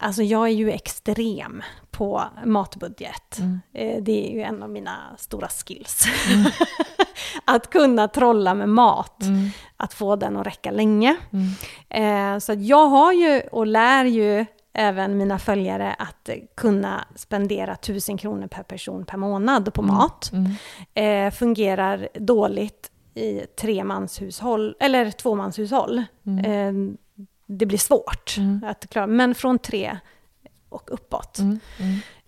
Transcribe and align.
Alltså 0.00 0.22
jag 0.22 0.44
är 0.48 0.52
ju 0.52 0.70
extrem 0.70 1.62
på 1.90 2.24
matbudget. 2.44 3.38
Mm. 3.38 3.60
Eh, 3.74 4.02
Det 4.02 4.28
är 4.30 4.32
ju 4.34 4.42
en 4.42 4.62
av 4.62 4.70
mina 4.70 4.96
stora 5.18 5.48
skills. 5.48 6.04
att 7.44 7.70
kunna 7.70 8.08
trolla 8.08 8.54
med 8.54 8.68
mat. 8.68 9.22
Mm. 9.22 9.50
Att 9.76 9.94
få 9.94 10.16
den 10.16 10.36
att 10.36 10.46
räcka 10.46 10.70
länge. 10.70 11.16
Eh, 11.88 12.38
Så 12.38 12.52
jag 12.58 12.86
har 12.86 13.12
ju 13.12 13.40
och 13.40 13.66
lär 13.66 14.04
ju 14.04 14.46
även 14.72 15.16
mina 15.18 15.38
följare 15.38 15.94
att 15.98 16.28
kunna 16.56 17.04
spendera 17.14 17.72
1000 17.74 18.18
kronor 18.18 18.46
per 18.46 18.62
person 18.62 19.04
per 19.04 19.16
månad 19.16 19.74
på 19.74 19.82
mat. 19.82 20.30
Eh, 20.94 21.30
fungerar 21.30 22.08
dåligt 22.14 22.90
i 23.14 23.40
tremanshushåll, 23.60 24.76
eller 24.80 25.10
tvåmanshushåll. 25.10 25.98
Eh, 26.44 26.72
det 27.48 27.66
blir 27.66 27.78
svårt 27.78 28.36
att 28.66 28.90
klara, 28.90 29.06
men 29.06 29.34
från 29.34 29.58
tre 29.58 29.98
och 30.68 30.92
uppåt. 30.92 31.38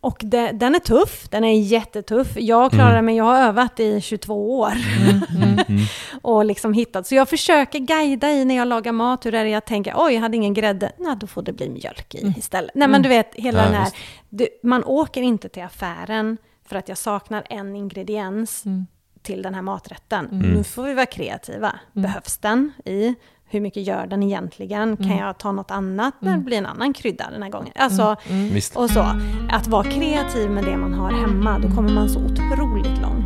Och 0.03 0.21
det, 0.25 0.53
den 0.53 0.75
är 0.75 0.79
tuff, 0.79 1.29
den 1.29 1.45
är 1.45 1.61
jättetuff. 1.61 2.29
Jag 2.37 2.71
klarar 2.73 3.03
mig, 3.03 3.17
jag 3.17 3.25
har 3.25 3.39
övat 3.39 3.81
i 3.81 4.01
22 4.01 4.59
år. 4.61 4.73
och 6.23 6.45
liksom 6.45 6.73
hittat. 6.73 7.07
Så 7.07 7.15
jag 7.15 7.29
försöker 7.29 7.79
guida 7.79 8.31
i 8.31 8.45
när 8.45 8.57
jag 8.57 8.69
lagar 8.69 8.93
mat, 8.93 9.27
hur 9.27 9.35
är. 9.35 9.45
Det 9.45 9.51
jag 9.51 9.65
tänker, 9.65 9.95
oj, 9.97 10.15
jag 10.15 10.21
hade 10.21 10.37
ingen 10.37 10.55
grädde, 10.55 10.93
nej 10.99 11.17
då 11.21 11.27
får 11.27 11.43
det 11.43 11.53
bli 11.53 11.69
mjölk 11.69 12.15
i 12.15 12.35
istället. 12.39 12.71
Nej 12.75 12.89
men 12.89 13.03
du 13.03 13.09
vet, 13.09 13.35
hela 13.35 13.59
Ja, 13.59 13.65
den 13.65 13.75
här, 13.75 13.93
du, 14.29 14.49
man 14.63 14.85
åker 14.85 15.23
inte 15.23 15.49
till 15.49 15.63
affären 15.63 16.39
för 16.67 16.77
att 16.77 16.89
jag 16.89 16.99
saknar 16.99 17.47
en 17.51 17.77
ingrediens 17.77 18.65
till 19.23 19.43
den 19.43 19.55
här 19.55 19.63
maträtten. 19.63 20.29
Nu 20.31 20.65
får 20.65 20.83
vi 20.83 20.95
vara 20.95 21.07
kreativa. 21.07 21.81
Behövs 21.93 22.39
den 22.39 22.73
i? 22.85 23.15
Hur 23.53 23.61
mycket 23.61 23.87
gör 23.87 24.07
den 24.07 24.23
egentligen? 24.23 24.97
Kan 24.97 25.17
jag 25.17 25.39
ta 25.39 25.53
något 25.53 25.71
annat? 25.71 26.15
Det 26.21 26.39
blir 26.39 26.57
en 26.59 26.67
annan 26.67 26.93
krydda 26.93 27.31
den 27.31 27.43
här 27.43 27.51
gången. 27.51 27.73
Alltså, 27.75 28.17
Visst. 28.29 28.77
och 28.77 28.91
så. 28.91 29.07
Att 29.51 29.69
vara 29.69 29.85
kreativ 29.85 30.51
med 30.51 30.65
det 30.65 30.77
man 30.77 30.95
har 30.95 31.13
hemma, 31.13 31.59
då 31.59 31.69
kommer 31.69 31.93
man 31.93 32.09
så 32.09 32.19
otroligt 32.19 33.03
långt. 33.03 33.20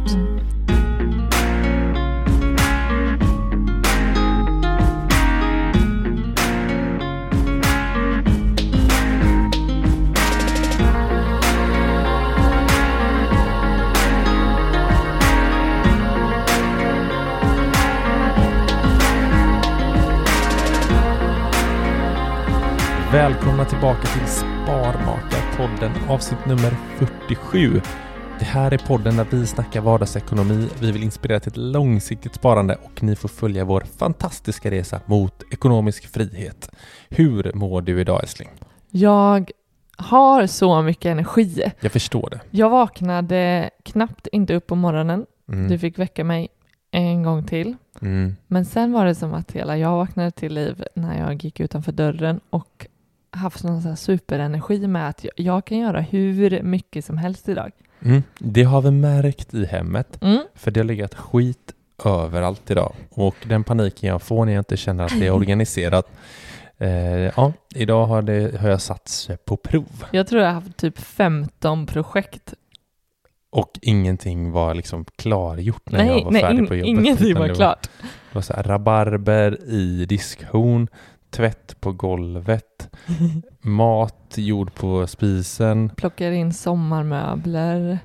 Välkomna 23.14 23.64
tillbaka 23.64 24.02
till 24.02 24.26
Sparmakarpodden 24.26 25.92
avsnitt 26.08 26.46
nummer 26.46 26.76
47. 26.98 27.80
Det 28.38 28.44
här 28.44 28.74
är 28.74 28.78
podden 28.78 29.16
där 29.16 29.26
vi 29.30 29.46
snackar 29.46 29.80
vardagsekonomi. 29.80 30.68
Vi 30.80 30.92
vill 30.92 31.02
inspirera 31.02 31.40
till 31.40 31.50
ett 31.50 31.56
långsiktigt 31.56 32.34
sparande 32.34 32.74
och 32.82 33.02
ni 33.02 33.16
får 33.16 33.28
följa 33.28 33.64
vår 33.64 33.80
fantastiska 33.98 34.70
resa 34.70 35.00
mot 35.06 35.42
ekonomisk 35.52 36.12
frihet. 36.12 36.70
Hur 37.08 37.52
mår 37.54 37.82
du 37.82 38.00
idag 38.00 38.22
älskling? 38.22 38.48
Jag 38.90 39.50
har 39.96 40.46
så 40.46 40.82
mycket 40.82 41.06
energi. 41.06 41.62
Jag 41.80 41.92
förstår 41.92 42.30
det. 42.30 42.40
Jag 42.50 42.70
vaknade 42.70 43.70
knappt 43.82 44.26
inte 44.26 44.54
upp 44.54 44.66
på 44.66 44.74
morgonen. 44.74 45.26
Mm. 45.48 45.68
Du 45.68 45.78
fick 45.78 45.98
väcka 45.98 46.24
mig 46.24 46.48
en 46.90 47.22
gång 47.22 47.44
till. 47.44 47.76
Mm. 48.02 48.36
Men 48.46 48.64
sen 48.64 48.92
var 48.92 49.06
det 49.06 49.14
som 49.14 49.34
att 49.34 49.52
hela 49.52 49.78
jag 49.78 49.96
vaknade 49.96 50.30
till 50.30 50.54
liv 50.54 50.84
när 50.94 51.18
jag 51.18 51.44
gick 51.44 51.60
utanför 51.60 51.92
dörren 51.92 52.40
och 52.50 52.86
haft 53.34 53.64
någon 53.64 53.82
sån 53.82 53.96
superenergi 53.96 54.86
med 54.86 55.08
att 55.08 55.24
jag, 55.24 55.32
jag 55.36 55.64
kan 55.64 55.78
göra 55.78 56.00
hur 56.00 56.62
mycket 56.62 57.04
som 57.04 57.18
helst 57.18 57.48
idag. 57.48 57.70
Mm. 58.02 58.22
Det 58.38 58.62
har 58.62 58.82
vi 58.82 58.90
märkt 58.90 59.54
i 59.54 59.64
hemmet. 59.64 60.22
Mm. 60.22 60.42
För 60.54 60.70
det 60.70 60.80
har 60.80 60.84
legat 60.84 61.14
skit 61.14 61.72
överallt 62.04 62.70
idag. 62.70 62.94
Och 63.10 63.36
den 63.46 63.64
paniken 63.64 64.08
jag 64.08 64.22
får 64.22 64.44
när 64.44 64.52
jag 64.52 64.60
inte 64.60 64.76
känner 64.76 65.04
att 65.04 65.20
det 65.20 65.26
är 65.26 65.32
organiserat. 65.40 66.10
Eh, 66.78 66.88
ja, 67.36 67.52
idag 67.74 68.06
har, 68.06 68.22
det, 68.22 68.60
har 68.60 68.68
jag 68.68 68.80
satts 68.80 69.30
på 69.44 69.56
prov. 69.56 70.04
Jag 70.10 70.26
tror 70.26 70.42
jag 70.42 70.48
har 70.48 70.54
haft 70.54 70.76
typ 70.76 70.98
15 70.98 71.86
projekt. 71.86 72.54
Och 73.50 73.78
ingenting 73.82 74.50
var 74.52 74.74
liksom 74.74 75.04
klargjort 75.16 75.90
när 75.90 75.98
nej, 75.98 76.08
jag 76.08 76.24
var 76.24 76.30
nej, 76.30 76.42
färdig 76.42 76.68
på 76.68 76.74
jobbet. 76.74 76.88
ingenting 76.88 77.30
utan 77.30 77.48
var 77.48 77.54
klart. 77.54 77.88
Det 78.00 78.34
var 78.34 78.42
så 78.42 78.52
här, 78.52 78.62
rabarber 78.62 79.70
i 79.70 80.06
diskhon, 80.06 80.88
tvätt 81.34 81.80
på 81.80 81.92
golvet, 81.92 82.90
mat 83.60 84.34
gjord 84.36 84.74
på 84.74 85.06
spisen 85.06 85.90
Plockar 85.96 86.30
in 86.30 86.52
sommarmöbler. 86.52 87.98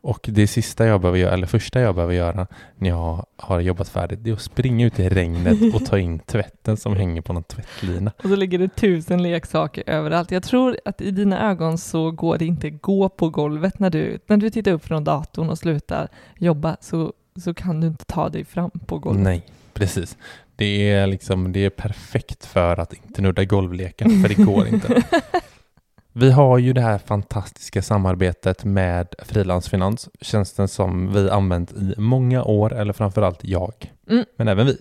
och 0.00 0.26
det 0.32 0.46
sista 0.46 0.86
jag 0.86 1.00
behöver 1.00 1.18
göra, 1.18 1.34
eller 1.34 1.46
första 1.46 1.80
jag 1.80 1.94
behöver 1.94 2.14
göra 2.14 2.46
när 2.76 2.88
jag 2.88 3.26
har 3.36 3.60
jobbat 3.60 3.88
färdigt, 3.88 4.18
det 4.22 4.30
är 4.30 4.34
att 4.34 4.40
springa 4.40 4.86
ut 4.86 4.98
i 4.98 5.08
regnet 5.08 5.74
och 5.74 5.86
ta 5.86 5.98
in 5.98 6.18
tvätten 6.26 6.76
som 6.76 6.96
hänger 6.96 7.22
på 7.22 7.32
någon 7.32 7.42
tvättlina. 7.42 8.12
Och 8.22 8.28
så 8.28 8.36
ligger 8.36 8.58
det 8.58 8.68
tusen 8.68 9.22
leksaker 9.22 9.84
överallt. 9.86 10.30
Jag 10.30 10.42
tror 10.42 10.78
att 10.84 11.00
i 11.00 11.10
dina 11.10 11.50
ögon 11.50 11.78
så 11.78 12.10
går 12.10 12.38
det 12.38 12.46
inte 12.46 12.70
gå 12.70 13.08
på 13.08 13.30
golvet 13.30 13.78
när 13.78 13.90
du, 13.90 14.18
när 14.26 14.36
du 14.36 14.50
tittar 14.50 14.72
upp 14.72 14.84
från 14.84 15.04
datorn 15.04 15.50
och 15.50 15.58
slutar 15.58 16.08
jobba 16.38 16.76
så, 16.80 17.12
så 17.36 17.54
kan 17.54 17.80
du 17.80 17.86
inte 17.86 18.04
ta 18.04 18.28
dig 18.28 18.44
fram 18.44 18.70
på 18.70 18.98
golvet. 18.98 19.22
Nej, 19.22 19.46
precis. 19.74 20.16
Det 20.58 20.90
är 20.92 21.06
liksom, 21.06 21.52
det 21.52 21.60
är 21.64 21.70
perfekt 21.70 22.46
för 22.46 22.80
att 22.80 22.92
inte 22.92 23.22
nudda 23.22 23.44
golvleken, 23.44 24.10
för 24.22 24.28
det 24.28 24.34
går 24.44 24.66
inte. 24.68 25.02
Vi 26.12 26.30
har 26.30 26.58
ju 26.58 26.72
det 26.72 26.80
här 26.80 26.98
fantastiska 26.98 27.82
samarbetet 27.82 28.64
med 28.64 29.14
Frilansfinans, 29.22 30.08
tjänsten 30.20 30.68
som 30.68 31.12
vi 31.12 31.30
använt 31.30 31.72
i 31.72 31.94
många 31.96 32.44
år, 32.44 32.72
eller 32.74 32.92
framförallt 32.92 33.44
jag, 33.44 33.92
Mm. 34.10 34.24
men 34.36 34.48
även 34.48 34.66
vi. 34.66 34.78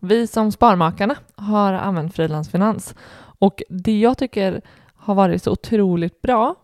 Vi 0.00 0.26
som 0.26 0.52
Sparmakarna 0.52 1.16
har 1.34 1.72
använt 1.72 2.14
frilansfinans 2.14 2.94
och 3.38 3.62
det 3.68 4.00
jag 4.00 4.18
tycker 4.18 4.60
har 4.94 5.14
varit 5.14 5.42
så 5.42 5.50
otroligt 5.52 6.22
bra 6.22 6.54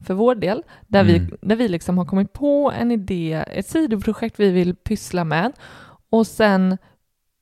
för 0.00 0.14
vår 0.14 0.34
del, 0.34 0.62
där 0.86 1.04
vi, 1.04 1.16
Mm. 1.16 1.36
där 1.40 1.56
vi 1.56 1.68
liksom 1.68 1.98
har 1.98 2.04
kommit 2.04 2.32
på 2.32 2.72
en 2.78 2.90
idé, 2.90 3.44
ett 3.50 3.66
sidoprojekt 3.66 4.40
vi 4.40 4.50
vill 4.50 4.74
pyssla 4.74 5.24
med 5.24 5.52
och 6.10 6.26
sen 6.26 6.78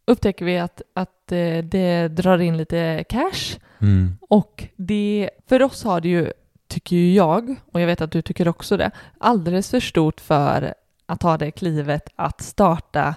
upptäcker 0.04 0.44
vi 0.44 0.58
att, 0.58 0.82
att 0.94 1.32
eh, 1.32 1.58
det 1.64 2.08
drar 2.08 2.38
in 2.38 2.56
lite 2.56 3.04
cash 3.08 3.58
Mm. 3.80 4.16
och 4.28 4.64
det, 4.76 5.30
för 5.48 5.62
oss 5.62 5.84
har 5.84 6.00
det 6.00 6.08
ju, 6.08 6.32
tycker 6.68 6.96
ju 6.96 7.12
jag, 7.14 7.54
och 7.72 7.80
jag 7.80 7.86
vet 7.86 8.00
att 8.00 8.10
du 8.12 8.22
tycker 8.22 8.48
också 8.48 8.76
det, 8.76 8.90
alldeles 9.18 9.70
för 9.70 9.80
stort 9.80 10.20
för 10.20 10.74
att 11.06 11.20
ta 11.20 11.38
det 11.38 11.50
klivet 11.50 12.08
att 12.16 12.40
starta 12.40 13.14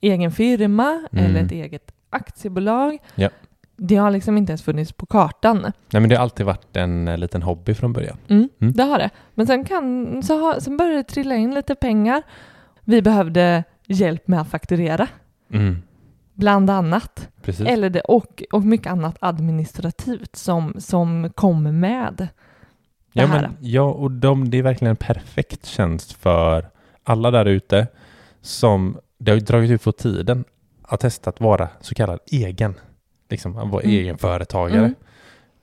egen 0.00 0.32
firma 0.32 1.02
Mm. 1.12 1.24
eller 1.24 1.40
ett 1.44 1.52
eget 1.52 1.92
aktiebolag. 2.10 2.98
Ja. 3.14 3.28
Det 3.76 3.96
har 3.96 4.10
liksom 4.10 4.36
inte 4.36 4.50
ens 4.50 4.62
funnits 4.62 4.92
på 4.92 5.06
kartan. 5.06 5.58
Nej 5.62 6.00
men 6.00 6.08
det 6.08 6.16
har 6.16 6.22
alltid 6.22 6.46
varit 6.46 6.76
en 6.76 7.08
eh, 7.08 7.18
liten 7.18 7.42
hobby 7.42 7.74
från 7.74 7.92
början. 7.92 8.16
Mm, 8.28 8.48
Mm. 8.60 8.72
Det 8.72 8.82
har 8.82 8.98
det. 8.98 9.10
Men 9.34 9.46
sen, 9.46 9.64
kan, 9.64 10.22
så 10.22 10.38
har, 10.40 10.60
sen 10.60 10.76
började 10.76 10.96
det 10.96 11.02
trilla 11.04 11.34
in 11.34 11.54
lite 11.54 11.74
pengar. 11.74 12.22
Vi 12.84 13.02
behövde 13.02 13.64
hjälp 13.86 14.28
med 14.28 14.40
att 14.40 14.50
fakturera, 14.50 15.08
Mm. 15.52 15.82
Bland 16.34 16.70
annat. 16.70 17.28
Precis. 17.42 17.66
Eller 17.66 17.90
det, 17.90 18.00
och, 18.00 18.42
och 18.52 18.62
mycket 18.64 18.86
annat 18.92 19.16
administrativt 19.20 20.36
som, 20.36 20.74
som 20.78 21.30
kommer 21.34 21.72
med 21.72 22.14
det 22.18 22.28
Ja, 23.12 23.26
här. 23.26 23.40
men, 23.42 23.56
ja 23.60 23.82
och 23.82 24.10
de, 24.10 24.50
det 24.50 24.58
är 24.58 24.62
verkligen 24.62 24.90
en 24.90 24.96
perfekt 24.96 25.66
tjänst 25.66 26.12
för 26.12 26.70
alla 27.02 27.30
där 27.30 27.44
ute 27.44 27.86
som 28.40 28.98
det 29.18 29.30
har 29.32 29.38
dragit 29.40 29.70
ut 29.70 29.82
på 29.84 29.92
tiden 29.92 30.44
att 30.82 31.00
testa 31.00 31.30
att 31.30 31.40
vara 31.40 31.68
så 31.80 31.94
kallad 31.94 32.18
egen. 32.32 32.74
Liksom 33.30 33.56
att 33.58 33.70
vara 33.70 33.82
Mm. 33.82 33.96
egenföretagare. 33.96 34.78
Mm. 34.78 34.94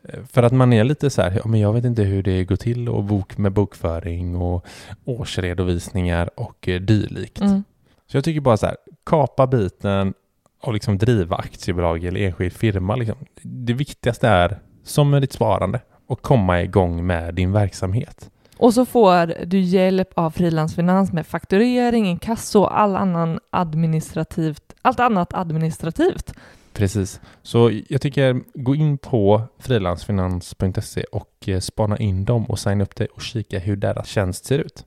Eh, 0.03 0.19
För 0.31 0.43
att 0.43 0.51
man 0.51 0.73
är 0.73 0.83
lite 0.83 1.09
så 1.09 1.21
här, 1.21 1.31
ja, 1.43 1.47
men 1.47 1.59
jag 1.59 1.73
vet 1.73 1.85
inte 1.85 2.03
hur 2.03 2.23
det 2.23 2.43
går 2.45 2.55
till 2.55 2.89
och 2.89 3.03
bok 3.03 3.37
med 3.37 3.51
bokföring 3.51 4.35
och 4.35 4.65
årsredovisningar 5.05 6.29
och 6.39 6.67
eh, 6.67 6.81
dylikt. 6.81 7.41
Mm. 7.41 7.63
Så 8.07 8.17
jag 8.17 8.23
tycker 8.23 8.41
bara 8.41 8.57
så 8.57 8.65
här, 8.65 8.77
kapa 9.05 9.47
biten 9.47 10.13
och 10.61 10.73
liksom 10.73 10.97
driva 10.97 11.35
aktiebolag 11.35 12.03
eller 12.03 12.19
enskild 12.19 12.53
firma. 12.53 12.95
Liksom. 12.95 13.15
Det 13.41 13.73
viktigaste 13.73 14.27
är, 14.27 14.59
som 14.83 15.09
med 15.09 15.21
ditt 15.21 15.33
sparande, 15.33 15.81
och 16.07 16.21
komma 16.21 16.61
igång 16.61 17.05
med 17.05 17.35
din 17.35 17.51
verksamhet. 17.51 18.29
Och 18.57 18.73
så 18.73 18.85
får 18.85 19.45
du 19.45 19.59
hjälp 19.59 20.09
av 20.13 20.31
frilansfinans 20.31 21.11
med 21.11 21.27
fakturering, 21.27 22.05
inkasso 22.05 22.59
och 22.59 22.79
all 22.79 22.95
annan 22.95 23.39
administrativt, 23.49 24.73
allt 24.81 24.99
annat 24.99 25.33
administrativt. 25.33 26.33
Precis. 26.73 27.21
Så 27.41 27.81
jag 27.89 28.01
tycker 28.01 28.41
gå 28.53 28.75
in 28.75 28.97
på 28.97 29.41
frilansfinans.se 29.59 31.03
och 31.03 31.47
eh, 31.47 31.59
spana 31.59 31.97
in 31.97 32.25
dem 32.25 32.45
och 32.45 32.59
signa 32.59 32.83
upp 32.83 32.95
dig 32.95 33.07
och 33.07 33.21
kika 33.21 33.59
hur 33.59 33.75
deras 33.75 34.07
tjänst 34.07 34.45
ser 34.45 34.59
ut. 34.59 34.85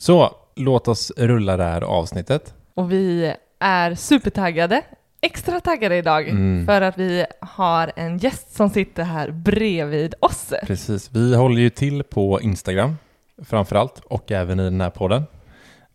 Så 0.00 0.34
låt 0.56 0.88
oss 0.88 1.12
rulla 1.16 1.56
det 1.56 1.64
här 1.64 1.82
avsnittet. 1.82 2.54
Och 2.74 2.92
vi 2.92 3.34
är 3.58 3.94
supertaggade, 3.94 4.82
extra 5.20 5.60
taggade 5.60 5.96
idag, 5.96 6.28
Mm. 6.28 6.66
för 6.66 6.80
att 6.82 6.98
vi 6.98 7.26
har 7.40 7.92
en 7.96 8.18
gäst 8.18 8.54
som 8.56 8.70
sitter 8.70 9.02
här 9.02 9.30
bredvid 9.30 10.14
oss. 10.20 10.52
Precis. 10.66 11.10
Vi 11.12 11.34
håller 11.36 11.60
ju 11.60 11.70
till 11.70 12.02
på 12.02 12.40
Instagram 12.40 12.96
framför 13.44 13.76
allt 13.76 13.98
och 14.04 14.32
även 14.32 14.60
i 14.60 14.64
den 14.64 14.80
här 14.80 14.90
podden. 14.90 15.22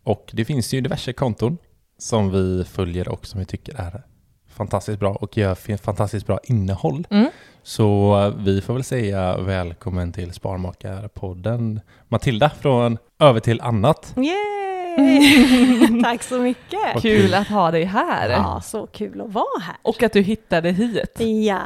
Och 0.04 0.30
det 0.32 0.44
finns 0.44 0.74
ju 0.74 0.80
diverse 0.80 1.12
konton 1.12 1.58
som 1.98 2.30
vi 2.30 2.64
följer 2.64 3.08
och 3.08 3.26
som 3.26 3.40
vi 3.40 3.46
tycker 3.46 3.80
är 3.80 4.02
fantastiskt 4.48 4.98
bra 5.00 5.12
och 5.14 5.36
gör 5.36 5.76
fantastiskt 5.76 6.26
bra 6.26 6.40
innehåll. 6.44 7.06
Mm. 7.10 7.30
Så 7.66 8.32
vi 8.38 8.60
får 8.60 8.74
väl 8.74 8.84
säga 8.84 9.38
välkommen 9.38 10.12
till 10.12 10.32
Sparmakarpodden 10.32 11.80
Matilda 12.08 12.50
från 12.60 12.98
Över 13.18 13.40
till 13.40 13.60
annat. 13.60 14.14
Yay! 14.16 14.75
Tack 16.02 16.22
så 16.22 16.38
mycket! 16.38 17.02
Kul 17.02 17.34
att 17.34 17.48
ha 17.48 17.70
dig 17.70 17.84
här. 17.84 18.30
Ja, 18.30 18.60
så 18.64 18.86
kul 18.86 19.20
att 19.20 19.32
vara 19.32 19.60
här. 19.62 19.76
Och 19.82 20.02
att 20.02 20.12
du 20.12 20.20
hittade 20.20 20.70
hit. 20.70 21.20
Ja, 21.48 21.60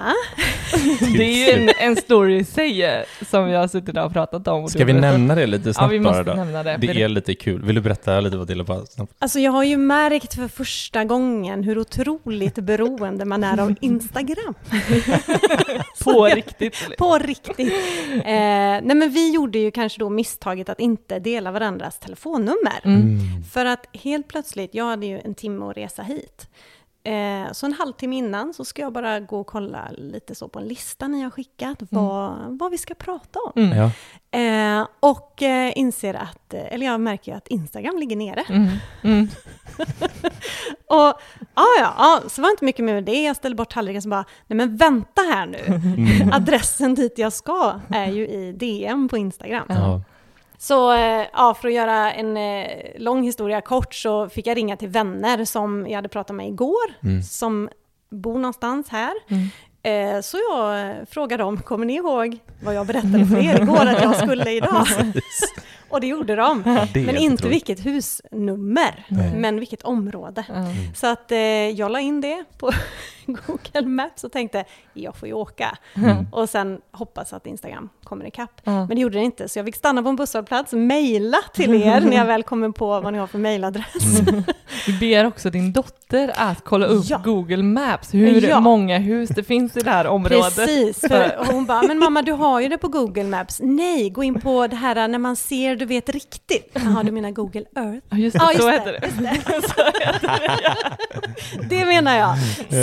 Det 1.17 1.25
är 1.25 1.57
ju 1.57 1.63
en, 1.63 1.71
en 1.79 1.97
story 1.97 2.37
i 2.39 2.45
sig 2.45 2.85
eh, 2.85 3.03
som 3.31 3.47
vi 3.47 3.55
har 3.55 3.69
suttit 3.69 3.97
och 3.99 4.13
pratat 4.13 4.49
om. 4.49 4.69
Ska 4.69 4.85
vi 4.85 4.93
nämna 4.93 5.35
det 5.35 5.47
lite 5.47 5.69
Ja, 5.69 5.73
snabbt 5.73 5.93
vi 5.93 6.01
måste 6.01 6.25
bara 6.25 6.37
då? 6.37 6.45
nämna 6.45 6.63
det. 6.63 6.77
Det 6.81 7.03
är 7.03 7.09
lite 7.09 7.35
kul. 7.35 7.63
Vill 7.65 7.75
du 7.75 7.81
berätta 7.81 8.21
lite 8.21 8.37
Matilda? 8.37 8.65
Bara 8.65 8.87
snabbt? 8.87 9.13
alltså 9.19 9.39
jag 9.39 9.53
har 9.53 9.65
ju 9.65 9.77
märkt 9.77 10.35
för 10.35 10.49
första 10.49 11.05
gången 11.05 11.63
hur 11.65 11.79
otroligt 11.79 12.55
beroende 12.55 13.25
man 13.25 13.45
är 13.45 13.61
av 13.61 13.75
Instagram. 13.81 14.55
På 16.05 16.25
riktigt. 16.25 16.97
På 16.99 17.19
riktigt. 17.19 17.73
Eh, 18.13 18.23
nej 18.25 18.95
men 18.95 19.11
vi 19.11 19.31
gjorde 19.35 19.59
ju 19.59 19.71
kanske 19.71 20.01
då 20.01 20.11
misstaget 20.11 20.69
att 20.69 20.81
inte 20.81 21.19
dela 21.19 21.51
varandras 21.51 21.99
telefonnummer. 21.99 22.81
Mm. 22.85 23.20
För 23.53 23.67
att 23.67 23.87
helt 23.93 24.29
plötsligt, 24.29 24.75
jag 24.75 24.85
hade 24.85 25.07
ju 25.07 25.21
en 25.21 25.35
timme 25.35 25.67
att 25.67 25.77
resa 25.77 26.03
hit. 26.03 26.49
Eh, 27.05 27.53
så 27.53 27.67
en 27.67 27.73
halvtimme 27.73 28.17
innan 28.17 28.55
så 28.55 28.65
ska 28.65 28.83
jag 28.83 28.93
bara 28.93 29.21
gå 29.21 29.41
och 29.41 29.47
kolla 29.47 29.91
lite 29.91 30.35
så 30.35 30.49
på 30.49 30.59
en 30.59 30.69
lista 30.69 31.09
ni 31.09 31.23
har 31.23 31.31
skickat, 31.31 31.79
vad, 31.91 32.59
vad 32.59 32.71
vi 32.71 32.79
ska 32.79 32.95
prata 32.95 33.39
om. 33.39 33.63
Mm. 33.63 33.79
Ja. 33.79 33.91
Eh, 34.39 34.87
och 35.01 35.43
eh, 35.43 35.73
inser 35.77 36.15
att, 36.15 36.55
eh, 36.55 36.75
eller 36.75 36.87
jag 36.87 37.01
märker 37.01 37.33
ju 37.33 37.39
att 37.39 37.49
Instagram 37.49 37.99
ligger 37.99 38.17
nere. 38.17 38.45
Mm. 38.49 38.69
Mm. 39.03 39.29
Och 40.87 41.21
ja, 41.55 41.67
ja, 41.79 41.95
ja, 41.99 42.23
så 42.29 42.43
var 42.43 42.49
det 42.49 42.53
inte 42.53 42.65
mycket 42.65 42.85
med 42.85 43.05
det. 43.05 43.23
Jag 43.23 43.37
ställde 43.37 43.57
bort 43.57 43.73
tallriken 43.73 44.03
och 44.05 44.11
bara, 44.11 44.25
nej 44.47 44.57
men 44.57 44.77
vänta 44.77 45.23
här 45.23 45.47
nu. 45.47 45.65
Mm. 45.67 46.33
Adressen 46.33 46.95
dit 46.95 47.19
jag 47.19 47.33
ska 47.33 47.81
är 47.89 48.07
ju 48.07 48.29
i 48.29 48.53
DM 48.53 49.09
på 49.09 49.17
Instagram. 49.17 49.67
Ja. 49.69 50.03
Så 50.63 50.93
eh, 50.93 51.27
ja, 51.33 51.55
för 51.61 51.69
att 51.69 51.75
göra 51.75 52.13
en 52.13 52.37
eh, 52.37 52.69
lång 52.99 53.23
historia 53.23 53.61
kort 53.61 53.95
så 53.95 54.29
fick 54.29 54.47
jag 54.47 54.57
ringa 54.57 54.77
till 54.77 54.89
vänner 54.89 55.45
som 55.45 55.87
jag 55.89 55.95
hade 55.97 56.09
pratat 56.09 56.37
med 56.37 56.49
igår, 56.49 56.95
Mm. 57.03 57.23
som 57.23 57.69
bor 58.11 58.35
någonstans 58.39 58.89
här. 58.89 59.13
Mm. 59.29 59.49
Eh, 60.17 60.21
Så 60.23 60.37
jag 60.51 60.97
frågade 61.09 61.43
dem, 61.43 61.57
kommer 61.63 61.87
ni 61.87 61.95
ihåg 61.95 62.39
vad 62.65 62.75
jag 62.75 62.87
berättade 62.87 63.27
för 63.27 63.37
er 63.39 63.63
igår 63.63 63.87
att 63.87 64.03
jag 64.03 64.17
skulle 64.17 64.51
idag? 64.51 64.87
Och 65.91 66.01
det 66.01 66.07
gjorde 66.07 66.37
de. 66.37 66.63
det 66.93 67.01
är 67.01 67.07
Men 67.07 67.17
inte 67.17 67.35
otroligt. 67.35 67.55
vilket 67.55 67.87
husnummer, 67.87 69.05
Nej. 69.09 69.33
men 69.35 69.59
vilket 69.59 69.83
område. 69.83 70.45
Ja. 70.49 70.55
Så 70.97 71.07
att 71.07 71.33
eh, 71.33 71.39
jag 71.69 71.93
la 71.93 72.01
in 72.01 72.21
det 72.21 72.45
på 72.59 72.71
Google 73.27 73.89
Maps 73.89 74.25
och 74.25 74.33
tänkte, 74.33 74.65
jag 74.95 75.17
får 75.17 75.29
ju 75.29 75.35
åka. 75.35 75.79
Mm. 75.95 76.27
Och 76.33 76.49
sen 76.49 76.81
hoppas 76.93 77.33
att 77.33 77.47
Instagram 77.47 77.89
kommer 78.05 78.27
ikapp. 78.27 78.61
Ja. 78.65 78.73
Men 78.73 78.89
det 78.89 79.01
gjorde 79.01 79.19
det 79.19 79.25
inte, 79.25 79.49
så 79.49 79.59
jag 79.59 79.67
fick 79.67 79.77
stanna 79.77 80.03
på 80.03 80.09
en 80.09 80.17
busshållplats, 80.17 80.73
mejla 80.73 81.37
till 81.55 81.75
er 81.75 82.01
när 82.01 82.17
jag 82.17 82.25
väl 82.25 82.43
kommer 82.43 82.71
på 82.71 83.01
vad 83.01 83.13
ni 83.13 83.19
har 83.19 83.27
för 83.27 83.39
mejladress. 83.39 84.21
Vi 84.87 84.99
ber 85.01 85.25
också 85.27 85.51
din 85.51 85.73
dotter 85.73 86.33
att 86.37 86.65
kolla 86.65 86.87
upp 86.87 87.05
Ja. 87.09 87.21
Google 87.25 87.63
Maps, 87.63 88.15
hur 88.15 88.49
Ja. 88.49 88.61
många 88.61 88.99
hus 88.99 89.29
det 89.29 89.43
finns 89.45 89.77
i 89.77 89.81
det 89.81 89.91
här 89.91 90.07
området. 90.07 90.57
Precis, 90.57 91.01
för 91.01 91.47
hon 91.53 91.67
bara, 91.67 91.83
men 91.83 91.99
mamma 91.99 92.23
du 92.23 92.33
har 92.33 92.61
ju 92.61 92.69
det 92.69 92.79
på 92.79 92.89
Google 92.89 93.25
Maps. 93.25 93.61
Nej, 93.63 94.11
gå 94.11 94.23
in 94.23 94.41
på 94.41 94.67
det 94.67 94.77
här 94.77 95.09
när 95.09 95.19
man 95.19 95.37
ser, 95.37 95.77
du 95.81 95.87
vet 95.87 96.09
riktigt. 96.09 96.71
Jaha, 96.85 97.03
du 97.03 97.13
menar 97.13 97.31
Google 97.31 97.65
Earth? 97.77 98.07
Ja, 98.11 98.17
just 98.17 98.39
det, 98.39 98.43
Ja, 98.45 98.53
just 98.53 98.63
så 98.63 98.67
det, 98.67 98.73
heter 98.73 98.93
det. 98.93 99.55
just 99.55 99.75
Det 101.71 101.85
menar 101.95 102.17
jag. 102.19 102.37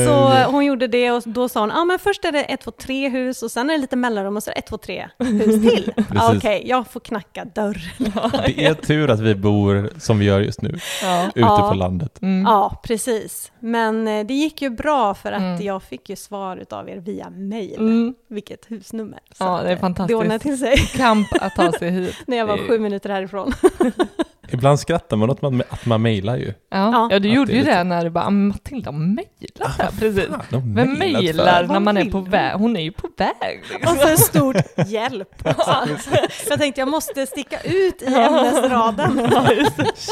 Så 0.06 0.44
hon 0.52 0.66
gjorde 0.66 0.88
det 0.88 1.12
och 1.12 1.24
då 1.26 1.50
sa 1.50 1.60
hon, 1.60 1.70
ja 1.70 1.86
men 1.86 2.00
först 2.00 2.26
är 2.26 2.32
det 2.32 2.44
ett, 2.44 2.62
två, 2.62 2.72
tre 2.72 3.10
hus 3.10 3.44
och 3.44 3.52
sen 3.52 3.70
är 3.70 3.74
det 3.74 3.80
lite 3.82 3.96
mellanrum 3.96 4.38
och 4.38 4.44
så 4.44 4.50
är 4.50 4.54
det 4.54 4.60
ett, 4.60 4.68
två, 4.68 4.78
tre 4.78 5.08
hus 5.20 5.62
till. 5.72 5.94
Ja, 6.14 6.34
Okej, 6.38 6.64
jag 6.66 6.88
får 6.88 7.00
knacka 7.00 7.46
dörren. 7.46 8.12
Det 8.46 8.66
är 8.66 8.74
tur 8.74 9.10
att 9.10 9.20
vi 9.20 9.36
bor 9.36 9.90
som 10.00 10.20
vi 10.20 10.26
gör 10.26 10.40
just 10.40 10.62
nu, 10.62 10.80
Ja. 11.04 11.26
ute 11.28 11.40
Ja. 11.40 11.70
på 11.70 11.74
landet. 11.76 12.22
Mm. 12.22 12.44
Ja, 12.46 12.82
precis. 12.84 13.52
Men 13.60 14.08
eh, 14.08 14.26
det 14.26 14.34
gick 14.34 14.62
ju 14.62 14.70
bra 14.70 15.14
för 15.14 15.32
att 15.32 15.38
Mm. 15.42 15.62
jag 15.66 15.84
fick 15.84 16.10
ju 16.10 16.16
svar 16.16 16.58
utav 16.58 16.90
er 16.90 16.98
via 16.98 17.30
mail. 17.30 17.76
Mm. 17.80 18.14
Vilket 18.30 18.66
husnummer. 18.72 19.20
Så 19.38 19.44
Ja, 19.44 19.60
det 19.64 19.70
är 19.70 19.74
eh, 19.74 19.80
fantastiskt. 19.80 20.08
Det 20.08 20.16
ordnade 20.16 20.40
till 20.40 20.58
sig 20.58 20.78
Kamp 20.78 21.28
att 21.42 21.56
ta 21.56 21.72
sig 21.72 21.92
hit. 21.92 22.16
när 22.28 22.38
jag 22.38 22.46
var 22.46 22.58
Det 22.58 22.64
sju 22.68 22.80
minuter 22.88 23.10
härifrån. 23.10 23.54
Ibland 24.50 24.80
skrattar 24.80 25.18
man 25.18 25.30
åt 25.30 25.42
man- 25.42 25.64
att 25.70 25.86
man 25.86 26.02
mejlar 26.02 26.36
ju. 26.38 26.54
Ja, 26.72 27.08
Ja. 27.12 27.20
du 27.20 27.30
Att 27.30 27.36
gjorde 27.36 27.52
det 27.52 27.58
ju 27.58 27.64
lite- 27.64 27.78
det 27.78 27.84
när 27.84 28.04
du 28.04 28.10
bara, 28.10 28.24
"Ah, 28.26 28.30
Matilda 28.30 28.92
mejlar 28.92 29.28
ja, 29.80 29.88
precis. 30.00 30.26
Fan, 30.28 30.74
Vem 30.76 30.94
mejlat 30.94 31.22
mejlar 31.24 31.64
när 31.68 31.80
man 31.80 31.98
är 31.98 32.06
på 32.12 32.20
väg? 32.20 32.54
Hon 32.54 32.78
är 32.78 32.82
ju 32.82 32.92
på 32.92 33.08
väg. 33.18 33.64
liksom. 33.72 33.92
Och 33.94 33.98
så 34.02 34.08
en 34.08 34.18
stort 34.18 34.56
hjälp 34.88 35.30
också. 35.46 35.76
Jag 36.50 36.60
tänkte 36.60 36.82
jag 36.82 36.88
måste 36.88 37.26
sticka 37.28 37.60
ut 37.64 38.02
i 38.02 38.06
ämnesraden. 38.06 39.32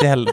Hjälp! 0.03 0.29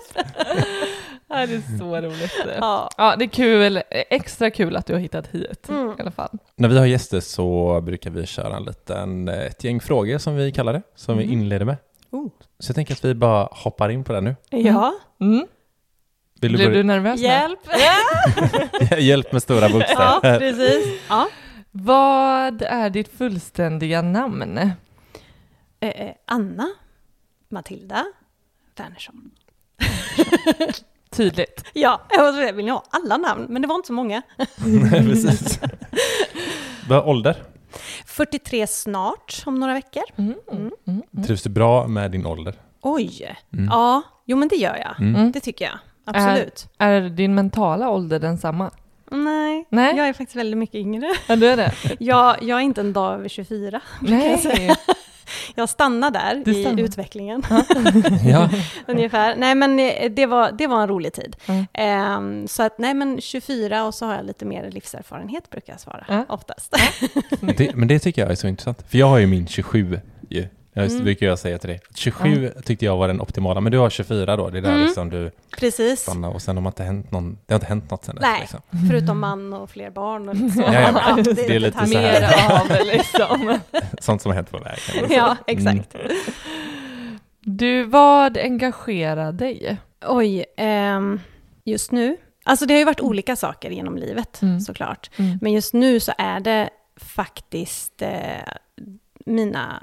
Ja, 1.28 1.46
det 1.46 1.54
är 1.54 1.78
så 1.78 1.96
roligt. 2.00 2.32
Ja. 2.60 2.90
Ja, 2.96 3.16
det 3.18 3.24
är 3.24 3.28
kul, 3.28 3.82
extra 3.90 4.50
kul 4.50 4.76
att 4.76 4.86
du 4.86 4.92
har 4.92 5.00
hittat 5.00 5.26
hit 5.26 5.68
Mm. 5.68 5.94
i 5.98 6.02
alla 6.02 6.10
fall. 6.10 6.38
När 6.56 6.68
vi 6.68 6.78
har 6.78 6.86
gäster 6.86 7.20
så 7.20 7.80
brukar 7.80 8.10
vi 8.10 8.26
köra 8.26 8.56
en 8.56 8.64
liten, 8.64 9.28
ett 9.28 9.64
gäng 9.64 9.80
frågor 9.80 10.18
som 10.18 10.36
vi 10.36 10.52
kallar 10.52 10.72
det, 10.72 10.82
som 10.96 11.18
vi 11.18 11.24
inleder 11.24 11.64
med. 11.66 11.76
Oh. 12.12 12.28
Så 12.58 12.70
jag 12.70 12.74
tänker 12.74 12.94
att 12.94 13.04
vi 13.04 13.14
bara 13.14 13.48
hoppar 13.52 13.88
in 13.88 14.04
på 14.04 14.12
det 14.12 14.20
nu. 14.20 14.36
Ja, 14.50 14.94
Mm. 15.20 15.46
Vill 16.40 16.52
du 16.52 16.58
Blev 16.58 16.72
du 16.72 16.82
nervös? 16.82 17.20
hjälp. 17.20 17.60
Hjälp 18.98 19.32
med 19.32 19.42
stora 19.42 19.60
Ja, 19.68 19.72
bokstäver. 19.72 20.38
precis. 20.38 21.00
Ja. 21.08 21.28
Vad 21.70 22.62
är 22.62 22.90
ditt 22.90 23.08
fullständiga 23.18 24.02
namn? 24.02 24.58
Eh, 24.58 25.88
eh, 25.88 26.12
Anna, 26.26 26.68
Matilda, 27.48 28.04
Wernersson. 28.76 29.30
Tydligt. 31.10 31.64
Ja, 31.72 32.00
jag 32.10 32.52
vill 32.52 32.68
ha 32.68 32.84
alla 32.90 33.16
namn? 33.16 33.46
Men 33.48 33.62
det 33.62 33.68
var 33.68 33.74
inte 33.74 33.86
så 33.86 33.92
många. 33.92 34.22
Nej, 34.66 34.90
precis. 34.90 35.60
Vad 36.88 37.04
ålder? 37.08 37.42
43 38.06 38.66
snart, 38.66 39.42
om 39.46 39.54
några 39.54 39.74
veckor. 39.74 40.02
Mm. 40.16 40.34
Mm. 40.86 41.02
Trivs 41.26 41.42
du 41.42 41.50
bra 41.50 41.86
med 41.86 42.10
din 42.10 42.26
ålder? 42.26 42.54
Oj! 42.80 43.36
Mm. 43.52 43.64
Ja, 43.70 44.02
jo 44.26 44.36
men 44.36 44.48
det 44.48 44.56
gör 44.56 44.76
jag. 44.76 45.00
Mm. 45.08 45.32
Det 45.32 45.40
tycker 45.40 45.64
jag. 45.64 45.74
Absolut. 46.04 46.66
Är 46.78 47.00
din 47.00 47.34
mentala 47.34 47.90
ålder 47.90 48.18
densamma? 48.18 48.70
Nej, 49.10 49.66
Nej. 49.68 49.96
jag 49.96 50.08
är 50.08 50.12
faktiskt 50.12 50.36
väldigt 50.36 50.58
mycket 50.58 50.74
yngre. 50.74 51.06
Ja, 51.26 51.36
du 51.36 51.46
är 51.46 51.56
det? 51.56 51.72
Jag, 51.98 52.42
jag 52.42 52.58
är 52.58 52.62
inte 52.62 52.80
en 52.80 52.92
dag 52.92 53.14
över 53.14 53.28
24. 53.28 53.80
kan 54.06 54.20
jag 54.20 54.40
säga. 54.40 54.66
Nej. 54.66 54.76
Jag 55.54 55.68
stannar 55.68 56.10
där 56.10 56.42
Du 56.44 56.50
i 56.58 56.62
stannar. 56.64 56.82
utvecklingen. 56.82 57.42
Ja. 58.26 58.50
Ungefär. 58.86 59.36
Nej 59.36 59.54
men 59.54 59.78
eh, 59.80 60.10
det 60.10 60.26
var, 60.26 60.52
det 60.52 60.66
var 60.66 60.82
en 60.82 60.88
rolig 60.88 61.12
tid. 61.12 61.36
Mm. 61.46 62.48
Så 62.48 62.62
att 62.62 62.78
nej 62.78 62.94
men 62.94 63.20
24 63.20 63.84
och 63.84 63.94
så 63.94 64.06
har 64.06 64.14
jag 64.14 64.26
lite 64.26 64.44
mer 64.44 64.70
livserfarenhet 64.70 65.50
brukar 65.50 65.72
jag 65.72 65.80
svara 65.80 66.04
Ja. 66.08 66.24
oftast. 66.28 66.76
Det, 67.56 67.74
men 67.74 67.88
det 67.88 67.98
tycker 67.98 68.22
jag 68.22 68.30
är 68.30 68.34
så 68.34 68.46
intressant. 68.48 68.84
För 68.88 68.98
jag 68.98 69.06
har 69.06 69.18
ju 69.18 69.26
min 69.26 69.46
27 69.46 70.00
ju. 70.30 70.46
Jag 70.74 70.90
Mm. 70.90 71.04
brukar 71.04 71.26
jag 71.26 71.38
säga 71.38 71.58
till 71.58 71.68
dig. 71.68 71.80
27 71.94 72.52
tyckte 72.64 72.84
jag 72.84 72.96
var 72.96 73.08
den 73.08 73.20
optimala, 73.20 73.60
men 73.60 73.72
du 73.72 73.78
har 73.78 73.90
24 73.90 74.36
då. 74.36 74.50
Det 74.50 74.58
är 74.58 74.62
där 74.62 74.70
Mm. 74.70 74.82
liksom 74.82 75.10
du 75.10 75.30
Precis. 75.58 76.00
stannar 76.00 76.28
och 76.30 76.42
sen 76.42 76.56
har 76.56 76.62
man 76.62 76.70
inte 76.70 76.82
hänt 76.84 77.10
någon, 77.10 77.38
det 77.46 77.54
har 77.54 77.56
inte 77.56 77.66
hänt 77.66 77.90
något 77.90 78.04
sen 78.04 78.14
dess. 78.14 78.22
Nej, 78.22 78.40
Liksom. 78.40 78.60
förutom 78.90 79.20
man 79.20 79.52
och 79.52 79.70
fler 79.70 79.90
barn 79.90 80.28
och 80.28 80.34
lite 80.34 80.54
så. 80.54 80.60
Ja, 80.60 80.72
ja, 80.72 81.14
Ja, 81.16 81.22
det 81.34 81.54
är 81.54 81.58
lite 81.60 81.86
så 81.86 81.98
här. 81.98 82.20
Mer 82.20 82.60
av 82.80 82.86
liksom. 82.86 83.58
Sånt 84.00 84.22
som 84.22 84.30
har 84.30 84.34
hänt 84.36 84.50
på 84.50 84.58
vägen. 84.58 85.10
Ja, 85.16 85.36
exakt. 85.46 85.94
Mm. 85.94 86.06
Du, 87.40 87.84
vad 87.84 88.38
engagerar 88.38 89.32
dig? 89.32 89.76
Oj, 90.06 90.44
ehm, 90.56 91.20
just 91.64 91.92
nu. 91.92 92.16
Alltså 92.44 92.66
det 92.66 92.74
har 92.74 92.78
ju 92.78 92.84
varit 92.84 93.00
olika 93.00 93.36
saker 93.36 93.70
genom 93.70 93.96
livet 93.96 94.42
Mm. 94.42 94.60
såklart. 94.60 95.10
Mm. 95.16 95.38
Men 95.42 95.52
just 95.52 95.74
nu 95.74 96.00
så 96.00 96.12
är 96.18 96.40
det 96.40 96.70
faktiskt 96.96 98.02
eh, 98.02 98.52
mina 99.26 99.82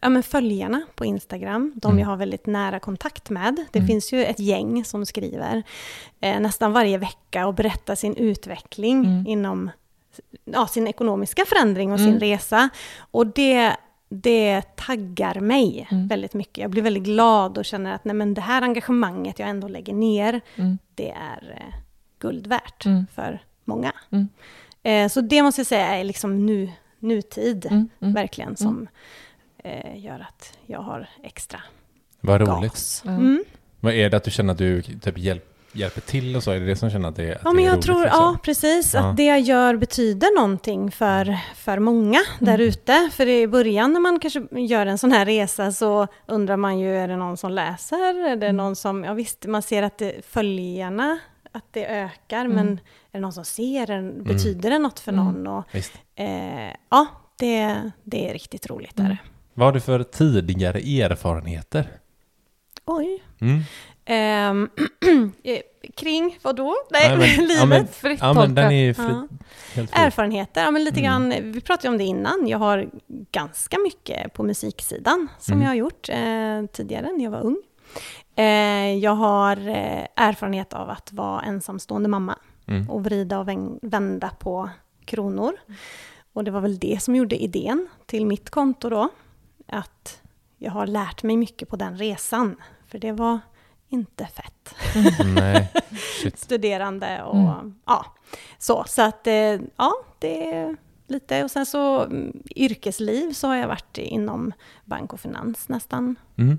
ja, 0.00 0.08
men 0.08 0.22
följarna 0.22 0.82
på 0.94 1.04
Instagram, 1.04 1.72
de 1.76 1.88
Mm. 1.90 1.98
jag 2.00 2.06
har 2.06 2.16
väldigt 2.16 2.46
nära 2.46 2.78
kontakt 2.80 3.30
med. 3.30 3.64
Det 3.72 3.78
Mm. 3.78 3.86
finns 3.86 4.12
ju 4.12 4.24
ett 4.24 4.38
gäng 4.40 4.84
som 4.84 5.06
skriver 5.06 5.62
eh, 6.20 6.40
nästan 6.40 6.72
varje 6.72 6.98
vecka 6.98 7.46
och 7.46 7.54
berättar 7.54 7.94
sin 7.94 8.16
utveckling 8.16 9.04
Mm. 9.04 9.26
inom 9.26 9.70
ja, 10.44 10.66
sin 10.66 10.86
ekonomiska 10.86 11.44
förändring 11.46 11.92
och 11.92 11.98
sin 11.98 12.08
Mm. 12.08 12.20
resa. 12.20 12.68
Och 12.98 13.26
det, 13.26 13.76
det 14.08 14.62
taggar 14.76 15.40
mig 15.40 15.88
Mm. 15.90 16.08
väldigt 16.08 16.34
mycket. 16.34 16.58
Jag 16.58 16.70
blir 16.70 16.82
väldigt 16.82 17.02
glad 17.02 17.58
och 17.58 17.64
känner 17.64 17.94
att 17.94 18.04
nej, 18.04 18.14
men 18.14 18.34
det 18.34 18.40
här 18.40 18.62
engagemanget 18.62 19.38
jag 19.38 19.48
ändå 19.48 19.68
lägger 19.68 19.94
ner, 19.94 20.40
Mm. 20.56 20.78
det 20.94 21.10
är 21.10 21.56
eh, 21.60 21.74
guld 22.18 22.46
värt 22.46 22.84
för 23.14 23.42
många. 23.64 23.92
Eh, 24.82 25.08
så 25.08 25.20
det 25.20 25.42
måste 25.42 25.60
jag 25.60 25.66
säga 25.66 25.86
är 25.96 26.04
liksom 26.04 26.46
nu, 26.46 26.70
nutid, 26.98 27.88
verkligen, 27.98 28.56
som 28.56 28.88
eh, 29.66 30.04
gör 30.04 30.20
att 30.28 30.58
jag 30.66 30.80
har 30.80 31.08
extra 31.22 31.60
Vad 32.20 32.40
roligt. 32.40 32.72
gas. 32.72 33.02
Mm. 33.06 33.44
Vad 33.80 33.94
är 33.94 34.10
det 34.10 34.16
att 34.16 34.24
du 34.24 34.30
känner 34.30 34.52
att 34.52 34.58
du 34.58 34.82
typ 34.82 35.18
hjälp, 35.18 35.52
hjälper 35.72 36.00
till 36.00 36.36
och 36.36 36.42
så? 36.42 36.50
Är 36.50 36.60
det 36.60 36.66
det 36.66 36.76
som 36.76 36.90
känner 36.90 37.08
att 37.08 37.16
det, 37.16 37.32
att 37.34 37.40
Ja, 37.44 37.50
det 37.50 37.54
men 37.56 37.64
är 37.64 37.66
jag 37.68 37.72
roligt? 37.74 37.84
tror, 37.86 38.02
liksom? 38.02 38.20
ja 38.22 38.36
precis, 38.42 38.94
Ja. 38.94 39.00
att 39.10 39.16
det 39.16 39.24
jag 39.24 39.40
gör 39.40 39.76
betyder 39.76 40.36
någonting 40.36 40.90
för, 40.90 41.38
för 41.56 41.78
många 41.78 42.18
där 42.38 42.54
Mm. 42.54 42.66
ute. 42.68 43.10
För 43.12 43.26
i 43.28 43.46
början 43.48 43.92
när 43.92 44.00
man 44.00 44.20
kanske 44.20 44.42
gör 44.50 44.86
en 44.86 44.98
sån 44.98 45.12
här 45.12 45.26
resa 45.26 45.72
så 45.72 46.06
undrar 46.26 46.56
man 46.56 46.78
ju, 46.78 46.96
är 46.96 47.08
det 47.08 47.16
någon 47.16 47.36
som 47.36 47.52
läser? 47.52 47.96
Är 48.26 48.36
det 48.36 48.46
Mm. 48.46 48.56
någon 48.56 48.76
som, 48.76 49.04
ja 49.04 49.12
visst, 49.14 49.46
man 49.46 49.62
ser 49.62 49.82
att 49.82 49.98
det, 49.98 50.26
följarna, 50.26 51.18
att 51.52 51.64
det 51.70 51.86
ökar, 51.86 52.44
Mm. 52.44 52.56
men 52.56 52.72
är 53.12 53.12
det 53.12 53.20
någon 53.20 53.32
som 53.32 53.44
ser? 53.44 53.90
Är 53.90 54.02
det- 54.02 54.22
Betyder 54.24 54.70
det 54.70 54.78
något 54.78 55.00
för 55.00 55.12
Mm. 55.12 55.24
någon? 55.24 55.46
Och, 55.46 55.64
Visst. 55.72 55.92
eh, 56.14 56.70
ja, 56.90 57.06
det, 57.38 57.90
det 58.02 58.28
är 58.28 58.32
riktigt 58.32 58.66
roligt. 58.66 58.98
Mm. 58.98 59.16
Vad 59.58 59.66
har 59.68 59.72
du 59.72 59.80
för 59.80 60.02
tidigare 60.02 60.78
erfarenheter? 60.78 61.88
Oj. 62.84 63.22
Mm. 63.40 63.60
Eh, 65.44 65.60
kring 65.96 66.38
vad 66.42 66.56
då? 66.56 66.74
Nej, 66.90 67.10
Ja, 67.10 67.16
men- 67.16 67.28
livet. 67.48 67.56
ja, 67.58 67.66
men- 67.66 67.86
Fritt 67.88 68.18
Ja, 68.22 68.32
men 68.32 68.54
den 68.54 68.72
är 68.72 68.92
fri, 68.94 69.04
fri. 69.74 69.86
Erfarenheter, 69.92 70.62
ja 70.64 70.70
men 70.70 70.84
lite 70.84 71.00
Mm. 71.00 71.30
grann, 71.30 71.52
vi 71.52 71.60
pratade 71.60 71.88
om 71.88 71.98
det 71.98 72.04
innan, 72.04 72.48
jag 72.48 72.58
har 72.58 72.88
ganska 73.32 73.78
mycket 73.78 74.32
på 74.32 74.42
musiksidan 74.42 75.28
som 75.38 75.52
Mm. 75.52 75.62
jag 75.64 75.70
har 75.70 75.74
gjort 75.74 76.08
eh, 76.08 76.66
tidigare 76.72 77.12
när 77.16 77.24
jag 77.24 77.30
var 77.30 77.40
ung. 77.40 77.56
Eh, 78.36 78.94
jag 78.98 79.14
har 79.14 79.68
eh, 79.68 80.06
erfarenhet 80.16 80.72
av 80.72 80.90
att 80.90 81.12
vara 81.12 81.40
ensamstående 81.42 82.08
mamma 82.08 82.38
Mm. 82.68 82.90
och 82.90 83.04
vrida 83.04 83.38
och 83.38 83.48
vända 83.82 84.30
på 84.38 84.70
kronor. 85.04 85.52
Och 86.32 86.44
det 86.44 86.50
var 86.50 86.60
väl 86.60 86.78
det 86.78 87.02
som 87.02 87.16
gjorde 87.16 87.36
idén 87.42 87.88
till 88.06 88.26
mitt 88.26 88.50
konto 88.50 88.88
då, 88.90 89.08
att 89.66 90.22
jag 90.58 90.70
har 90.72 90.86
lärt 90.86 91.22
mig 91.22 91.36
mycket 91.36 91.68
på 91.68 91.76
den 91.76 91.96
resan, 91.96 92.56
för 92.88 92.98
det 92.98 93.12
var 93.12 93.38
inte 93.88 94.26
fett 94.26 94.74
Nej, 95.34 95.72
shit. 96.22 96.38
studerande 96.38 97.22
och 97.22 97.36
Mm. 97.36 97.74
ja, 97.86 98.06
så. 98.58 98.84
Så 98.88 99.02
att 99.02 99.26
eh, 99.26 99.34
ja, 99.76 99.92
det 100.18 100.52
är 100.54 100.76
lite. 101.06 101.44
Och 101.44 101.50
sen 101.50 101.66
så 101.66 102.04
mm, 102.04 102.42
yrkesliv 102.56 103.32
så 103.32 103.46
har 103.48 103.54
jag 103.56 103.68
varit 103.68 103.98
inom 103.98 104.52
bank 104.84 105.12
och 105.12 105.20
finans 105.20 105.68
nästan, 105.68 106.16
Mm. 106.38 106.58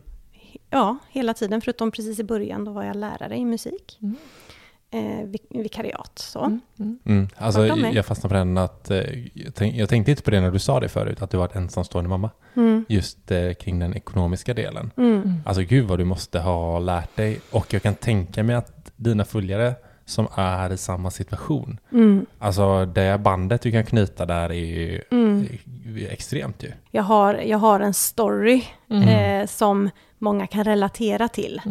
ja, 0.69 0.97
hela 1.09 1.33
tiden. 1.33 1.61
Förutom 1.61 1.91
precis 1.91 2.19
i 2.19 2.23
början, 2.23 2.65
då 2.65 2.71
var 2.71 2.83
jag 2.83 2.95
lärare 2.95 3.37
i 3.37 3.45
musik. 3.45 3.97
Mm. 4.01 4.15
Eh, 4.91 5.25
vik- 5.25 5.47
vikariat 5.63 6.11
så. 6.19 6.39
Mm. 6.45 6.61
Mm. 6.79 6.99
Mm. 7.05 7.27
Alltså, 7.37 7.67
jag 7.67 8.05
fastnade 8.05 8.33
på 8.33 8.37
den 8.37 8.57
att, 8.57 8.91
eh, 8.91 8.97
jag, 9.33 9.55
tänk, 9.55 9.75
jag 9.75 9.89
tänkte 9.89 10.11
inte 10.11 10.23
på 10.23 10.31
det 10.31 10.41
när 10.41 10.51
du 10.51 10.59
sa 10.59 10.79
det 10.79 10.89
förut, 10.89 11.21
att 11.21 11.29
du 11.29 11.37
var 11.37 11.45
ett 11.45 11.55
ensamstående 11.55 12.09
mamma. 12.09 12.29
Mm. 12.55 12.85
Just 12.89 13.31
eh, 13.31 13.53
kring 13.53 13.79
den 13.79 13.93
ekonomiska 13.93 14.53
delen. 14.53 14.91
Mm. 14.97 15.33
Alltså 15.45 15.61
gud 15.63 15.87
vad 15.87 15.99
du 15.99 16.05
måste 16.05 16.39
ha 16.39 16.79
lärt 16.79 17.15
dig. 17.15 17.39
Och 17.51 17.73
jag 17.73 17.83
kan 17.83 17.95
tänka 17.95 18.43
mig 18.43 18.55
att 18.55 18.91
dina 18.95 19.25
följare 19.25 19.75
som 20.05 20.27
är 20.35 20.73
i 20.73 20.77
samma 20.77 21.11
situation, 21.11 21.79
Mm. 21.91 22.25
alltså 22.39 22.85
det 22.85 23.17
bandet 23.19 23.61
du 23.61 23.71
kan 23.71 23.85
knyta 23.85 24.25
där 24.25 24.49
är 24.49 24.53
ju 24.53 25.01
Mm. 25.11 25.47
extremt 26.09 26.63
ju. 26.63 26.71
Jag, 26.91 27.03
har, 27.03 27.33
jag 27.33 27.57
har 27.57 27.79
en 27.79 27.93
story 27.93 28.63
Mm. 28.89 29.07
eh, 29.09 29.47
som 29.47 29.89
många 30.17 30.47
kan 30.47 30.63
relatera 30.63 31.27
till. 31.27 31.61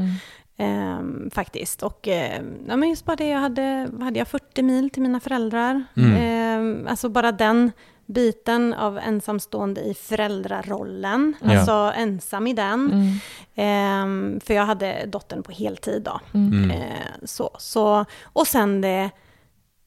Mm. 0.58 0.98
Ehm, 0.98 1.30
faktiskt. 1.30 1.82
Och 1.82 2.08
eh, 2.08 2.42
ja, 2.68 2.76
men 2.76 2.88
just 2.88 3.04
bara 3.04 3.16
det, 3.16 3.28
jag 3.28 3.38
hade, 3.38 3.90
hade 4.00 4.18
jag 4.18 4.28
40 4.28 4.62
mil 4.62 4.90
till 4.90 5.02
mina 5.02 5.20
föräldrar. 5.20 5.84
Mm. 5.96 6.16
Ehm, 6.16 6.86
alltså 6.88 7.08
bara 7.08 7.32
den 7.32 7.72
biten 8.06 8.74
av 8.74 8.98
ensamstående 8.98 9.80
i 9.80 9.94
föräldrarollen. 9.94 11.34
Ja. 11.42 11.58
Alltså 11.58 11.92
ensam 12.00 12.46
i 12.46 12.52
den. 12.52 12.92
Mm. 12.92 13.18
Ehm, 13.54 14.40
för 14.40 14.54
jag 14.54 14.66
hade 14.66 15.06
dottern 15.06 15.42
på 15.42 15.52
heltid 15.52 16.02
då. 16.02 16.20
Mm. 16.34 16.64
Mm. 16.64 16.70
Eh, 16.70 16.86
så, 17.24 17.50
så, 17.58 18.04
och 18.22 18.46
sen 18.46 18.80
det 18.80 19.10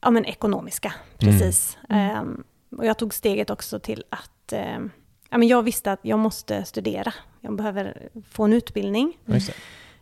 ja, 0.01 0.09
men 0.09 0.25
ekonomiska, 0.25 0.93
precis. 1.17 1.77
Mm. 1.89 2.17
Ehm, 2.17 2.43
och 2.77 2.85
jag 2.85 2.97
tog 2.97 3.13
steget 3.13 3.49
också 3.49 3.79
till 3.79 4.03
att 4.09 4.53
ehm, 4.53 4.91
ja, 5.29 5.37
men 5.37 5.47
jag 5.47 5.63
visste 5.63 5.91
att 5.91 5.99
jag 6.01 6.19
måste 6.19 6.65
studera. 6.65 7.13
Jag 7.41 7.55
behöver 7.55 8.09
få 8.31 8.43
en 8.43 8.53
utbildning. 8.53 9.17
Det. 9.25 9.53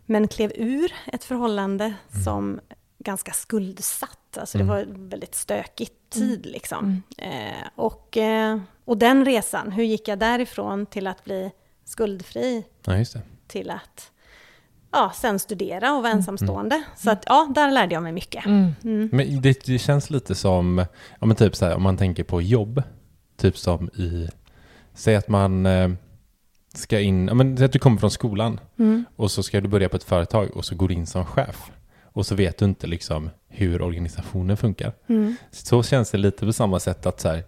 Men 0.10 0.28
klev 0.28 0.52
ur 0.56 0.92
ett 1.06 1.24
förhållande 1.24 1.94
som 2.24 2.60
ganska 3.00 3.32
skuldsatt. 3.32 4.38
Alltså 4.38 4.58
Mm. 4.58 4.68
det 4.68 4.74
var 4.74 4.80
en 4.82 5.10
väldigt 5.10 5.36
stökig 5.36 5.90
tid 6.10 6.46
liksom. 6.46 7.02
Mm. 7.18 7.48
Eh, 7.58 7.68
och, 7.76 8.18
eh, 8.18 8.60
och 8.86 8.98
den 8.98 9.26
resan, 9.26 9.72
hur 9.72 9.84
gick 9.84 10.08
jag 10.08 10.20
därifrån 10.20 10.86
till 10.86 11.08
att 11.08 11.24
bli 11.24 11.52
skuldfri 11.86 12.64
Ja, 12.86 12.98
just 12.98 13.14
det. 13.14 13.22
till 13.48 13.70
att 13.70 14.12
ja, 14.92 15.12
sen 15.16 15.40
studera 15.40 15.94
och 15.94 16.04
vara 16.04 16.14
ensamstående. 16.14 16.84
Så 16.98 17.12
att 17.12 17.24
ja, 17.28 17.48
där 17.56 17.72
lärde 17.72 17.94
jag 17.94 18.04
mig 18.04 18.12
mycket. 18.12 18.46
Mm. 18.46 18.72
Mm. 18.84 19.10
Men 19.12 19.42
det, 19.42 19.66
det 19.66 19.80
känns 19.80 20.10
lite 20.10 20.36
som, 20.36 20.86
ja 21.20 21.26
men 21.28 21.36
typ 21.36 21.56
så 21.56 21.66
här, 21.66 21.76
om 21.76 21.84
man 21.84 21.98
tänker 21.98 22.24
på 22.24 22.42
jobb, 22.42 22.84
typ 23.38 23.58
som 23.58 23.90
i, 23.90 24.30
säg 24.94 25.16
att 25.16 25.28
man 25.28 25.66
eh, 25.66 25.90
ska 26.77 27.00
in, 27.00 27.27
ja 27.27 27.34
men 27.34 27.63
att 27.63 27.72
du 27.72 27.79
kommer 27.79 27.98
från 27.98 28.12
skolan 28.12 28.60
Mm. 28.79 29.05
och 29.15 29.31
så 29.31 29.43
ska 29.43 29.62
du 29.62 29.67
börja 29.67 29.89
på 29.89 29.96
ett 29.98 30.03
företag 30.03 30.57
och 30.57 30.65
så 30.65 30.75
går 30.75 30.88
du 30.88 30.93
in 30.93 31.05
som 31.05 31.25
chef. 31.25 31.72
Och 32.03 32.25
så 32.25 32.36
vet 32.36 32.57
du 32.57 32.65
inte 32.65 32.88
liksom 32.88 33.29
hur 33.50 33.81
organisationen 33.81 34.57
funkar. 34.57 34.93
Mm. 35.10 35.36
Så 35.51 35.84
känns 35.84 36.12
det 36.12 36.17
lite 36.17 36.46
på 36.46 36.53
samma 36.53 36.79
sätt 36.79 37.05
att 37.05 37.19
så 37.19 37.29
här, 37.29 37.43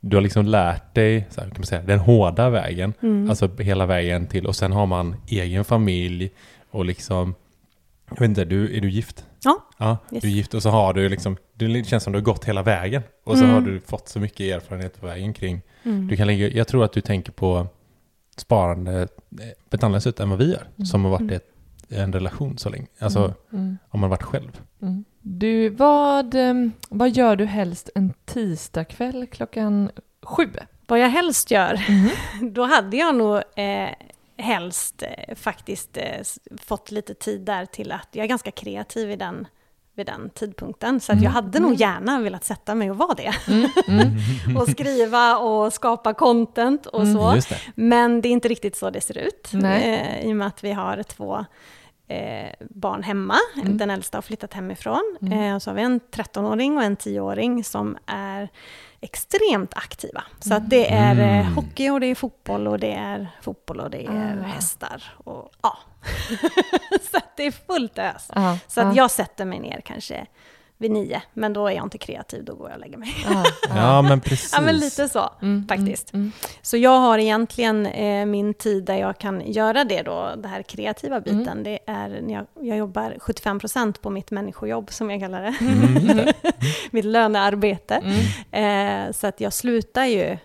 du 0.00 0.16
har 0.16 0.22
liksom 0.22 0.44
lärt 0.46 0.94
dig, 0.94 1.26
så 1.30 1.40
här, 1.40 1.48
kan 1.48 1.58
man 1.60 1.66
säga, 1.66 1.82
den 1.82 1.98
hårda 1.98 2.50
vägen. 2.50 2.94
Mm. 3.02 3.30
Alltså 3.30 3.50
hela 3.58 3.86
vägen 3.86 4.26
till, 4.26 4.46
och 4.46 4.56
sen 4.56 4.72
har 4.72 4.86
man 4.86 5.16
egen 5.28 5.64
familj 5.64 6.30
och 6.70 6.84
liksom, 6.84 7.34
jag 8.10 8.20
vet 8.20 8.28
inte, 8.28 8.44
du, 8.44 8.76
är 8.76 8.80
du 8.80 8.90
gift? 8.90 9.24
Ja. 9.44 9.66
Ja, 9.78 9.98
Yes. 10.12 10.22
du 10.22 10.28
är 10.28 10.32
gift 10.32 10.54
och 10.54 10.62
så 10.62 10.70
har 10.70 10.94
du 10.94 11.08
liksom, 11.08 11.36
det 11.54 11.86
känns 11.86 12.04
som 12.04 12.12
du 12.12 12.18
har 12.18 12.24
gått 12.24 12.44
hela 12.44 12.62
vägen. 12.62 13.02
Och 13.24 13.38
så 13.38 13.44
Mm. 13.44 13.54
har 13.54 13.60
du 13.70 13.80
fått 13.80 14.08
så 14.08 14.20
mycket 14.20 14.40
erfarenhet 14.40 15.00
på 15.00 15.06
vägen 15.06 15.32
kring, 15.32 15.60
Mm. 15.84 16.08
du 16.08 16.16
kan 16.16 16.26
lägga, 16.26 16.48
jag 16.48 16.68
tror 16.68 16.84
att 16.84 16.92
du 16.92 17.00
tänker 17.00 17.32
på 17.32 17.66
sparande 18.40 19.00
eh, 19.02 19.08
på 19.68 19.76
ett 19.76 19.82
annat 19.84 20.02
sätt 20.02 20.20
än 20.20 20.30
vad 20.30 20.38
vi 20.38 20.50
gör. 20.52 20.68
Som 20.84 21.04
har 21.04 21.10
varit 21.10 21.20
Mm. 21.20 21.34
ett, 21.36 21.46
i 21.88 21.96
en 21.96 22.12
relation 22.12 22.58
så 22.58 22.68
länge. 22.68 22.86
Alltså 22.98 23.18
Mm, 23.24 23.34
mm, 23.52 23.78
om 23.88 24.00
man 24.00 24.10
varit 24.10 24.22
själv. 24.22 24.60
mm. 24.82 25.04
Du, 25.22 25.68
vad, 25.68 26.34
em, 26.34 26.72
vad 26.88 27.10
gör 27.10 27.36
du 27.36 27.44
helst 27.46 27.90
en 27.94 28.12
tisdagkväll 28.24 29.26
klockan 29.26 29.90
sju? 30.22 30.48
Vad 30.86 30.98
jag 30.98 31.08
helst 31.08 31.50
gör, 31.50 31.84
Mhm. 31.88 32.52
då 32.52 32.64
hade 32.64 32.96
jag 32.96 33.14
nog 33.14 33.36
eh, 33.56 33.88
helst 34.36 35.02
eh, 35.02 35.34
faktiskt 35.34 35.96
eh, 35.96 36.20
fått 36.60 36.90
lite 36.90 37.14
tid 37.14 37.40
där 37.40 37.66
till 37.66 37.92
att 37.92 38.08
jag 38.12 38.24
är 38.24 38.28
ganska 38.28 38.50
kreativ 38.50 39.10
i 39.10 39.16
den, 39.16 39.46
vid 39.94 40.06
den 40.06 40.30
tidpunkten. 40.34 41.00
Så 41.00 41.12
att 41.12 41.22
jag 41.22 41.30
hade 41.30 41.58
nog 41.60 41.74
gärna 41.74 42.20
velat 42.20 42.44
sätta 42.44 42.74
mig 42.74 42.90
och 42.90 42.96
vara 42.96 43.14
det. 43.14 43.32
Mm, 43.48 43.70
mm. 43.88 44.56
och 44.56 44.68
skriva 44.68 45.36
och 45.38 45.72
skapa 45.72 46.14
content 46.14 46.86
och 46.86 47.02
Mm, 47.02 47.14
så. 47.14 47.32
Det. 47.54 47.60
Men 47.74 48.20
det 48.20 48.28
är 48.28 48.30
inte 48.30 48.48
riktigt 48.48 48.76
så 48.76 48.90
det 48.90 49.00
ser 49.00 49.18
ut. 49.18 49.50
Eh, 49.64 50.20
I 50.20 50.32
och 50.32 50.36
med 50.36 50.46
att 50.46 50.64
vi 50.64 50.72
har 50.72 51.02
två 51.02 51.44
eh, 52.08 52.50
barn 52.70 53.02
hemma. 53.02 53.36
Mm. 53.62 53.78
Den 53.78 53.90
äldsta 53.90 54.18
har 54.18 54.22
flyttat 54.22 54.54
hemifrån. 54.54 55.16
Mm. 55.22 55.40
Eh, 55.40 55.54
och 55.54 55.62
så 55.62 55.70
har 55.70 55.74
vi 55.74 55.82
en 55.82 56.00
13-åring 56.00 56.76
och 56.76 56.82
en 56.84 56.96
10-åring 56.96 57.64
som 57.64 57.96
är 58.06 58.48
extremt 59.00 59.74
aktiva. 59.76 60.22
Så 60.40 60.54
att 60.54 60.70
det 60.70 60.92
är 60.92 61.18
eh, 61.20 61.40
Mm. 61.40 61.54
hockey 61.54 61.90
och 61.90 62.00
det 62.00 62.06
är 62.06 62.14
fotboll 62.14 62.68
och 62.68 62.78
det 62.78 62.92
är 62.92 63.28
fotboll 63.42 63.80
och 63.80 63.90
det 63.90 64.06
är 64.06 64.38
Ah. 64.40 64.46
hästar. 64.46 65.14
Och, 65.24 65.50
ja. 65.62 65.78
så 67.10 67.16
att 67.16 67.36
det 67.36 67.46
är 67.46 67.50
fullt 67.50 67.98
ös. 67.98 68.30
Ja, 68.34 68.58
Så 68.68 68.80
att 68.80 68.86
ja, 68.96 69.02
jag 69.02 69.10
sätter 69.10 69.44
mig 69.44 69.58
ner 69.60 69.80
kanske 69.84 70.26
vid 70.78 70.90
nio, 70.90 71.22
men 71.32 71.52
då 71.52 71.66
är 71.66 71.72
jag 71.72 71.84
inte 71.86 71.98
kreativ, 71.98 72.44
då 72.44 72.54
går 72.54 72.68
jag 72.68 72.74
och 72.74 72.80
lägger 72.80 72.96
mig. 72.98 73.14
ja, 73.30 73.44
Ja, 73.76 74.02
men 74.02 74.20
precis. 74.20 74.52
Ja, 74.54 74.60
men 74.60 74.76
lite 74.76 75.08
så 75.08 75.30
Mm, 75.42 75.68
faktiskt. 75.68 76.12
mm, 76.14 76.32
Så 76.62 76.76
jag 76.76 76.98
har 77.00 77.18
egentligen 77.18 77.86
eh, 77.86 78.26
min 78.26 78.54
tid 78.54 78.84
där 78.84 78.94
jag 78.94 79.18
kan 79.18 79.52
göra 79.52 79.84
det 79.84 80.02
då, 80.02 80.32
det 80.36 80.48
här 80.48 80.62
kreativa 80.62 81.20
biten, 81.20 81.48
Mm. 81.48 81.62
det 81.62 81.78
är 81.86 82.08
när 82.08 82.34
jag, 82.34 82.46
jag 82.60 82.76
jobbar 82.78 83.14
75% 83.20 84.00
på 84.00 84.10
mitt 84.10 84.30
människojobb, 84.30 84.92
som 84.92 85.10
jag 85.10 85.20
kallar 85.20 85.42
det. 85.42 85.54
Mm. 85.60 86.28
mitt 86.90 87.04
lönearbete. 87.04 88.02
mm. 88.52 89.06
Eh, 89.08 89.12
så 89.12 89.26
att 89.26 89.40
jag 89.40 89.52
slutar 89.52 90.04
ju 90.04 90.38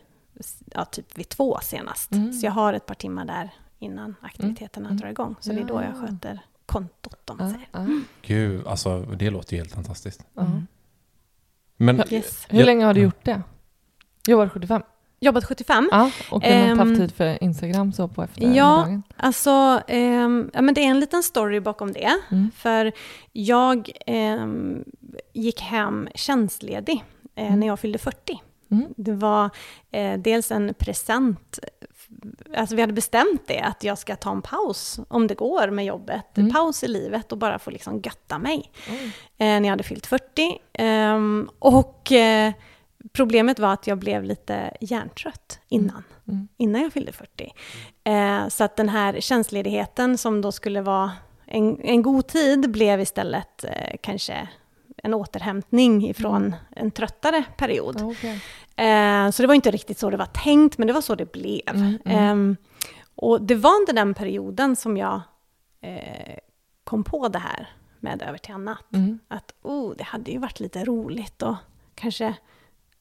ja, 0.73 0.85
typ 0.85 1.17
vid 1.17 1.29
två 1.29 1.59
senast. 1.61 2.11
Mm. 2.11 2.33
Så 2.33 2.45
jag 2.45 2.51
har 2.51 2.73
ett 2.73 2.85
par 2.85 2.95
timmar 2.95 3.25
där 3.25 3.49
innan 3.85 4.15
aktiviteterna 4.21 4.89
Mm. 4.89 4.97
drar 4.97 5.09
igång. 5.09 5.35
Så 5.39 5.51
det 5.53 5.59
är 5.59 5.63
då 5.65 5.73
jag 5.73 5.83
Ja. 6.01 6.07
sköter 6.07 6.39
kontot, 6.65 7.29
om 7.29 7.37
man 7.37 7.47
Ja, 7.47 7.53
säger. 7.53 7.67
ja, 7.71 8.01
Gud, 8.21 8.67
alltså 8.67 9.01
det 9.01 9.29
låter 9.29 9.53
ju 9.53 9.57
helt 9.59 9.71
fantastiskt. 9.71 10.25
ja. 10.33 10.47
Men 11.77 12.03
Yes. 12.09 12.45
Hur 12.49 12.59
Ja. 12.59 12.65
länge 12.65 12.85
har 12.85 12.93
du 12.93 13.01
gjort 13.01 13.25
det? 13.25 13.41
Jobbat 14.27 14.51
75? 14.51 14.81
Jobbat 15.19 15.45
75. 15.45 15.89
Ja, 15.91 16.11
och 16.31 16.43
kunnat 16.43 16.57
Ehm, 16.69 16.79
haft 16.79 16.95
tid 16.99 17.11
för 17.13 17.43
Instagram 17.43 17.93
så 17.93 18.07
på 18.07 18.21
Ja, 18.21 18.25
eftermiddagen? 18.25 19.03
Alltså, 19.17 19.81
ehm, 19.87 20.51
ja, 20.53 20.61
men 20.61 20.73
det 20.73 20.81
är 20.81 20.89
en 20.89 20.99
liten 20.99 21.23
story 21.23 21.59
bakom 21.59 21.91
det. 21.91 22.11
Mm. 22.31 22.51
För 22.55 22.91
jag 23.31 23.91
ehm, 24.05 24.83
gick 25.33 25.61
hem 25.61 26.07
tjänstledig 26.15 27.03
eh, 27.35 27.47
Mm. 27.47 27.59
när 27.59 27.67
jag 27.67 27.79
fyllde 27.79 27.97
40. 27.99 28.41
Mm. 28.71 28.85
Det 28.97 29.11
var 29.13 29.49
eh, 29.91 30.19
dels 30.19 30.51
en 30.51 30.73
present, 30.73 31.59
alltså 32.55 32.75
vi 32.75 32.81
hade 32.81 32.93
bestämt 32.93 33.41
det, 33.47 33.59
att 33.59 33.83
jag 33.83 33.97
ska 33.97 34.15
ta 34.15 34.31
en 34.31 34.41
paus 34.41 34.99
om 35.07 35.27
det 35.27 35.35
går 35.35 35.69
med 35.69 35.85
jobbet. 35.85 36.37
Mm. 36.37 36.53
Paus 36.53 36.83
i 36.83 36.87
livet 36.87 37.31
och 37.31 37.37
bara 37.37 37.59
få 37.59 37.71
liksom 37.71 38.01
götta 38.03 38.37
mig. 38.39 38.71
Oj. 38.89 39.05
Eh, 39.37 39.45
när 39.45 39.63
jag 39.63 39.69
hade 39.69 39.83
fyllt 39.83 40.05
40. 40.05 40.57
Ehm, 40.73 41.49
och 41.59 42.11
eh, 42.11 42.53
problemet 43.13 43.59
var 43.59 43.73
att 43.73 43.87
jag 43.87 43.97
blev 43.97 44.23
lite 44.23 44.77
hjärntrött 44.81 45.59
innan 45.69 46.03
Mm. 46.27 46.47
innan 46.57 46.81
jag 46.81 46.93
fyllde 46.93 47.11
40. 47.11 47.53
Eh, 48.03 48.47
så 48.47 48.63
att 48.63 48.75
den 48.75 48.89
här 48.89 49.19
tjänstledigheten 49.19 50.17
som 50.17 50.41
då 50.41 50.51
skulle 50.51 50.81
vara 50.81 51.11
en, 51.45 51.79
en 51.81 52.01
god 52.01 52.27
tid 52.27 52.71
blev 52.71 53.01
istället 53.01 53.63
eh, 53.63 53.95
kanske 54.01 54.47
en 55.05 55.13
återhämtning 55.13 56.09
ifrån 56.09 56.55
en 56.75 56.91
tröttare 56.91 57.43
period. 57.57 58.01
Okej. 58.01 58.41
Eh, 58.75 59.31
så 59.31 59.43
det 59.43 59.47
var 59.47 59.55
inte 59.55 59.71
riktigt 59.71 59.99
så 59.99 60.09
det 60.09 60.17
var 60.17 60.25
tänkt, 60.25 60.77
men 60.77 60.87
det 60.87 60.93
var 60.93 61.01
så 61.01 61.15
det 61.15 61.31
blev. 61.31 61.69
Mm, 61.69 61.87
mm. 61.87 61.99
Ehm, 62.05 62.57
och 63.15 63.41
det 63.41 63.55
var 63.55 63.79
under 63.79 63.93
den 63.93 64.13
perioden 64.13 64.75
som 64.75 64.97
jag 64.97 65.21
eh, 65.81 66.37
kom 66.83 67.03
på 67.03 67.27
det 67.27 67.39
här 67.39 67.69
med 67.99 68.21
över 68.21 68.37
till 68.37 68.53
annat. 68.53 68.93
Mm. 68.93 69.19
Att 69.27 69.53
oh, 69.61 69.93
det 69.97 70.03
hade 70.03 70.31
ju 70.31 70.37
varit 70.37 70.59
lite 70.59 70.85
roligt 70.85 71.43
att 71.43 71.57
kanske 71.95 72.35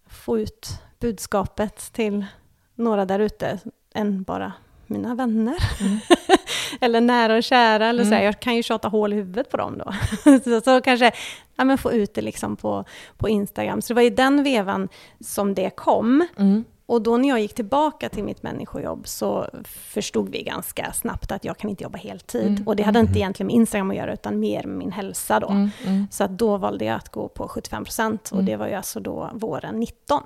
få 0.07 0.38
ut 0.38 0.68
budskapet 1.00 1.92
till 1.92 2.26
några 2.74 3.05
där 3.05 3.18
ute 3.18 3.59
än 3.94 4.22
bara 4.22 4.52
mina 4.88 5.14
vänner. 5.14 5.57
Mm. 5.81 5.99
eller 6.81 7.01
nära 7.01 7.37
och 7.37 7.42
kära. 7.42 7.87
Eller 7.87 8.05
så 8.05 8.11
Mm. 8.12 8.25
jag 8.25 8.40
kan 8.40 8.57
ju 8.57 8.62
tjata 8.62 8.88
hål 8.88 9.12
i 9.12 9.16
huvudet 9.16 9.51
på 9.51 9.57
dem 9.57 9.79
då. 9.79 9.92
så, 10.44 10.61
så 10.61 10.81
kanske 10.81 11.12
ja, 11.57 11.64
men 11.64 11.79
få 11.79 11.92
ut 11.92 12.14
det 12.14 12.23
liksom 12.23 12.57
på, 12.57 12.85
på 13.16 13.29
Instagram. 13.29 13.83
Så 13.83 13.88
det 13.88 13.94
var 13.94 14.03
i 14.03 14.11
den 14.11 14.42
vevan 14.42 14.88
som 15.20 15.55
det 15.55 15.70
kom. 15.70 16.27
Mm. 16.38 16.64
Och 16.87 17.03
då 17.03 17.16
när 17.16 17.29
jag 17.29 17.40
gick 17.40 17.55
tillbaka 17.55 18.09
till 18.09 18.25
mitt 18.25 18.42
människojobb 18.42 19.09
så 19.09 19.47
förstod 19.64 20.29
vi 20.29 20.42
ganska 20.42 20.92
snabbt 20.92 21.33
att 21.33 21.44
jag 21.44 21.57
kan 21.59 21.70
inte 21.70 21.83
jobba 21.83 21.99
heltid. 21.99 22.47
Mm. 22.49 22.62
Och 22.68 22.77
det 22.77 22.83
hade 22.83 23.01
inte 23.01 23.18
egentligen 23.18 23.47
med 23.47 23.55
Instagram 23.57 23.90
att 23.90 23.97
göra 23.97 24.12
utan 24.12 24.40
mer 24.40 24.64
med 24.64 24.79
min 24.79 24.92
hälsa 24.92 25.40
då. 25.40 25.49
Mm. 25.49 25.70
Mm. 25.87 26.07
Så 26.11 26.25
att 26.25 26.31
då 26.31 26.57
valde 26.57 26.85
jag 26.85 26.97
att 26.97 27.09
gå 27.09 27.29
på 27.29 27.49
75 27.49 27.85
procent 27.85 28.29
och 28.29 28.33
Mm. 28.38 28.47
det 28.47 28.57
var 28.57 28.66
ju 28.68 28.75
alltså 28.75 29.01
då 29.01 29.31
våren 29.35 29.81
19 29.81 30.23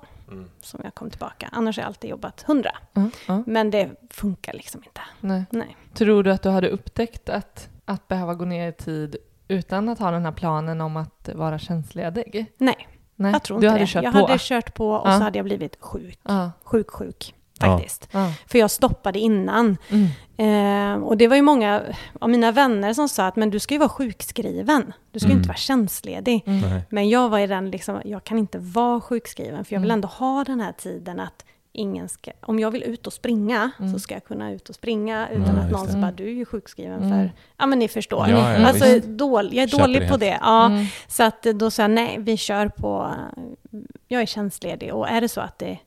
som 0.60 0.80
jag 0.84 0.94
kom 0.94 1.10
tillbaka. 1.10 1.48
Annars 1.52 1.76
har 1.76 1.82
jag 1.82 1.86
alltid 1.88 2.10
jobbat 2.10 2.44
100. 2.48 2.70
Ja, 2.92 3.08
ja. 3.28 3.42
Men 3.46 3.70
det 3.70 3.90
funkar 4.10 4.52
liksom 4.52 4.82
inte. 4.84 5.00
Nej. 5.20 5.44
Nej. 5.50 5.76
Tror 5.94 6.22
du 6.22 6.32
att 6.32 6.42
du 6.42 6.48
hade 6.48 6.68
upptäckt 6.68 7.28
att, 7.28 7.68
att 7.84 8.08
behöva 8.08 8.34
gå 8.34 8.44
ner 8.44 8.68
i 8.68 8.72
tid 8.72 9.16
utan 9.48 9.88
att 9.88 9.98
ha 9.98 10.10
den 10.10 10.24
här 10.24 10.32
planen 10.32 10.80
om 10.80 10.96
att 10.96 11.28
vara 11.34 11.58
tjänstledig? 11.58 12.46
Nej, 12.58 12.88
Nej, 13.16 13.32
jag 13.32 13.42
tror 13.42 13.60
du 13.60 13.66
inte 13.66 13.72
hade 13.72 13.82
det. 13.82 13.86
kört 13.86 14.04
jag 14.04 14.12
på? 14.12 14.18
hade 14.26 14.38
kört 14.38 14.74
på 14.74 14.90
och 14.90 15.08
Ja. 15.08 15.18
så 15.18 15.22
hade 15.24 15.38
jag 15.38 15.44
blivit 15.44 15.76
sjuk. 15.80 16.18
Ja, 16.22 16.50
Sjuk, 16.62 16.90
sjuk. 16.90 17.34
Faktiskt. 17.61 18.09
ja. 18.12 18.33
För 18.47 18.59
jag 18.59 18.71
stoppade 18.71 19.18
innan. 19.18 19.77
Mm. 19.88 20.07
Eh, 20.40 21.03
och 21.05 21.16
det 21.16 21.29
var 21.29 21.37
ju 21.37 21.42
många 21.42 21.83
av 22.21 22.31
mina 22.31 22.53
vänner 22.53 22.92
som 22.92 23.09
sa 23.09 23.27
att 23.27 23.37
men 23.37 23.51
du 23.51 23.59
ska 23.59 23.75
ju 23.75 23.79
vara 23.79 23.88
sjukskriven. 23.88 24.92
Du 25.12 25.18
ska 25.18 25.27
ju 25.29 25.33
Mm. 25.33 25.38
inte 25.40 25.49
vara 25.49 25.57
tjänstledig. 25.59 26.42
Mm. 26.47 26.81
Men 26.90 27.09
jag 27.09 27.29
var 27.29 27.38
i 27.38 27.47
den 27.47 27.71
liksom, 27.71 28.01
jag 28.05 28.25
kan 28.25 28.38
inte 28.38 28.59
vara 28.59 29.01
sjukskriven 29.01 29.64
för 29.64 29.75
jag 29.75 29.81
vill 29.81 29.90
Mm. 29.90 29.94
ändå 29.99 30.09
ha 30.09 30.44
den 30.44 30.61
här 30.61 30.73
tiden 30.73 31.21
att 31.21 31.44
ingen 31.73 32.09
ska, 32.09 32.31
om 32.42 32.59
jag 32.59 32.71
vill 32.71 32.83
ut 32.83 33.07
och 33.07 33.12
springa 33.12 33.71
Mm. 33.79 33.92
så 33.92 33.99
ska 33.99 34.14
jag 34.14 34.25
kunna 34.25 34.53
ut 34.53 34.68
och 34.68 34.75
springa 34.75 35.29
utan 35.29 35.57
Ja, 35.57 35.62
att 35.62 35.71
någon 35.71 35.87
det. 35.87 35.97
bara, 35.99 36.12
du 36.12 36.25
är 36.25 36.33
ju 36.33 36.44
sjukskriven 36.44 37.03
Mm. 37.03 37.11
för, 37.11 37.33
ja 37.59 37.66
men 37.66 37.79
ni 37.79 37.88
förstår. 37.88 38.29
Ja, 38.29 38.53
ja, 38.59 38.66
alltså, 38.66 38.85
visst. 38.85 39.07
dål, 39.09 39.49
jag 39.53 39.62
är 39.62 39.68
Köper 39.68 39.85
dålig 39.85 40.01
det 40.03 40.07
på 40.07 40.12
helt. 40.12 40.21
det. 40.21 40.38
Ja. 40.40 40.66
Mm. 40.66 40.87
Så 41.09 41.23
att 41.23 41.42
då 41.42 41.71
sa 41.71 41.83
jag, 41.83 41.90
nej 41.90 42.16
vi 42.18 42.37
kör 42.37 42.68
på, 42.68 43.11
jag 44.09 44.23
är 44.23 44.27
tjänstledig 44.27 44.94
och 44.94 45.09
är 45.09 45.21
det 45.21 45.29
så 45.29 45.40
att 45.40 45.59
det 45.59 45.79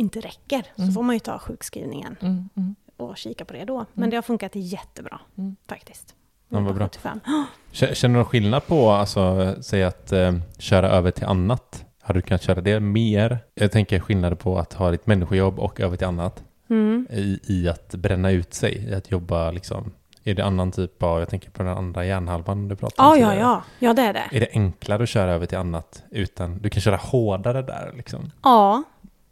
inte 0.00 0.20
räcker 0.20 0.62
Mm. 0.78 0.90
så 0.90 0.94
får 0.94 1.02
man 1.02 1.16
ju 1.16 1.20
ta 1.20 1.38
sjukskrivningen 1.38 2.16
Mm. 2.20 2.48
Mm. 2.56 2.74
och 2.96 3.16
kika 3.16 3.44
på 3.44 3.52
det 3.52 3.64
då. 3.64 3.76
Men 3.92 4.02
Mm. 4.02 4.10
det 4.10 4.16
har 4.16 4.22
funkat 4.22 4.50
jättebra 4.54 5.20
Mm. 5.38 5.56
faktiskt. 5.68 6.14
Ja, 6.48 6.60
vad 6.60 6.74
bra. 6.74 6.84
75. 6.84 7.20
K- 7.26 7.86
Känner 7.92 7.94
du 8.14 8.18
någon 8.18 8.24
skillnad 8.24 8.66
på, 8.66 8.90
alltså, 8.90 9.54
säg 9.60 9.84
att 9.84 10.12
eh, 10.12 10.32
köra 10.58 10.88
över 10.90 11.10
till 11.10 11.24
annat? 11.24 11.84
Har 12.02 12.14
du 12.14 12.22
kunnat 12.22 12.42
köra 12.42 12.60
det 12.60 12.80
mer? 12.80 13.38
Jag 13.54 13.72
tänker 13.72 14.00
skillnader 14.00 14.36
på 14.36 14.58
att 14.58 14.72
ha 14.72 14.90
ditt 14.90 15.06
människojobb 15.06 15.58
och 15.58 15.80
över 15.80 15.96
till 15.96 16.06
annat. 16.06 16.42
Mm. 16.70 17.06
I, 17.10 17.40
I 17.46 17.68
att 17.68 17.94
bränna 17.94 18.30
ut 18.30 18.54
sig, 18.54 18.88
i 18.90 18.94
att 18.94 19.10
jobba 19.10 19.50
liksom. 19.50 19.92
Är 20.24 20.34
det 20.34 20.44
annan 20.44 20.72
typ 20.72 21.02
av, 21.02 21.18
jag 21.18 21.28
tänker 21.28 21.50
på 21.50 21.62
den 21.62 21.76
andra 21.78 22.04
hjärnhalvan 22.04 22.68
du 22.68 22.76
pratade 22.76 23.08
om 23.08 23.14
Ja, 23.18 23.24
ja, 23.24 23.30
tidigare. 23.30 23.40
ja. 23.50 23.62
Ja, 23.78 23.92
det 23.94 24.02
är 24.02 24.12
det. 24.12 24.24
Är 24.36 24.40
det 24.40 24.48
enklare 24.52 25.02
att 25.02 25.08
köra 25.08 25.32
över 25.32 25.46
till 25.46 25.58
annat 25.58 26.02
utan, 26.10 26.58
du 26.58 26.70
kan 26.70 26.80
köra 26.80 26.96
hårdare 26.96 27.62
där 27.62 27.92
liksom? 27.96 28.30
Ja, 28.42 28.82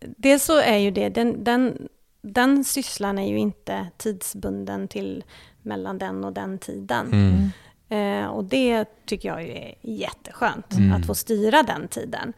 dels 0.01 0.45
så 0.45 0.61
är 0.61 0.77
ju 0.77 0.91
det, 0.91 1.09
den, 1.09 1.45
den, 1.45 1.89
den 2.23 2.65
sysslan 2.65 3.19
är 3.19 3.29
ju 3.29 3.39
inte 3.39 3.87
tidsbunden 3.97 4.89
till 4.89 5.25
mellan 5.63 5.99
den 5.99 6.25
och 6.25 6.33
den 6.33 6.59
tiden. 6.59 7.13
Mm. 7.13 7.51
Eh, 7.91 8.27
och 8.29 8.45
det 8.45 8.85
tycker 9.07 9.29
jag 9.29 9.43
ju 9.43 9.51
är 9.53 9.75
jätteskönt, 9.83 10.73
Mm. 10.73 10.93
att 10.93 11.07
få 11.07 11.15
styra 11.15 11.63
den 11.63 11.89
tiden. 11.89 12.33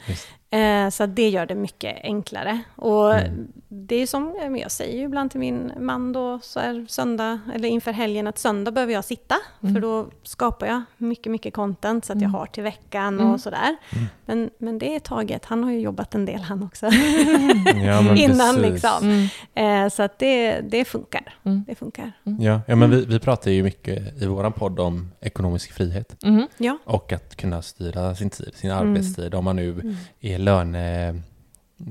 Eh, 0.53 0.89
så 0.91 1.07
det 1.07 1.29
gör 1.29 1.47
det 1.47 1.55
mycket 1.55 1.97
enklare. 2.03 2.61
Och 2.77 3.15
Mm. 3.15 3.49
det 3.69 3.95
är 3.97 4.07
som 4.07 4.37
eh, 4.43 4.61
jag 4.61 4.71
säger 4.71 4.99
ju 4.99 5.05
ibland 5.05 5.31
till 5.31 5.41
min 5.41 5.73
man 5.81 6.13
då, 6.13 6.39
så 6.43 6.61
är 6.61 6.87
söndag, 6.89 7.41
eller 7.55 7.69
inför 7.69 7.93
helgen, 7.93 8.27
att 8.27 8.39
söndag 8.39 8.71
behöver 8.71 8.93
jag 8.93 9.05
sitta. 9.05 9.35
Mm. 9.63 9.75
För 9.75 9.81
då 9.81 10.07
skapar 10.23 10.67
jag 10.67 10.83
mycket, 10.97 11.33
mycket 11.33 11.55
content 11.55 12.05
så 12.05 12.13
att 12.13 12.21
jag 12.21 12.29
Mm. 12.29 12.35
har 12.35 12.47
till 12.47 12.63
veckan 12.63 13.15
Mm. 13.21 13.33
och 13.33 13.41
sådär. 13.41 13.77
Mm. 13.93 14.05
Men, 14.27 14.51
men 14.59 14.79
det 14.79 14.95
är 14.95 14.99
taget, 15.01 15.45
han 15.45 15.65
har 15.65 15.71
ju 15.71 15.81
jobbat 15.81 16.15
en 16.15 16.25
del 16.25 16.41
han 16.41 16.63
också. 16.63 16.87
Ja, 17.85 18.17
Innan 18.17 18.55
precis. 18.57 18.73
liksom. 18.73 19.29
Mm. 19.55 19.85
Eh, 19.85 19.89
så 19.91 20.03
att 20.03 20.19
det, 20.19 20.61
det 20.61 20.85
funkar. 20.85 21.35
Mm. 21.45 21.65
Det 21.67 21.75
funkar. 21.75 22.13
Ja, 22.41 22.61
ja 22.67 22.77
men 22.77 22.91
vi, 22.91 23.05
vi 23.05 23.19
pratar 23.19 23.51
ju 23.51 23.63
mycket 23.63 24.23
i 24.23 24.27
våran 24.27 24.53
podd 24.53 24.81
om 24.81 25.11
ekonomisk 25.21 25.73
frihet 25.73 26.17
Mm. 26.25 26.47
Ja. 26.59 26.79
och 26.85 27.13
att 27.13 27.37
kunna 27.37 27.63
styra 27.63 28.15
sin 28.15 28.31
tid, 28.31 28.53
sin 28.55 28.71
Mm. 28.71 28.89
arbetstid. 28.91 29.35
Om 29.35 29.45
man 29.45 29.57
nu 29.57 29.71
Mm. 29.73 29.97
är 30.21 30.39
löne, 30.45 31.15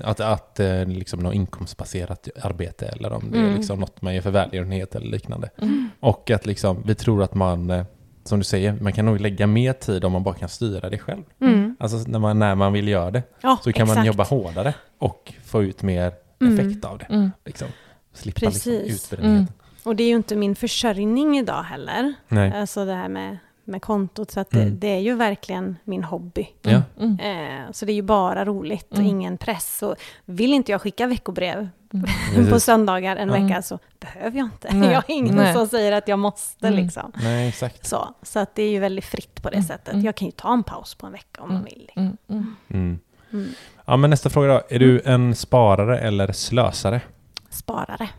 att, 0.04 0.20
att 0.20 0.60
eh, 0.60 0.86
liksom 0.86 1.20
något 1.20 1.34
inkomstbaserat 1.36 2.28
arbete 2.42 2.88
eller 2.88 3.14
om 3.14 3.32
det 3.32 3.38
är 3.38 3.44
Mm. 3.44 3.56
liksom 3.56 3.80
något 3.80 4.02
man 4.02 4.16
gör 4.16 4.22
för 4.22 4.32
välgörenhet 4.32 4.96
eller 4.96 5.08
liknande. 5.08 5.50
Mm. 5.62 5.90
Och 6.00 6.32
att 6.32 6.46
liksom, 6.46 6.84
vi 6.86 6.96
tror 6.96 7.24
att 7.24 7.34
man, 7.36 7.70
eh, 7.70 7.86
som 8.24 8.40
du 8.40 8.44
säger, 8.46 8.74
man 8.74 8.94
kan 8.94 9.06
nog 9.06 9.22
lägga 9.22 9.48
mer 9.48 9.74
tid 9.74 10.06
om 10.06 10.12
man 10.12 10.24
bara 10.24 10.36
kan 10.36 10.50
styra 10.50 10.90
det 10.90 10.98
själv. 10.98 11.24
Mm. 11.42 11.76
Alltså 11.80 11.98
när 11.98 12.20
man, 12.20 12.40
när 12.40 12.56
man 12.56 12.74
vill 12.74 12.88
göra 12.88 13.12
det 13.12 13.24
Ja, 13.42 13.58
så 13.64 13.72
kan 13.74 13.88
man 13.88 13.94
exakt. 13.98 14.08
jobba 14.08 14.24
hårdare 14.24 14.74
och 14.98 15.34
få 15.46 15.64
ut 15.64 15.82
mer 15.84 16.12
Mm. 16.42 16.60
effekt 16.60 16.86
av 16.86 16.98
det. 16.98 17.06
Mm. 17.06 17.32
Liksom. 17.46 17.68
Slippa 18.14 18.46
liksom 18.46 18.72
Precis. 18.72 19.06
utbrändheten. 19.14 19.54
Och 19.84 19.96
det 19.96 20.04
är 20.04 20.08
ju 20.08 20.16
inte 20.16 20.36
min 20.36 20.56
försörjning 20.56 21.38
idag 21.38 21.64
heller. 21.64 22.14
Nej. 22.28 22.52
Alltså 22.54 22.86
det 22.86 22.94
här 22.94 23.10
med, 23.10 23.38
med 23.70 23.82
kontot. 23.82 24.32
Så 24.32 24.40
att 24.40 24.50
det, 24.50 24.62
Mm. 24.62 24.80
det 24.80 24.88
är 24.88 25.00
ju 25.00 25.16
verkligen 25.16 25.76
min 25.84 26.04
hobby. 26.04 26.48
Ja. 26.62 26.82
Mm. 27.00 27.20
Eh, 27.20 27.72
så 27.72 27.86
det 27.86 27.92
är 27.92 27.96
ju 27.96 28.02
bara 28.02 28.46
roligt 28.46 28.88
och 28.92 28.98
Mm. 28.98 29.08
ingen 29.10 29.38
press. 29.38 29.84
Och 29.84 29.96
vill 30.26 30.54
inte 30.54 30.72
jag 30.72 30.82
skicka 30.82 31.08
veckobrev 31.08 31.70
på 31.92 32.00
Precis. 32.36 32.64
söndagar 32.64 33.16
en 33.16 33.30
Mm. 33.30 33.48
vecka 33.48 33.62
så 33.62 33.80
behöver 34.00 34.38
jag 34.38 34.46
inte. 34.46 34.74
Nej. 34.74 34.90
Jag 34.92 34.96
har 34.96 35.04
ingen 35.08 35.36
Nej. 35.36 35.54
som 35.54 35.68
säger 35.68 35.92
att 35.92 36.08
jag 36.08 36.20
måste 36.20 36.68
Mm. 36.68 36.84
liksom. 36.84 37.12
Nej, 37.16 37.50
exakt. 37.50 37.86
Så, 37.88 38.14
så 38.22 38.40
att 38.40 38.56
det 38.56 38.64
är 38.64 38.70
ju 38.72 38.80
väldigt 38.80 39.06
fritt 39.06 39.42
på 39.44 39.50
det 39.50 39.56
Mm. 39.56 39.68
sättet. 39.68 39.94
Mm. 39.94 40.06
Jag 40.06 40.16
kan 40.16 40.26
ju 40.26 40.32
ta 40.32 40.54
en 40.54 40.64
paus 40.64 40.96
på 40.96 41.06
en 41.06 41.12
vecka 41.12 41.42
om 41.42 41.48
man 41.50 41.58
Mm. 41.58 41.66
vill. 41.66 41.92
Mm. 41.96 42.18
Mm. 42.30 42.56
Mm. 42.70 43.00
Mm. 43.34 43.50
Ja, 43.86 43.98
men 43.98 44.10
nästa 44.10 44.30
fråga 44.30 44.48
då. 44.48 44.62
Är 44.70 44.80
du 44.80 45.02
en 45.06 45.36
sparare 45.36 46.00
eller 46.00 46.32
slösare? 46.32 47.02
Sparare. 47.50 48.10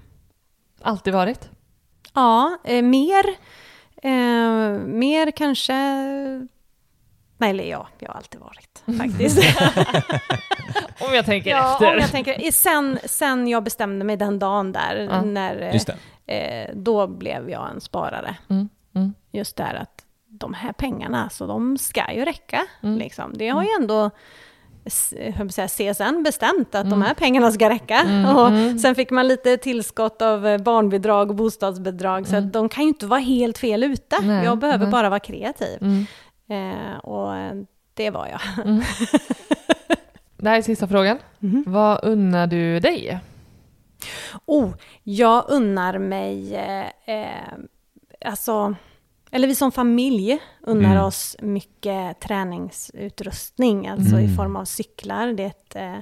Alltid 0.83 1.15
varit. 1.15 1.49
Ja, 2.15 2.59
eh, 2.65 2.83
mer, 2.83 3.25
eh, 4.03 4.79
mer 4.87 5.31
kanske... 5.31 5.73
Nej, 7.39 7.51
eller 7.51 7.65
ja, 7.65 7.89
jag 7.99 8.09
har 8.09 8.15
alltid 8.17 8.41
varit 8.41 8.83
faktiskt. 8.99 9.39
Om 11.01 11.15
jag 11.15 11.25
tänker 11.25 11.51
ja, 11.51 11.73
efter. 11.73 11.93
om 11.93 11.99
jag 12.01 12.11
tänker, 12.11 12.53
sen, 12.53 12.99
sen 13.05 13.49
jag 13.49 13.63
bestämde 13.65 14.05
mig 14.05 14.17
den 14.17 14.39
dagen 14.39 14.73
där, 14.73 14.97
Ja. 15.11 15.23
när, 15.23 15.63
eh, 15.63 15.75
Just 15.75 15.91
det. 16.27 16.35
eh, 16.35 16.71
då 16.77 17.07
blev 17.07 17.51
jag 17.51 17.71
en 17.71 17.81
sparare. 17.81 18.37
Mm. 18.51 18.69
Mm. 18.95 19.15
Just 19.33 19.57
där 19.57 19.75
att 19.75 20.05
de 20.27 20.55
här 20.55 20.73
pengarna, 20.73 21.31
så 21.31 21.47
de 21.47 21.79
ska 21.79 22.13
ju 22.13 22.25
räcka. 22.25 22.67
Mm. 22.83 22.99
Liksom. 22.99 23.33
Det 23.35 23.49
har 23.49 23.63
ju 23.63 23.69
ändå 23.81 24.11
säga, 25.51 25.69
CSN 25.69 26.23
bestämt 26.23 26.75
att 26.75 26.85
de 26.85 26.93
Mm. 26.93 27.03
här 27.03 27.15
pengarna 27.15 27.51
ska 27.53 27.71
räcka. 27.71 27.95
Mm, 28.01 28.37
Och 28.37 28.47
mm. 28.49 28.79
Sen 28.79 28.95
fick 28.95 29.11
man 29.11 29.29
lite 29.29 29.57
tillskott 29.57 30.23
av 30.23 30.47
eh, 30.47 30.59
barnbidrag 30.59 31.31
och 31.31 31.37
bostadsbidrag, 31.37 32.27
så 32.27 32.37
Mm. 32.37 32.51
de 32.51 32.69
kan 32.69 32.83
ju 32.85 32.89
inte 32.89 33.07
vara 33.07 33.21
helt 33.21 33.59
fel 33.59 33.85
ute. 33.85 34.17
Nej, 34.23 34.45
jag 34.45 34.59
behöver 34.59 34.87
bara 34.87 35.09
vara 35.09 35.21
kreativ. 35.21 35.79
Mm. 35.83 36.07
Eh, 36.49 36.97
och 36.99 37.37
eh, 37.37 37.53
det 37.95 38.11
var 38.11 38.27
jag. 38.27 38.67
Mm. 38.67 38.83
Det 40.43 40.49
här 40.49 40.59
är 40.59 40.63
sista 40.63 40.89
frågan. 40.89 41.19
Mhm. 41.39 41.65
Vad 41.67 42.05
unnar 42.05 42.47
du 42.47 42.81
dig? 42.81 43.19
Oh, 44.47 44.71
jag 45.03 45.45
unnar 45.49 45.99
mig, 45.99 46.55
eh, 46.55 47.15
eh, 47.17 47.53
alltså, 48.27 48.75
eller 49.31 49.49
vi 49.49 49.55
som 49.55 49.73
familj 49.73 50.39
unnar 50.61 50.91
Mm. 50.91 51.05
oss 51.05 51.37
mycket 51.41 52.21
träningsutrustning, 52.21 53.89
alltså 53.89 54.17
i 54.21 54.25
Mm. 54.25 54.37
form 54.37 54.57
av 54.57 54.65
cyklar. 54.65 55.27
Det 55.33 55.43
är 55.43 55.47
ett 55.47 55.77
eh, 55.77 55.97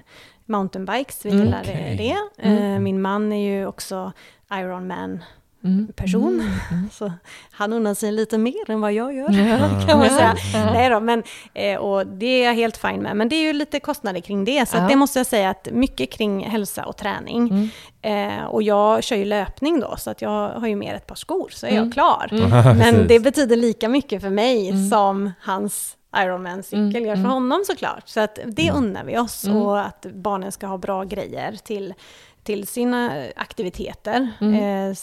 mountainbikes, 0.47 1.25
vi 1.27 1.31
Mm. 1.31 1.45
gillar 1.45 1.61
Okej. 1.63 1.97
det. 2.37 2.43
Mm. 2.49 2.75
Eh, 2.75 2.81
min 2.81 3.01
man 3.03 3.33
är 3.33 3.51
ju 3.59 3.67
också 3.67 4.13
Ironman 4.53 5.25
Mm. 5.69 5.93
person. 5.97 6.41
Mm. 6.71 6.89
Så 6.93 7.13
han 7.51 7.73
unnar 7.73 7.95
sig 7.95 8.13
lite 8.13 8.39
mer 8.39 8.71
än 8.71 8.81
vad 8.81 8.93
jag 8.93 9.15
gör, 9.15 9.31
Ja. 9.31 9.59
kan 9.89 9.99
man 9.99 10.09
säga. 10.11 10.35
Ja. 10.55 10.65
Nej 10.73 10.91
då, 10.91 11.01
men, 11.01 11.23
eh, 11.55 11.77
och 11.77 12.07
det 12.07 12.27
är 12.27 12.45
jag 12.45 12.55
helt 12.55 12.77
fine 12.77 13.03
med. 13.03 13.17
Men 13.17 13.29
det 13.29 13.37
är 13.37 13.43
ju 13.43 13.53
lite 13.53 13.81
kostnader 13.81 14.21
kring 14.21 14.45
det. 14.45 14.69
Så 14.69 14.77
Ja. 14.77 14.81
att 14.83 14.89
det 14.89 14.97
måste 14.97 15.19
jag 15.19 15.27
säga 15.27 15.51
att 15.51 15.69
mycket 15.73 16.11
kring 16.13 16.45
hälsa 16.45 16.85
och 16.85 16.97
träning. 16.97 17.49
Mm. 17.49 18.39
Eh, 18.39 18.45
och 18.45 18.63
jag 18.63 19.03
kör 19.05 19.17
ju 19.17 19.25
löpning 19.25 19.81
då, 19.81 19.95
så 19.99 20.11
att 20.11 20.23
jag 20.23 20.49
har 20.51 20.67
ju 20.69 20.77
mer 20.77 20.95
ett 20.95 21.07
par 21.07 21.15
skor, 21.17 21.49
så 21.53 21.67
är 21.67 21.71
Mm. 21.71 21.85
jag 21.85 21.93
klar. 21.93 22.29
Mm. 22.31 22.51
Men 22.79 22.79
Precis. 22.95 23.09
det 23.09 23.21
betyder 23.21 23.57
lika 23.57 23.89
mycket 23.89 24.23
för 24.23 24.31
mig 24.31 24.69
Mm. 24.71 24.91
som 24.91 25.33
hans 25.41 25.95
Ironman-cykel 26.17 26.97
Mm, 26.97 27.05
gör 27.05 27.15
för 27.15 27.21
mm. 27.21 27.31
honom 27.31 27.63
såklart. 27.67 28.09
Så 28.09 28.21
att 28.21 28.39
det 28.47 28.69
Mm. 28.69 28.85
unnar 28.85 29.05
vi 29.05 29.19
oss 29.19 29.45
Mm. 29.45 29.57
och 29.57 29.81
att 29.81 30.07
barnen 30.15 30.53
ska 30.53 30.67
ha 30.67 30.79
bra 30.79 31.05
grejer 31.05 31.57
till, 31.65 31.95
till 32.43 32.67
sina 32.67 33.11
aktiviteter. 33.37 34.29
Mm. 34.41 34.91
Eh, 34.91 34.97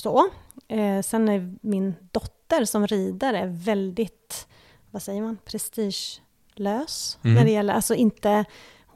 så. 0.00 0.28
Eh, 0.68 1.02
sen 1.02 1.28
är 1.28 1.54
min 1.60 1.94
dotter 2.12 2.64
som 2.64 2.86
rider 2.86 3.34
är 3.34 3.46
väldigt, 3.46 4.46
vad 4.90 5.02
säger 5.02 5.22
man, 5.22 5.38
prestigelös. 5.44 7.18
Mm. 7.22 7.34
När 7.34 7.44
det 7.44 7.50
gäller, 7.50 7.74
alltså 7.74 7.94
inte, 7.94 8.44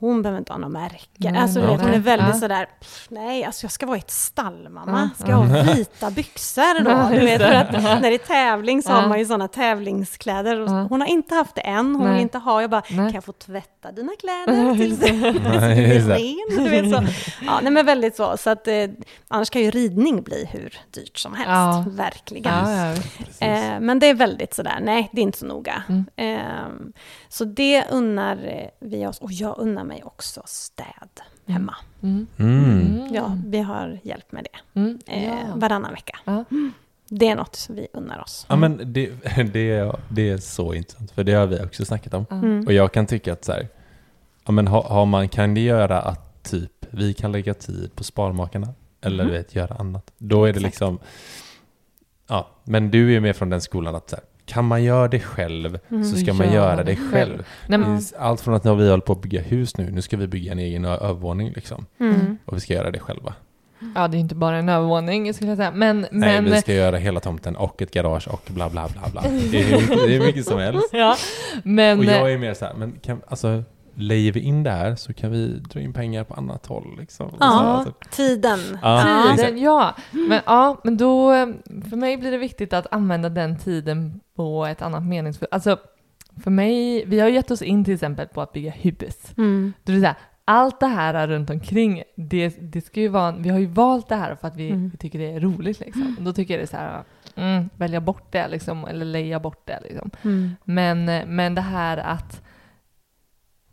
hon 0.00 0.22
behöver 0.22 0.38
inte 0.38 0.52
ha 0.52 0.58
något 0.58 0.70
märke. 0.70 1.06
Nej, 1.30 1.36
alltså, 1.42 1.60
vet, 1.60 1.80
hon 1.80 1.90
är 1.90 1.98
väldigt 1.98 2.28
Ja. 2.28 2.34
sådär, 2.40 2.68
"Pff, 2.80 3.06
nej, 3.10 3.44
alltså 3.44 3.64
jag 3.64 3.72
ska 3.72 3.86
vara 3.86 3.96
i 3.96 4.00
ett 4.00 4.10
stall 4.10 4.68
mamma. 4.68 5.10
Ska 5.18 5.30
jag 5.30 5.48
ja. 5.48 5.62
ha 5.62 5.72
vita 5.74 6.10
byxor 6.10 6.84
då? 6.84 7.08
Du 7.20 7.24
vet, 7.26 7.42
för 7.42 7.52
att 7.52 7.72
när 7.72 8.00
det 8.10 8.14
är 8.14 8.18
tävling 8.18 8.82
så 8.82 8.92
har 8.92 9.08
man 9.08 9.18
ju 9.18 9.24
sådana 9.24 9.48
tävlingskläder. 9.48 10.60
Och. 10.60 10.70
Hon 10.70 11.00
har 11.00 11.08
inte 11.08 11.34
haft 11.34 11.54
det 11.54 11.60
än, 11.60 11.94
hon 11.94 12.04
Nej. 12.04 12.12
vill 12.12 12.22
inte 12.22 12.38
ha. 12.38 12.60
Jag 12.60 12.70
bara, 12.70 12.80
kan 12.82 13.12
jag 13.12 13.24
få 13.24 13.32
tvätta 13.32 13.92
dina 13.92 14.12
kläder 14.20 14.74
tills 14.78 14.98
det. 15.00 15.06
ren? 15.10 16.64
Du 16.64 16.68
vet, 16.70 16.90
så. 16.96 17.02
Ja, 17.46 17.58
nej, 17.62 17.72
men 17.72 17.86
väldigt 17.86 18.16
så. 18.16 18.36
så 18.36 18.50
att, 18.50 18.68
eh, 18.68 18.74
annars 19.28 19.50
kan 19.50 19.62
ju 19.62 19.70
ridning 19.70 20.22
bli 20.22 20.48
hur 20.52 20.78
dyrt 20.90 21.18
som 21.18 21.34
helst. 21.34 21.48
Ja. 21.50 21.84
Verkligen. 21.88 22.54
Ja. 22.54 22.92
Eh, 23.46 23.80
men 23.80 23.98
det 23.98 24.06
är 24.06 24.14
väldigt 24.14 24.54
sådär, 24.54 24.78
nej 24.82 25.08
det 25.12 25.20
är 25.20 25.22
inte 25.22 25.38
så 25.38 25.46
noga. 25.46 25.82
Mm. 25.88 26.04
Eh, 26.16 26.90
så 27.28 27.44
det 27.44 27.84
unnar 27.90 28.36
eh, 28.36 28.88
vi 28.88 29.06
oss, 29.06 29.18
och 29.18 29.32
jag 29.32 29.58
unnar 29.58 29.84
mig 29.90 30.02
också 30.04 30.42
städ 30.46 31.20
hemma. 31.46 31.74
Mm. 32.02 32.26
Mm. 32.38 33.08
Ja, 33.14 33.38
vi 33.46 33.58
har 33.58 33.98
hjälp 34.02 34.32
med 34.32 34.46
det 34.52 34.80
Mm. 34.80 34.98
eh, 35.06 35.56
varannan 35.56 35.92
vecka. 35.92 36.18
Det 37.08 37.28
är 37.28 37.36
något 37.36 37.56
som 37.56 37.74
vi 37.74 37.86
unnar 37.92 38.22
oss. 38.22 38.46
Ja, 38.48 38.56
men 38.56 38.92
det, 38.92 39.10
det, 39.52 39.70
är, 39.70 39.96
det 40.08 40.30
är 40.30 40.38
så 40.38 40.74
intressant, 40.74 41.10
för 41.10 41.24
det 41.24 41.32
har 41.32 41.46
vi 41.46 41.60
också 41.64 41.84
snackat 41.84 42.14
om. 42.14 42.26
Mm. 42.30 42.66
Och 42.66 42.72
jag 42.72 42.92
kan 42.92 43.06
tycka 43.06 43.32
att 43.32 43.44
så 43.44 43.52
här, 43.52 43.68
ja, 44.44 44.52
men 44.52 44.66
har, 44.68 44.82
har 44.82 45.06
man, 45.06 45.28
kan 45.28 45.54
det 45.54 45.60
göra 45.60 46.00
att 46.02 46.42
typ 46.42 46.86
vi 46.90 47.14
kan 47.14 47.32
lägga 47.32 47.54
tid 47.54 47.90
på 47.94 48.04
Sparmakarna 48.04 48.68
eller 49.00 49.24
du 49.24 49.30
vet, 49.30 49.54
göra 49.54 49.74
annat? 49.74 50.12
Då 50.18 50.44
är 50.44 50.52
det 50.52 50.58
Exakt. 50.58 50.64
liksom, 50.64 50.98
ja, 52.28 52.48
men 52.64 52.90
du 52.90 53.16
är 53.16 53.20
med 53.20 53.36
från 53.36 53.50
den 53.50 53.60
skolan 53.60 53.94
att 53.94 54.10
så 54.10 54.16
här, 54.16 54.24
kan 54.50 54.64
man 54.64 54.82
göra 54.84 55.08
det 55.08 55.20
själv 55.20 55.78
Mm. 55.90 56.04
så 56.04 56.16
ska 56.16 56.32
man 56.34 56.46
gör 56.46 56.54
göra 56.54 56.76
det 56.76 56.82
det 56.82 56.96
själv. 56.96 57.44
själv. 57.68 58.00
Allt 58.18 58.40
från 58.40 58.54
att 58.54 58.64
när 58.64 58.74
vi 58.74 58.88
håller 58.90 59.00
på 59.02 59.12
att 59.12 59.22
bygga 59.22 59.40
hus 59.40 59.76
nu, 59.76 59.90
nu 59.90 60.02
ska 60.02 60.16
vi 60.16 60.26
bygga 60.26 60.52
en 60.52 60.58
egen 60.58 60.84
övervåning 60.84 61.52
liksom. 61.56 61.86
Mm. 62.00 62.38
Och 62.44 62.56
vi 62.56 62.60
ska 62.60 62.74
göra 62.74 62.90
det 62.90 62.98
själva. 62.98 63.34
ja, 63.94 64.08
det 64.08 64.16
är 64.16 64.18
inte 64.18 64.34
bara 64.34 64.56
en 64.56 64.68
övervåning 64.68 65.34
skulle 65.34 65.50
jag 65.50 65.56
säga. 65.58 65.70
Men, 65.74 66.00
Nej, 66.10 66.42
men 66.42 66.52
vi 66.52 66.60
ska 66.60 66.72
göra 66.74 66.96
hela 66.96 67.20
tomten 67.20 67.56
och 67.56 67.82
ett 67.82 67.90
garage 67.90 68.28
och 68.28 68.42
bla 68.48 68.70
bla 68.70 68.88
bla 68.88 69.10
bla. 69.12 69.22
Det 69.50 69.60
är, 69.72 70.06
det 70.08 70.16
är 70.16 70.20
mycket 70.20 70.44
som 70.46 70.58
helst. 70.58 70.88
ja, 70.92 71.16
men 71.64 71.98
Och 71.98 72.04
jag 72.04 72.32
är 72.32 72.38
mer 72.38 72.54
så 72.54 72.64
här, 72.64 72.74
men 72.74 72.92
kan, 73.02 73.20
alltså, 73.28 73.62
lejer 73.94 74.32
vi 74.32 74.40
in 74.40 74.62
det 74.62 74.70
här 74.70 74.94
så 74.94 75.12
kan 75.12 75.30
vi 75.30 75.48
dra 75.48 75.80
in 75.80 75.92
pengar 75.92 76.24
på 76.24 76.34
annat 76.34 76.66
håll. 76.66 76.96
Liksom. 76.98 77.30
Ja. 77.40 77.46
Så, 77.46 77.46
alltså, 77.46 77.92
Tiden. 78.10 78.58
Ja, 78.82 79.20
exakt. 79.20 79.38
tiden, 79.48 79.58
ja. 79.62 79.94
Men, 80.10 80.40
ja, 80.46 80.80
men 80.84 80.96
då, 80.96 81.32
för 81.90 81.96
mig 81.96 82.16
blir 82.16 82.30
det 82.30 82.38
viktigt 82.38 82.72
att 82.72 82.86
använda 82.90 83.28
den 83.28 83.58
tiden 83.58 84.20
på 84.34 84.66
ett 84.66 84.82
annat 84.82 85.04
meningsfullt. 85.06 85.52
Alltså, 85.52 85.76
för 86.42 86.50
mig, 86.50 87.04
vi 87.06 87.20
har 87.20 87.28
gett 87.28 87.50
oss 87.50 87.62
in 87.62 87.84
till 87.84 87.94
exempel 87.94 88.28
på 88.28 88.40
att 88.40 88.52
bygga 88.52 88.70
hus. 88.70 89.16
Mm. 89.36 89.72
Det 89.84 89.92
vill 89.92 90.00
säga, 90.00 90.16
allt 90.44 90.80
det 90.80 90.86
här 90.86 91.28
runt 91.28 91.50
omkring, 91.50 92.02
det, 92.16 92.48
det 92.60 92.80
ska 92.80 93.00
ju 93.00 93.08
vara, 93.08 93.32
vi 93.32 93.48
har 93.48 93.58
ju 93.58 93.66
valt 93.66 94.08
det 94.08 94.16
här 94.16 94.34
för 94.34 94.48
att 94.48 94.56
vi, 94.56 94.68
Mm. 94.70 94.88
vi 94.88 94.98
tycker 94.98 95.18
det 95.18 95.32
är 95.32 95.40
roligt 95.40 95.80
liksom. 95.80 96.16
Och 96.18 96.24
då 96.24 96.32
tycker 96.32 96.54
jag 96.54 96.60
det 96.60 96.64
är 96.64 96.66
så 96.66 96.76
här, 96.76 97.02
mm, 97.34 97.70
välja 97.76 98.00
bort 98.00 98.32
det 98.32 98.48
liksom, 98.48 98.84
eller 98.84 99.04
leja 99.04 99.40
bort 99.40 99.66
det 99.66 99.80
liksom. 99.82 100.10
Mm. 100.22 100.56
Men, 100.64 101.04
men 101.34 101.54
det 101.54 101.60
här 101.60 101.96
att, 101.96 102.42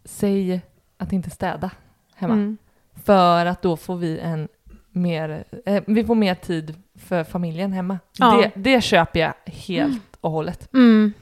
säg 0.07 0.61
att 0.97 1.13
inte 1.13 1.29
städa 1.29 1.71
hemma. 2.15 2.33
Mm. 2.33 2.57
För 3.03 3.45
att 3.45 3.61
då 3.61 3.77
får 3.77 3.95
vi 3.95 4.19
en 4.19 4.47
mer, 4.91 5.43
eh, 5.65 5.83
vi 5.87 6.03
får 6.03 6.15
mer 6.15 6.35
tid 6.35 6.75
för 6.95 7.23
familjen 7.23 7.73
hemma. 7.73 7.99
Ja. 8.17 8.49
Det, 8.55 8.71
det 8.71 8.81
köper 8.81 9.19
jag 9.19 9.33
helt 9.45 10.17
och 10.21 10.31
hållet. 10.31 10.73
Mm. 10.73 11.13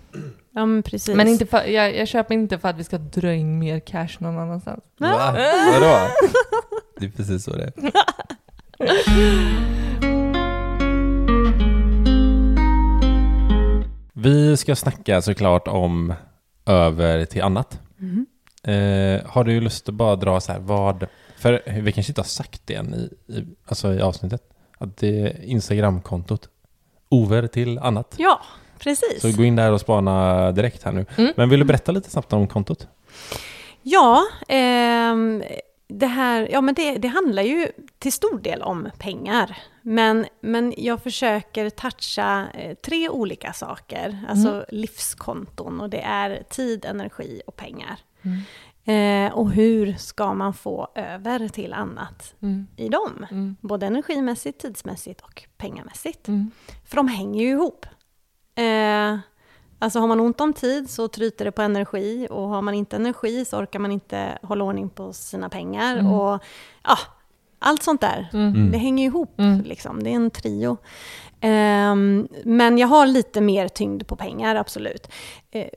Ja, 0.52 0.66
men 0.66 0.84
precis. 0.84 1.16
Men 1.16 1.28
inte 1.28 1.46
för, 1.46 1.64
jag, 1.64 1.96
jag 1.96 2.08
köper 2.08 2.34
inte 2.34 2.60
för 2.60 2.70
att 2.70 2.78
vi 2.78 2.84
ska 2.84 2.98
dra 2.98 3.34
in 3.34 3.60
mer 3.60 3.80
cash 3.80 4.10
någon 4.20 4.38
annanstans. 4.38 4.84
Va? 4.98 5.36
Vadå? 5.74 6.08
Det 7.00 7.06
är 7.06 7.10
precis 7.10 7.44
så 7.44 7.52
det 7.56 7.64
är. 7.64 7.74
Vi 14.14 14.58
ska 14.58 14.76
snacka 14.76 15.22
såklart 15.22 15.68
om 15.68 16.14
över 16.66 17.26
till 17.26 17.42
annat. 17.42 17.82
Mhm. 17.98 18.26
Eh, 18.68 19.22
har 19.26 19.44
du 19.44 19.62
lust 19.62 19.90
att 19.90 19.96
bara 19.96 20.16
dra 20.16 20.40
så 20.42 20.52
här 20.52 20.60
vad, 20.60 21.06
för 21.38 21.62
vi 21.82 21.92
kanske 21.92 22.12
inte 22.12 22.22
har 22.22 22.26
sagt 22.26 22.62
det 22.66 22.74
än 22.76 22.94
i, 22.94 23.34
i, 23.34 23.46
alltså 23.66 23.94
i 23.94 24.02
avsnittet, 24.02 24.42
att 24.78 24.98
det 24.98 25.22
är 25.22 25.44
Instagramkontot 25.44 26.50
over 27.10 27.48
till 27.48 27.80
annat. 27.80 28.16
Ja, 28.18 28.42
precis. 28.80 29.22
Så 29.22 29.32
gå 29.32 29.44
in 29.44 29.56
där 29.56 29.72
och 29.72 29.82
spana 29.82 30.52
direkt 30.52 30.84
här 30.84 30.92
nu. 30.92 31.06
Mm. 31.18 31.34
Men 31.38 31.50
vill 31.50 31.60
du 31.60 31.66
berätta 31.66 31.92
lite 31.92 32.10
snabbt 32.10 32.34
om 32.34 32.48
kontot? 32.48 32.88
Ja, 33.82 34.24
ehm, 34.48 35.44
det 35.88 36.08
här, 36.08 36.48
ja 36.52 36.62
men 36.62 36.76
det, 36.76 36.96
det 36.98 37.08
handlar 37.08 37.44
ju 37.44 37.68
till 38.00 38.14
stor 38.14 38.40
del 38.40 38.62
om 38.62 38.90
pengar. 38.98 39.58
Men, 39.82 40.26
men 40.42 40.74
jag 40.78 41.04
försöker 41.04 41.70
toucha 41.70 42.48
eh, 42.54 42.74
tre 42.76 43.10
olika 43.10 43.54
saker, 43.54 44.20
alltså 44.30 44.50
Mm. 44.50 44.66
livskonton 44.70 45.82
och 45.82 45.90
det 45.90 46.02
är 46.02 46.44
tid, 46.50 46.86
energi 46.86 47.42
och 47.48 47.56
pengar. 47.56 47.96
Mm. 48.26 48.40
Eh, 48.88 49.34
och 49.34 49.52
hur 49.52 49.94
ska 49.94 50.34
man 50.34 50.54
få 50.54 50.88
över 50.96 51.48
till 51.48 51.74
annat 51.74 52.34
Mm. 52.42 52.68
i 52.76 52.90
dem? 52.90 53.26
Mm. 53.32 53.56
Både 53.62 53.86
energimässigt, 53.86 54.62
tidsmässigt 54.62 55.22
och 55.22 55.44
pengamässigt. 55.58 56.28
Mm. 56.28 56.52
För 56.86 56.96
de 56.96 57.08
hänger 57.08 57.44
ju 57.44 57.50
ihop. 57.50 57.86
Eh, 58.56 59.18
alltså 59.80 60.00
har 60.00 60.08
man 60.08 60.20
ont 60.20 60.42
om 60.42 60.54
tid 60.54 60.90
så 60.90 61.08
tryter 61.08 61.46
det 61.46 61.52
på 61.52 61.62
energi 61.62 62.28
och 62.32 62.48
har 62.50 62.62
man 62.62 62.74
inte 62.74 62.96
energi 62.96 63.46
så 63.46 63.58
orkar 63.58 63.80
man 63.80 63.92
inte 63.92 64.38
hålla 64.42 64.64
ordning 64.64 64.90
på 64.90 65.14
sina 65.14 65.50
pengar. 65.50 65.98
Mm. 65.98 66.12
Och 66.12 66.44
ja, 66.84 66.98
allt 67.60 67.84
sånt 67.84 68.02
där. 68.02 68.30
Mm. 68.34 68.72
Det 68.72 68.78
hänger 68.78 69.06
ihop, 69.06 69.40
Mm. 69.40 69.62
liksom. 69.62 70.04
det 70.04 70.10
är 70.10 70.16
en 70.16 70.32
trio. 70.32 70.78
Ehm, 71.48 72.28
men 72.44 72.78
jag 72.78 72.88
har 72.88 73.08
lite 73.08 73.42
mer 73.42 73.68
tyngd 73.68 74.08
på 74.08 74.16
pengar, 74.16 74.56
absolut. 74.56 75.08
Eh, 75.52 75.68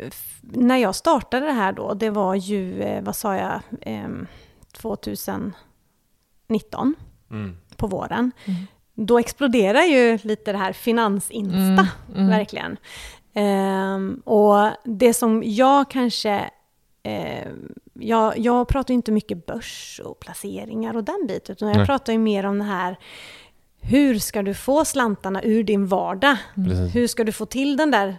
när 0.42 0.76
jag 0.76 0.94
startade 0.94 1.46
det 1.46 1.52
här 1.52 1.72
då, 1.72 1.94
det 1.94 2.10
var 2.10 2.34
ju, 2.34 2.82
eh, 2.82 3.02
vad 3.02 3.16
sa 3.16 3.36
jag, 3.36 3.60
Ehm, 3.80 4.26
2019 4.72 6.94
Mm. 7.30 7.56
på 7.76 7.86
våren. 7.86 8.32
Mm. 8.44 8.60
Då 8.94 9.18
exploderar 9.18 9.82
ju 9.82 10.18
lite 10.22 10.52
det 10.52 10.58
här 10.58 10.72
finansinsta, 10.72 11.58
Mm, 11.58 11.86
mm. 12.14 12.28
verkligen. 12.28 12.76
Ehm, 13.34 14.22
och 14.24 14.70
det 14.84 15.14
som 15.14 15.42
jag 15.46 15.90
kanske... 15.90 16.50
Eh, 17.02 17.48
jag, 18.00 18.38
jag 18.38 18.68
pratar 18.68 18.94
ju 18.94 18.96
inte 18.96 19.12
mycket 19.12 19.46
börs 19.46 20.00
och 20.04 20.20
placeringar 20.20 20.96
och 20.96 21.04
den 21.04 21.26
biten, 21.28 21.52
utan 21.52 21.68
jag 21.68 21.76
Nej. 21.76 21.86
pratar 21.86 22.12
ju 22.12 22.18
mer 22.18 22.46
om 22.46 22.58
det 22.58 22.64
här 22.64 22.96
hur 23.88 24.18
ska 24.18 24.42
du 24.42 24.54
få 24.54 24.84
slantarna 24.84 25.42
ur 25.42 25.64
din 25.64 25.86
vardag? 25.86 26.36
Precis. 26.54 26.94
Hur 26.96 27.06
ska 27.06 27.24
du 27.24 27.32
få 27.32 27.46
till 27.46 27.76
den 27.76 27.90
där 27.90 28.16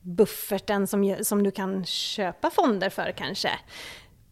bufferten 0.00 0.86
som, 0.86 1.16
som 1.22 1.42
du 1.42 1.50
kan 1.50 1.84
köpa 1.84 2.50
fonder 2.50 2.90
för 2.90 3.12
kanske? 3.16 3.50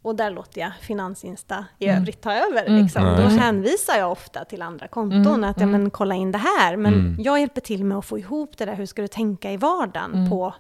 Och 0.03 0.17
där 0.17 0.31
låter 0.31 0.61
jag 0.61 0.71
Finansinsta 0.81 1.65
i 1.79 1.87
Mm. 1.89 2.01
övrigt 2.03 2.21
ta 2.23 2.33
över. 2.33 2.65
Mm. 2.67 2.83
Liksom. 2.83 3.05
Ja, 3.05 3.17
Då 3.17 3.23
hänvisar 3.23 3.99
jag 3.99 4.13
ofta 4.13 4.45
till 4.45 4.63
andra 4.63 4.89
konton. 4.89 5.27
Mm, 5.27 5.45
Att 5.45 5.57
ja, 5.61 5.63
mm. 5.67 5.81
men, 5.83 5.91
kolla 5.91 6.15
in 6.15 6.33
det 6.33 6.39
här. 6.39 6.77
Men 6.77 6.95
Mm. 6.95 7.17
jag 7.23 7.41
hjälper 7.41 7.61
till 7.61 7.85
med 7.85 7.99
att 7.99 8.05
få 8.07 8.19
ihop 8.19 8.57
det 8.59 8.65
där. 8.65 8.75
Hur 8.75 8.87
ska 8.87 9.03
du 9.03 9.09
tänka 9.09 9.53
i 9.53 9.57
vardagen 9.57 10.15
Mm. 10.15 10.31
på 10.31 10.55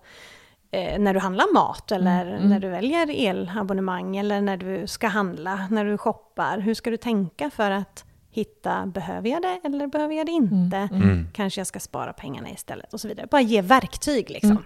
eh, 0.70 0.98
när 0.98 1.14
du 1.14 1.20
handlar 1.20 1.54
mat 1.54 1.92
eller 1.92 2.22
Mm, 2.26 2.34
mm. 2.36 2.48
när 2.48 2.60
du 2.60 2.68
väljer 2.68 3.10
elabonnemang 3.28 4.16
eller 4.16 4.40
när 4.40 4.56
du 4.56 4.86
ska 4.86 5.06
handla, 5.08 5.66
när 5.70 5.84
du 5.84 5.98
shoppar. 5.98 6.58
Hur 6.58 6.74
ska 6.74 6.90
du 6.90 6.96
tänka 6.96 7.50
för 7.50 7.70
att 7.70 8.04
hitta, 8.30 8.86
behöver 8.86 9.28
jag 9.30 9.42
det 9.42 9.60
eller 9.64 9.86
behöver 9.86 10.14
jag 10.14 10.26
det 10.26 10.32
inte? 10.32 10.76
Mm. 10.76 11.02
Mm. 11.02 11.26
Kanske 11.32 11.60
jag 11.60 11.66
ska 11.66 11.80
spara 11.80 12.12
pengarna 12.12 12.50
istället 12.50 12.92
och 12.92 13.00
så 13.00 13.08
vidare. 13.08 13.26
Bara 13.30 13.40
ge 13.40 13.60
verktyg 13.62 14.30
liksom. 14.30 14.50
Mm. 14.50 14.62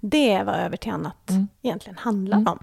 Det 0.00 0.30
är 0.32 0.44
vad 0.44 0.54
över 0.54 0.76
till 0.76 0.92
annat 0.92 1.30
Mm. 1.30 1.48
egentligen 1.62 1.98
handlar 1.98 2.36
Mm. 2.38 2.52
om. 2.52 2.58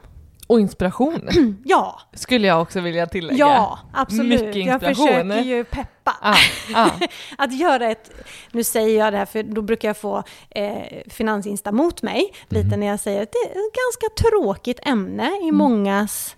Och 0.48 0.60
inspiration 0.60 1.28
Ja, 1.66 2.00
skulle 2.14 2.48
jag 2.48 2.62
också 2.62 2.82
vilja 2.82 3.06
tillägga. 3.08 3.38
ja, 3.38 3.80
absolut. 3.94 4.42
Mycket 4.42 4.56
Jag 4.66 4.74
inspiration. 4.74 5.08
försöker 5.08 5.42
ju 5.42 5.64
peppa. 5.64 6.16
Ah, 6.22 6.36
ah. 6.76 6.90
Att 7.38 7.54
göra 7.60 7.92
ett, 7.92 8.12
nu 8.52 8.64
säger 8.64 9.00
jag 9.00 9.14
det 9.14 9.18
här 9.18 9.26
för 9.26 9.44
då 9.44 9.62
brukar 9.62 9.90
jag 9.90 9.98
få 9.98 10.24
eh, 10.50 10.82
Finansinsta 11.10 11.72
mot 11.72 12.02
mig 12.02 12.34
lite 12.50 12.78
när 12.78 12.88
jag 12.88 13.00
säger 13.00 13.24
att 13.24 13.32
det 13.32 13.38
är 13.38 13.52
ett 13.52 13.56
ganska 13.56 14.30
tråkigt 14.30 14.80
ämne 14.84 15.32
i 15.48 15.52
mångas 15.52 16.36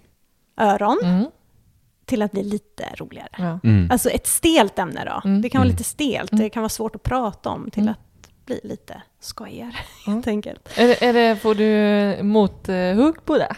öron 0.57 0.99
Mm. 1.03 1.25
Till 2.05 2.21
att 2.21 2.31
bli 2.31 2.43
lite 2.43 2.85
roligare. 2.97 3.29
Ja. 3.37 3.59
Mm. 3.63 3.91
Alltså 3.91 4.09
ett 4.09 4.27
stelt 4.27 4.79
ämne 4.79 5.05
då. 5.05 5.21
Mm. 5.29 5.41
Det 5.41 5.49
kan 5.49 5.59
vara 5.59 5.65
Mm. 5.65 5.73
lite 5.73 5.83
stelt, 5.83 6.31
Mm. 6.31 6.43
det 6.43 6.49
kan 6.49 6.61
vara 6.63 6.69
svårt 6.69 6.95
att 6.95 7.03
prata 7.03 7.49
om 7.49 7.69
till 7.71 7.81
Mm. 7.83 7.91
att 7.91 8.45
bli 8.45 8.59
lite 8.63 9.01
skojigare 9.19 9.71
Mm. 10.07 10.15
helt 10.15 10.27
enkelt. 10.27 10.69
Är, 10.77 10.87
det, 10.87 11.03
är 11.05 11.13
det, 11.13 11.35
får 11.35 11.55
du 11.55 12.23
mothugg 12.23 13.25
på 13.25 13.37
det? 13.37 13.55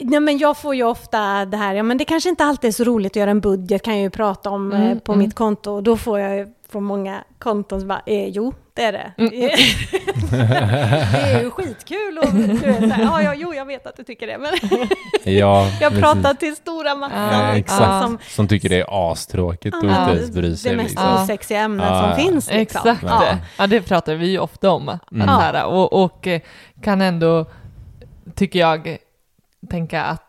Nej, 0.00 0.20
men 0.20 0.38
jag 0.38 0.56
får 0.58 0.74
ju 0.74 0.82
ofta 0.84 1.44
det 1.44 1.56
här, 1.56 1.74
ja 1.74 1.82
men 1.82 1.98
det 1.98 2.04
kanske 2.04 2.28
inte 2.28 2.44
alltid 2.44 2.68
är 2.68 2.72
så 2.72 2.84
roligt 2.84 3.12
att 3.12 3.16
göra 3.16 3.30
en 3.30 3.40
budget, 3.40 3.82
kan 3.82 3.94
jag 3.94 4.02
ju 4.02 4.10
prata 4.10 4.50
om 4.50 4.72
Mm, 4.72 4.88
eh, 4.92 4.98
på 4.98 5.12
mm. 5.12 5.24
mitt 5.24 5.34
konto. 5.34 5.70
Och 5.72 5.82
då 5.82 5.96
får 5.96 6.18
jag 6.20 6.48
från 6.68 6.84
många 6.84 7.24
konton 7.38 7.88
bara, 7.88 8.02
eh, 8.06 8.28
jo, 8.28 8.52
det 8.78 8.84
är 8.84 8.92
det. 8.92 9.12
Mm. 9.16 9.30
det 11.10 11.16
är 11.16 11.40
ju 11.42 11.50
skitkul 11.50 12.18
och 12.18 12.32
du 12.34 12.46
vet, 12.46 12.78
så 12.78 12.88
här, 12.88 13.02
ja, 13.02 13.22
ja, 13.22 13.34
jo, 13.36 13.54
jag 13.54 13.64
vet 13.64 13.86
att 13.86 13.96
du 13.96 14.04
tycker 14.04 14.26
det, 14.26 14.38
men 14.38 14.52
Ja, 15.34 15.66
jag 15.80 15.98
pratar 16.00 16.34
till 16.34 16.56
stora 16.56 16.94
massan. 16.94 17.48
Ja, 17.48 17.54
liksom, 17.54 18.00
som, 18.02 18.18
Som 18.28 18.48
tycker 18.48 18.68
det 18.68 18.80
är 18.80 19.12
astråkigt 19.12 19.76
och 19.76 19.84
inte 19.84 20.10
ens 20.16 20.30
bryr 20.30 20.54
sig. 20.54 20.70
det 20.70 20.76
mest 20.76 20.90
Liksom. 20.90 21.14
Osexiga 21.24 21.60
ämnet 21.60 21.86
Ja, 21.88 22.00
som 22.00 22.10
ja. 22.10 22.16
finns. 22.16 22.50
Liksom. 22.52 22.90
Exakt. 22.90 23.02
Ja. 23.02 23.38
Ja. 23.58 23.66
det 23.66 23.82
pratar 23.82 24.14
vi 24.14 24.26
ju 24.30 24.38
ofta 24.38 24.70
om. 24.70 24.98
Mm. 25.12 25.28
här, 25.28 25.64
och, 25.64 25.92
och 26.04 26.28
kan 26.82 27.00
ändå, 27.00 27.46
tycker 28.34 28.58
jag, 28.58 28.96
tänka 29.70 30.04
att 30.04 30.27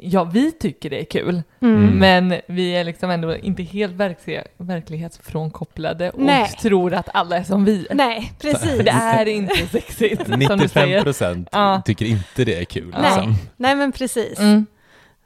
ja, 0.00 0.24
vi 0.24 0.52
tycker 0.52 0.90
det 0.90 1.00
är 1.00 1.04
kul, 1.04 1.42
Mm. 1.60 1.76
Mm. 1.84 1.98
men 1.98 2.40
vi 2.48 2.70
är 2.76 2.84
liksom 2.84 3.10
ändå 3.10 3.36
inte 3.36 3.62
helt 3.62 3.92
verkliga, 3.92 4.44
verklighetsfrånkopplade 4.56 6.10
och 6.10 6.20
Nej. 6.20 6.48
tror 6.48 6.94
att 6.94 7.08
alla 7.14 7.36
är 7.36 7.42
som 7.44 7.64
vi. 7.64 7.86
Nej, 7.90 8.32
precis. 8.40 8.70
För 8.76 8.82
det 8.82 8.90
är 8.90 9.26
inte 9.28 9.56
sexigt, 9.66 10.22
som 10.22 10.30
du 10.30 10.36
95 10.36 10.68
säger. 10.68 11.02
procent 11.02 11.48
Ja. 11.52 11.82
tycker 11.84 12.04
inte 12.06 12.44
det 12.44 12.60
är 12.60 12.64
kul. 12.64 12.88
Nej. 13.00 13.02
Liksom. 13.02 13.34
Nej, 13.56 13.76
men 13.76 13.92
precis. 13.92 14.38
Mm. 14.38 14.66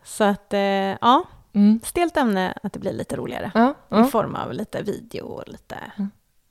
Så 0.04 0.24
att, 0.24 0.52
eh, 0.52 0.61
ja, 0.61 1.24
Mm. 1.54 1.80
stelt 1.84 2.16
ämne, 2.16 2.54
att 2.62 2.72
det 2.72 2.78
blir 2.78 2.92
lite 2.92 3.16
roligare. 3.16 3.50
Ja, 3.54 3.68
I 3.70 3.74
ja. 3.88 4.04
form 4.04 4.34
av 4.34 4.52
lite 4.52 4.82
video 4.82 5.24
och 5.24 5.42
lite 5.46 5.76
Mm. 5.98 6.11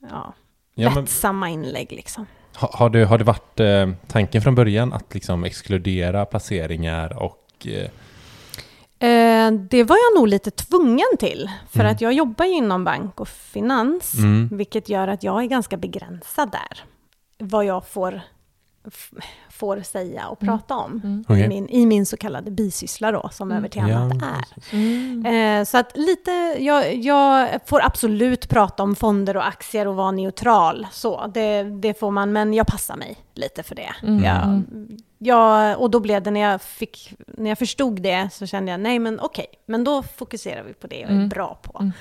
ja, 0.10 0.34
Ja, 0.76 0.90
men, 0.90 1.00
lättsamma 1.04 1.50
inlägg 1.50 1.92
liksom. 1.92 2.26
ha- 2.56 2.72
har, 2.74 2.90
det, 2.90 3.06
har 3.06 3.18
det 3.18 3.24
varit 3.24 3.60
eh, 3.60 3.90
tanken 4.08 4.42
från 4.42 4.56
början 4.56 4.94
att 4.94 5.14
liksom 5.14 5.44
exkludera 5.44 6.26
placeringar 6.26 7.24
och 7.24 7.38
eh, 7.66 7.90
Eh, 9.00 9.52
det 9.52 9.84
var 9.84 9.98
jag 9.98 10.20
nog 10.20 10.28
lite 10.28 10.52
tvungen 10.52 11.18
till, 11.20 11.50
för 11.72 11.80
Mm. 11.80 11.92
att 11.92 12.02
jag 12.02 12.14
jobbar 12.14 12.46
ju 12.46 12.52
inom 12.54 12.84
bank 12.84 13.20
och 13.20 13.28
finans, 13.28 14.14
Mm. 14.18 14.50
vilket 14.52 14.90
gör 14.90 15.08
att 15.08 15.24
jag 15.24 15.44
är 15.44 15.48
ganska 15.48 15.78
begränsad 15.78 16.52
där. 16.52 16.84
Vad 17.38 17.66
jag 17.66 17.88
får, 17.88 18.22
får 19.58 19.82
säga 19.82 20.28
och 20.28 20.44
Mm. 20.44 20.58
prata 20.58 20.76
om 20.76 21.02
Mm. 21.04 21.20
i, 21.20 21.24
Okej. 21.28 21.48
min, 21.48 21.70
i 21.70 21.86
min 21.86 22.06
så 22.06 22.18
kallade 22.18 22.52
bisyssla 22.52 23.12
då, 23.12 23.30
som 23.32 23.52
Mm. 23.52 23.58
över 23.58 23.70
till 23.70 23.82
annat 23.82 24.18
Ja, 24.22 24.28
är. 24.28 24.74
Mm. 24.76 25.26
Eh, 25.60 25.66
så 25.66 25.78
att 25.78 25.98
lite, 25.98 26.32
jag, 26.60 26.96
jag 26.96 27.50
får 27.66 27.86
absolut 27.86 28.50
prata 28.50 28.84
om 28.84 28.96
fonder 28.96 29.38
och 29.38 29.48
aktier 29.48 29.88
och 29.88 29.96
vara 29.96 30.12
neutral. 30.12 30.88
Så, 30.92 31.28
det, 31.34 31.64
det 31.64 32.00
får 32.00 32.12
man, 32.12 32.32
men 32.34 32.54
jag 32.54 32.68
passar 32.68 32.96
mig 32.96 33.18
lite 33.34 33.64
för 33.64 33.76
det. 33.76 33.90
Mm. 34.04 34.24
Jag, 34.24 34.64
jag, 35.20 35.82
och 35.82 35.90
då 35.92 36.00
blev 36.00 36.24
det 36.24 36.32
när 36.32 36.40
jag, 36.42 36.62
fick, 36.62 37.14
när 37.28 37.50
jag 37.50 37.58
förstod 37.58 38.02
det 38.02 38.30
så 38.34 38.46
kände 38.46 38.72
jag, 38.72 38.80
nej 38.80 39.00
men 39.00 39.20
okej, 39.20 39.46
men 39.66 39.84
då 39.84 40.04
fokuserar 40.04 40.64
vi 40.64 40.74
på 40.74 40.88
det 40.88 40.96
jag 41.00 41.10
är 41.10 41.14
Mm. 41.16 41.30
bra 41.30 41.60
på. 41.62 41.92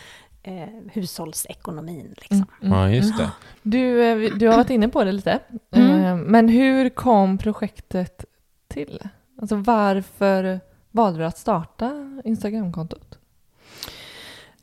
Mm. 0.46 0.58
Eh, 0.62 0.68
hushållsekonomin 0.92 2.14
liksom. 2.16 2.46
Mm. 2.62 2.72
Mm. 2.72 2.78
Ja, 2.78 2.90
just 2.90 3.18
det. 3.18 3.30
Du, 3.62 4.04
eh, 4.04 4.34
du 4.36 4.48
har 4.48 4.56
varit 4.56 4.70
inne 4.70 4.88
på 4.88 5.04
det 5.04 5.12
lite, 5.12 5.40
Mm. 5.70 6.04
Eh, 6.04 6.16
men 6.16 6.48
hur 6.48 6.88
kom 6.88 7.38
projektet 7.38 8.24
till? 8.68 9.00
Alltså 9.40 9.56
varför 9.56 10.60
valde 10.90 11.18
du 11.18 11.24
att 11.24 11.38
starta 11.38 12.20
Instagramkontot? 12.24 13.18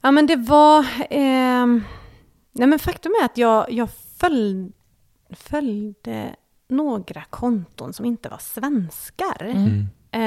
Ja 0.02 0.12
men 0.12 0.28
det 0.28 0.36
var, 0.36 0.86
ehm, 1.10 1.84
nej 2.52 2.68
men 2.68 2.80
faktum 2.80 3.12
är 3.22 3.26
att 3.26 3.38
jag, 3.38 3.72
jag 3.72 3.90
följ, 4.20 4.72
följde 5.30 6.36
några 6.70 7.24
konton 7.30 7.94
som 7.94 8.06
inte 8.06 8.30
var 8.30 8.38
svenskar. 8.38 9.42
Mm. 9.46 9.88
eh, 10.12 10.20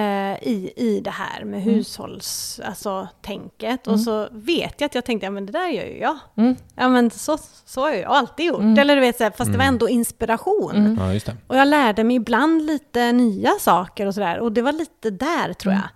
i, 0.42 0.72
i 0.76 1.00
det 1.00 1.10
här 1.10 1.44
med 1.44 1.62
Mm. 1.62 1.74
hushålls, 1.74 2.60
alltså. 2.64 3.08
Mm. 3.26 3.48
Och 3.86 4.00
så 4.00 4.28
vet 4.32 4.80
jag 4.80 4.86
att 4.86 4.94
jag 4.94 5.04
tänkte, 5.04 5.26
ja 5.26 5.30
men 5.30 5.46
det 5.46 5.52
där 5.52 5.68
gör 5.68 5.84
ju 5.84 5.98
jag. 5.98 6.18
Mm. 6.36 6.56
Ja 6.74 6.88
men 6.88 7.10
så, 7.10 7.38
så 7.64 7.80
har 7.80 7.90
jag 7.90 8.04
alltid 8.12 8.46
gjort. 8.46 8.58
Mm. 8.60 8.78
Eller 8.78 8.94
du 8.94 9.00
vet, 9.00 9.16
så 9.16 9.24
här, 9.24 9.30
fast 9.30 9.52
det 9.52 9.58
var 9.58 9.64
Mm. 9.64 9.74
ändå 9.74 9.88
inspiration. 9.88 10.76
Mm. 10.76 10.96
Ja, 11.00 11.12
just 11.12 11.26
det. 11.26 11.36
Och 11.46 11.56
jag 11.56 11.68
lärde 11.68 12.04
mig 12.04 12.16
ibland 12.16 12.66
lite 12.66 13.12
nya 13.12 13.50
saker 13.60 14.06
och 14.06 14.14
sådär. 14.14 14.38
Och 14.38 14.52
det 14.52 14.62
var 14.62 14.72
lite 14.72 15.10
där 15.10 15.52
tror 15.52 15.72
Mm. 15.72 15.82
jag. 15.82 15.90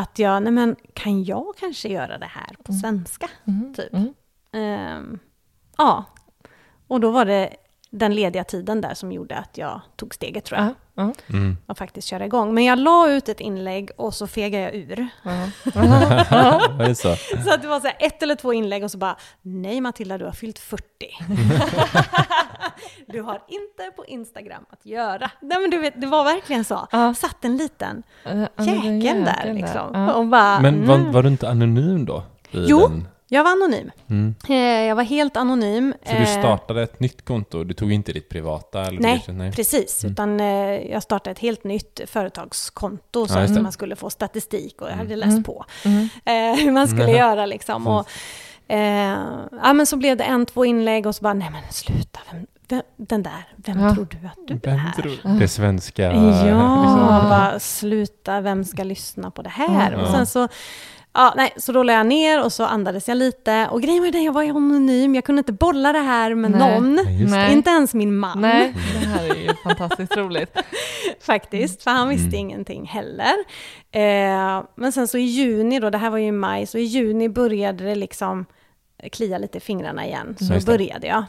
Att 0.00 0.18
jag, 0.18 0.42
nej 0.42 0.52
men 0.52 0.76
kan 0.94 1.24
jag 1.24 1.44
kanske 1.60 1.88
göra 1.88 2.18
det 2.18 2.26
här 2.30 2.56
på 2.64 2.72
Mm. 2.72 2.80
svenska? 2.80 3.28
Mm. 3.46 3.74
Typ. 3.74 3.92
Mm. 3.94 4.14
Ehm, 4.52 5.18
ja. 5.78 6.04
Och 6.88 7.00
då 7.00 7.10
var 7.10 7.24
det 7.24 7.50
den 7.90 8.14
lediga 8.14 8.44
tiden 8.44 8.80
där 8.80 8.94
som 8.94 9.12
gjorde 9.12 9.36
att 9.36 9.58
jag 9.58 9.80
tog 9.96 10.14
steget 10.14 10.44
tror 10.44 10.60
jag. 10.60 10.68
Ja, 10.68 10.74
ja. 11.28 11.34
Mm. 11.36 11.56
Och 11.66 11.78
faktiskt 11.78 12.08
köra 12.08 12.24
igång. 12.24 12.54
Men 12.54 12.64
jag 12.64 12.78
la 12.78 13.10
ut 13.10 13.28
ett 13.28 13.40
inlägg 13.40 13.90
och 13.96 14.14
så 14.14 14.26
fegade 14.26 14.64
jag 14.64 14.74
ur. 14.74 15.08
Var 15.74 16.78
det 16.88 16.94
så? 16.94 17.16
Så 17.44 17.54
att 17.54 17.62
det 17.62 17.68
var 17.68 17.80
så 17.80 17.86
här 17.86 17.96
ett 17.98 18.22
eller 18.22 18.34
två 18.34 18.52
inlägg 18.52 18.84
och 18.84 18.90
så 18.90 18.98
bara, 18.98 19.16
nej 19.42 19.80
Matilda, 19.80 20.18
du 20.18 20.24
har 20.24 20.32
fyllt 20.32 20.58
40. 20.58 20.84
du 23.06 23.22
har 23.22 23.42
inte 23.48 23.90
på 23.96 24.04
Instagram 24.06 24.66
att 24.70 24.86
göra. 24.86 25.30
Nej 25.40 25.60
men 25.60 25.70
du 25.70 25.78
vet, 25.78 26.00
det 26.00 26.06
var 26.06 26.24
verkligen 26.24 26.64
så. 26.64 26.88
Ja. 26.92 27.14
Satt 27.14 27.44
en 27.44 27.56
liten 27.56 28.02
den 28.56 29.00
jäkel 29.00 29.24
där 29.24 29.54
liksom. 29.54 30.08
Och 30.08 30.26
bara, 30.26 30.60
Men 30.60 30.86
var, 30.86 30.94
mm. 30.94 31.12
var 31.12 31.22
du 31.22 31.28
inte 31.28 31.48
anonym 31.48 32.04
då? 32.04 32.22
i 32.50 32.64
Jo. 32.68 32.78
Den? 32.88 33.08
Jag 33.32 33.44
var 33.44 33.50
anonym. 33.50 33.90
Mm. 34.10 34.34
Eh, 34.48 34.56
Jag 34.88 34.96
var 34.96 35.02
helt 35.02 35.36
anonym. 35.36 35.94
Så 36.06 36.12
du 36.12 36.18
Eh, 36.18 36.38
startade 36.38 36.82
ett 36.82 37.00
nytt 37.00 37.24
konto? 37.24 37.64
Du 37.64 37.74
tog 37.74 37.92
inte 37.92 38.12
ditt 38.12 38.28
privata? 38.28 38.80
Eller 38.86 39.00
Nej, 39.00 39.22
du, 39.26 39.32
nej. 39.32 39.52
precis. 39.52 40.04
Mm. 40.04 40.12
Utan 40.12 40.40
eh, 40.40 40.46
jag 40.90 41.02
startade 41.02 41.30
ett 41.30 41.38
helt 41.38 41.64
nytt 41.64 42.00
företagskonto 42.06 43.26
så 43.26 43.38
Ja, 43.38 43.44
att 43.44 43.54
det. 43.54 43.62
man 43.62 43.72
skulle 43.72 43.96
få 43.96 44.10
statistik 44.10 44.80
och 44.82 44.88
jag 44.88 44.94
hade 44.94 45.14
Mm. 45.14 45.18
läst 45.18 45.30
Mm. 45.30 45.42
på 45.44 45.64
Mm. 45.84 46.08
hur 46.58 46.72
man 46.72 46.88
skulle 46.88 47.10
göra 47.16 47.46
liksom. 47.46 47.86
Och, 47.86 48.08
eh, 48.68 49.16
ja, 49.62 49.72
men 49.72 49.86
så 49.86 49.96
blev 49.96 50.16
det 50.16 50.24
en, 50.24 50.46
två 50.46 50.64
inlägg 50.64 51.06
och 51.06 51.14
så 51.14 51.22
bara, 51.22 51.34
nej 51.34 51.50
men 51.50 51.62
sluta, 51.70 52.20
vem, 52.32 52.46
vem, 52.68 52.82
den 52.96 53.22
där, 53.22 53.48
vem 53.56 53.80
Ja. 53.80 53.94
tror 53.94 54.08
du 54.10 54.26
att 54.26 54.48
du 54.48 54.54
Vem 54.62 54.78
är? 54.78 55.02
tror 55.02 55.38
Det 55.38 55.48
svenska... 55.48 56.02
Ja, 56.02 56.10
liksom. 56.30 57.28
bara 57.28 57.60
sluta, 57.60 58.40
vem 58.40 58.64
ska 58.64 58.82
lyssna 58.84 59.30
på 59.30 59.42
det 59.42 59.50
här? 59.50 59.92
Ja. 59.92 60.02
Och 60.02 60.08
sen 60.08 60.26
så, 60.26 60.48
ja, 61.12 61.32
nej, 61.36 61.52
så 61.56 61.72
rollade 61.72 61.98
jag 61.98 62.06
ner 62.06 62.44
och 62.44 62.52
så 62.52 62.64
andades 62.64 63.08
jag 63.08 63.16
lite. 63.16 63.68
Och 63.70 63.82
grejen 63.82 64.02
var 64.02 64.10
det, 64.10 64.18
jag 64.18 64.32
var 64.32 64.42
ju 64.42 64.50
anonym, 64.50 65.14
jag 65.14 65.24
kunde 65.24 65.40
inte 65.40 65.52
bolla 65.52 65.92
det 65.92 65.98
här 65.98 66.34
med 66.34 66.50
Nej. 66.50 66.60
någon. 66.80 66.94
Nej. 67.30 67.52
Inte 67.52 67.70
ens 67.70 67.94
min 67.94 68.16
man. 68.16 68.40
Nej, 68.40 68.74
det 69.00 69.06
här 69.06 69.24
är 69.30 69.34
ju 69.34 69.54
fantastiskt 69.54 70.16
roligt. 70.16 70.56
faktiskt, 71.20 71.82
för 71.82 71.90
han 71.90 72.08
visste 72.08 72.26
Mm. 72.36 72.38
ingenting 72.40 72.84
heller. 72.86 73.34
Eh, 73.92 74.64
men 74.74 74.92
sen 74.92 75.08
så 75.08 75.18
i 75.18 75.22
juni 75.22 75.80
då, 75.80 75.90
det 75.90 75.98
här 75.98 76.10
var 76.10 76.18
ju 76.18 76.26
i 76.26 76.32
maj, 76.32 76.66
så 76.66 76.78
i 76.78 76.82
juni 76.82 77.28
började 77.28 77.84
det 77.84 77.94
liksom 77.94 78.46
klia 79.12 79.38
lite 79.38 79.58
i 79.58 79.60
fingrarna 79.60 80.06
igen. 80.06 80.36
Så 80.38 80.54
Just 80.54 80.66
det. 80.66 80.72
började 80.72 81.06
jag. 81.06 81.24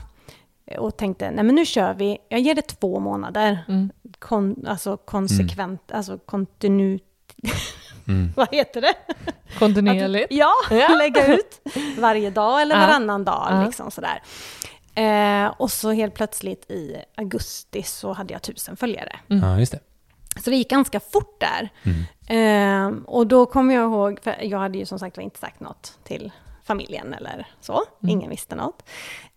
Och 0.79 0.97
tänkte, 0.97 1.31
nej 1.31 1.43
men 1.43 1.55
nu 1.55 1.65
kör 1.65 1.93
vi, 1.93 2.17
jag 2.29 2.39
ger 2.39 2.55
det 2.55 2.61
två 2.61 2.99
månader. 2.99 3.59
Mm. 3.67 3.89
Kon, 4.19 4.65
alltså 4.67 4.97
konsekvent, 4.97 5.91
alltså 5.91 6.17
kontinu... 6.17 6.99
Mm. 8.07 8.33
Vad 8.35 8.47
heter 8.55 8.81
det? 8.81 8.93
Kontinuerligt. 9.59 10.27
Ja, 10.31 10.53
Ja. 10.71 10.87
lägga 10.97 11.33
ut 11.35 11.61
varje 11.97 12.29
dag 12.29 12.61
eller 12.61 12.75
Ja. 12.75 12.87
varannan 12.87 13.25
dag. 13.25 13.47
Ja. 13.51 13.65
Liksom 13.65 13.91
sådär. 13.91 14.21
Eh, 14.95 15.45
och 15.57 15.71
så 15.71 15.91
helt 15.91 16.13
plötsligt 16.13 16.71
i 16.71 16.95
augusti 17.17 17.83
så 17.83 18.13
hade 18.13 18.33
jag 18.33 18.41
tusen 18.41 18.77
följare. 18.77 19.19
Ja, 19.27 19.59
just 19.59 19.71
det. 19.71 19.79
Så 20.43 20.49
det 20.49 20.55
gick 20.55 20.69
ganska 20.69 20.99
fort 20.99 21.39
där. 21.41 21.69
Mm. 21.83 22.97
Eh, 22.97 23.03
och 23.05 23.27
då 23.27 23.45
kommer 23.45 23.75
jag 23.75 23.83
ihåg, 23.83 24.19
för 24.23 24.35
jag 24.43 24.59
hade 24.59 24.77
ju 24.77 24.85
som 24.85 24.99
sagt 24.99 25.17
inte 25.17 25.39
sagt 25.39 25.59
något 25.59 25.99
till 26.03 26.31
familjen 26.63 27.13
eller 27.13 27.47
så. 27.61 27.73
Mm. 27.73 28.09
Ingen 28.17 28.29
visste 28.29 28.55
något. 28.55 28.83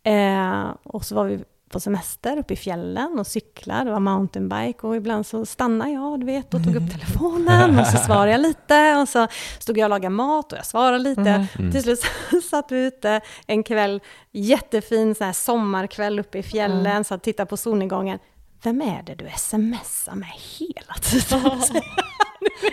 Eh, 0.03 0.65
och 0.83 1.05
så 1.05 1.15
var 1.15 1.25
vi 1.25 1.45
på 1.75 1.81
semester 1.81 2.37
uppe 2.39 2.55
i 2.55 2.57
fjällen 2.57 3.19
och 3.19 3.27
cyklar, 3.27 3.85
det 3.85 3.91
var 3.91 4.01
mountainbike 4.01 4.87
och 4.87 4.97
ibland 4.97 5.27
så 5.27 5.47
stannade 5.47 5.91
jag, 5.91 6.21
du 6.21 6.27
vet, 6.27 6.55
och 6.55 6.65
tog 6.65 6.77
upp 6.77 6.93
telefonen 6.93 7.79
och 7.79 7.87
så 7.87 7.97
svarade 7.99 8.31
jag 8.31 8.41
lite 8.41 8.97
och 8.97 9.09
så 9.09 9.27
stod 9.59 9.79
jag 9.79 9.85
och 9.87 9.91
lagade 9.91 10.15
mat 10.15 10.53
och 10.53 10.59
jag 10.59 10.67
svarade 10.67 10.99
lite. 10.99 11.21
Mm. 11.21 11.47
Mm. 11.59 11.73
Till 11.73 11.83
slut 11.83 12.01
så 12.31 12.41
satt 12.51 12.73
vi 12.73 12.87
ute 12.87 13.21
en 13.47 13.63
kväll, 13.63 14.01
jättefin 14.33 15.15
så 15.15 15.25
här 15.25 15.33
sommarkväll 15.33 16.19
uppe 16.19 16.39
i 16.39 16.43
fjällen, 16.43 16.87
Mm. 16.87 17.05
så 17.05 17.15
att 17.15 17.23
titta 17.23 17.47
på 17.47 17.57
solnedgången. 17.57 18.19
Vem 18.63 18.83
är 18.83 19.03
det 19.03 19.15
du 19.15 19.29
smsar 19.37 20.15
med 20.15 20.29
hela 20.59 20.95
tiden? 21.03 21.61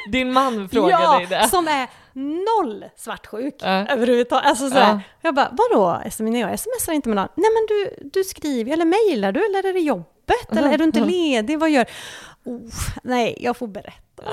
Din 0.11 0.33
man 0.33 0.69
frågar 0.69 1.01
ja, 1.01 1.17
dig 1.17 1.25
det. 1.27 1.47
som 1.49 1.67
är 1.67 1.87
noll 2.13 2.85
svartsjuk 2.95 3.55
Ja. 3.59 3.87
överhuvudtaget. 3.87 4.45
Alltså 4.45 4.67
sådär. 4.69 4.81
Ja. 4.81 5.01
Jag 5.21 5.35
bara, 5.35 5.49
vadå 5.51 6.01
smsar 6.11 6.33
jag 6.49 6.59
smsar 6.59 6.93
inte 6.93 7.09
med 7.09 7.15
någon. 7.15 7.27
Nej 7.35 7.49
men 7.53 7.65
du, 7.67 8.09
du 8.13 8.23
skriver, 8.23 8.73
eller 8.73 8.85
mejlar 8.85 9.31
du, 9.31 9.45
eller 9.45 9.69
är 9.69 9.73
det 9.73 9.79
jobbet? 9.79 10.51
Eller 10.51 10.73
är 10.73 10.77
du 10.77 10.83
inte 10.83 10.99
ledig? 10.99 11.59
Vad 11.59 11.69
gör 11.69 11.85
oh, 12.45 12.61
Nej, 13.03 13.37
jag 13.39 13.57
får 13.57 13.67
berätta. 13.67 14.23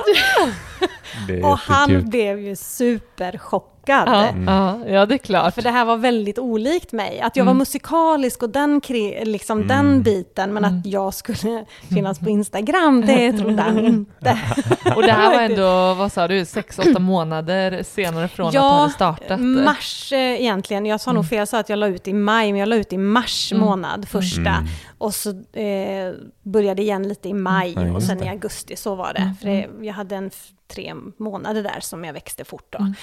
Och 1.49 1.59
han 1.59 2.11
blev 2.11 2.41
ju 2.41 2.57
superchockad. 2.57 3.78
Ja, 3.93 4.29
Mm. 4.29 4.49
ja, 4.49 4.79
ja, 4.89 5.07
det 5.07 5.15
är 5.15 5.19
klart. 5.19 5.55
För 5.55 5.63
det 5.63 5.71
här 5.71 5.85
var 5.85 5.97
väldigt 5.97 6.39
olikt 6.39 6.93
mig. 6.93 7.21
Att 7.21 7.37
jag 7.37 7.45
var 7.45 7.51
Mm. 7.51 7.59
musikalisk 7.59 8.43
och 8.43 8.51
den, 8.51 8.81
liksom 9.23 9.59
Mm. 9.63 9.69
den 9.69 10.03
biten, 10.03 10.53
men 10.55 10.65
Mm. 10.65 10.79
att 10.79 10.87
jag 10.87 11.15
skulle 11.15 11.65
finnas 11.95 12.19
på 12.19 12.29
Instagram, 12.31 13.07
det 13.07 13.33
trodde 13.39 13.63
han 13.63 13.79
inte. 13.85 14.39
Och 14.97 15.03
det 15.03 15.13
här 15.13 15.35
var 15.35 15.41
ändå, 15.43 15.95
vad 15.95 16.13
sa 16.13 16.29
du, 16.29 16.45
sex, 16.45 16.79
åtta 16.79 16.99
månader 16.99 17.83
senare 17.83 18.29
från 18.29 18.47
att 18.47 18.53
du 18.53 18.59
hade 18.59 18.91
startat? 18.93 19.41
mars 19.41 20.13
eh, 20.13 20.19
egentligen. 20.41 20.87
Jag 20.87 21.01
sa 21.01 21.13
nog 21.13 21.29
fel, 21.29 21.39
jag 21.39 21.49
sa 21.49 21.59
att 21.59 21.69
jag 21.69 21.79
la 21.79 21.87
ut 21.87 22.09
i 22.09 22.13
maj, 22.13 22.53
men 22.53 22.61
jag 22.61 22.69
la 22.69 22.77
ut 22.77 22.93
i 22.93 22.99
mars 22.99 23.53
Mm. 23.53 23.65
månad, 23.67 24.09
första. 24.09 24.41
Mm. 24.41 24.65
Och 24.99 25.15
så 25.15 25.31
eh, 25.53 26.13
började 26.43 26.83
igen 26.83 27.09
lite 27.09 27.29
i 27.29 27.33
maj 27.35 27.73
Ja, 27.77 27.93
och 27.97 28.03
sen 28.03 28.23
i 28.23 28.29
augusti, 28.29 28.77
så 28.77 28.95
var 28.95 29.13
det. 29.13 29.21
Mm. 29.21 29.35
För 29.35 29.49
det, 29.49 29.87
jag 29.87 29.95
hade 29.95 30.17
en 30.17 30.31
tre 30.73 30.95
månader 31.17 31.63
där 31.63 31.81
som 31.81 32.05
jag 32.05 32.13
växte 32.13 32.45
fort 32.45 32.67
då. 32.71 32.79
Mm. 32.79 32.95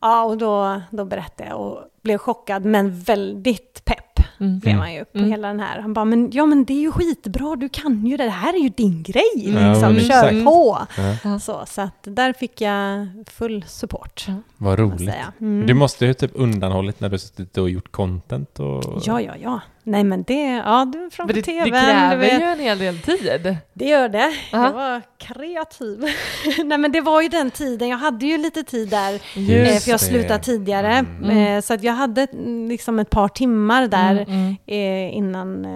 Ja, 0.00 0.22
och 0.24 0.38
då, 0.38 0.80
då 0.90 1.04
berättade 1.04 1.48
jag 1.50 1.60
och 1.60 1.78
blev 2.02 2.18
chockad, 2.18 2.64
men 2.64 3.00
väldigt 3.00 3.84
pepp 3.84 4.04
Mm. 4.40 4.58
blev 4.58 4.76
han 4.76 4.94
ju 4.94 5.04
på 5.04 5.18
Mm. 5.18 5.30
hela 5.30 5.48
den 5.48 5.60
här. 5.60 5.80
Han 5.80 5.94
bara, 5.94 6.04
men 6.04 6.30
ja 6.32 6.46
men 6.46 6.64
det 6.64 6.72
är 6.74 6.80
ju 6.80 6.92
skitbra, 6.92 7.56
du 7.56 7.68
kan 7.68 8.06
ju 8.06 8.16
det, 8.16 8.24
det 8.24 8.30
här 8.30 8.54
är 8.54 8.58
ju 8.58 8.68
din 8.68 9.02
grej, 9.02 9.22
Ja, 9.34 9.70
liksom, 9.72 9.92
men 9.92 10.00
kör 10.00 10.24
exakt. 10.24 10.44
på. 10.44 10.78
Ja. 11.24 11.38
Så, 11.38 11.62
så 11.66 11.80
att 11.82 11.96
där 12.02 12.32
fick 12.32 12.60
jag 12.60 13.06
full 13.30 13.64
support. 13.68 14.24
Ja. 14.28 14.34
Vad 14.56 14.78
man 14.78 14.90
roligt. 14.90 15.14
Mm. 15.40 15.66
Du 15.66 15.74
måste 15.74 16.06
ju 16.06 16.14
typ 16.14 16.30
undanhållit 16.34 17.00
när 17.00 17.08
du 17.08 17.18
suttit 17.18 17.58
och 17.58 17.70
gjort 17.70 17.92
content 17.92 18.60
och... 18.60 18.84
Ja, 19.04 19.20
ja, 19.20 19.32
ja. 19.42 19.60
Nej 19.82 20.04
men 20.04 20.22
det, 20.22 20.42
ja, 20.42 20.84
det 20.92 20.98
var 20.98 21.10
framför 21.10 21.34
det, 21.34 21.42
tvn, 21.42 21.58
det 21.58 21.64
du 21.64 21.70
kräver 21.70 22.24
ju 22.24 22.30
en 22.44 22.58
hel 22.60 22.78
del 22.78 22.98
tid. 22.98 23.56
Det 23.72 23.84
gör 23.88 24.08
det. 24.08 24.32
Aha. 24.52 24.64
Jag 24.64 24.72
var 24.72 25.02
kreativ. 25.18 26.04
Nej 26.64 26.78
men 26.78 26.92
det 26.92 27.00
var 27.00 27.22
ju 27.22 27.28
den 27.28 27.50
tiden, 27.50 27.88
jag 27.88 27.96
hade 27.98 28.26
ju 28.26 28.38
lite 28.38 28.62
tid 28.62 28.88
där, 28.88 29.12
Just 29.34 29.72
eh, 29.74 29.78
för 29.80 29.90
jag 29.90 30.00
det. 30.00 30.04
slutade 30.04 30.42
tidigare. 30.44 30.92
Mm. 31.22 31.30
Eh, 31.56 31.60
så 31.62 31.74
att 31.74 31.82
jag 31.82 31.92
hade 31.92 32.22
mm, 32.32 32.68
liksom 32.68 32.98
ett 32.98 33.10
par 33.10 33.28
timmar 33.28 33.86
där 33.88 34.10
Mm, 34.10 34.28
mm. 34.28 34.56
eh, 34.66 35.16
innan 35.16 35.66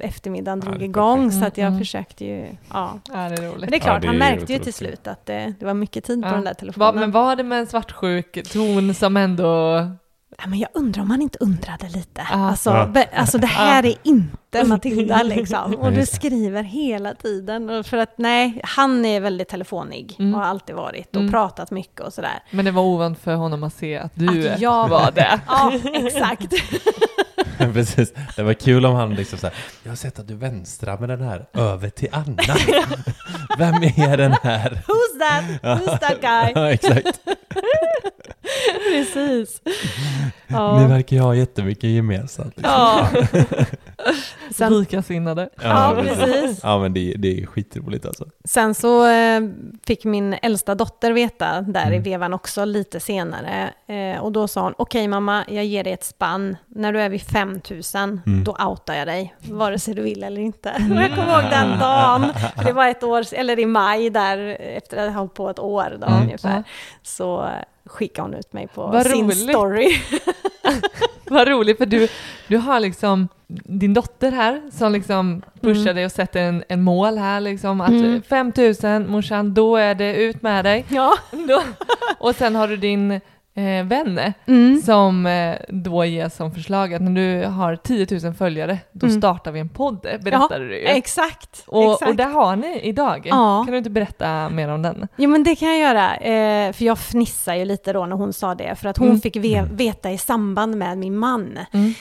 eftermiddagen 0.00 0.58
Ja, 0.64 0.64
drog 0.70 0.78
det 0.78 0.84
är 0.84 0.88
igång. 0.88 1.32
Så 1.32 1.44
att 1.44 1.58
jag 1.58 1.66
Mm. 1.66 1.78
försökte 1.78 2.24
ju, 2.24 2.46
ja. 2.72 2.98
Ja, 3.08 3.14
det 3.14 3.18
är 3.18 3.42
roligt. 3.48 3.60
Men 3.60 3.70
det 3.70 3.76
är 3.76 3.80
klart, 3.80 4.00
det 4.02 4.06
han 4.06 4.14
är 4.16 4.18
märkte 4.20 4.52
ju 4.52 4.58
till 4.58 4.74
slut 4.74 5.06
att 5.06 5.26
det, 5.26 5.54
det 5.60 5.66
var 5.66 5.74
mycket 5.74 6.04
tid 6.04 6.22
på 6.22 6.28
Ja. 6.28 6.32
den 6.32 6.44
där 6.44 6.54
telefonen. 6.54 6.94
Va, 6.94 7.00
men 7.00 7.10
var 7.10 7.36
det 7.36 7.42
med 7.42 7.58
en 7.58 7.66
svartsjuk 7.66 8.52
ton 8.52 8.94
som 8.94 9.16
ändå... 9.16 9.80
Ja, 10.38 10.46
men 10.46 10.58
jag 10.58 10.68
undrar 10.74 11.02
om 11.02 11.10
han 11.10 11.22
inte 11.22 11.38
undrade 11.40 11.88
lite. 11.88 12.26
Ja. 12.30 12.36
Alltså, 12.50 12.70
Ja. 12.70 12.86
be, 12.86 13.08
alltså 13.16 13.38
det 13.38 13.46
här 13.46 13.86
är 13.86 13.94
inte 14.02 14.64
Matilda 14.64 15.22
liksom. 15.22 15.74
Och 15.74 15.92
du 15.92 16.06
skriver 16.06 16.62
hela 16.62 17.14
tiden. 17.14 17.70
Och 17.70 17.86
För 17.86 17.96
att 17.96 18.18
nej, 18.18 18.60
han 18.64 19.04
är 19.04 19.20
väldigt 19.20 19.48
telefonig 19.48 20.16
Mm. 20.18 20.34
och 20.34 20.40
har 20.40 20.46
alltid 20.46 20.76
varit 20.76 21.08
och 21.16 21.20
Mm. 21.20 21.32
pratat 21.32 21.70
mycket 21.70 22.00
och 22.00 22.12
sådär. 22.12 22.38
Men 22.50 22.64
det 22.64 22.70
var 22.70 22.82
ovant 22.82 23.18
för 23.18 23.34
honom 23.34 23.62
att 23.62 23.74
se 23.74 23.96
att 23.98 24.12
du 24.14 24.48
Att 24.48 24.60
jag- 24.60 24.88
var 24.88 25.10
det. 25.14 25.40
Ja, 25.48 25.72
exakt. 25.94 26.52
Precis. 27.72 28.12
Det 28.36 28.42
var 28.42 28.52
kul 28.54 28.86
om 28.86 28.94
han 28.94 29.14
liksom 29.14 29.38
såhär, 29.38 29.54
jag 29.82 29.90
har 29.90 29.96
sett 29.96 30.18
att 30.18 30.28
du 30.28 30.34
vänstrar 30.34 30.98
med 30.98 31.08
den 31.08 31.20
här 31.20 31.46
över 31.52 31.88
till 31.90 32.08
Anna. 32.12 32.42
Vem 33.58 33.74
är 33.74 34.16
den 34.16 34.32
här? 34.32 34.70
Who's 34.86 35.18
that? 35.20 35.78
Who's 35.80 35.98
that 35.98 36.20
guy? 36.20 36.52
Ja, 36.62 36.70
exakt. 36.72 37.20
Precis. 38.90 39.60
Ni 39.64 39.72
Ja. 40.56 40.86
verkar 40.88 41.16
ju 41.16 41.22
ha 41.22 41.34
jättemycket 41.34 41.90
gemensamt. 41.90 42.56
Liksom. 42.56 42.72
Ja. 42.74 43.08
Sen, 44.54 44.78
Likasinnade. 44.80 45.48
Ja, 45.62 45.96
precis. 46.02 46.60
Ja, 46.62 46.78
men 46.78 46.94
det, 46.94 47.14
det 47.18 47.42
är 47.42 47.46
skitroligt 47.46 48.06
alltså. 48.06 48.24
sen 48.44 48.74
så 48.74 49.06
eh, 49.08 49.40
fick 49.86 50.04
min 50.04 50.36
äldsta 50.42 50.74
dotter 50.74 51.12
veta 51.12 51.60
där 51.60 51.84
i 51.90 51.96
Mm. 51.96 52.02
vevan 52.02 52.34
också 52.34 52.64
lite 52.64 53.00
senare. 53.00 53.70
Eh, 53.86 54.20
och 54.20 54.32
då 54.32 54.48
sa 54.48 54.60
hon, 54.62 54.74
okej 54.78 55.08
mamma, 55.08 55.44
jag 55.48 55.64
ger 55.64 55.84
dig 55.84 55.92
ett 55.92 56.04
spann. 56.04 56.56
När 56.66 56.92
du 56.92 57.00
är 57.00 57.08
vid 57.08 57.22
5000, 57.22 58.20
Mm. 58.26 58.44
då 58.44 58.52
outar 58.66 58.94
jag 58.94 59.06
dig, 59.08 59.34
vare 59.50 59.78
sig 59.78 59.94
du 59.94 60.02
vill 60.02 60.22
eller 60.24 60.40
inte. 60.40 60.70
Och 60.70 60.96
jag 61.02 61.14
kommer 61.14 61.42
ihåg 61.42 61.50
den 61.50 61.78
dagen, 61.78 62.26
det 62.64 62.72
var 62.72 62.88
ett 62.88 63.02
år, 63.02 63.24
eller 63.32 63.58
i 63.58 63.66
maj 63.66 64.10
där, 64.10 64.38
efter 64.60 64.96
att 64.96 65.04
jag 65.04 65.12
hållit 65.12 65.34
på 65.34 65.50
ett 65.50 65.58
år 65.58 65.96
då 66.00 66.06
Mm. 66.06 66.22
ungefär. 66.22 66.56
Ja. 66.56 66.62
Så 67.02 67.48
skickade 67.86 68.28
hon 68.28 68.34
ut 68.34 68.52
mig 68.52 68.68
på 68.74 68.86
Vad 68.86 69.06
sin 69.06 69.24
roligt. 69.24 69.38
story. 69.50 69.88
Vad 71.30 71.48
roligt, 71.48 71.78
för 71.78 71.86
du, 71.86 72.08
du 72.48 72.56
har 72.56 72.80
liksom 72.80 73.28
din 73.48 73.94
dotter 73.94 74.30
här 74.32 74.62
som 74.72 74.92
liksom 74.92 75.42
pushar 75.60 75.80
Mm. 75.82 75.94
dig 75.94 76.04
och 76.04 76.12
sätter 76.12 76.40
en, 76.40 76.64
en 76.68 76.82
mål 76.82 77.18
här 77.18 77.40
liksom 77.40 77.80
att 77.80 77.88
Mm. 77.88 78.22
5000 78.22 79.10
morsan, 79.10 79.54
då 79.54 79.76
är 79.76 79.94
det 79.94 80.14
ut 80.16 80.42
med 80.42 80.64
dig. 80.64 80.84
Ja. 80.88 81.12
Då, 81.48 81.62
och 82.18 82.34
sen 82.36 82.54
har 82.54 82.68
du 82.68 82.76
din 82.76 83.20
eh, 83.56 83.84
vän 83.84 84.20
Mm. 84.46 84.82
som 84.82 85.26
eh, 85.26 85.56
då 85.68 86.04
ger 86.04 86.28
som 86.28 86.52
förslag 86.52 86.94
att 86.94 87.02
när 87.02 87.10
du 87.12 87.46
har 87.46 87.76
10 87.76 88.06
000 88.22 88.34
följare, 88.34 88.78
då 88.92 89.06
Mm. 89.06 89.18
startar 89.20 89.52
vi 89.52 89.60
en 89.60 89.68
podd, 89.68 90.00
berättade 90.22 90.68
du 90.68 90.78
ju. 90.80 90.86
Exakt. 90.86 91.64
Och, 91.66 91.92
exakt. 91.92 92.10
och 92.10 92.16
det 92.16 92.24
har 92.24 92.56
ni 92.56 92.80
idag. 92.82 93.26
Ja. 93.30 93.62
Kan 93.64 93.72
du 93.72 93.78
inte 93.78 93.90
berätta 93.90 94.48
mer 94.48 94.68
om 94.68 94.82
den? 94.82 95.08
Jo 95.16 95.30
men 95.30 95.44
det 95.44 95.56
kan 95.56 95.68
jag 95.68 95.78
göra, 95.78 96.16
eh, 96.16 96.72
för 96.72 96.84
jag 96.84 96.98
fnissar 96.98 97.54
ju 97.54 97.64
lite 97.64 97.92
då 97.92 98.06
när 98.06 98.16
hon 98.16 98.32
sa 98.32 98.54
det, 98.54 98.74
för 98.74 98.88
att 98.88 98.96
hon 98.98 99.08
Mm. 99.08 99.20
fick 99.20 99.36
ve- 99.36 99.64
veta 99.72 100.10
i 100.10 100.18
samband 100.18 100.76
med 100.76 100.98
min 100.98 101.16
man. 101.16 101.58
Mm. 101.72 101.94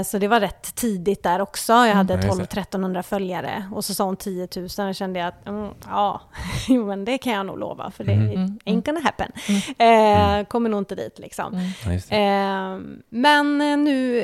Eh, 0.00 0.04
så 0.04 0.18
det 0.18 0.28
var 0.28 0.40
rätt 0.40 0.74
tidigt 0.74 1.22
där 1.22 1.40
också, 1.40 1.72
jag 1.72 1.94
hade 1.94 2.14
Ja, 2.14 2.20
just 2.20 2.38
det. 2.50 2.60
12-1300 2.60 3.02
följare 3.02 3.64
och 3.74 3.84
så 3.84 3.94
sa 3.94 4.04
hon 4.04 4.16
10 4.16 4.48
000 4.78 4.88
och 4.88 4.94
kände 4.94 5.18
jag 5.18 5.28
att 5.28 5.46
mm, 5.48 5.70
ja, 5.88 6.20
jo 6.68 6.86
men 6.86 7.04
det 7.04 7.18
kan 7.18 7.32
jag 7.32 7.46
nog 7.46 7.58
lova, 7.58 7.90
för 7.90 8.04
det 8.04 8.12
Mm. 8.12 8.58
ain't 8.64 8.84
gonna 8.86 9.00
happen. 9.00 9.32
Eh, 9.78 10.46
kommer 10.46 10.70
nog 10.70 10.80
inte 10.80 10.95
dit 10.96 11.18
liksom. 11.18 11.54
Mm. 11.54 12.00
Det. 12.08 12.16
Eh, 12.16 12.78
men 13.08 13.58
nu 13.84 14.16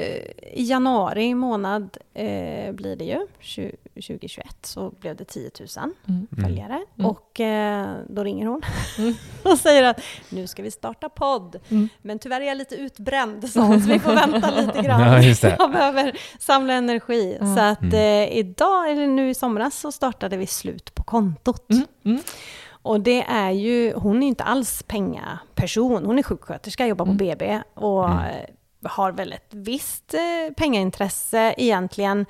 i 0.52 0.62
januari 0.64 1.34
månad 1.34 1.96
eh, 2.14 2.72
blir 2.72 2.96
det 2.96 3.04
ju, 3.04 3.26
20, 3.40 3.76
2021, 3.94 4.46
så 4.62 4.90
blev 4.90 5.16
det 5.16 5.24
10 5.24 5.50
000 5.76 5.90
Mm. 6.08 6.26
följare. 6.42 6.80
Mm. 6.98 7.10
Och 7.10 7.40
eh, 7.40 7.96
då 8.08 8.24
ringer 8.24 8.46
hon 8.46 8.62
Mm. 8.98 9.14
och 9.42 9.58
säger 9.58 9.82
att 9.82 10.00
nu 10.28 10.46
ska 10.46 10.62
vi 10.62 10.70
starta 10.70 11.08
podd. 11.08 11.60
Mm. 11.68 11.88
Men 12.02 12.18
tyvärr 12.18 12.40
är 12.40 12.44
jag 12.46 12.56
lite 12.58 12.74
utbränd, 12.74 13.44
hon, 13.54 13.80
så 13.80 13.88
vi 13.88 13.98
får 13.98 14.14
vänta 14.14 14.50
lite 14.60 14.82
grann. 14.82 15.22
Ja. 15.22 15.56
Jag 15.58 15.70
behöver 15.72 16.18
samla 16.38 16.72
energi. 16.74 17.38
Så 17.40 17.60
att 17.60 17.82
Mm. 17.82 17.94
eh, 17.94 18.36
idag, 18.38 18.90
eller 18.90 19.06
nu 19.06 19.30
i 19.30 19.34
somras, 19.34 19.80
så 19.80 19.92
startade 19.92 20.36
vi 20.36 20.46
slut 20.46 20.94
på 20.94 21.02
kontot. 21.02 21.66
Mm. 22.84 22.94
Mm. 22.94 22.96
Och 22.96 23.00
det 23.00 23.22
är 23.22 23.50
ju, 23.50 23.92
hon 23.94 24.22
är 24.22 24.26
inte 24.26 24.44
alls 24.44 24.82
pengaperson, 24.82 26.04
hon 26.06 26.18
är 26.18 26.22
sjuksköterska, 26.22 26.86
jobbar 26.86 27.04
på 27.04 27.10
Mm. 27.12 27.16
BB 27.16 27.62
och 27.74 28.04
Mm. 28.10 28.18
eh, 28.18 28.90
har 28.90 29.12
väl 29.12 29.32
ett 29.32 29.48
visst 29.54 30.14
eh, 30.14 30.54
pengaintresse 30.56 31.54
egentligen. 31.56 32.26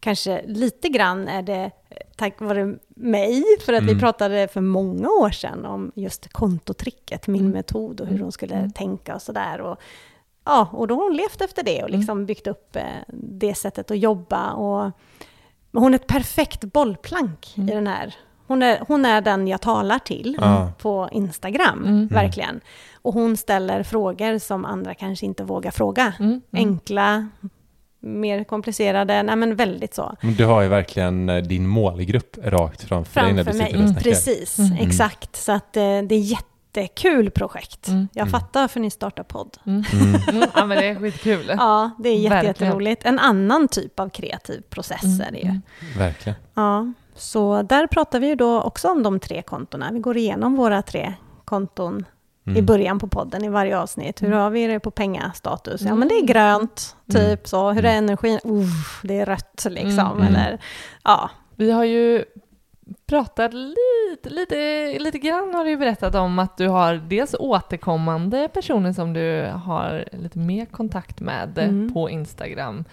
Kanske 0.00 0.42
lite 0.46 0.88
grann 0.88 1.28
är 1.28 1.42
det 1.42 1.70
eh, 1.90 1.96
tack 2.16 2.40
vare 2.40 2.78
mig, 2.88 3.42
för 3.66 3.72
att 3.72 3.82
vi 3.82 3.90
Mm. 3.90 4.00
pratade 4.00 4.48
för 4.48 4.60
många 4.60 5.08
år 5.08 5.30
sedan 5.30 5.64
om 5.64 5.92
just 5.94 6.32
kontotricket, 6.32 7.26
min 7.26 7.40
Mm. 7.40 7.52
metod 7.52 8.00
och 8.00 8.06
hur 8.06 8.18
hon 8.18 8.32
skulle 8.32 8.54
Mm. 8.56 8.72
tänka 8.72 9.14
och 9.14 9.22
sådär. 9.22 9.60
Och, 9.60 9.76
ja, 10.44 10.68
och 10.72 10.88
då 10.88 10.94
har 10.94 11.02
hon 11.02 11.16
levt 11.16 11.40
efter 11.40 11.62
det 11.62 11.82
och 11.82 11.88
Mm. 11.88 11.98
liksom 12.00 12.26
byggt 12.26 12.46
upp 12.46 12.76
det 13.12 13.54
sättet 13.54 13.90
att 13.90 13.98
jobba. 13.98 14.52
Och, 14.52 14.90
hon 15.72 15.94
är 15.94 15.98
ett 15.98 16.06
perfekt 16.06 16.64
bollplank 16.64 17.54
Mm. 17.56 17.68
i 17.68 17.72
den 17.74 17.86
här. 17.86 18.14
Hon 18.46 18.62
är, 18.62 18.78
hon 18.88 19.04
är 19.04 19.20
den 19.20 19.48
jag 19.48 19.60
talar 19.60 19.98
till 19.98 20.36
Ja. 20.40 20.72
på 20.78 21.08
Instagram, 21.12 21.84
Mm. 21.86 22.06
verkligen. 22.06 22.60
Och 23.02 23.14
hon 23.14 23.36
ställer 23.36 23.82
frågor 23.82 24.38
som 24.38 24.64
andra 24.64 24.94
kanske 24.94 25.26
inte 25.26 25.44
vågar 25.44 25.70
fråga. 25.70 26.12
Mm. 26.18 26.30
Mm. 26.30 26.40
Enkla, 26.52 27.28
mer 28.00 28.44
komplicerade, 28.44 29.22
nej 29.22 29.36
men 29.36 29.56
väldigt 29.56 29.94
så. 29.94 30.16
Du 30.36 30.44
har 30.44 30.62
ju 30.62 30.68
verkligen 30.68 31.28
eh, 31.28 31.36
din 31.42 31.66
målgrupp 31.66 32.36
rakt 32.44 32.82
framför, 32.82 33.20
dig 33.20 33.32
när 33.32 33.44
Framför 33.44 33.52
du 33.52 33.58
mig, 33.58 33.66
sitter 33.66 33.78
och 33.78 33.84
mm, 33.84 33.94
snackar. 33.94 34.10
precis, 34.10 34.58
Mm. 34.58 34.72
exakt. 34.88 35.36
Så 35.36 35.52
att 35.52 35.76
eh, 35.76 35.82
det 35.82 36.14
är 36.14 36.18
jättekul 36.18 37.30
projekt. 37.30 37.88
Mm. 37.88 38.08
Jag 38.12 38.22
Mm. 38.28 38.32
fattar 38.32 38.60
varför 38.60 38.80
ni 38.80 38.90
startar 38.90 39.22
podd. 39.22 39.56
Mm. 39.66 39.84
Mm. 39.92 40.14
Mm. 40.28 40.48
Ja 40.54 40.66
men 40.66 40.78
det 40.78 40.86
är 40.86 40.94
skitkul. 40.94 41.44
Ja, 41.58 41.90
det 41.98 42.08
är 42.08 42.16
jätte, 42.18 42.46
jätteroligt. 42.46 43.04
En 43.04 43.18
annan 43.18 43.68
typ 43.68 44.00
av 44.00 44.08
kreativ 44.08 44.62
process 44.70 45.04
Mm. 45.04 45.20
är 45.20 45.30
det 45.32 45.38
ju. 45.38 45.44
Mm. 45.48 45.62
Verkligen. 45.98 46.38
Ja, 46.54 46.92
så 47.14 47.62
där 47.62 47.86
pratar 47.86 48.20
vi 48.20 48.26
ju 48.26 48.34
då 48.34 48.60
också 48.62 48.88
om 48.90 49.02
de 49.02 49.20
tre 49.20 49.42
kontona. 49.42 49.90
Vi 49.92 49.98
går 49.98 50.16
igenom 50.16 50.56
våra 50.56 50.82
tre 50.82 51.14
konton 51.44 52.04
i 52.46 52.50
Mm. 52.50 52.66
början 52.66 52.98
på 52.98 53.06
podden 53.08 53.44
i 53.44 53.48
varje 53.48 53.78
avsnitt. 53.78 54.22
Hur 54.22 54.26
Mm. 54.26 54.38
har 54.38 54.50
vi 54.50 54.66
det 54.66 54.80
på 54.80 54.90
pengastatus? 54.90 55.80
Ja, 55.80 55.86
Mm. 55.86 55.98
men 55.98 56.08
det 56.08 56.14
är 56.14 56.26
grönt, 56.26 56.96
typ 57.06 57.16
Mm. 57.16 57.38
så. 57.44 57.70
Hur 57.72 57.84
är 57.84 57.96
energin? 57.98 58.38
Uff, 58.44 59.00
det 59.02 59.20
är 59.20 59.26
rött 59.26 59.66
liksom. 59.70 60.20
Mm. 60.20 60.22
Eller, 60.34 60.58
ja. 61.04 61.30
Vi 61.56 61.70
har 61.70 61.84
ju 61.84 62.24
pratat 63.06 63.52
lite, 63.54 64.30
lite, 64.30 64.98
lite 64.98 65.18
grann 65.18 65.54
har 65.54 65.64
du 65.64 65.70
ju 65.70 65.76
berättat 65.76 66.14
om 66.14 66.38
att 66.38 66.56
du 66.56 66.68
har 66.68 66.94
dels 66.94 67.34
återkommande 67.38 68.48
personer 68.48 68.92
som 68.92 69.12
du 69.12 69.50
har 69.64 70.04
lite 70.12 70.38
mer 70.38 70.66
kontakt 70.66 71.20
med 71.20 71.58
Mm. 71.58 71.92
på 71.94 72.10
Instagram, 72.10 72.84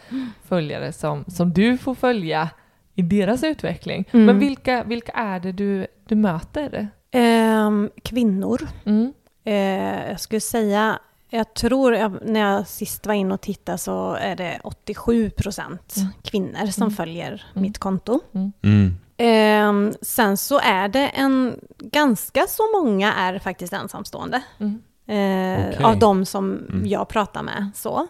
följare 0.48 0.92
som, 0.92 1.26
som 1.28 1.54
du 1.54 1.78
får 1.78 1.96
följa 1.96 2.50
i 2.96 3.02
deras 3.02 3.44
utveckling. 3.44 4.10
Mm. 4.12 4.26
Men 4.26 4.40
vilka, 4.40 4.84
vilka 4.84 5.12
är 5.12 5.40
det 5.40 5.52
du, 5.52 5.88
du 6.08 6.16
möter? 6.16 6.90
Ehm, 7.12 7.90
kvinnor. 8.04 8.68
Mm. 8.86 9.14
Eh, 9.46 10.10
jag 10.10 10.20
skulle 10.20 10.42
säga, 10.42 11.00
jag 11.30 11.54
tror, 11.54 11.96
jag, 11.96 12.18
när 12.26 12.40
jag 12.40 12.68
sist 12.68 13.06
var 13.06 13.14
inne 13.14 13.34
och 13.34 13.42
tittade 13.42 13.78
så 13.78 14.14
är 14.14 14.36
det 14.36 14.60
87 14.64 15.30
procent 15.30 15.94
Mm. 15.98 16.10
kvinnor 16.24 16.66
som 16.72 16.84
Mm. 16.84 16.96
följer 16.96 17.28
Mm. 17.52 17.62
mitt 17.62 17.78
konto. 17.78 18.20
Mm. 18.64 18.94
Ehm, 19.18 19.94
sen 20.02 20.38
så 20.38 20.60
är 20.60 20.88
det 20.88 21.08
en, 21.08 21.60
ganska 21.80 22.48
så 22.48 22.64
många 22.82 23.14
är 23.14 23.40
faktiskt 23.40 23.74
ensamstående. 23.74 24.42
Mm. 24.60 24.82
Eh, 25.08 25.68
Okej. 25.70 25.84
Av 25.86 26.00
de 26.00 26.26
som 26.26 26.52
Mm. 26.70 26.88
jag 26.88 27.08
pratar 27.08 27.44
med. 27.44 27.72
Så. 27.76 28.08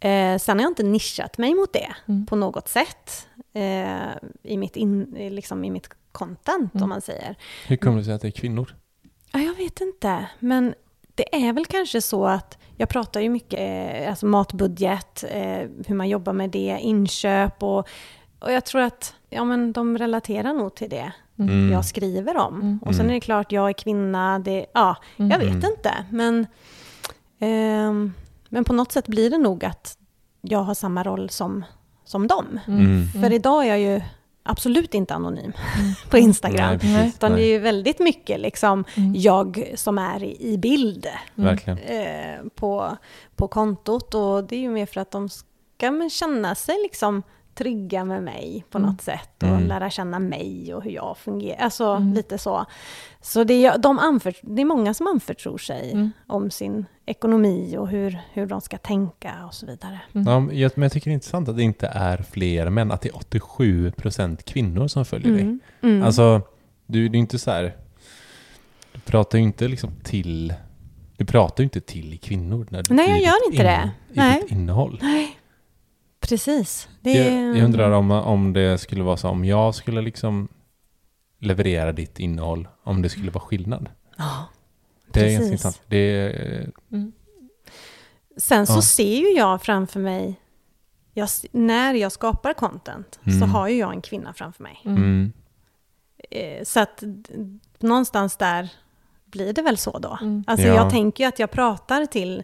Eh, 0.00 0.38
sen 0.38 0.58
har 0.58 0.62
jag 0.64 0.70
inte 0.70 0.82
nischat 0.82 1.38
mig 1.38 1.54
mot 1.54 1.72
det 1.72 1.94
Mm. 2.08 2.26
på 2.26 2.36
något 2.36 2.68
sätt. 2.68 3.28
Eh, 3.54 4.12
i, 4.42 4.56
mitt 4.56 4.76
in, 4.76 5.16
i 5.16 5.30
liksom 5.30 5.64
i 5.64 5.70
mitt 5.70 5.88
content 6.12 6.74
Mm. 6.74 6.82
om 6.82 6.88
man 6.88 7.00
säger. 7.00 7.36
Hur 7.66 7.76
kommer 7.76 7.98
det 7.98 8.04
sig 8.04 8.14
att 8.14 8.22
det 8.22 8.28
är 8.28 8.32
kvinnor? 8.32 8.74
Ja, 9.32 9.40
jag 9.40 9.54
vet 9.54 9.80
inte, 9.80 10.26
men 10.38 10.74
det 11.14 11.46
är 11.46 11.52
väl 11.52 11.66
kanske 11.66 12.02
så 12.02 12.26
att 12.26 12.58
jag 12.76 12.88
pratar 12.88 13.20
ju 13.20 13.28
mycket 13.28 13.60
eh, 13.60 14.08
alltså 14.10 14.26
matbudget, 14.26 15.24
eh, 15.28 15.68
hur 15.86 15.94
man 15.94 16.08
jobbar 16.08 16.32
med 16.32 16.50
det, 16.50 16.78
inköp 16.80 17.62
och, 17.62 17.88
och 18.38 18.52
jag 18.52 18.64
tror 18.64 18.80
att 18.82 19.14
ja, 19.30 19.44
men 19.44 19.72
de 19.72 19.98
relaterar 19.98 20.52
nog 20.52 20.74
till 20.74 20.90
det 20.90 21.12
Mm. 21.38 21.72
jag 21.72 21.84
skriver 21.84 22.36
om. 22.36 22.54
Mm. 22.60 22.78
Och 22.82 22.94
sen 22.94 23.00
Mm. 23.00 23.10
är 23.10 23.14
det 23.14 23.20
klart, 23.20 23.52
jag 23.52 23.68
är 23.68 23.72
kvinna, 23.72 24.38
det, 24.38 24.66
ja, 24.74 24.96
Mm. 25.16 25.30
jag 25.30 25.38
vet 25.38 25.48
Mm. 25.64 25.70
inte. 25.70 25.94
Men, 26.10 26.46
ehm, 27.38 28.12
men 28.48 28.64
på 28.64 28.72
något 28.72 28.92
sätt 28.92 29.08
blir 29.08 29.30
det 29.30 29.38
nog 29.38 29.64
att 29.64 29.98
jag 30.40 30.58
har 30.58 30.74
samma 30.74 31.02
roll 31.02 31.30
som, 31.30 31.64
som 32.04 32.26
dem. 32.26 32.60
Mm. 32.68 33.08
För 33.08 33.32
idag 33.32 33.64
är 33.64 33.68
jag 33.68 33.80
ju 33.80 34.00
absolut 34.42 34.94
inte 34.94 35.14
anonym 35.14 35.52
på 36.10 36.18
Instagram. 36.18 36.68
Nej, 36.68 36.78
precis. 36.78 37.14
Utan 37.16 37.30
det 37.30 37.36
är 37.36 37.40
Nej. 37.40 37.48
ju 37.50 37.58
väldigt 37.58 37.98
mycket 37.98 38.40
liksom 38.40 38.84
Mm. 38.96 39.12
jag 39.16 39.72
som 39.74 39.98
är 39.98 40.24
i, 40.24 40.58
bild 40.58 41.06
Verkligen. 41.34 41.78
eh, 41.78 42.40
på, 42.54 42.96
på 43.36 43.48
kontot. 43.48 44.14
Och 44.14 44.44
det 44.44 44.56
är 44.56 44.60
ju 44.60 44.70
mer 44.70 44.86
för 44.86 45.00
att 45.00 45.10
de 45.10 45.28
ska 45.28 45.90
men, 45.90 46.10
känna 46.10 46.54
sig 46.54 46.74
liksom 46.82 47.22
trygga 47.54 48.04
med 48.04 48.22
mig 48.22 48.64
på 48.70 48.78
Mm. 48.78 48.90
något 48.90 49.02
sätt. 49.02 49.42
Och 49.42 49.48
Mm. 49.48 49.66
lära 49.66 49.90
känna 49.90 50.18
mig 50.18 50.74
och 50.74 50.82
hur 50.82 50.90
jag 50.90 51.16
fungerar. 51.18 51.60
Alltså 51.60 51.84
Mm. 51.86 52.14
lite 52.14 52.38
så. 52.38 52.66
Så 53.20 53.44
det 53.44 53.66
är, 53.66 53.78
de 53.78 53.98
anför, 53.98 54.34
det 54.42 54.62
är 54.62 54.66
många 54.66 54.94
som 54.94 55.06
anförtror 55.06 55.58
sig 55.58 55.92
Mm. 55.92 56.12
om 56.26 56.50
sin 56.50 56.86
ekonomi 57.06 57.76
och 57.78 57.88
hur, 57.88 58.18
hur 58.32 58.46
de 58.46 58.60
ska 58.60 58.78
tänka 58.78 59.46
och 59.46 59.54
så 59.54 59.66
vidare. 59.66 60.00
Mm. 60.14 60.26
Ja, 60.26 60.40
men 60.40 60.58
jag, 60.58 60.72
men 60.74 60.82
jag 60.82 60.92
tycker 60.92 61.10
det 61.10 61.12
är 61.12 61.14
intressant 61.14 61.48
att 61.48 61.56
det 61.56 61.62
inte 61.62 61.86
är 61.86 62.24
fler 62.30 62.70
män, 62.70 62.92
att 62.92 63.00
det 63.00 63.08
är 63.08 63.12
87% 63.12 64.42
kvinnor 64.42 64.88
som 64.88 65.04
följer 65.04 65.32
dig. 65.32 65.40
Mm. 65.42 65.60
Mm. 65.82 66.02
Alltså, 66.02 66.42
du, 66.86 67.08
det 67.08 67.16
är 67.16 67.20
inte 67.20 67.38
så 67.38 67.50
här... 67.50 67.76
Du 68.92 69.00
pratar 69.00 69.38
ju 69.38 69.44
inte 69.44 69.68
liksom 69.68 69.90
till... 70.02 70.54
Du 71.16 71.24
pratar 71.24 71.62
ju 71.62 71.64
inte 71.64 71.80
till 71.80 72.18
kvinnor. 72.18 72.66
När 72.70 72.82
du, 72.82 72.94
Nej, 72.94 73.10
jag 73.10 73.20
gör 73.20 73.50
ditt 73.50 73.54
inte 73.54 73.62
det. 73.62 73.90
I 74.12 74.16
Nej. 74.16 74.40
ditt 74.40 74.50
innehåll. 74.50 75.00
Precis. 76.20 76.88
Det 77.00 77.12
Jag, 77.12 77.26
är, 77.26 77.54
jag 77.54 77.64
undrar 77.64 77.90
om, 77.90 78.10
om 78.10 78.52
det 78.52 78.78
skulle 78.78 79.02
vara 79.02 79.16
så, 79.16 79.28
om 79.28 79.44
jag 79.44 79.74
skulle 79.74 80.00
liksom 80.00 80.48
leverera 81.38 81.92
ditt 81.92 82.18
innehåll, 82.18 82.68
om 82.82 83.02
det 83.02 83.08
skulle 83.08 83.30
vara 83.30 83.44
skillnad. 83.44 83.88
Ja, 84.16 84.48
Det 85.14 85.20
är 85.20 85.24
ganska 85.24 85.38
Precis. 85.38 85.46
intressant. 85.52 85.82
Det 85.86 85.96
är, 85.96 86.70
Mm. 86.92 87.12
Sen 88.36 88.66
så 88.66 88.72
Ja. 88.72 88.82
ser 88.82 89.16
ju 89.18 89.28
jag 89.28 89.62
framför 89.62 90.00
mig, 90.00 90.40
jag, 91.12 91.28
när 91.52 91.94
jag 91.94 92.12
skapar 92.12 92.52
content, 92.52 93.18
så 93.24 93.30
Mm. 93.30 93.50
har 93.50 93.68
ju 93.68 93.76
jag 93.76 93.90
en 93.92 94.00
kvinna 94.02 94.32
framför 94.32 94.62
mig. 94.62 94.80
Mm. 94.84 94.96
mm, 94.98 95.32
Eh, 96.30 96.64
Så 96.64 96.80
att 96.80 97.02
någonstans 97.78 98.36
där 98.36 98.68
blir 99.24 99.52
det 99.52 99.62
väl 99.62 99.76
så 99.78 99.98
då. 99.98 100.18
Mm. 100.22 100.44
Alltså 100.46 100.66
Ja. 100.66 100.74
jag 100.74 100.90
tänker 100.90 101.24
ju 101.24 101.28
att 101.28 101.38
jag 101.38 101.50
pratar 101.50 102.06
till, 102.06 102.42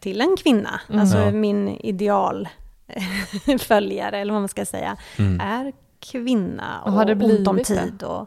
till 0.00 0.20
en 0.20 0.36
kvinna, 0.36 0.80
Mm. 0.88 1.00
alltså 1.00 1.18
Ja. 1.18 1.30
min 1.30 1.68
ideal 1.68 2.48
följare, 3.58 4.18
eller 4.18 4.32
vad 4.32 4.42
man 4.42 4.48
ska 4.48 4.64
säga, 4.66 4.96
mm. 5.18 5.40
är 5.40 5.72
kvinna 6.00 6.80
Och 6.80 6.86
och 6.86 6.92
har 6.92 7.04
det 7.04 7.24
ont 7.24 7.48
om 7.48 7.62
tid. 7.64 8.02
Och, 8.02 8.26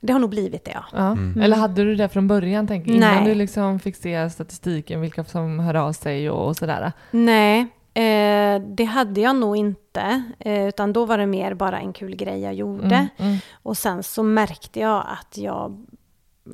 Det 0.00 0.12
har 0.12 0.20
nog 0.20 0.30
blivit 0.30 0.64
det, 0.64 0.70
ja. 0.74 0.84
Ja. 0.92 1.10
Mm. 1.12 1.40
Eller 1.42 1.56
hade 1.56 1.84
du 1.84 1.96
det 1.96 2.08
från 2.08 2.28
början, 2.28 2.66
tänk, 2.66 2.86
innan 2.86 3.14
Nej. 3.14 3.24
du 3.24 3.34
liksom 3.34 3.78
fick 3.80 3.96
se 3.96 4.30
statistiken, 4.30 5.00
vilka 5.00 5.24
som 5.24 5.58
hör 5.58 5.74
av 5.74 5.92
sig 5.92 6.30
och, 6.30 6.46
och 6.48 6.56
sådär? 6.56 6.92
Nej, 7.10 7.60
eh, 7.94 8.62
det 8.62 8.84
hade 8.84 9.20
jag 9.20 9.36
nog 9.36 9.56
inte. 9.56 10.22
Eh, 10.38 10.68
utan 10.68 10.92
då 10.92 11.04
var 11.04 11.18
det 11.18 11.26
mer 11.26 11.54
bara 11.54 11.80
en 11.80 11.92
kul 11.92 12.16
grej 12.16 12.40
jag 12.40 12.54
gjorde. 12.54 12.84
Mm, 12.94 13.06
mm. 13.18 13.36
Och 13.62 13.76
sen 13.78 14.02
så 14.02 14.22
märkte 14.22 14.80
jag 14.80 15.04
att 15.20 15.38
jag, 15.38 15.86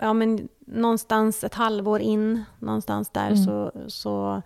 ja 0.01 0.13
men 0.13 0.49
någonstans 0.67 1.45
ett 1.45 1.55
halvår 1.55 2.01
in, 2.01 2.45
någonstans 2.59 3.11
där 3.11 3.27
Mm. 3.27 3.37
så, 3.37 3.73
så 3.89 4.43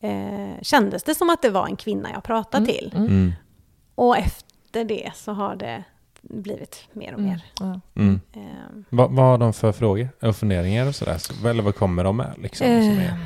eh, 0.00 0.62
kändes 0.62 1.02
det 1.02 1.14
som 1.14 1.30
att 1.30 1.42
det 1.42 1.50
var 1.50 1.66
en 1.66 1.76
kvinna 1.76 2.08
jag 2.12 2.22
pratade 2.22 2.64
Mm, 2.64 2.66
till. 2.66 2.92
mm. 2.96 3.06
Mm. 3.08 3.32
Och 3.94 4.16
efter 4.18 4.84
det 4.84 5.10
så 5.14 5.32
har 5.32 5.56
det 5.56 5.84
blivit 6.28 6.88
mer 6.92 7.12
och 7.14 7.18
Mm, 7.18 7.30
mer. 7.30 7.44
ja. 7.60 7.80
Mm. 7.96 8.20
Eh, 8.32 8.40
Vad, 8.90 9.10
vad 9.10 9.24
har 9.24 9.38
de 9.38 9.52
för 9.52 9.72
frågor 9.72 10.08
och 10.22 10.36
funderingar 10.36 10.86
och 10.88 10.94
sådär? 10.94 11.18
Så, 11.18 11.48
eller 11.48 11.62
vad 11.62 11.74
kommer 11.74 12.04
de 12.04 12.16
med? 12.16 12.34
Liksom, 12.38 12.66
som 12.66 12.74
Eh, 12.76 13.04
är? 13.12 13.16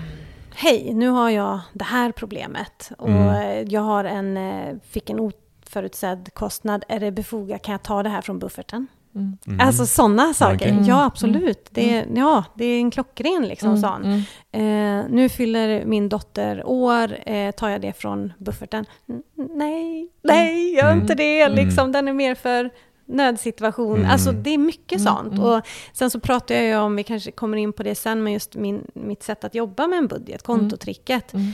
Hej, 0.54 0.94
nu 0.94 1.08
har 1.08 1.30
jag 1.30 1.60
det 1.72 1.84
här 1.84 2.12
problemet 2.12 2.92
och 2.98 3.08
Mm. 3.08 3.28
eh, 3.28 3.72
jag 3.72 3.80
har 3.80 4.04
en, 4.04 4.36
eh, 4.36 4.74
fick 4.90 5.10
en 5.10 5.20
oförutsedd 5.20 6.28
kostnad. 6.34 6.84
Är 6.88 7.00
det 7.00 7.10
befogat? 7.10 7.62
Kan 7.62 7.72
jag 7.72 7.82
ta 7.82 8.02
det 8.02 8.08
här 8.08 8.20
från 8.22 8.38
bufferten? 8.38 8.86
Mm. 9.14 9.38
Mm. 9.46 9.60
Alltså 9.66 9.86
sådana 9.86 10.34
saker. 10.34 10.54
Okej. 10.74 10.88
Ja, 10.88 11.04
absolut. 11.04 11.68
Det, 11.70 11.94
är- 11.96 12.06
ja, 12.14 12.44
det 12.54 12.64
är 12.64 12.78
en 12.80 12.90
klockren 12.90 13.46
liksom 13.48 13.68
Mm, 13.68 13.80
sån. 13.82 14.04
mm. 14.04 14.22
Eh, 14.52 15.10
nu 15.10 15.28
fyller 15.28 15.84
min 15.84 16.08
dotter 16.08 16.62
år, 16.66 17.28
eh, 17.28 17.50
tar 17.50 17.68
jag 17.68 17.80
det 17.80 17.92
från 17.92 18.32
bufferten? 18.38 18.84
Mm, 19.08 19.22
Nej, 19.58 20.08
nej, 20.22 20.74
gör 20.74 20.86
Mm. 20.90 21.00
inte 21.00 21.14
det. 21.14 21.40
Mm. 21.40 21.56
Liksom, 21.66 21.92
den 21.92 22.08
är 22.08 22.12
mer 22.12 22.34
för 22.34 22.70
nödsituation. 23.12 23.98
Mm. 23.98 24.10
Alltså 24.10 24.32
det 24.32 24.50
är 24.50 24.58
mycket 24.58 25.00
Mm, 25.00 25.14
sånt. 25.14 25.32
mm. 25.32 25.44
Och 25.44 25.66
sen 25.92 26.10
så 26.10 26.20
pratar 26.20 26.54
jag 26.54 26.64
ju 26.64 26.76
om, 26.76 26.96
vi 26.96 27.02
kanske 27.04 27.30
kommer 27.30 27.56
in 27.56 27.72
på 27.72 27.82
det 27.82 27.94
sen, 27.94 28.22
men 28.22 28.32
just 28.32 28.54
min, 28.54 28.90
mitt 28.94 29.22
sätt 29.22 29.44
att 29.44 29.54
jobba 29.54 29.86
med 29.86 29.98
en 29.98 30.06
budget, 30.06 30.42
kontotricket. 30.42 31.32
Mm. 31.34 31.52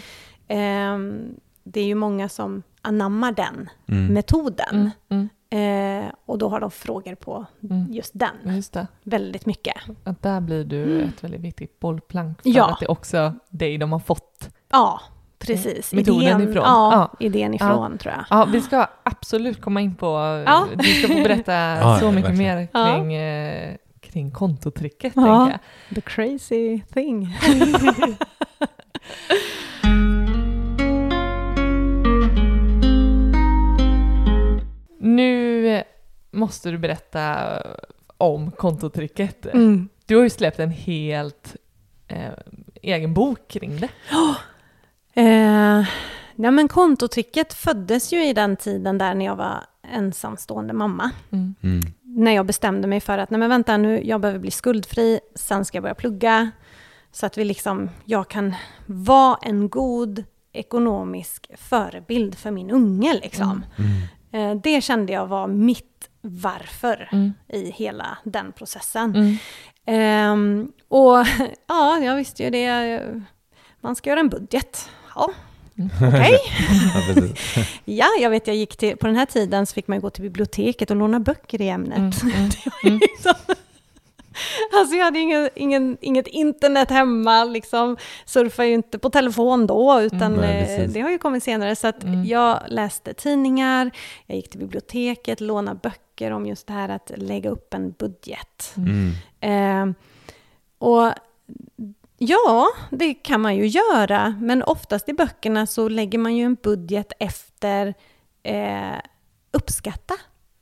Ehm, 0.49 1.35
det 1.65 1.81
är 1.81 1.85
ju 1.85 1.95
många 1.95 2.29
som 2.29 2.63
anammar 2.83 3.33
den 3.33 3.71
Mm. 3.89 4.07
metoden. 4.15 4.91
Mm, 5.09 5.29
Eh, 5.51 6.05
och 6.27 6.39
då 6.39 6.49
har 6.49 6.61
de 6.61 6.71
frågor 6.71 7.15
på 7.15 7.47
Mm. 7.63 7.87
just 7.93 8.11
den. 8.15 8.55
Just 8.57 8.73
det. 8.73 8.87
Väldigt 9.03 9.47
mycket. 9.47 9.75
Att 10.05 10.23
där 10.23 10.41
blir 10.41 10.65
du 10.65 10.83
Mm. 10.97 11.09
ett 11.09 11.25
väldigt 11.25 11.41
viktigt 11.41 11.81
bollplank 11.81 12.43
för 12.43 12.51
Ja. 12.51 12.71
att 12.73 12.81
det 12.81 12.87
är 12.87 12.91
också 12.91 13.35
dig 13.51 13.79
de 13.79 13.93
har 13.93 13.99
fått. 13.99 14.49
Ja, 14.71 15.01
precis. 15.39 15.93
Metoden 15.93 16.23
idén, 16.23 16.41
ifrån. 16.51 16.63
Ja, 16.65 16.93
Ja. 16.93 17.27
idén 17.27 17.55
ifrån 17.55 17.99
tror 17.99 18.15
jag. 18.15 18.25
Ja, 18.31 18.45
vi 18.53 18.61
ska 18.61 18.87
absolut 19.03 19.61
komma 19.61 19.81
in 19.81 19.95
på, 19.95 20.07
Ja. 20.47 20.67
du 20.77 20.85
ska 20.89 21.09
få 21.09 21.23
berätta 21.23 21.53
Ja, 21.81 21.99
så 22.01 22.05
ja, 22.07 22.11
mycket 22.11 22.31
verkligen. 22.31 22.57
mer 22.59 22.69
Ja. 22.73 22.95
kring, 22.95 23.15
eh, 23.15 23.77
kring 24.01 24.31
kontotricket. 24.31 25.13
Ja. 25.17 25.51
jag. 25.51 25.59
The 25.95 26.01
crazy 26.01 26.81
thing. 26.95 27.37
Nu 35.01 35.83
måste 36.31 36.71
du 36.71 36.79
berätta 36.79 37.37
om 38.19 38.51
kontotricket. 38.51 39.47
Mm. 39.47 39.89
Du 40.07 40.17
har 40.17 40.23
ju 40.23 40.31
släppt 40.31 40.59
en 40.59 40.71
helt 40.71 41.57
eh, 42.09 42.33
egen 42.83 43.15
bok 43.15 43.39
kring 43.49 43.81
det. 43.81 43.89
Eh, 45.19 45.85
ja, 46.37 46.51
men 46.51 46.69
kontotricket 46.69 47.55
föddes 47.55 48.13
ju 48.13 48.25
i 48.25 48.33
den 48.33 48.57
tiden 48.57 48.99
där 48.99 49.15
när 49.15 49.25
jag 49.25 49.37
var 49.37 49.65
ensamstående 49.93 50.73
mamma. 50.73 51.11
Mm. 51.31 51.55
Mm. 51.63 51.81
När 52.03 52.33
jag 52.33 52.47
bestämde 52.47 52.89
mig 52.89 53.01
för 53.01 53.19
att, 53.19 53.31
nej 53.31 53.41
men 53.41 53.49
vänta 53.51 53.77
nu, 53.77 54.03
jag 54.05 54.21
behöver 54.21 54.41
bli 54.41 54.51
skuldfri, 54.51 55.21
sen 55.35 55.65
ska 55.65 55.77
jag 55.77 55.83
börja 55.83 55.95
plugga. 55.95 56.51
Så 57.13 57.27
att 57.27 57.39
vi 57.39 57.45
liksom, 57.45 57.91
jag 58.05 58.29
kan 58.29 58.55
vara 58.87 59.39
en 59.43 59.69
god 59.69 60.25
ekonomisk 60.53 61.51
förebild 61.59 62.35
för 62.35 62.51
min 62.51 62.71
unge 62.71 63.15
liksom. 63.23 63.65
Mm. 63.79 64.57
Eh, 64.57 64.61
det 64.63 64.81
kände 64.81 65.13
jag 65.13 65.27
var 65.27 65.47
mitt 65.47 66.09
varför 66.21 67.09
Mm. 67.13 67.33
i 67.49 67.71
hela 67.71 68.19
den 68.25 68.53
processen. 68.53 69.15
Mm. 69.17 69.37
Ehm, 69.87 70.73
och 70.89 71.27
ja, 71.67 71.99
jag 71.99 72.17
visste 72.17 72.43
ju 72.43 72.51
det. 72.51 73.01
Man 73.81 73.97
ska 73.97 74.11
göra 74.11 74.21
en 74.21 74.29
budget. 74.29 74.91
Ja, 75.19 75.31
okej. 76.09 76.39
Ja, 76.95 77.15
precis. 77.15 77.57
Ja, 77.85 78.07
jag 78.21 78.31
vet, 78.31 78.47
jag 78.47 78.57
gick 78.57 78.77
till, 78.77 78.97
på 78.97 79.07
den 79.07 79.17
här 79.17 79.27
tiden 79.27 79.67
så 79.67 79.75
fick 79.75 79.89
man 79.89 80.01
gå 80.01 80.11
till 80.11 80.23
biblioteket 80.23 80.91
och 80.91 80.97
låna 80.97 81.21
böcker 81.21 81.61
i 81.63 81.69
ämnet. 81.69 81.99
Mm, 82.23 82.35
mm, 82.35 82.49
Det 82.65 82.71
var 82.83 82.91
ju 82.91 82.99
liksom, 82.99 83.35
alltså 84.75 84.97
jag 84.97 85.05
hade 85.05 85.19
ingen, 85.19 85.49
ingen, 85.55 85.97
inget 86.01 86.27
internet 86.27 86.91
hemma, 86.91 87.45
liksom 87.45 87.97
surfade 88.25 88.69
ju 88.69 88.75
inte 88.75 88.99
på 88.99 89.11
telefon 89.11 89.67
då, 89.67 90.01
utan 90.01 90.23
Mm, 90.23 90.41
nej, 90.41 90.77
eh, 90.85 90.91
det 90.91 91.01
har 91.01 91.11
ju 91.11 91.19
kommit 91.19 91.45
senare. 91.45 91.77
Så 91.77 91.87
att 91.87 92.05
Mm. 92.05 92.25
jag 92.25 92.59
läste 92.69 93.15
tidningar, 93.15 93.91
jag 94.27 94.37
gick 94.37 94.51
till 94.51 94.61
biblioteket, 94.61 95.41
lånade 95.41 95.81
böcker 95.83 96.31
om 96.31 96.47
just 96.47 96.67
det 96.67 96.73
här 96.73 96.89
att 96.89 97.13
lägga 97.17 97.51
upp 97.51 97.75
en 97.75 97.91
budget. 97.91 98.75
Mm. 98.77 99.13
Eh, 99.41 99.95
och 100.79 101.13
ja, 102.19 102.67
det 102.91 103.15
kan 103.15 103.41
man 103.41 103.57
ju 103.57 103.67
göra, 103.67 104.35
men 104.41 104.63
oftast 104.63 105.09
i 105.09 105.13
böckerna 105.13 105.67
så 105.67 105.89
lägger 105.89 106.19
man 106.19 106.37
ju 106.37 106.45
en 106.45 106.55
budget 106.55 107.13
efter 107.19 107.95
eh, 108.43 108.99
uppskatta. 109.53 110.15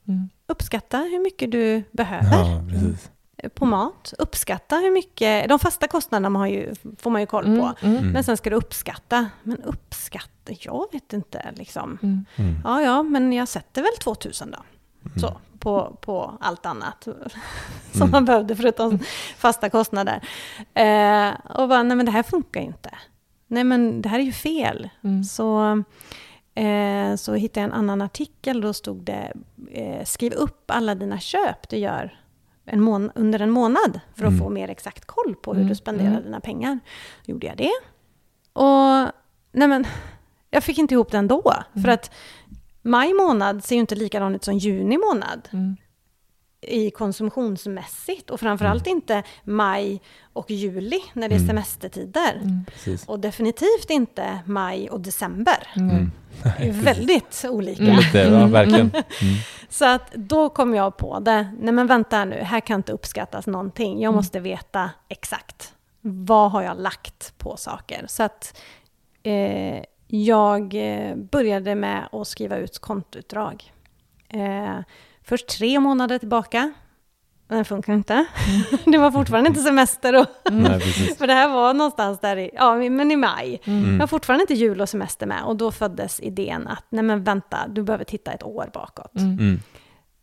Mm. 0.09 0.29
Uppskatta 0.47 0.99
hur 0.99 1.19
mycket 1.23 1.51
du 1.51 1.83
behöver 1.91 2.31
Ja, 2.39 2.63
precis. 2.71 3.11
på 3.55 3.67
mat. 3.67 4.15
Uppskatta 4.19 4.77
hur 4.77 4.91
mycket, 4.91 5.49
de 5.49 5.59
fasta 5.59 5.89
kostnaderna 5.89 6.31
man 6.31 6.41
har 6.41 6.49
ju, 6.49 6.75
får 6.99 7.11
man 7.11 7.21
ju 7.21 7.27
koll 7.27 7.45
på. 7.45 7.51
Mm, 7.51 7.75
mm, 7.83 7.97
Mm. 7.97 8.11
Men 8.11 8.25
sen 8.25 8.37
ska 8.37 8.51
du 8.51 8.57
uppskatta. 8.57 9.29
Men 9.43 9.63
uppskatta, 9.63 10.53
jag 10.61 10.87
vet 10.93 11.13
inte 11.13 11.53
liksom. 11.57 11.99
mm. 12.03 12.25
Mm. 12.37 12.55
Ja, 12.65 12.83
ja, 12.83 13.03
men 13.03 13.33
jag 13.33 13.49
sätter 13.49 13.83
väl 13.83 13.97
2000 14.01 14.51
då. 14.51 14.59
Så, 15.17 15.37
på, 15.59 15.99
på 16.01 16.39
allt 16.41 16.67
annat 16.67 17.03
som 17.93 18.01
Mm. 18.03 18.11
man 18.11 18.25
behövde 18.25 18.57
förutom 18.57 18.99
fasta 19.37 19.71
kostnader. 19.71 20.29
Eh, 20.75 21.29
och 21.57 21.69
bara, 21.69 21.83
nej 21.83 21.97
men 21.97 22.07
det 22.07 22.13
här 22.13 22.23
funkar 22.23 22.61
ju 22.61 22.67
inte. 22.67 22.91
Nej 23.47 23.65
men 23.65 24.03
det 24.03 24.09
här 24.09 24.19
är 24.19 24.23
ju 24.23 24.33
fel. 24.33 24.89
Mm. 25.05 25.25
Så, 25.25 25.83
eh, 26.55 27.17
så 27.17 27.35
hittade 27.35 27.61
jag 27.61 27.69
en 27.69 27.79
annan 27.79 28.03
artikel, 28.03 28.61
då 28.61 28.73
stod 28.73 29.05
det 29.05 29.33
eh, 29.71 30.05
skriv 30.05 30.33
upp 30.33 30.71
alla 30.71 30.95
dina 30.95 31.19
köp 31.21 31.69
du 31.69 31.77
gör 31.77 32.21
en 32.65 32.81
mån- 32.81 33.11
under 33.15 33.41
en 33.41 33.51
månad 33.51 34.01
för 34.15 34.25
att 34.25 34.31
Mm. 34.33 34.39
få 34.45 34.49
mer 34.51 34.69
exakt 34.71 35.05
koll 35.05 35.35
på 35.43 35.53
hur 35.53 35.61
Mm, 35.61 35.69
du 35.69 35.75
spenderar 35.75 36.11
mm. 36.11 36.23
dina 36.23 36.41
pengar. 36.41 36.79
Gjorde 37.25 37.47
jag 37.47 37.57
det. 37.57 37.73
Och 38.53 39.13
nej 39.53 39.69
men, 39.69 39.87
jag 40.51 40.65
fick 40.65 40.79
inte 40.79 40.95
ihop 40.95 41.11
det 41.11 41.19
ändå. 41.19 41.53
Mm. 41.73 41.83
För 41.85 41.93
att 41.93 42.11
maj 42.87 43.15
månad 43.15 43.65
ser 43.65 43.75
ju 43.77 43.81
inte 43.81 43.95
likadan 43.95 44.35
ut 44.35 44.45
som 44.45 44.59
juni 44.59 44.99
månad 44.99 45.49
Mm. 45.53 45.77
i 46.61 46.91
konsumtionsmässigt. 46.91 48.31
Och 48.31 48.41
framförallt 48.41 48.87
inte 48.87 49.23
maj 49.45 50.01
och 50.33 50.51
juli 50.51 51.01
när 51.13 51.29
det 51.29 51.35
är 51.35 51.37
Mm. 51.39 51.49
semestertider. 51.49 52.35
Mm. 52.43 52.65
Och 53.07 53.21
definitivt 53.21 53.91
inte 53.91 54.39
maj 54.47 54.91
och 54.91 55.01
december. 55.01 55.69
Mm. 55.77 56.11
Det 56.59 56.69
är 56.69 56.73
väldigt 56.73 57.45
olika. 57.49 57.83
Mm. 57.83 57.97
Lite, 57.97 58.19
ja, 58.19 58.47
verkligen. 58.47 58.91
Mm. 59.23 59.35
Så 59.69 59.85
att 59.85 60.13
då 60.13 60.49
kom 60.49 60.75
jag 60.75 60.97
på 60.97 61.21
det. 61.21 61.49
Nej 61.61 61.73
men 61.73 61.87
vänta 61.87 62.25
nu, 62.25 62.37
här 62.37 62.61
kan 62.61 62.77
inte 62.81 62.93
uppskattas 62.93 63.47
någonting. 63.47 63.93
Jag 64.01 64.09
Mm. 64.09 64.15
måste 64.17 64.41
veta 64.41 64.91
exakt. 65.09 65.73
Vad 66.01 66.51
har 66.51 66.63
jag 66.63 66.81
lagt 66.81 67.39
på 67.39 67.57
saker? 67.57 68.05
Så 68.09 68.23
att 68.23 68.59
eh, 69.23 69.83
jag 70.07 70.75
eh, 70.75 71.17
började 71.17 71.75
med 71.75 72.09
att 72.13 72.29
skriva 72.29 72.57
ut 72.57 72.79
kontoutdrag. 72.79 73.73
Eh, 74.29 74.79
först 75.23 75.47
tre 75.47 75.81
månader 75.81 76.19
tillbaka. 76.19 76.73
den 77.49 77.65
funkar 77.65 77.93
inte. 77.93 78.27
det 78.85 78.99
var 78.99 79.11
fortfarande 79.11 79.49
inte 79.49 79.61
semester 79.61 80.13
då. 80.13 80.27
Nej, 80.51 80.81
precis. 80.81 81.19
För 81.19 81.27
det 81.27 81.33
här 81.33 81.49
var 81.49 81.75
någonstans 81.75 82.21
där 82.21 82.37
i, 82.37 82.51
ja, 82.55 82.75
men 82.75 83.11
i 83.11 83.17
maj. 83.17 83.61
Mm. 83.65 83.93
Jag 83.93 84.01
har 84.01 84.07
fortfarande 84.07 84.43
inte 84.43 84.55
jul 84.55 84.81
och 84.81 84.89
semester 84.89 85.27
med. 85.27 85.43
Och 85.45 85.57
då 85.57 85.73
föddes 85.73 86.21
idén 86.21 86.69
att, 86.69 86.85
nej 86.89 87.05
men 87.05 87.25
vänta, 87.25 87.69
du 87.69 87.83
behöver 87.83 88.05
titta 88.05 88.33
ett 88.33 88.43
år 88.43 88.71
bakåt. 88.75 89.17
Mm. 89.17 89.61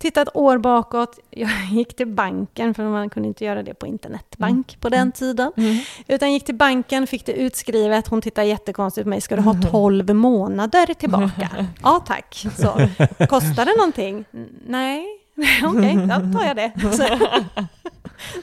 Titta 0.04 0.22
ett 0.22 0.36
år 0.36 0.58
bakåt, 0.58 1.20
jag 1.30 1.49
gick 1.72 1.95
till 1.95 2.08
banken, 2.08 2.74
för 2.74 2.84
man 2.84 3.10
kunde 3.10 3.28
inte 3.28 3.45
göra 3.45 3.64
det 3.64 3.74
på 3.74 3.88
internetbank 3.88 4.78
på 4.82 4.89
den 4.89 5.12
tiden. 5.12 5.51
Utan 6.08 6.34
gick 6.34 6.45
till 6.45 6.56
banken, 6.56 7.08
fick 7.08 7.26
det 7.26 7.32
utskrivet, 7.34 8.08
hon 8.08 8.22
tittade 8.22 8.47
jättekonstigt 8.47 9.04
på 9.06 9.10
mig, 9.10 9.22
ska 9.22 9.36
du 9.36 9.41
ha 9.41 9.56
12 9.72 10.14
månader 10.16 10.93
tillbaka? 10.93 11.49
ja 11.84 12.04
tack, 12.08 12.45
så. 12.58 12.88
Kostar 13.28 13.66
det 13.66 13.76
någonting? 13.78 14.26
"N- 14.34 14.49
Nej, 14.68 15.06
okej, 15.64 15.95
då 15.95 16.39
tar 16.39 16.45
jag 16.47 16.56
det. 16.56 16.72
Så, 16.97 17.20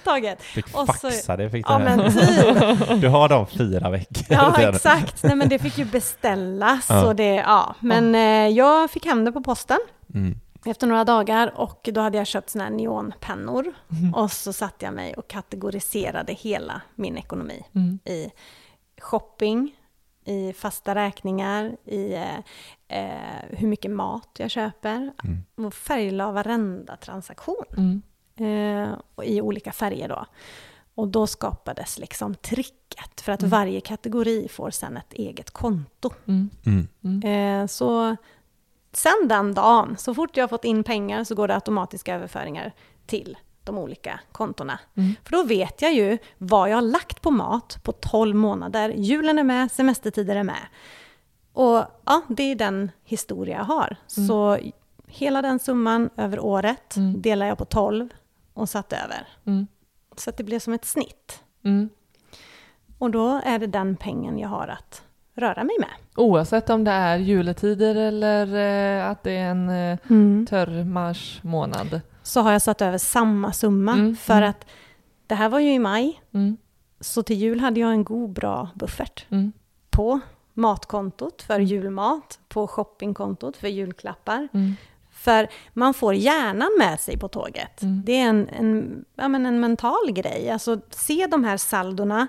taget. 0.04 0.42
Fick 0.42 0.66
Och 0.66 0.86
så- 0.86 0.92
faxa 1.10 1.36
det, 1.36 1.50
fick 1.50 1.66
du 1.66 1.72
Ja 1.72 1.78
men 1.78 2.12
typ. 2.12 3.00
Du 3.00 3.08
har 3.08 3.28
dem 3.28 3.46
fyra 3.46 3.90
veckor. 3.90 4.24
Ja, 4.28 4.60
exakt. 4.60 5.22
Nej, 5.22 5.36
men 5.36 5.48
det 5.48 5.58
fick 5.58 5.78
ju 5.78 5.84
beställas. 5.84 6.86
Ja. 6.88 7.06
Och 7.06 7.16
det, 7.16 7.34
ja. 7.34 7.74
Men 7.80 8.14
eh, 8.14 8.48
jag 8.56 8.90
fick 8.90 9.06
hem 9.06 9.24
det 9.24 9.32
på 9.32 9.40
posten 9.40 9.78
Mm. 10.14 10.34
Efter 10.64 10.86
några 10.86 11.04
dagar 11.04 11.52
och 11.60 11.88
då 11.92 12.00
hade 12.00 12.18
jag 12.18 12.26
köpt 12.26 12.50
såna 12.50 12.64
här 12.64 12.70
neonpennor. 12.70 13.72
Mm. 14.00 14.14
Och 14.14 14.32
så 14.32 14.52
satte 14.52 14.84
jag 14.84 14.94
mig 14.94 15.14
och 15.14 15.28
kategoriserade 15.28 16.32
hela 16.32 16.82
min 16.94 17.18
ekonomi 17.18 17.66
Mm. 17.74 17.98
i 18.04 18.30
shopping, 19.00 19.76
i 20.24 20.52
fasta 20.52 20.94
räkningar, 20.94 21.76
i 21.84 22.12
eh, 22.14 22.38
eh, 22.88 23.42
hur 23.50 23.68
mycket 23.68 23.90
mat 23.90 24.28
jag 24.38 24.50
köper. 24.50 25.12
Mm. 25.24 25.66
Och 25.66 25.74
färglade 25.74 26.32
varenda 26.32 26.96
transaktion 26.96 27.64
Mm. 27.76 28.02
eh, 28.36 28.98
och 29.14 29.24
i 29.24 29.40
olika 29.40 29.72
färger 29.72 30.08
då. 30.08 30.26
Och 30.94 31.08
då 31.08 31.26
skapades 31.26 31.98
liksom 31.98 32.34
tricket 32.34 33.20
för 33.20 33.32
att 33.32 33.42
Mm. 33.42 33.50
varje 33.50 33.80
kategori 33.80 34.48
får 34.48 34.70
sen 34.70 34.96
ett 34.96 35.12
eget 35.12 35.50
konto. 35.50 36.10
Mm. 36.26 36.50
Mm. 37.02 37.22
Eh, 37.62 37.66
så 37.66 38.16
sen 38.92 39.28
den 39.28 39.54
dagen, 39.54 39.96
så 39.98 40.14
fort 40.14 40.36
jag 40.36 40.42
har 40.42 40.48
fått 40.48 40.64
in 40.64 40.84
pengar 40.84 41.24
så 41.24 41.34
går 41.34 41.48
det 41.48 41.54
automatiska 41.54 42.14
överföringar 42.14 42.72
till 43.06 43.38
de 43.64 43.78
olika 43.78 44.20
kontona. 44.32 44.78
Mm. 44.96 45.14
För 45.24 45.30
då 45.30 45.42
vet 45.42 45.82
jag 45.82 45.94
ju 45.94 46.18
vad 46.38 46.70
jag 46.70 46.76
har 46.76 46.82
lagt 46.82 47.22
på 47.22 47.30
mat 47.30 47.78
på 47.82 47.92
12 47.92 48.36
månader. 48.36 48.88
Julen 48.90 49.38
är 49.38 49.44
med, 49.44 49.72
semestertider 49.72 50.36
är 50.36 50.42
med. 50.44 50.66
Och 51.52 51.84
ja, 52.04 52.22
det 52.28 52.42
är 52.42 52.54
den 52.54 52.90
historia 53.04 53.56
jag 53.56 53.64
har. 53.64 53.96
Mm. 54.16 54.28
Så 54.28 54.58
hela 55.06 55.42
den 55.42 55.58
summan 55.58 56.10
över 56.16 56.40
året 56.40 56.96
Mm. 56.96 57.22
delar 57.22 57.46
jag 57.46 57.58
på 57.58 57.64
12 57.64 58.08
och 58.54 58.68
satt 58.68 58.92
över. 58.92 59.28
Mm. 59.44 59.66
Så 60.16 60.30
att 60.30 60.36
det 60.36 60.44
blev 60.44 60.58
som 60.58 60.72
ett 60.72 60.84
snitt. 60.84 61.42
Mm. 61.64 61.88
Och 62.98 63.10
då 63.10 63.40
är 63.44 63.58
det 63.58 63.66
den 63.66 63.96
pengen 63.96 64.38
jag 64.38 64.48
har 64.48 64.68
att 64.68 65.02
röra 65.40 65.64
mig 65.64 65.76
med. 65.80 65.88
Oavsett 66.16 66.70
om 66.70 66.84
det 66.84 66.90
är 66.90 67.18
juletider 67.18 67.94
eller 67.94 68.46
eh, 69.00 69.10
att 69.10 69.22
det 69.22 69.32
är 69.32 69.50
en 69.50 69.68
eh, 69.68 69.98
Mm. 70.10 70.46
törr 70.50 70.84
mars 70.84 71.40
månad. 71.42 72.00
Så 72.22 72.40
har 72.40 72.52
jag 72.52 72.62
satt 72.62 72.82
över 72.82 72.98
samma 72.98 73.52
summa. 73.52 73.92
Mm, 73.92 74.16
För 74.16 74.36
mm. 74.36 74.50
att 74.50 74.66
det 75.26 75.34
här 75.34 75.48
var 75.48 75.58
ju 75.60 75.72
i 75.72 75.78
maj. 75.78 76.22
Mm. 76.34 76.56
Så 77.00 77.22
till 77.22 77.36
jul 77.36 77.60
hade 77.60 77.80
jag 77.80 77.90
en 77.90 78.04
god 78.04 78.30
bra 78.30 78.68
buffert. 78.74 79.26
Mm. 79.30 79.52
På 79.90 80.20
matkontot 80.54 81.42
för 81.42 81.60
julmat, 81.60 82.38
på 82.48 82.66
shoppingkontot 82.66 83.56
för 83.56 83.68
julklappar. 83.68 84.48
Mm. 84.52 84.74
För 85.10 85.48
man 85.72 85.94
får 85.94 86.14
hjärnan 86.14 86.70
med 86.78 87.00
sig 87.00 87.18
på 87.18 87.28
tåget. 87.28 87.82
Mm. 87.82 88.02
Det 88.06 88.12
är 88.20 88.28
en, 88.28 88.48
en, 88.48 89.04
ja, 89.14 89.28
men 89.28 89.46
en 89.46 89.60
mental 89.60 90.12
grej. 90.12 90.50
Alltså 90.50 90.80
se 90.90 91.26
de 91.30 91.44
här 91.44 91.56
saldorna 91.56 92.26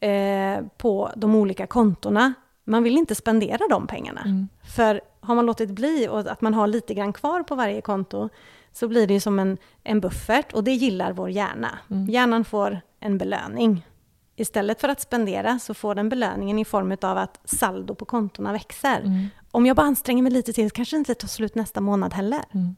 eh, 0.00 0.64
på 0.76 1.10
de 1.16 1.34
olika 1.34 1.66
kontona. 1.66 2.34
Man 2.64 2.82
vill 2.82 2.98
inte 2.98 3.14
spendera 3.14 3.68
de 3.70 3.86
pengarna. 3.86 4.20
Mm. 4.20 4.48
För 4.76 5.00
har 5.20 5.34
man 5.34 5.46
låtit 5.46 5.70
bli 5.70 6.08
och 6.10 6.20
att 6.20 6.40
man 6.40 6.54
har 6.54 6.66
lite 6.66 6.94
grann 6.94 7.12
kvar 7.12 7.42
på 7.42 7.54
varje 7.54 7.80
konto 7.80 8.28
så 8.72 8.88
blir 8.88 9.06
det 9.06 9.14
ju 9.14 9.20
som 9.20 9.38
en, 9.38 9.58
en 9.82 10.00
buffert 10.00 10.52
och 10.52 10.64
det 10.64 10.72
gillar 10.72 11.12
vår 11.12 11.30
hjärna. 11.30 11.78
Mm. 11.90 12.06
Hjärnan 12.10 12.44
får 12.44 12.80
en 13.00 13.18
belöning. 13.18 13.86
Istället 14.36 14.80
för 14.80 14.88
att 14.88 15.00
spendera 15.00 15.58
så 15.58 15.74
får 15.74 15.94
den 15.94 16.08
belöningen 16.08 16.58
i 16.58 16.64
form 16.64 16.96
av 17.02 17.18
att 17.18 17.40
saldo 17.44 17.94
på 17.94 18.04
kontona 18.04 18.52
växer. 18.52 19.00
Mm. 19.00 19.26
Om 19.50 19.66
jag 19.66 19.76
bara 19.76 19.86
anstränger 19.86 20.22
mig 20.22 20.32
lite 20.32 20.52
till 20.52 20.70
så 20.70 20.74
kanske 20.74 20.96
det 20.96 20.98
inte 20.98 21.14
tar 21.14 21.28
slut 21.28 21.54
nästa 21.54 21.80
månad 21.80 22.14
heller. 22.14 22.44
Mm. 22.52 22.76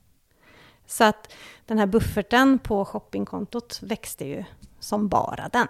Så 0.86 1.04
att 1.04 1.32
den 1.66 1.78
här 1.78 1.86
bufferten 1.86 2.58
på 2.58 2.84
shoppingkontot 2.84 3.80
växte 3.82 4.24
ju 4.24 4.44
som 4.80 5.08
bara 5.08 5.48
den. 5.52 5.68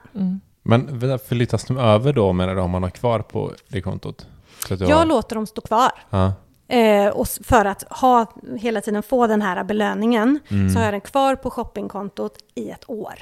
Mm. 0.66 0.98
Men 0.98 1.18
flyttas 1.18 1.64
de 1.64 1.78
över 1.78 2.12
då 2.12 2.32
menar 2.32 2.54
du 2.54 2.60
om 2.60 2.70
man 2.70 2.82
har 2.82 2.90
kvar 2.90 3.18
på 3.20 3.52
det 3.68 3.80
kontot? 3.80 4.26
Jag 4.68 4.96
har... 4.96 5.06
låter 5.06 5.34
dem 5.34 5.46
stå 5.46 5.60
kvar. 5.60 5.90
Ja. 6.10 6.32
Eh, 6.68 7.08
och 7.08 7.28
för 7.28 7.64
att 7.64 7.82
ha, 7.82 8.32
hela 8.58 8.80
tiden 8.80 9.02
få 9.02 9.26
den 9.26 9.42
här 9.42 9.64
belöningen 9.64 10.40
Mm. 10.48 10.70
så 10.70 10.78
har 10.78 10.84
jag 10.84 10.94
den 10.94 11.00
kvar 11.00 11.36
på 11.36 11.50
shoppingkontot 11.50 12.38
i 12.54 12.70
ett 12.70 12.90
år. 12.90 13.14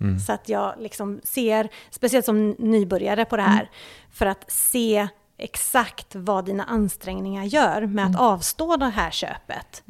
Mm. 0.00 0.18
Så 0.18 0.32
att 0.32 0.48
jag 0.48 0.74
liksom 0.78 1.20
ser, 1.24 1.68
speciellt 1.90 2.24
som 2.24 2.50
nybörjare 2.50 3.24
på 3.24 3.36
det 3.36 3.42
här, 3.42 3.70
för 4.12 4.26
att 4.26 4.50
se 4.50 5.08
exakt 5.38 6.14
vad 6.14 6.44
dina 6.44 6.64
ansträngningar 6.64 7.44
gör 7.44 7.86
med 7.86 8.06
att 8.06 8.20
avstå 8.20 8.76
det 8.76 8.86
här 8.86 9.10
köpet. 9.10 9.82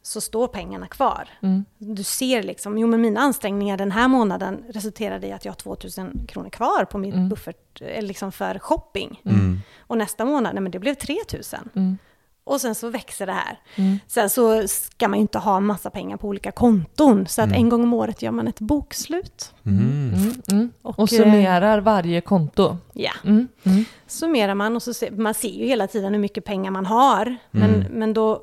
Mm. 0.00 0.04
Så 0.04 0.20
står 0.20 0.46
pengarna 0.48 0.86
kvar. 0.86 1.28
Mm. 1.42 1.64
Du 1.78 2.02
ser 2.02 2.42
liksom, 2.42 2.78
jo 2.78 2.86
men 2.86 3.00
mina 3.00 3.20
ansträngningar 3.20 3.76
den 3.76 3.90
här 3.92 4.08
månaden 4.08 4.64
resulterade 4.68 5.26
i 5.26 5.32
att 5.32 5.44
jag 5.44 5.52
har 5.52 5.56
2000 5.56 6.26
kronor 6.28 6.50
kvar 6.50 6.84
på 6.84 6.98
min 6.98 7.12
Mm. 7.12 7.28
buffert, 7.28 7.80
eh, 7.82 8.02
liksom 8.02 8.32
för 8.32 8.58
shopping. 8.58 9.20
Mm. 9.24 9.60
Och 9.80 9.98
nästa 9.98 10.24
månad, 10.24 10.54
nej 10.54 10.62
men 10.62 10.72
det 10.72 10.78
blev 10.78 10.94
3000. 10.94 11.68
Mm. 11.76 11.98
Och 12.44 12.60
sen 12.60 12.74
så 12.74 12.88
växer 12.90 13.26
det 13.26 13.32
här. 13.32 13.58
Mm. 13.76 13.98
Sen 14.06 14.30
så 14.30 14.68
ska 14.68 15.08
man 15.08 15.18
ju 15.18 15.20
inte 15.20 15.38
ha 15.38 15.56
en 15.56 15.64
massa 15.66 15.90
pengar 15.90 16.16
på 16.16 16.28
olika 16.28 16.50
konton. 16.52 17.26
Så 17.26 17.42
att 17.42 17.48
Mm. 17.48 17.58
en 17.62 17.68
gång 17.68 17.82
om 17.82 17.94
året 17.94 18.22
gör 18.22 18.30
man 18.30 18.48
ett 18.48 18.60
bokslut. 18.60 19.54
Mm. 19.66 20.12
Mm. 20.14 20.32
Mm. 20.52 20.70
Och, 20.82 20.98
Och 20.98 21.08
summerar 21.10 21.80
varje 21.80 22.20
konto. 22.20 22.76
Ja, 22.92 23.12
Mm. 23.24 23.48
Mm. 23.64 23.84
summerar 24.06 24.54
man 24.54 24.76
och 24.76 24.82
så 24.82 24.94
ser, 24.94 25.10
man 25.10 25.34
ser 25.34 25.48
ju 25.48 25.66
hela 25.66 25.86
tiden 25.86 26.12
hur 26.12 26.20
mycket 26.20 26.44
pengar 26.44 26.70
man 26.70 26.86
har. 26.86 27.36
Men, 27.50 27.74
Mm. 27.74 27.92
men 27.92 28.14
då, 28.14 28.42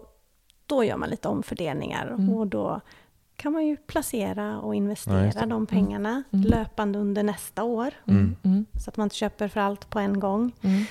då 0.68 0.84
gör 0.84 0.98
man 0.98 1.10
lite 1.10 1.28
omfördelningar. 1.28 2.08
Mm. 2.08 2.30
Och 2.34 2.48
då 2.48 2.82
kan 3.36 3.54
man 3.54 3.66
ju 3.66 3.78
placera 3.78 4.60
och 4.60 4.74
Ja, 4.76 4.78
investera 4.78 5.22
det. 5.32 5.46
de 5.46 5.66
pengarna 5.66 6.24
Mm. 6.34 6.46
löpande 6.50 7.00
under 7.00 7.24
nästa 7.24 7.64
år. 7.64 7.90
Mm. 8.08 8.36
Mm. 8.44 8.66
Så 8.84 8.90
att 8.90 8.98
man 8.98 9.06
inte 9.06 9.16
köper 9.16 9.48
för 9.48 9.60
allt 9.60 9.90
på 9.90 10.00
en 10.00 10.20
gång. 10.20 10.52
Mm. 10.62 10.84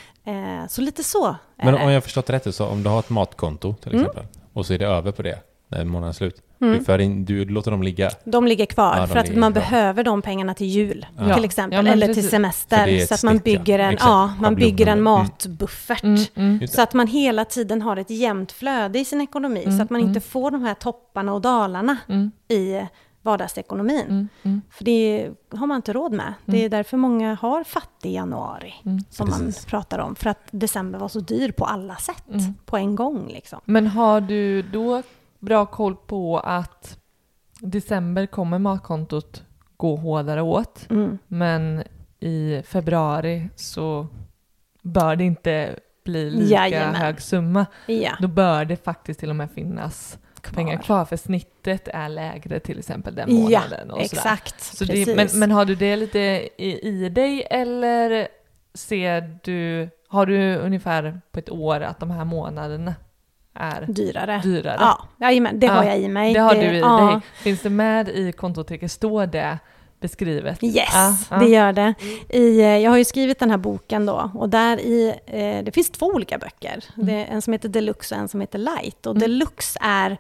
Eh, 0.63 0.67
så 0.69 0.81
lite 0.81 1.05
så 1.05 1.37
Men 1.57 1.75
om 1.75 1.81
jag 1.81 1.93
har 1.97 2.01
förstått 2.01 2.31
rätt 2.31 2.55
så 2.55 2.67
om 2.67 2.83
du 2.83 2.89
har 2.89 2.99
ett 2.99 3.11
matkonto 3.11 3.75
till 3.75 3.93
Mm. 3.93 4.05
exempel 4.07 4.27
och 4.53 4.67
så 4.67 4.75
är 4.75 4.79
det 4.79 4.87
över 4.87 5.13
på 5.13 5.23
det 5.23 5.39
när 5.69 5.85
månaden 5.85 6.09
är 6.09 6.13
slut. 6.13 6.43
Mm. 6.61 6.79
Du, 6.79 6.85
för 6.85 6.99
in, 6.99 7.25
du 7.25 7.45
låter 7.45 7.71
dem 7.71 7.83
ligga. 7.83 8.11
De 8.25 8.47
ligger 8.47 8.67
kvar 8.67 8.95
Ja, 8.95 9.01
de 9.01 9.09
för 9.09 9.19
att 9.19 9.37
man 9.37 9.53
kvar. 9.53 9.61
behöver 9.63 10.05
de 10.05 10.23
pengarna 10.23 10.55
till 10.55 10.67
jul 10.67 11.07
Ja. 11.19 11.35
till 11.35 11.45
exempel, 11.45 11.87
Ja, 11.87 11.93
eller 11.93 12.15
till 12.15 12.29
semester. 12.29 12.89
ett 12.89 13.09
Så 13.09 13.15
att 13.15 13.23
man 13.23 13.39
bygger 13.39 13.79
en, 13.79 13.91
Exakt. 13.93 14.09
ja, 14.09 14.35
man 14.41 14.55
bygger 14.55 14.87
en. 14.87 14.93
Mm. 14.93 15.05
matbuffert. 15.05 16.03
Mm. 16.03 16.23
Mm. 16.35 16.69
Så 16.69 16.83
att 16.83 16.95
man 16.95 17.07
hela 17.07 17.45
tiden 17.45 17.83
har 17.83 17.97
ett 17.97 18.11
jämnt 18.11 18.53
flöde 18.53 18.99
i 18.99 19.05
sin 19.05 19.21
ekonomi, 19.21 19.63
Mm, 19.65 19.77
så 19.77 19.83
att 19.83 19.91
man 19.91 20.01
mm. 20.01 20.09
inte 20.09 20.21
får 20.21 20.51
de 20.51 20.63
här 20.65 20.75
topparna 20.75 21.33
och 21.35 21.41
dalarna 21.41 21.97
Mm. 22.09 22.31
i 22.49 22.83
vardagsekonomin. 23.23 24.01
Mm. 24.09 24.29
Mm. 24.43 24.63
För 24.71 24.85
det 24.85 25.29
har 25.55 25.67
man 25.67 25.77
inte 25.77 25.93
råd 25.93 26.13
med. 26.13 26.35
Det 26.45 26.65
är 26.65 26.69
därför 26.69 26.97
många 26.97 27.35
har 27.35 27.65
fattig 27.65 28.13
januari, 28.13 28.75
Mm. 28.85 28.99
som 29.11 29.27
Precis. 29.27 29.43
man 29.43 29.53
pratar 29.71 29.99
om. 29.99 30.15
För 30.17 30.31
att 30.31 30.49
december 30.51 30.99
var 30.99 31.09
så 31.09 31.21
dyr 31.21 31.51
på 31.53 31.65
alla 31.65 31.97
sätt, 31.97 32.25
Mm. 32.33 32.55
på 32.67 32.77
en 32.77 32.97
gång 32.97 33.29
liksom. 33.29 33.61
Men 33.65 33.87
har 33.87 34.21
du 34.21 34.63
då 34.63 35.03
bra 35.39 35.67
koll 35.67 35.97
på 35.97 36.39
att 36.39 36.99
december 37.61 38.27
kommer 38.27 38.59
matkontot 38.59 39.43
gå 39.77 39.97
hårdare 39.97 40.43
åt, 40.43 40.87
Mm. 40.91 41.19
men 41.27 41.83
i 42.21 42.63
februari 42.67 43.49
så 43.57 44.07
bör 44.83 45.17
det 45.17 45.25
inte 45.25 45.77
bli 46.05 46.31
lika 46.31 46.55
Jajamän. 46.55 46.95
hög 46.95 47.21
summa. 47.21 47.67
Ja, 47.87 48.13
Då 48.21 48.29
bör 48.29 48.65
det 48.65 48.85
faktiskt 48.85 49.21
till 49.21 49.31
och 49.31 49.37
med 49.37 49.51
finnas 49.51 50.19
kvar. 50.41 50.55
pengar 50.55 50.83
kvar, 50.83 51.05
för 51.05 51.17
snittet 51.17 51.89
är 51.89 52.09
lägre 52.09 52.61
till 52.61 52.79
exempel 52.79 53.15
den 53.15 53.29
Ja, 53.37 53.43
månaden. 53.61 53.91
och 53.91 53.97
sådär. 53.97 54.05
exakt. 54.05 54.61
Så 54.61 54.85
det, 54.85 55.17
men, 55.17 55.29
men 55.35 55.51
har 55.51 55.65
du 55.65 55.75
det 55.75 55.97
lite 55.97 56.19
i, 56.57 56.89
i 56.89 57.09
dig 57.09 57.47
eller 57.51 58.29
ser 58.75 59.39
du, 59.45 59.89
har 60.09 60.27
du 60.27 60.57
ungefär 60.57 61.21
på 61.33 61.39
ett 61.39 61.51
år 61.51 61.81
att 61.81 62.01
de 62.01 62.11
här 62.11 62.25
månaderna 62.25 62.95
är 63.59 63.87
dyrare. 63.89 64.41
dyrare? 64.45 64.77
Ja, 64.81 65.03
jajamän, 65.21 65.61
det 65.61 65.67
Ja, 65.67 65.73
har 65.73 65.85
jag 65.85 65.99
i 65.99 66.09
mig. 66.09 66.35
Det 66.35 66.41
har 66.41 66.55
du 66.55 66.61
i 66.61 66.81
ja. 66.81 67.07
dig. 67.11 67.21
Finns 67.43 67.61
det 67.63 67.71
med 67.71 68.09
i 68.09 68.33
kontotricket, 68.33 68.93
står 68.93 69.27
det 69.27 69.59
beskrivet? 70.01 70.63
Yes, 70.65 70.89
Ja, 70.95 71.17
ja. 71.31 71.37
det 71.39 71.49
gör 71.49 71.73
det. 71.73 71.95
I, 72.29 72.61
eh, 72.61 72.67
jag 72.79 72.91
har 72.91 72.99
ju 72.99 73.05
skrivit 73.05 73.39
den 73.39 73.51
här 73.51 73.59
boken 73.59 74.07
då 74.07 74.31
och 74.35 74.49
där 74.49 74.81
i, 74.81 75.09
eh, 75.27 75.65
det 75.65 75.71
finns 75.75 75.91
två 75.91 76.07
olika 76.07 76.39
böcker. 76.39 76.85
Det 76.95 77.13
är 77.13 77.27
en 77.27 77.43
som 77.43 77.53
heter 77.53 77.69
Deluxe 77.69 78.15
och 78.15 78.21
en 78.21 78.29
som 78.29 78.41
heter 78.41 78.59
Light. 78.59 79.07
Och 79.07 79.17
Mm. 79.17 79.21
Deluxe 79.21 79.79
är 79.83 80.17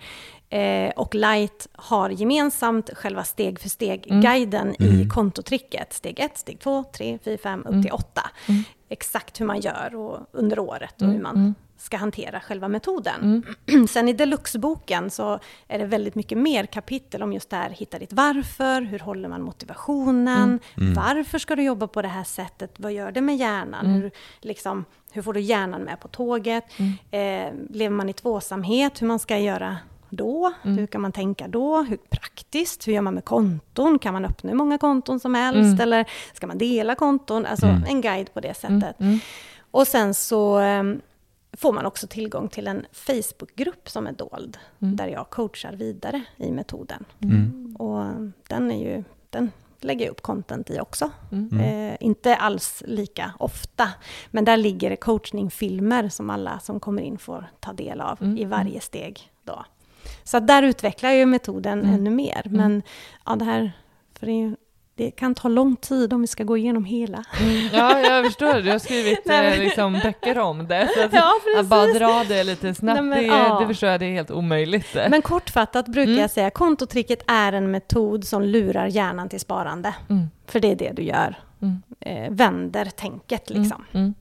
Eh, 0.51 0.91
och 0.97 1.14
Light 1.14 1.68
har 1.72 2.11
gemensamt 2.11 2.91
själva 2.95 3.24
steg 3.24 3.59
för 3.61 3.66
Mm. 3.66 3.70
steg-guiden 3.70 4.74
i 4.82 4.89
Mm. 4.95 5.09
kontotricket. 5.09 5.93
Steg 5.93 6.20
1, 6.20 6.39
steg 6.39 6.61
2, 6.61 6.84
3, 6.97 7.18
4, 7.24 7.39
5, 7.39 7.61
upp 7.61 7.66
Mm. 7.68 7.82
till 7.82 7.93
8. 7.93 8.22
Mm. 8.49 8.62
Exakt 8.89 9.41
hur 9.41 9.47
man 9.47 9.61
gör 9.61 9.95
och 9.97 10.18
under 10.32 10.59
året 10.59 10.95
och 10.97 11.03
Mm, 11.03 11.16
hur 11.16 11.22
man 11.22 11.37
mm. 11.37 11.55
Ska 11.79 11.97
hantera 11.97 12.41
själva 12.41 12.68
metoden. 12.68 13.43
Sen 13.89 14.09
i 14.09 14.12
deluxeboken 14.12 15.11
så 15.11 15.39
är 15.68 15.79
det 15.79 15.85
väldigt 15.85 16.14
mycket 16.14 16.39
mer 16.39 16.66
kapitel 16.66 17.22
om 17.22 17.33
just 17.33 17.51
det 17.51 17.57
här, 17.57 17.70
hitta 17.70 17.99
ditt 17.99 18.12
varför, 18.12 18.81
hur 18.83 18.99
håller 18.99 19.29
man 19.29 19.43
motivationen, 19.43 20.43
Mm. 20.77 20.91
Mm. 20.93 20.95
varför 20.95 21.39
ska 21.39 21.57
du 21.57 21.62
jobba 21.62 21.87
på 21.87 22.03
det 22.03 22.09
här 22.09 22.24
sättet, 22.24 22.74
vad 22.77 22.93
gör 22.93 23.12
det 23.12 23.20
med 23.20 23.37
hjärnan, 23.37 23.87
Mm. 23.87 24.01
hur, 24.01 24.11
liksom, 24.41 24.85
hur 25.12 25.22
får 25.22 25.33
du 25.33 25.41
hjärnan 25.41 25.81
med 25.83 26.01
på 26.01 26.09
tåget, 26.09 26.64
Mm. 26.77 26.93
eh, 27.11 27.74
lever 27.77 27.97
man 27.97 28.09
i 28.09 28.12
tvåsamhet, 28.12 29.03
hur 29.03 29.07
man 29.07 29.18
ska 29.18 29.39
göra 29.39 29.77
då, 30.11 30.53
Mm. 30.62 30.79
hur 30.79 30.87
kan 30.87 31.01
man 31.01 31.12
tänka 31.12 31.49
då, 31.49 31.83
hur 31.83 31.97
praktiskt, 31.97 32.89
hur 32.89 32.93
gör 32.93 33.03
man 33.03 33.14
med 33.14 33.24
konton, 33.24 33.99
kan 33.99 34.12
man 34.12 34.24
öppna 34.24 34.51
hur 34.51 34.57
många 34.57 34.79
konton 34.79 35.20
som 35.20 35.35
helst, 35.35 35.59
Mm. 35.72 35.81
eller 35.81 36.05
ska 36.35 36.47
man 36.47 36.59
dela 36.59 36.95
konton, 36.95 37.47
alltså 37.47 37.66
Mm. 37.66 37.85
en 37.89 38.01
guide 38.01 38.35
på 38.35 38.41
det 38.41 38.64
Mm, 38.64 38.81
sättet. 38.81 39.01
mm. 39.01 39.18
Och 39.70 39.87
sen 39.87 40.14
så 40.14 40.59
ehm, 40.59 41.01
får 41.57 41.73
man 41.73 41.87
också 41.87 42.07
tillgång 42.07 42.49
till 42.49 42.67
en 42.67 42.87
Facebookgrupp 42.93 43.89
som 43.91 44.07
är 44.07 44.13
dold, 44.13 44.59
Mm. 44.83 44.97
där 44.97 45.07
jag 45.09 45.31
coachar 45.31 45.73
vidare 45.73 46.23
i 46.37 46.53
metoden. 46.53 47.05
Mm. 47.23 47.77
Och 47.79 48.05
den 48.49 48.71
är 48.71 48.79
ju, 48.97 49.05
den 49.31 49.51
lägger 49.81 50.05
jag 50.07 50.13
upp 50.13 50.23
content 50.23 50.71
i 50.71 50.81
också. 50.81 51.11
Mm. 51.33 51.61
Eh, 51.61 51.97
inte 52.01 52.37
alls 52.37 52.83
lika 52.87 53.33
ofta, 53.39 53.89
men 54.31 54.45
där 54.45 54.57
ligger 54.57 54.91
det 54.91 54.97
coachningfilmer 54.97 56.09
som 56.09 56.31
alla 56.31 56.59
som 56.59 56.81
kommer 56.81 57.03
in 57.03 57.19
får 57.19 57.47
ta 57.61 57.73
del 57.73 58.01
av 58.01 58.23
Mm, 58.23 58.39
i 58.39 58.45
varje 58.45 58.81
steg. 58.81 59.31
Då. 59.45 59.65
Så 60.25 60.41
där 60.41 60.63
utvecklar 60.63 61.11
jag 61.11 61.19
ju 61.19 61.27
metoden 61.27 61.81
Mm. 61.83 61.95
ännu 61.95 62.11
mer. 62.11 62.43
Mm. 62.47 62.57
Men 62.57 62.83
ja, 63.27 63.37
det 63.37 63.45
här, 63.45 63.73
för 64.15 64.27
det, 64.27 64.33
är 64.33 64.37
ju- 64.49 64.57
det 64.97 65.11
kan 65.11 65.35
ta 65.35 65.49
lång 65.49 65.77
tid 65.77 66.13
om 66.13 66.21
vi 66.21 66.27
ska 66.27 66.45
gå 66.45 66.57
igenom 66.57 66.85
hela. 66.85 67.25
Mm, 67.41 67.69
ja, 67.73 68.01
jag 68.01 68.25
förstår. 68.25 68.61
Du 68.63 68.71
har 68.71 68.79
skrivit 68.79 69.21
Nej, 69.25 69.47
eh, 69.47 69.51
men- 69.51 69.65
liksom, 69.65 69.93
böcker 70.03 70.39
om 70.39 70.67
det. 70.69 70.89
Så 70.97 71.05
att, 71.05 71.13
Ja, 71.15 71.33
att 71.59 71.67
bara 71.67 71.87
dra 71.87 72.25
det 72.29 72.45
lite 72.45 72.75
snabbt, 72.75 73.01
Nej, 73.01 73.03
men, 73.11 73.19
det, 73.19 73.27
ja. 73.27 73.61
det 73.61 73.67
förstår 73.67 73.89
jag, 73.89 74.01
det 74.01 74.07
är 74.07 74.13
helt 74.13 74.31
omöjligt. 74.31 74.95
Men 75.11 75.23
kortfattat 75.23 75.87
brukar 75.87 76.11
Mm. 76.11 76.21
jag 76.21 76.31
säga 76.31 76.51
kontotricket 76.51 77.23
är 77.27 77.53
en 77.53 77.71
metod 77.71 78.25
som 78.25 78.43
lurar 78.43 78.87
hjärnan 78.87 79.29
till 79.29 79.41
sparande. 79.41 79.95
Mm. 80.09 80.27
För 80.47 80.61
det 80.61 80.71
är 80.71 80.77
det 80.77 80.93
du 80.97 81.03
gör. 81.03 81.39
Mm. 81.63 81.83
Eh, 82.01 82.31
vänder 82.31 82.85
tänket 82.85 83.51
liksom. 83.51 83.85
Mm. 83.93 84.15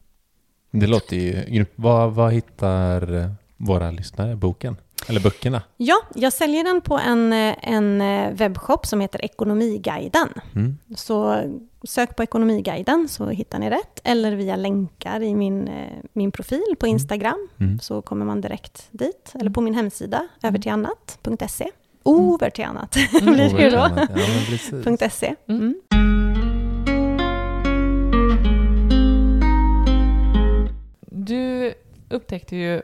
Det 0.72 0.88
låter 0.88 1.16
ju 1.16 1.32
grymt. 1.48 1.72
Vad, 1.76 2.12
vad 2.14 2.34
hittar 2.34 3.30
våra 3.58 3.92
lyssnare 3.92 4.36
boken? 4.36 4.78
Eller 5.08 5.20
böckerna? 5.22 5.62
Ja, 5.78 5.96
jag 6.16 6.34
säljer 6.34 6.64
den 6.64 6.82
på 6.82 6.98
en, 6.98 7.34
en 7.34 8.02
eh, 8.02 8.32
webbshop 8.32 8.86
som 8.86 9.02
heter 9.02 9.26
Ekonomiguiden. 9.26 10.30
Mm. 10.56 10.78
Så 10.96 11.42
sök 11.84 12.16
på 12.16 12.24
Ekonomiguiden 12.24 13.08
så 13.08 13.28
hittar 13.30 13.60
ni 13.60 13.70
rätt. 13.70 14.00
Eller 14.04 14.36
via 14.36 14.56
länkar 14.56 15.22
i 15.24 15.36
min, 15.36 15.68
eh, 15.68 15.94
min 16.14 16.32
profil 16.32 16.76
på 16.80 16.88
Instagram. 16.88 17.48
Mm. 17.60 17.80
Så 17.80 18.02
kommer 18.02 18.26
man 18.26 18.42
direkt 18.42 18.88
dit. 18.92 19.34
Eller 19.40 19.50
på 19.52 19.62
min 19.62 19.74
hemsida, 19.74 20.28
över 20.44 20.60
till 20.60 20.72
annat.se. 20.72 21.70
Over 22.04 22.50
till 22.50 22.66
annat 22.66 22.96
Mm. 23.22 23.34
blir 23.34 23.50
det 23.58 23.64
ju 23.64 23.70
då. 23.70 23.90
Ja. 25.02 25.10
.se. 25.10 25.36
Mm. 25.48 25.76
Du 31.10 31.74
upptäckte 32.10 32.56
ju 32.56 32.82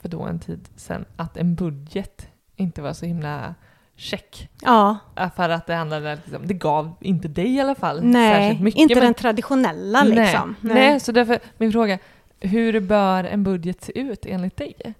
för 0.00 0.08
då 0.08 0.22
en 0.22 0.38
tid 0.38 0.68
sedan 0.76 1.04
att 1.16 1.36
en 1.36 1.54
budget 1.54 2.28
inte 2.56 2.82
var 2.82 2.92
så 2.92 3.06
himla 3.06 3.54
check. 3.96 4.48
Ja, 4.62 4.98
För 5.36 5.48
att 5.48 5.66
det 5.66 5.74
handlade, 5.74 6.18
liksom, 6.24 6.46
det 6.46 6.54
gav 6.54 6.92
inte 7.00 7.28
dig 7.28 7.54
i 7.54 7.60
alla 7.60 7.74
fall 7.74 8.04
nej, 8.04 8.34
särskilt 8.34 8.60
mycket. 8.64 8.80
inte 8.80 8.94
men- 8.94 9.04
den 9.04 9.14
traditionella 9.14 10.04
liksom. 10.04 10.56
Nej. 10.60 10.74
Nej, 10.74 11.00
så 11.00 11.12
därför 11.12 11.38
min 11.58 11.72
fråga, 11.72 11.98
hur 12.40 12.80
bör 12.80 13.24
en 13.24 13.44
budget 13.44 13.82
se 13.84 13.98
ut 13.98 14.26
enligt 14.26 14.56
dig? 14.56 14.94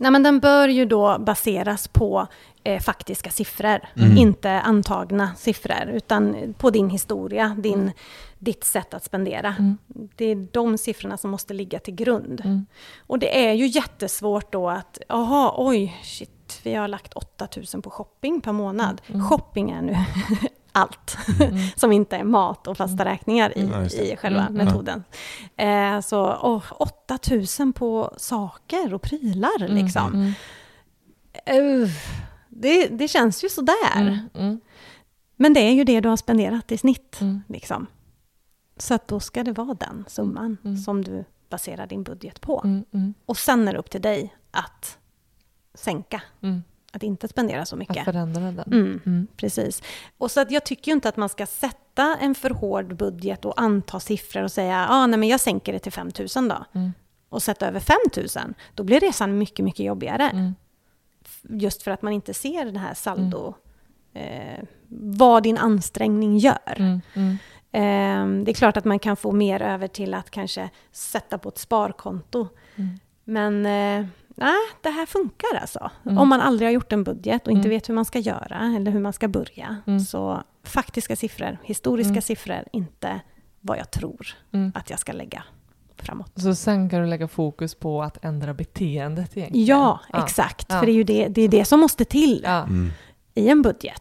Nej, 0.00 0.10
men 0.10 0.22
den 0.22 0.40
bör 0.40 0.68
ju 0.68 0.84
då 0.84 1.18
baseras 1.18 1.88
på 1.88 2.26
eh, 2.64 2.80
faktiska 2.80 3.30
siffror, 3.30 3.80
Mm. 3.96 4.16
inte 4.18 4.50
antagna 4.60 5.34
siffror, 5.36 5.88
utan 5.92 6.54
på 6.58 6.70
din 6.70 6.90
historia, 6.90 7.56
din, 7.58 7.92
ditt 8.38 8.64
sätt 8.64 8.94
att 8.94 9.04
spendera. 9.04 9.54
Mm. 9.58 9.78
Det 10.16 10.24
är 10.24 10.46
de 10.52 10.78
siffrorna 10.78 11.16
som 11.16 11.30
måste 11.30 11.54
ligga 11.54 11.78
till 11.78 11.94
grund. 11.94 12.40
Mm. 12.44 12.66
Och 13.06 13.18
det 13.18 13.46
är 13.48 13.52
ju 13.52 13.66
jättesvårt 13.66 14.52
då 14.52 14.70
att, 14.70 14.98
jaha, 15.08 15.52
oj, 15.56 15.96
shit, 16.02 16.60
vi 16.62 16.74
har 16.74 16.88
lagt 16.88 17.14
8000 17.14 17.82
på 17.82 17.90
shopping 17.90 18.40
per 18.40 18.52
månad. 18.52 19.00
Mm. 19.08 19.28
Shopping 19.28 19.70
är 19.70 19.82
nu 19.82 19.96
allt 20.78 21.16
Mm. 21.40 21.58
som 21.76 21.92
inte 21.92 22.16
är 22.16 22.24
mat 22.24 22.66
och 22.66 22.76
fasta 22.76 23.04
räkningar 23.04 23.58
i, 23.58 23.68
Ja, 23.72 23.84
i 23.84 24.16
själva 24.16 24.40
Mm. 24.46 24.52
metoden. 24.64 25.04
Eh, 25.56 26.00
så 26.00 26.38
åh, 26.42 26.62
8000 26.70 27.72
på 27.72 28.14
saker 28.16 28.94
och 28.94 29.02
prylar 29.02 29.62
Mm. 29.62 29.74
liksom. 29.84 30.14
Mm. 30.14 30.32
Uh, 31.82 31.88
det, 32.48 32.86
det 32.88 33.08
känns 33.08 33.44
ju 33.44 33.48
sådär. 33.48 33.96
Mm. 33.96 34.18
Mm. 34.34 34.60
Men 35.36 35.54
det 35.54 35.60
är 35.60 35.72
ju 35.72 35.84
det 35.84 36.00
du 36.00 36.08
har 36.08 36.16
spenderat 36.16 36.72
i 36.72 36.78
snitt. 36.78 37.20
Mm. 37.20 37.42
Liksom. 37.48 37.86
Så 38.76 38.94
att 38.94 39.08
då 39.08 39.20
ska 39.20 39.44
det 39.44 39.52
vara 39.52 39.74
den 39.74 40.04
summan 40.08 40.56
Mm. 40.64 40.76
som 40.76 41.04
du 41.04 41.24
baserar 41.50 41.86
din 41.86 42.02
budget 42.02 42.40
på. 42.40 42.60
Mm. 42.64 42.84
Mm. 42.94 43.14
Och 43.26 43.36
sen 43.36 43.68
är 43.68 43.72
det 43.72 43.78
upp 43.78 43.90
till 43.90 44.02
dig 44.02 44.34
att 44.50 44.98
sänka. 45.74 46.22
Mm. 46.90 46.96
Att 46.96 47.02
inte 47.02 47.28
spendera 47.28 47.66
så 47.66 47.74
Att 47.74 47.78
mycket. 47.78 48.04
förändra 48.04 48.40
den. 48.52 48.72
Mm, 48.72 49.00
Mm. 49.06 49.26
Precis. 49.36 49.82
Och 50.18 50.30
så 50.30 50.40
att 50.40 50.50
jag 50.50 50.64
tycker 50.64 50.90
ju 50.90 50.94
inte 50.94 51.08
att 51.08 51.16
man 51.16 51.28
ska 51.28 51.46
sätta 51.46 52.16
en 52.20 52.34
för 52.34 52.50
hård 52.50 52.96
budget 52.96 53.44
och 53.44 53.60
anta 53.60 54.00
siffror 54.00 54.42
och 54.42 54.52
säga 54.52 54.86
ah, 54.90 55.06
nej 55.06 55.18
men 55.18 55.28
jag 55.28 55.40
sänker 55.40 55.72
det 55.72 55.78
till 55.78 55.92
5 55.92 56.10
000 56.36 56.48
då. 56.48 56.64
Mm. 56.74 56.92
Och 57.28 57.42
sätta 57.42 57.68
över 57.68 57.80
5 57.80 57.96
000. 58.16 58.54
Då 58.74 58.82
blir 58.84 59.00
resan 59.00 59.38
mycket, 59.38 59.64
mycket 59.64 59.86
jobbigare. 59.86 60.30
Mm. 60.30 60.54
Just 61.42 61.82
för 61.82 61.90
att 61.90 62.02
man 62.02 62.12
inte 62.12 62.34
ser 62.34 62.64
det 62.64 62.78
här 62.78 62.94
saldo. 62.94 63.54
Eh, 64.14 64.64
vad 65.10 65.42
din 65.42 65.58
ansträngning 65.58 66.38
gör. 66.38 66.76
Mm. 66.76 67.00
Mm. 67.14 67.38
Eh, 67.72 68.44
det 68.44 68.50
är 68.50 68.54
klart 68.54 68.76
att 68.76 68.84
man 68.84 68.98
kan 68.98 69.16
få 69.16 69.32
mer 69.32 69.62
över 69.62 69.88
till 69.88 70.14
att 70.14 70.30
kanske 70.30 70.70
sätta 70.92 71.38
på 71.38 71.48
ett 71.48 71.58
sparkonto. 71.58 72.48
Mm. 72.76 72.98
Men 73.24 73.66
eh, 73.66 74.06
nej, 74.38 74.56
det 74.82 74.90
här 74.90 75.06
funkar 75.06 75.56
alltså. 75.60 75.90
Mm. 76.06 76.18
Om 76.18 76.28
man 76.28 76.40
aldrig 76.40 76.68
har 76.68 76.72
gjort 76.72 76.92
en 76.92 77.04
budget 77.04 77.46
och 77.46 77.52
inte 77.52 77.66
Mm. 77.68 77.70
vet 77.70 77.88
hur 77.88 77.94
man 77.94 78.04
ska 78.04 78.18
göra 78.18 78.72
eller 78.76 78.90
hur 78.90 79.00
man 79.00 79.12
ska 79.12 79.28
börja. 79.28 79.76
Mm. 79.86 80.00
Så 80.00 80.42
faktiska 80.64 81.16
siffror, 81.16 81.58
historiska 81.62 82.10
Mm. 82.10 82.22
siffror, 82.22 82.64
inte 82.72 83.20
vad 83.60 83.78
jag 83.78 83.90
tror 83.90 84.26
Mm. 84.52 84.72
att 84.74 84.90
jag 84.90 84.98
ska 84.98 85.12
lägga 85.12 85.42
framåt. 85.96 86.32
Så 86.36 86.54
sen 86.54 86.90
kan 86.90 87.00
du 87.00 87.06
lägga 87.06 87.28
fokus 87.28 87.74
på 87.74 88.02
att 88.02 88.24
ändra 88.24 88.54
beteendet 88.54 89.36
egentligen? 89.36 89.66
Ja, 89.66 90.00
Ja. 90.12 90.24
exakt. 90.24 90.66
Ja. 90.68 90.78
För 90.78 90.86
det 90.86 90.92
är 90.92 90.94
ju 90.94 91.04
det, 91.04 91.28
det, 91.28 91.42
är 91.42 91.48
det 91.48 91.64
som 91.64 91.80
måste 91.80 92.04
till. 92.04 92.44
Mm. 92.44 92.90
i 93.34 93.48
en 93.48 93.62
budget. 93.62 94.00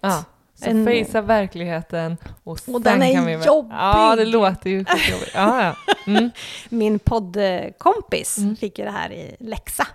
Så 0.55 0.65
En- 0.69 0.85
facea 0.85 1.21
verkligheten 1.21 2.17
och 2.43 2.59
sen 2.59 2.81
den 2.81 3.01
är 3.03 3.13
kan 3.13 3.25
vi... 3.25 3.31
jobbig. 3.33 3.71
Ja, 3.75 4.15
det 4.15 4.25
låter 4.25 4.69
ju 4.69 4.85
skitjobbigt. 4.85 5.31
Ja, 5.35 5.63
ja. 5.63 5.75
Mm. 6.07 6.29
Min 6.69 6.99
poddkompis 6.99 8.37
Mm. 8.37 8.55
fick 8.55 8.79
ju 8.79 8.85
det 8.85 8.91
här 8.91 9.11
i 9.11 9.35
läxa. 9.39 9.87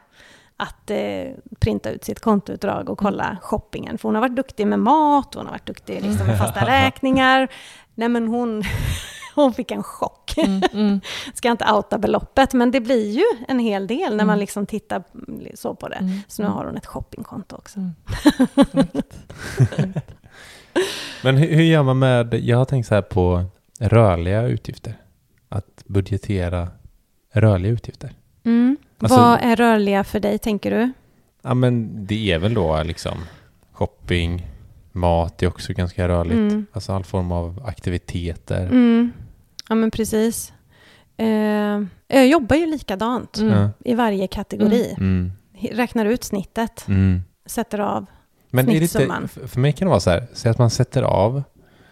Att 0.63 0.91
eh, 0.91 1.25
printa 1.61 1.91
ut 1.91 2.05
sitt 2.05 2.21
kontoutdrag 2.21 2.91
och 2.91 2.99
kolla 2.99 3.25
Mm. 3.25 3.37
shoppingen. 3.43 3.99
För 3.99 4.09
hon 4.09 4.15
har 4.15 4.23
varit 4.23 4.37
duktig 4.37 4.67
med 4.67 4.79
mat, 4.79 5.35
hon 5.35 5.45
har 5.47 5.53
varit 5.53 5.67
duktig 5.67 6.03
liksom, 6.03 6.27
med 6.27 6.39
fasta 6.39 6.67
räkningar. 6.67 7.49
Nej 7.95 8.09
men 8.09 8.29
hon, 8.29 8.63
hon 9.35 9.55
fick 9.55 9.71
en 9.71 9.83
chock. 9.83 10.35
Mm. 10.39 10.63
Mm. 10.73 11.01
Ska 11.35 11.51
inte 11.51 11.73
outa 11.73 11.99
beloppet, 11.99 12.53
men 12.53 12.71
det 12.71 12.81
blir 12.81 13.11
ju 13.11 13.25
en 13.49 13.59
hel 13.59 13.87
del 13.87 13.99
när 14.11 14.13
Mm. 14.15 14.27
man 14.27 14.39
liksom 14.39 14.67
tittar 14.67 15.03
så 15.55 15.75
på 15.75 15.89
det. 15.89 15.95
Mm. 15.97 16.19
Så 16.29 16.43
nu 16.43 16.49
har 16.49 16.65
hon 16.65 16.77
ett 16.77 16.87
shoppingkonto 16.87 17.57
också. 17.57 17.79
Mm. 17.79 17.93
Men 21.23 21.37
hur, 21.37 21.49
hur 21.49 21.63
gör 21.63 21.83
man 21.83 21.99
med, 21.99 22.35
jag 22.35 22.59
har 22.59 22.65
tänkt 22.65 22.87
så 22.89 22.95
här 22.95 23.03
på 23.03 23.45
rörliga 23.81 24.43
utgifter. 24.43 24.95
Att 25.49 25.85
budgetera 25.87 26.69
rörliga 27.33 27.73
utgifter. 27.73 28.13
Mm. 29.03 29.13
Alltså- 29.13 29.21
Vad 29.21 29.41
är 29.53 29.57
rörliga 29.57 30.05
för 30.05 30.21
dig, 30.21 30.39
tänker 30.39 30.71
du? 30.71 30.93
Ja 31.43 31.55
men 31.55 32.07
det 32.07 32.33
är 32.33 32.39
väl 32.39 32.55
då 32.55 32.83
liksom 32.83 33.19
shopping, 33.73 34.47
mat 34.93 35.43
är 35.43 35.47
också 35.47 35.73
ganska 35.73 36.09
rörligt. 36.09 36.35
Mm. 36.35 36.67
Alltså 36.73 36.93
all 36.93 37.05
form 37.05 37.33
av 37.33 37.63
aktiviteter. 37.67 38.67
Mm. 38.67 39.13
Ja, 39.69 39.75
men 39.75 39.91
precis. 39.91 40.53
Eh, 41.17 41.27
jag 42.09 42.27
jobbar 42.27 42.57
ju 42.57 42.67
likadant 42.67 43.37
Mm. 43.39 43.69
I 43.85 43.95
varje 43.95 44.27
kategori. 44.27 44.95
Mm. 44.99 45.33
Räknar 45.73 46.07
ut 46.07 46.25
snittet, 46.25 46.85
Mm. 46.89 47.21
sätter 47.47 47.79
av. 47.79 48.07
Men 48.51 48.69
är 48.69 48.81
det 48.81 48.89
Snittsumman. 48.89 49.23
inte, 49.23 49.49
för 49.49 49.61
mig 49.61 49.73
kan 49.73 49.87
det 49.87 49.91
vara 49.91 50.01
så 50.01 50.11
här, 50.11 50.27
säg 50.33 50.51
att 50.51 50.59
man 50.59 50.71
sätter 50.71 51.03
av, 51.03 51.43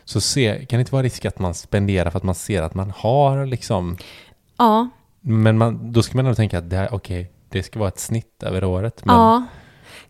så 0.04 0.20
se, 0.20 0.66
kan 0.66 0.78
det 0.78 0.80
inte 0.80 0.92
vara 0.92 1.02
risk 1.02 1.24
att 1.24 1.38
man 1.38 1.54
spenderar 1.54 2.10
för 2.10 2.16
att 2.18 2.22
man 2.24 2.34
ser 2.34 2.62
att 2.62 2.74
man 2.74 2.92
har 2.96 3.46
liksom, 3.46 3.96
Ja, 4.58 4.88
men 5.20 5.58
man, 5.58 5.92
då 5.92 6.02
ska 6.02 6.16
man 6.18 6.26
ändå 6.26 6.34
tänka 6.36 6.58
att 6.58 6.70
det 6.70 6.76
här, 6.76 6.94
okej, 6.94 7.30
det 7.48 7.62
ska 7.62 7.78
vara 7.78 7.88
ett 7.88 7.98
snitt 8.00 8.42
över 8.42 8.64
året. 8.64 9.04
Men, 9.04 9.16
ja. 9.16 9.44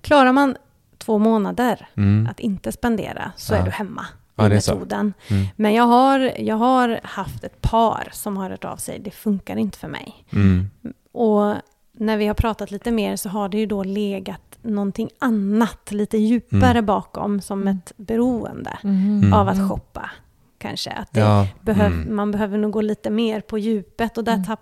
Klarar 0.01 0.33
man 0.33 0.57
två 0.99 1.19
månader 1.19 1.89
Mm. 1.97 2.29
att 2.31 2.41
inte 2.41 2.73
spendera 2.73 3.33
så 3.37 3.55
Ja. 3.55 3.59
är 3.59 3.65
du 3.65 3.71
hemma 3.71 4.07
Ja, 4.37 4.47
i 4.47 4.49
metoden. 4.49 5.15
Mm. 5.29 5.47
Men 5.57 5.75
jag 5.75 5.85
har, 5.85 6.33
jag 6.39 6.57
har 6.57 7.01
haft 7.03 7.45
ett 7.45 7.61
par 7.63 8.09
som 8.13 8.37
har 8.37 8.51
hört 8.51 8.65
av 8.65 8.77
sig. 8.77 8.99
Det 8.99 9.11
funkar 9.11 9.57
inte 9.57 9.79
för 9.79 9.89
mig. 9.89 10.25
Mm. 10.33 10.71
Och 11.13 11.55
när 11.93 12.17
vi 12.17 12.27
har 12.27 12.35
pratat 12.35 12.71
lite 12.71 12.91
mer 12.91 13.17
så 13.17 13.29
har 13.29 13.49
det 13.49 13.59
ju 13.59 13.67
då 13.67 13.83
legat 13.85 14.59
någonting 14.63 15.09
annat 15.19 15.93
lite 15.93 16.19
djupare 16.19 16.71
Mm. 16.71 16.87
bakom 16.87 17.41
som 17.41 17.69
ett 17.69 17.93
beroende 17.97 18.79
Mm. 18.85 19.33
av 19.33 19.49
att 19.49 19.71
shoppa. 19.71 20.11
Kanske 20.59 20.91
att 20.91 21.13
det 21.13 21.21
Ja, 21.21 21.47
behöv, 21.61 21.93
mm. 21.93 22.17
man 22.17 22.31
behöver 22.31 22.59
nog 22.59 22.73
gå 22.73 22.81
lite 22.81 23.11
mer 23.11 23.41
på 23.41 23.59
djupet 23.59 24.19
och 24.19 24.25
där, 24.25 24.45
tapp, 24.45 24.61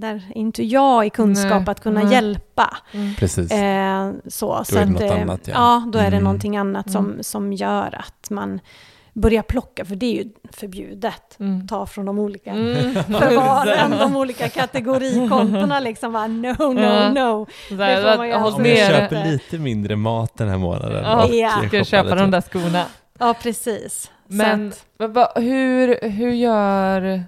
där 0.00 0.14
är 0.14 0.38
inte 0.38 0.62
jag 0.64 1.06
i 1.06 1.10
kunskap 1.10 1.50
Nej, 1.60 1.70
att 1.70 1.80
kunna 1.82 2.02
nej. 2.02 2.12
hjälpa. 2.12 2.76
Precis. 3.18 3.50
Eh, 3.52 4.10
så, 4.26 4.64
så 4.64 4.76
är 4.78 4.78
det 4.78 4.82
att, 4.82 4.90
något 4.90 5.02
eh, 5.02 5.22
annat, 5.22 5.40
ja. 5.48 5.52
ja. 5.54 5.84
då 5.92 5.98
är 5.98 6.02
det 6.02 6.08
Mm. 6.08 6.24
någonting 6.24 6.56
annat 6.56 6.90
som, 6.90 7.18
som 7.20 7.52
gör 7.52 7.94
att 7.98 8.30
man 8.30 8.60
börjar 9.12 9.42
plocka, 9.42 9.84
för 9.84 9.96
det 9.96 10.06
är 10.06 10.24
ju 10.24 10.30
förbjudet. 10.52 11.40
Mm. 11.40 11.68
Ta 11.68 11.86
från 11.86 12.04
de 12.06 12.18
olika 12.18 12.50
Mm. 12.50 12.94
förvaren, 13.04 13.90
de 13.98 14.16
olika 14.16 14.48
kategorikontona 14.48 15.80
liksom. 15.80 16.12
Bara, 16.12 16.26
no, 16.26 16.54
no, 16.72 16.80
Ja. 16.80 17.08
no. 17.10 17.46
Så 17.68 17.74
Det 17.74 17.96
får 18.02 18.16
man 18.16 18.28
göra. 18.28 18.44
Om 18.46 18.66
jag 18.66 18.76
köper 18.78 19.24
lite 19.24 19.58
mindre 19.58 19.96
mat 19.96 20.32
den 20.36 20.48
här 20.48 20.58
månaden 20.58 21.04
Ja, 21.04 21.24
och 21.24 21.34
Ja. 21.34 21.50
ska 21.68 21.76
jag 21.76 21.86
köpa 21.86 22.04
lite. 22.08 22.16
de 22.16 22.30
där 22.30 22.40
skorna. 22.40 22.84
Ja, 23.18 23.34
precis. 23.42 24.10
Men 24.26 24.72
Så 24.98 25.04
att, 25.20 25.32
hur, 25.36 26.08
hur 26.10 26.30
gör 26.30 27.22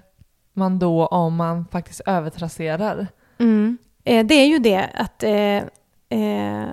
man 0.57 0.79
då 0.79 1.05
om 1.05 1.35
man 1.35 1.65
faktiskt 1.71 2.01
övertrasserar? 2.05 3.07
mm. 3.37 3.77
eh, 4.03 4.25
det 4.25 4.35
är 4.35 4.45
ju 4.47 4.59
det 4.59 4.89
att, 4.93 5.23
eh, 5.23 5.57
eh, 6.19 6.67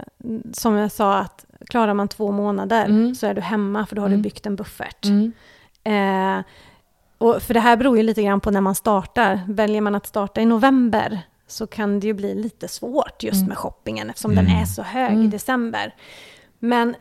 som 0.53 0.75
jag 0.75 0.93
sa, 0.93 1.19
att 1.19 1.45
klarar 1.69 1.95
man 1.95 2.09
två 2.09 2.33
månader 2.33 2.85
Mm. 2.85 3.15
så 3.15 3.27
är 3.27 3.35
du 3.35 3.41
hemma, 3.41 3.87
för 3.87 3.97
då 3.97 4.03
har 4.03 4.07
Mm. 4.07 4.19
du 4.19 4.23
byggt 4.23 4.47
en 4.47 4.57
buffert. 4.57 5.05
Mm. 5.05 5.33
Eh, 5.85 6.45
och 7.19 7.43
för 7.43 7.55
det 7.55 7.61
här 7.61 7.77
beror 7.77 7.97
ju 7.97 8.03
lite 8.03 8.23
grann 8.23 8.41
på 8.41 8.51
när 8.51 8.61
man 8.61 8.75
startar. 8.75 9.41
Väljer 9.49 9.81
man 9.81 9.95
att 9.95 10.07
starta 10.07 10.41
i 10.41 10.45
november 10.47 11.21
så 11.47 11.67
kan 11.67 12.01
det 12.01 12.07
ju 12.07 12.13
bli 12.13 12.35
lite 12.35 12.69
svårt 12.69 13.23
just 13.23 13.37
Mm. 13.37 13.49
med 13.49 13.59
shoppingen 13.59 14.11
eftersom 14.11 14.31
Mm. 14.33 14.45
den 14.45 14.55
är 14.57 14.65
så 14.65 14.83
hög 14.83 15.13
i 15.13 15.15
Mm. 15.15 15.31
december. 15.31 15.95
Men 16.59 16.95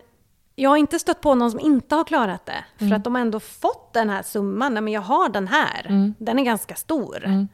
jag 0.55 0.69
har 0.69 0.77
inte 0.77 0.99
stött 0.99 1.21
på 1.21 1.35
någon 1.35 1.51
som 1.51 1.59
inte 1.59 1.95
har 1.95 2.03
klarat 2.03 2.45
det. 2.45 2.65
För 2.77 2.85
Mm. 2.85 2.97
att 2.97 3.03
de 3.03 3.15
har 3.15 3.21
ändå 3.21 3.39
fått 3.39 3.93
den 3.93 4.09
här 4.09 4.23
summan. 4.23 4.73
Nej, 4.73 4.83
men 4.83 4.93
jag 4.93 5.01
har 5.01 5.29
den 5.29 5.47
här. 5.47 5.85
Mm. 5.89 6.13
Den 6.17 6.39
är 6.39 6.43
ganska 6.43 6.75
stor. 6.75 7.25
Mm. 7.25 7.47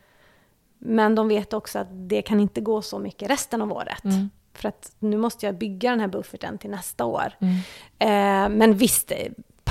Men 0.80 1.16
de 1.16 1.28
vet 1.28 1.54
också 1.54 1.80
att 1.80 1.88
det 1.92 2.22
kan 2.22 2.40
inte 2.40 2.62
gå 2.62 2.82
så 2.82 3.00
mycket 3.00 3.30
resten 3.30 3.62
av 3.62 3.72
året. 3.72 4.04
Mm. 4.04 4.30
För 4.54 4.70
att 4.70 4.92
nu 5.00 5.18
måste 5.18 5.46
jag 5.46 5.58
bygga 5.58 5.90
den 5.90 6.00
här 6.00 6.08
bufferten 6.08 6.58
till 6.58 6.70
nästa 6.70 7.06
år. 7.06 7.34
Mm. 7.40 7.56
Eh, 8.00 8.58
men 8.58 8.74
visst, 8.78 9.12
eh, 9.12 9.18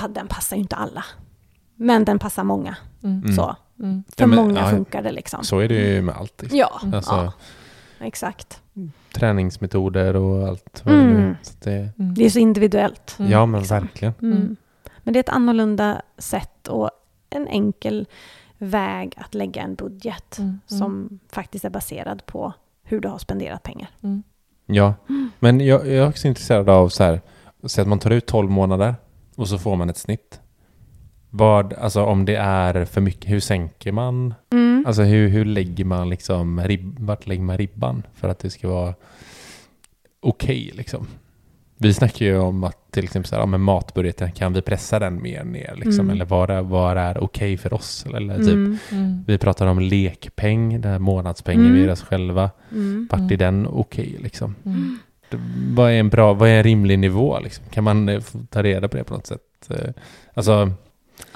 den 0.09 0.29
passar 0.29 0.57
ju 0.57 0.63
inte 0.63 0.77
alla. 0.77 1.05
Men 1.75 2.05
den 2.05 2.19
passar 2.19 2.45
många. 2.45 2.77
Mm. 3.03 3.33
Så. 3.37 3.57
Mm. 3.79 4.05
För 4.17 4.23
Ja, 4.23 4.27
men, 4.27 4.37
många 4.39 4.61
ja, 4.61 4.71
funkar 4.71 5.03
det 5.03 5.13
liksom. 5.13 5.45
Så 5.45 5.59
är 5.59 5.69
det 5.69 5.75
ju 5.95 6.03
med 6.03 6.17
allt. 6.17 6.43
Liksom. 6.43 6.59
Ja, 6.59 6.81
Alltså, 6.95 7.15
ja, 7.15 7.33
exakt. 8.07 8.61
Träningsmetoder 9.13 10.17
och 10.17 10.49
allt. 10.49 10.83
vad 10.85 10.95
det 10.95 11.03
nu. 11.03 11.11
Mm. 11.21 11.35
Så 11.43 11.55
det, 11.65 11.71
Mm. 11.99 12.15
Det 12.15 12.25
är 12.25 12.31
så 12.31 12.39
individuellt. 12.39 13.17
Mm. 13.19 13.31
ja, 13.33 13.47
men 13.47 13.61
liksom. 13.61 13.81
verkligen. 13.81 14.15
Mm. 14.23 14.37
Mm. 14.39 14.57
Men 14.99 15.13
det 15.13 15.19
är 15.19 15.21
ett 15.21 15.29
annorlunda 15.29 16.03
sätt 16.19 16.69
och 16.69 16.91
en 17.31 17.49
enkel 17.49 18.07
väg 18.59 19.15
att 19.17 19.35
lägga 19.35 19.63
en 19.63 19.75
budget 19.75 20.39
Mm. 20.39 20.49
Mm. 20.51 20.61
som 20.79 21.19
faktiskt 21.33 21.65
är 21.65 21.71
baserad 21.71 22.27
på 22.27 22.53
hur 22.83 23.01
du 23.01 23.09
har 23.09 23.19
spenderat 23.19 23.63
pengar. 23.63 23.91
Mm. 24.03 24.23
Ja, 24.67 24.95
men 25.39 25.61
jag, 25.61 25.81
jag 25.87 25.95
är 25.97 26.09
också 26.09 26.29
intresserad 26.29 26.69
av 26.69 26.89
så 26.89 27.05
här, 27.05 27.21
så 27.65 27.81
att 27.83 27.89
man 27.89 27.99
tar 27.99 28.11
ut 28.11 28.27
12 28.27 28.51
månader 28.51 28.95
och 29.37 29.49
så 29.49 29.59
får 29.59 29.77
man 29.77 29.91
ett 29.91 29.97
snitt. 29.97 30.41
Vad, 31.31 31.73
alltså 31.73 32.03
om 32.05 32.25
det 32.25 32.37
är 32.37 32.85
för 32.85 33.01
mycket, 33.01 33.31
hur 33.31 33.41
sänker 33.41 33.93
man? 33.93 34.35
Mm. 34.53 34.85
Alltså 34.87 35.03
hur, 35.03 35.29
hur 35.29 35.45
lägger 35.45 35.85
man 35.85 36.11
liksom, 36.11 36.61
rib, 36.65 36.99
vart 37.01 37.27
lägger 37.27 37.43
man 37.43 37.59
ribban 37.59 38.03
för 38.15 38.29
att 38.29 38.39
det 38.39 38.51
ska 38.51 38.69
vara 38.69 38.95
okej 40.21 40.71
liksom? 40.75 41.07
Vi 41.81 41.95
snackar 41.95 42.27
ju 42.27 42.39
om 42.39 42.65
att 42.65 42.93
till 42.93 43.05
exempel 43.05 43.29
så 43.29 43.35
här, 43.35 43.43
ja, 43.43 43.47
med 43.47 43.61
matbudgeten, 43.61 44.33
kan 44.33 44.53
vi 44.53 44.63
pressa 44.63 44.99
den 44.99 45.23
mer 45.23 45.45
ner 45.45 45.75
liksom? 45.77 46.01
Mm. 46.01 46.11
Eller 46.11 46.25
vad 46.25 46.51
är, 46.51 46.63
vad 46.63 46.97
är 46.99 47.19
okej 47.25 47.57
för 47.57 47.73
oss? 47.73 48.07
Eller 48.15 48.37
typ, 48.37 48.49
Mm. 48.49 48.79
Mm. 48.93 49.25
vi 49.27 49.39
pratar 49.39 49.67
om 49.67 49.81
lekpeng, 49.81 50.81
den 50.81 50.93
här 50.93 50.99
månadspengen 50.99 51.61
Mm. 51.65 51.75
vi 51.75 51.81
ger 51.81 51.91
oss 51.93 52.03
själva. 52.03 52.51
Mm. 52.73 53.09
Vart 53.11 53.19
Mm. 53.21 53.33
är 53.33 53.37
den 53.37 53.67
okej 53.67 54.17
liksom? 54.23 54.55
Mm. 54.65 54.99
Vad 55.77 55.91
är 55.91 55.95
en 56.01 56.09
bra, 56.09 56.33
vad 56.35 56.49
är 56.49 56.57
en 56.57 56.63
rimlig 56.63 56.99
nivå 56.99 57.41
liksom? 57.41 57.65
Kan 57.71 57.85
man 57.85 58.09
eh, 58.09 58.21
ta 58.51 58.63
reda 58.63 58.89
på 58.89 58.97
det 58.97 59.05
på 59.05 59.15
något 59.15 59.27
sätt? 59.27 59.41
Eh, 59.71 59.91
Alltså, 60.35 60.71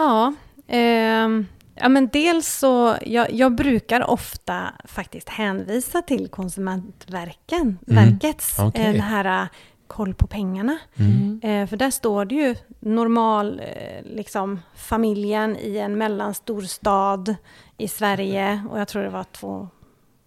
Ja, 0.03 0.32
ehm, 0.68 1.46
ja 1.74 1.88
men 1.88 2.09
dels 2.12 2.59
så, 2.59 2.96
jag, 3.07 3.32
jag 3.32 3.55
brukar 3.55 4.11
ofta 4.11 4.62
faktiskt 4.84 5.28
hänvisa 5.28 6.03
till 6.03 6.28
Konsumentverken, 6.28 7.78
Mm. 7.88 8.18
Okej. 8.61 8.86
eh, 8.86 8.92
det 8.92 9.00
här 9.03 9.42
eh, 9.42 9.48
koll 9.86 10.14
på 10.14 10.26
pengarna. 10.26 10.78
mm. 10.96 11.40
Eh, 11.42 11.66
för 11.68 11.76
där 11.76 11.90
står 11.90 12.24
det 12.24 12.34
ju 12.34 12.55
normal, 12.80 13.61
eh, 13.61 14.05
liksom 14.16 14.61
familjen 14.76 15.57
i 15.57 15.78
en 15.78 15.98
mellanstor 15.98 16.62
stad 16.62 17.34
i 17.78 17.88
Sverige 17.88 18.62
och 18.70 18.80
jag 18.80 18.88
tror 18.88 19.03
det 19.03 19.09
var 19.11 19.24
två, 19.24 19.68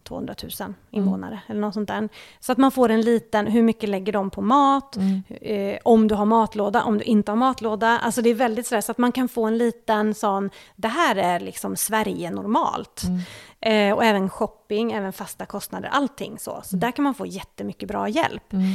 200 0.06 0.36
000 0.60 0.74
invånare 0.92 1.42
eller 1.48 1.62
något 1.62 1.74
sånt 1.74 1.88
där. 1.88 2.10
Så 2.40 2.52
att 2.52 2.58
man 2.58 2.72
får 2.72 2.90
en 2.90 3.02
liten, 3.02 3.48
hur 3.48 3.62
mycket 3.62 3.90
lägger 3.90 4.14
de 4.14 4.30
på 4.30 4.42
mat? 4.42 4.96
Mm. 4.96 5.24
eh, 5.42 5.80
om 5.84 6.08
du 6.08 6.16
har 6.16 6.26
matlåda, 6.26 6.84
om 6.84 6.98
du 6.98 7.04
inte 7.04 7.32
har 7.32 7.38
matlåda. 7.38 8.00
Alltså 8.00 8.22
det 8.22 8.30
är 8.30 8.36
väldigt 8.36 8.68
sådär 8.68 8.82
så 8.82 8.92
att 8.92 8.98
man 8.98 9.12
kan 9.12 9.28
få 9.28 9.46
en 9.46 9.58
liten 9.58 10.14
sån, 10.14 10.50
det 10.76 10.88
här 10.88 11.16
är 11.16 11.40
liksom 11.40 11.76
Sverige 11.76 12.32
normalt. 12.32 13.04
Mm. 13.04 13.22
Eh, 13.62 13.96
och 13.96 14.04
även 14.04 14.30
shopping, 14.30 14.92
även 14.92 15.14
fasta 15.14 15.46
kostnader, 15.46 15.90
allting 15.90 16.40
så. 16.40 16.62
Så 16.64 16.76
där 16.76 16.92
kan 16.92 17.04
man 17.04 17.14
få 17.14 17.26
jättemycket 17.26 17.88
bra 17.88 18.10
hjälp. 18.10 18.54
Mm. 18.54 18.66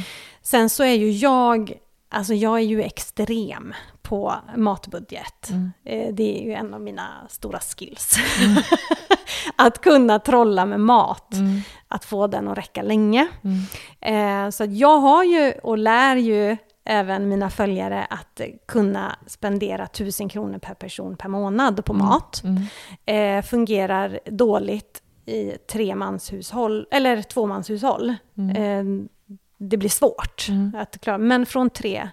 Sen 0.41 0.69
så 0.69 0.83
är 0.83 0.93
ju 0.93 1.11
jag, 1.11 1.73
alltså 2.11 2.33
jag 2.33 2.55
är 2.59 2.63
ju 2.63 2.81
extrem 2.81 3.73
på 4.01 4.33
matbudget. 4.57 5.49
Mm. 5.49 5.71
Eh, 5.85 6.13
det 6.13 6.41
är 6.41 6.45
ju 6.45 6.53
en 6.53 6.73
av 6.73 6.81
mina 6.81 7.07
stora 7.29 7.59
skills. 7.59 8.15
att 9.55 9.81
kunna 9.81 10.19
trolla 10.19 10.65
med 10.65 10.79
mat, 10.79 11.33
Mm. 11.33 11.61
att 11.87 12.05
få 12.05 12.27
den 12.27 12.47
att 12.47 12.57
räcka 12.57 12.81
länge. 12.81 13.27
Mm. 13.43 14.45
Eh, 14.45 14.49
så 14.51 14.65
jag 14.69 14.97
har 14.97 15.23
ju 15.23 15.51
och 15.63 15.77
lär 15.77 16.15
ju 16.15 16.57
även 16.85 17.29
mina 17.29 17.49
följare 17.49 18.05
att 18.09 18.41
kunna 18.67 19.15
spendera 19.27 19.83
1000 19.85 20.29
kronor 20.29 20.57
per 20.59 20.73
person 20.73 21.15
per 21.17 21.29
månad 21.29 21.85
på 21.85 21.93
Mm. 21.93 22.05
mat. 22.05 22.41
Mm. 22.43 22.63
Eh, 23.39 23.43
fungerar 23.45 24.19
dåligt 24.25 25.01
i 25.25 25.51
tremanshushåll, 25.51 26.87
eller 26.91 27.21
tvåmanshushåll. 27.21 28.15
Mm. 28.37 29.09
Det 29.69 29.77
blir 29.77 29.89
svårt 29.89 30.45
Mm. 30.49 30.75
att 30.77 31.01
klara, 31.01 31.17
men 31.17 31.45
från 31.45 31.69
tre 31.69 32.09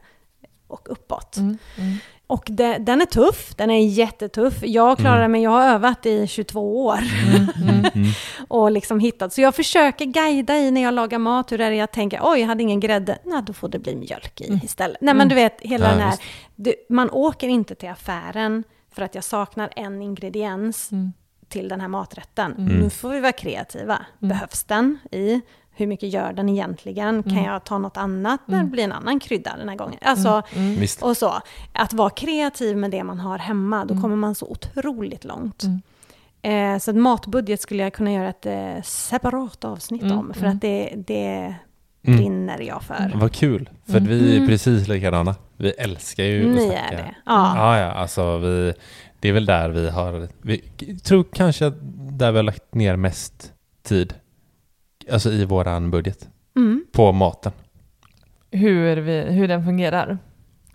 och 0.67 0.93
uppåt. 0.93 1.37
Mm. 1.37 1.59
Mm. 1.79 1.97
Och 2.27 2.45
det, 2.51 2.79
den 2.79 3.01
är 3.01 3.05
tuff, 3.07 3.55
den 3.57 3.71
är 3.71 3.87
jättetuff. 3.87 4.55
Jag 4.63 4.99
klarar 4.99 5.19
Mm. 5.19 5.33
mig, 5.33 5.43
jag 5.43 5.51
har 5.51 5.63
övat 5.67 6.07
i 6.07 6.27
22 6.27 6.85
år 6.87 6.99
Mm. 7.33 7.47
Mm. 7.95 8.09
och 8.49 8.71
liksom 8.71 9.01
hittat. 9.01 9.33
Så 9.33 9.41
jag 9.41 9.55
försöker 9.55 10.05
guida 10.05 10.57
i 10.59 10.71
när 10.71 10.81
jag 10.83 10.95
lagar 10.95 11.19
mat, 11.19 11.53
hur 11.53 11.61
är 11.61 11.71
det 11.71 11.77
jag 11.77 11.91
tänker, 11.93 12.21
oj, 12.23 12.41
jag 12.41 12.47
hade 12.47 12.63
ingen 12.63 12.81
grädde, 12.81 13.19
nej 13.25 13.43
då 13.47 13.53
får 13.53 13.69
det 13.69 13.79
bli 13.79 13.97
mjölk 13.97 14.41
i 14.41 14.49
Mm. 14.49 14.61
istället. 14.65 14.99
Nej 15.01 15.15
men 15.15 15.29
du 15.29 15.35
vet, 15.35 15.61
hela 15.61 15.85
Ja, 15.85 15.91
den 15.91 16.01
här, 16.01 16.15
du, 16.57 16.75
man 16.89 17.11
åker 17.11 17.49
inte 17.49 17.75
till 17.75 17.89
affären 17.89 18.65
för 18.93 19.03
att 19.03 19.15
jag 19.15 19.25
saknar 19.25 19.71
en 19.77 20.03
ingrediens 20.03 20.93
Mm. 20.93 21.13
till 21.49 21.69
den 21.69 21.81
här 21.81 21.89
maträtten. 21.89 22.53
Mm. 22.59 22.73
Nu 22.81 22.91
får 22.91 23.11
vi 23.11 23.21
vara 23.21 23.33
kreativa. 23.33 23.95
Mm. 24.23 24.29
Behövs 24.29 24.65
den 24.65 24.99
i? 25.11 25.41
Hur 25.79 25.87
mycket 25.87 26.13
gör 26.13 26.33
den 26.33 26.49
egentligen? 26.49 27.23
Kan 27.23 27.33
Mm. 27.33 27.45
jag 27.45 27.65
ta 27.65 27.79
något 27.79 27.97
annat? 27.97 28.41
Det 28.47 28.55
Mm. 28.55 28.71
blir 28.71 28.85
en 28.85 28.93
annan 28.93 29.21
krydda 29.21 29.57
den 29.57 29.69
här 29.69 29.77
gången. 29.77 29.99
Alltså, 30.03 30.43
Mm. 30.55 30.75
Visst. 30.81 31.03
och 31.03 31.17
så. 31.17 31.33
Att 31.73 31.93
vara 31.93 32.11
kreativ 32.11 32.77
med 32.77 32.91
det 32.91 33.05
man 33.05 33.19
har 33.21 33.39
hemma, 33.39 33.85
då 33.85 33.93
Mm. 33.95 34.03
kommer 34.03 34.17
man 34.17 34.35
så 34.35 34.47
otroligt 34.47 35.25
långt. 35.25 35.63
Mm. 35.63 35.81
Eh, 36.43 36.79
så 36.79 36.91
att 36.91 36.97
matbudget 36.97 37.61
skulle 37.61 37.83
jag 37.83 37.93
kunna 37.93 38.13
göra 38.13 38.29
ett 38.29 38.47
eh, 38.47 38.83
separat 38.85 39.65
avsnitt 39.65 40.03
Mm, 40.03 40.19
om, 40.19 40.33
för 40.35 40.41
mm. 40.45 40.57
att 40.57 40.61
det, 40.63 40.93
det 40.97 41.55
Mm. 42.07 42.17
brinner 42.19 42.61
jag 42.61 42.83
för. 42.83 43.13
Vad 43.15 43.33
kul, 43.33 43.71
för 43.87 43.93
att 43.93 43.99
Mm. 44.07 44.09
vi 44.19 44.33
är 44.33 44.37
Mm. 44.37 44.49
precis 44.49 44.89
likadana. 44.89 45.35
Vi 45.57 45.71
älskar 45.71 46.25
ju 46.25 46.49
att 46.51 46.57
Ni 46.57 46.67
snacka. 46.67 46.81
är 46.81 46.97
det. 46.97 47.15
Ja. 47.27 47.57
Ja, 47.57 47.79
ja, 47.79 47.93
alltså 47.93 48.39
vi, 48.39 48.73
det 49.21 49.29
är 49.29 49.33
väl 49.33 49.47
där 49.47 49.69
vi 49.69 49.91
har, 49.91 50.29
vi 50.43 50.59
tror 51.05 51.25
kanske 51.33 51.67
att 51.67 51.75
där 52.19 52.31
vi 52.33 52.39
har 52.39 52.43
lagt 52.43 52.75
ner 52.75 52.97
mest 52.97 53.53
tid, 53.83 54.15
alltså 55.13 55.31
i 55.33 55.45
våran 55.45 55.91
budget, 55.91 56.29
Mm. 56.57 56.85
på 56.93 57.13
maten. 57.13 57.53
Hur, 58.51 58.97
vi, 58.97 59.21
hur 59.21 59.49
den 59.49 59.65
fungerar? 59.65 60.07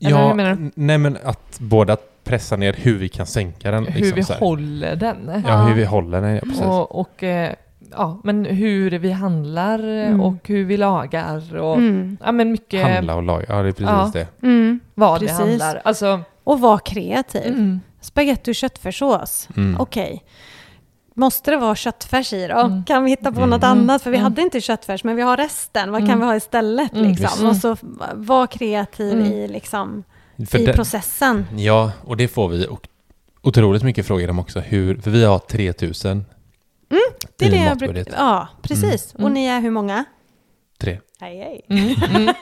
Eller 0.02 0.10
Ja, 0.12 0.28
hur 0.28 0.34
menar 0.34 0.56
du? 0.56 0.72
nej 0.76 0.98
men 0.98 1.18
att 1.24 1.60
både 1.60 1.94
att 1.94 2.24
pressa 2.24 2.56
ner 2.56 2.74
hur 2.78 2.98
vi 2.98 3.10
kan 3.10 3.26
sänka 3.26 3.72
den. 3.72 3.86
Hur 3.86 4.00
liksom 4.00 4.16
vi 4.16 4.24
så 4.24 4.34
här. 4.34 4.40
håller 4.40 4.96
den? 4.96 5.44
Ja, 5.48 5.64
hur 5.64 5.74
vi 5.76 5.86
håller 5.86 6.22
den, 6.22 6.34
ja 6.36 6.40
precis. 6.42 6.62
Och, 6.62 7.00
och 7.00 7.24
eh, 7.24 7.54
ja, 7.92 8.20
men 8.24 8.46
hur 8.46 8.92
vi 8.92 9.12
handlar 9.12 9.80
Mm. 9.80 10.22
och 10.22 10.36
hur 10.48 10.66
vi 10.66 10.78
lagar 10.78 11.56
och 11.58 11.78
Mm. 11.78 12.18
ja, 12.26 12.32
men 12.32 12.52
mycket 12.52 12.84
Handla 12.94 13.16
och 13.16 13.24
laga, 13.24 13.46
ja 13.50 13.56
det 13.62 13.68
är 13.70 13.72
precis 13.72 13.86
Ja. 13.88 14.12
det. 14.14 14.28
Mm, 14.48 14.80
vad 14.94 15.20
precis. 15.20 15.40
vi 15.40 15.44
handlar. 15.50 15.82
Alltså, 15.86 16.20
Och 16.44 16.60
var 16.60 16.78
kreativ. 16.78 17.46
mm, 17.54 17.80
Spagetti 18.02 18.52
och 18.52 18.56
köttfärssås. 18.56 19.50
Mm. 19.58 19.80
Okej. 19.80 20.24
Måste 21.16 21.52
det 21.52 21.58
vara 21.58 21.76
köttfärs 21.76 22.34
i 22.34 22.48
då? 22.48 22.60
Mm. 22.60 22.84
Kan 22.84 23.04
vi 23.04 23.10
hitta 23.10 23.32
på 23.32 23.38
Mm. 23.38 23.50
något 23.50 23.64
annat? 23.64 24.02
För 24.02 24.12
vi 24.12 24.18
Mm. 24.18 24.24
hade 24.24 24.42
inte 24.42 24.62
köttfärs, 24.62 25.04
men 25.04 25.16
vi 25.16 25.22
har 25.22 25.38
resten. 25.38 25.92
Vad 25.92 26.02
kan 26.02 26.08
Mm. 26.10 26.20
vi 26.20 26.26
ha 26.26 26.36
istället? 26.36 26.94
Mm. 26.94 27.06
Liksom? 27.12 27.48
Och 27.48 27.56
så 27.56 27.78
var 28.14 28.48
kreativ 28.48 29.14
Mm. 29.14 29.26
i, 29.34 29.48
liksom, 29.48 30.04
För 30.50 30.60
i 30.60 30.66
det- 30.66 30.74
processen. 30.74 31.46
Ja, 31.58 31.92
och 32.06 32.18
det 32.18 32.28
får 32.28 32.48
vi 32.50 32.68
och 32.68 32.88
otroligt 33.42 33.84
mycket 33.84 34.06
frågor 34.08 34.30
om 34.30 34.40
också. 34.40 34.60
Hur, 34.60 34.96
för 35.02 35.12
vi 35.12 35.24
har 35.26 35.40
3000 35.40 36.26
Det 37.38 37.46
är 37.46 37.50
i 37.50 37.52
det 37.52 37.58
jag 37.58 37.70
matbudget. 37.70 38.06
brukar... 38.08 38.24
Ja, 38.24 38.48
precis. 38.62 39.16
Mm. 39.16 39.26
Och 39.26 39.32
ni 39.32 39.46
är 39.46 39.60
hur 39.62 39.72
många? 39.72 40.06
Tre. 40.80 41.00
Hej, 41.20 41.38
hej. 41.38 41.62
mm, 41.70 41.96
mm. 42.16 42.28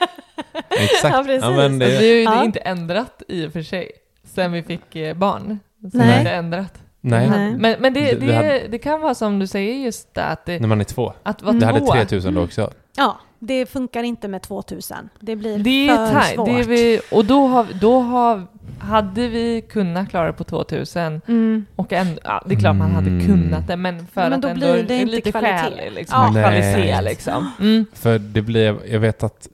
Exakt. 0.70 1.14
Ja, 1.16 1.22
precis. 1.26 1.50
men 1.50 1.78
Det 1.78 1.86
det, 1.86 1.96
är 1.96 2.14
ju 2.16 2.22
Ja. 2.22 2.44
inte 2.44 2.58
ändrat 2.58 3.22
i 3.28 3.46
och 3.46 3.52
för 3.52 3.62
sig 3.62 3.90
sen 4.24 4.52
vi 4.52 4.62
fick 4.62 4.96
eh, 4.96 5.14
barn. 5.16 5.58
Så 5.92 5.98
Nej. 5.98 6.06
det 6.06 6.12
är 6.14 6.18
inte 6.18 6.30
ändrat. 6.30 6.81
Nej, 7.02 7.30
Nej. 7.30 7.56
Men, 7.56 7.76
men 7.80 7.94
det, 7.94 8.00
Det- 8.00 8.26
det, 8.26 8.32
hade- 8.34 8.68
det 8.68 8.78
kan 8.78 9.00
vara 9.00 9.14
som 9.14 9.38
du 9.38 9.46
säger 9.46 9.74
just 9.74 10.14
det, 10.14 10.24
att, 10.24 10.46
det, 10.46 10.58
när 10.60 10.68
man 10.68 10.80
är 10.80 10.84
två. 10.84 11.12
att 11.22 11.42
vara 11.42 11.52
Det 11.56 11.66
hade 11.66 11.78
två. 11.80 11.92
3000 11.92 12.34
då 12.34 12.42
också. 12.44 12.70
Ja, 12.96 13.18
det 13.38 13.66
funkar 13.66 14.02
inte 14.02 14.28
med 14.28 14.42
2000. 14.42 14.96
Det 15.20 15.36
blir 15.36 15.58
Det 15.58 15.88
är 15.88 16.12
för 16.12 16.20
svårt. 16.34 16.46
Det 16.48 16.52
är 16.60 16.64
vi, 16.64 17.00
och 17.12 17.24
då, 17.24 17.46
har, 17.46 17.66
då 17.80 18.00
har, 18.00 18.46
hade 18.78 19.28
vi 19.28 19.60
kunnat 19.68 20.08
klara 20.10 20.26
det 20.26 20.32
på 20.32 20.44
2000 20.44 21.20
Mm. 21.28 21.66
och 21.76 21.92
ändå, 21.92 22.20
ja, 22.24 22.42
det 22.46 22.54
är 22.54 22.58
klart 22.58 22.76
man 22.76 22.90
hade 22.90 23.10
Mm. 23.10 23.26
kunnat 23.26 23.66
det, 23.66 23.76
men 23.76 24.06
för 24.06 24.20
Men 24.22 24.32
att 24.32 24.42
då 24.42 24.48
ändå 24.48 24.72
blir 24.72 24.82
det 24.82 24.94
är 24.94 25.00
inte 25.00 25.12
lite 25.16 25.30
kvalitet. 25.30 25.58
skälig 25.58 25.92
liksom. 25.92 26.18
Ja. 26.18 26.30
Nej. 26.30 26.42
Kvalitet 26.42 27.00
liksom. 27.02 27.50
Mm. 27.60 27.86
För 27.92 28.18
det 28.18 28.42
blev, 28.42 28.80
jag 28.90 29.00
vet 29.00 29.22
att 29.22 29.48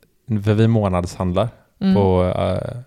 för 0.44 0.54
vi 0.54 0.68
månadshandlar 0.68 1.48
Mm. 1.80 1.94
på, 1.94 2.24
eh, 2.36 2.78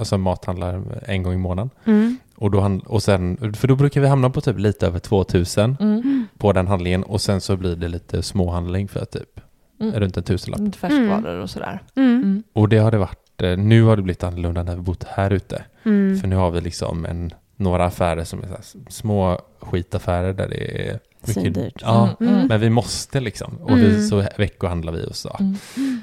alltså 0.00 0.18
mathandlar 0.18 0.82
en 1.06 1.22
gång 1.22 1.34
i 1.34 1.36
månaden. 1.36 1.70
Mm. 1.84 2.16
Och, 2.36 2.50
då, 2.50 2.60
hand- 2.60 2.82
och 2.86 3.02
sen, 3.02 3.54
för 3.54 3.68
då 3.68 3.76
brukar 3.76 4.00
vi 4.00 4.06
hamna 4.08 4.30
på 4.30 4.40
typ 4.40 4.58
lite 4.58 4.86
över 4.86 4.98
2000 4.98 5.76
Mm. 5.80 6.26
på 6.38 6.52
den 6.52 6.66
handlingen 6.66 7.02
och 7.02 7.20
sen 7.20 7.40
så 7.40 7.56
blir 7.56 7.76
det 7.76 7.88
lite 7.88 8.22
småhandling 8.22 8.88
för 8.88 9.04
typ 9.04 9.40
Mm. 9.80 9.94
runt 10.00 10.16
en 10.16 10.22
tusenlapp. 10.22 10.60
Lite 10.60 10.78
färskvaror 10.78 11.40
och 11.40 11.50
sådär. 11.50 11.82
Mm. 11.94 12.10
Mm. 12.22 12.42
Och 12.52 12.68
det 12.68 12.78
har 12.78 12.90
det 12.90 12.98
varit, 12.98 13.42
eh, 13.42 13.56
nu 13.56 13.82
har 13.82 13.96
det 13.96 14.02
blivit 14.02 14.24
annorlunda 14.24 14.62
när 14.62 14.76
vi 14.76 14.82
bott 14.82 15.04
här 15.04 15.30
ute. 15.32 15.64
Mm. 15.84 16.18
För 16.18 16.28
nu 16.28 16.36
har 16.36 16.50
vi 16.50 16.60
liksom 16.60 17.06
en, 17.06 17.30
några 17.56 17.84
affärer 17.84 18.24
som 18.24 18.38
är 18.42 18.46
så 18.46 18.52
här 18.52 18.90
små 18.90 19.40
skitaffärer 19.60 20.32
där 20.32 20.48
det 20.48 20.88
är. 20.90 20.98
Svindyrt. 21.32 21.74
Ja, 21.80 22.08
Mm. 22.20 22.34
Mm. 22.34 22.46
men 22.46 22.60
vi 22.60 22.70
måste 22.70 23.20
liksom. 23.20 23.58
Och 23.62 23.78
vi, 23.78 23.88
Mm. 23.90 24.02
så 24.08 24.24
veckohandlar 24.38 24.92
vi 24.92 25.06
och 25.06 25.16
så. 25.16 25.36
Mm. 25.40 25.56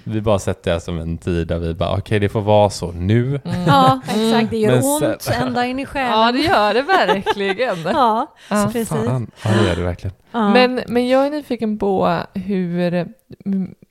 Vi 0.03 0.21
bara 0.21 0.39
sätter 0.39 0.73
det 0.73 0.79
som 0.81 0.99
en 0.99 1.17
tid 1.17 1.47
där 1.47 1.59
vi 1.59 1.73
bara, 1.73 1.97
okej 1.97 2.19
det 2.19 2.29
får 2.29 2.41
vara 2.41 2.69
så 2.69 2.91
nu. 2.91 3.27
Mm. 3.45 3.63
Ja, 3.67 4.01
exakt. 4.07 4.49
Det 4.49 4.57
gör 4.57 4.71
Men 4.75 4.83
ont 4.83 5.21
sen- 5.21 5.47
ända 5.47 5.65
in 5.65 5.79
i 5.79 5.85
själen. 5.85 6.11
Ja, 6.11 6.31
det 6.31 6.39
gör 6.39 6.73
det 6.73 6.81
verkligen. 6.81 7.77
Ja, 7.85 8.27
Ja. 8.49 8.63
precis. 8.73 8.89
Fan, 8.89 9.31
ja 9.43 9.49
det 9.61 9.67
gör 9.67 9.75
det 9.75 9.83
verkligen. 9.83 10.15
Ja. 10.31 10.49
Men, 10.53 10.81
men 10.87 11.07
jag 11.07 11.25
är 11.25 11.29
nyfiken 11.29 11.77
på 11.79 12.17
hur, 12.33 13.07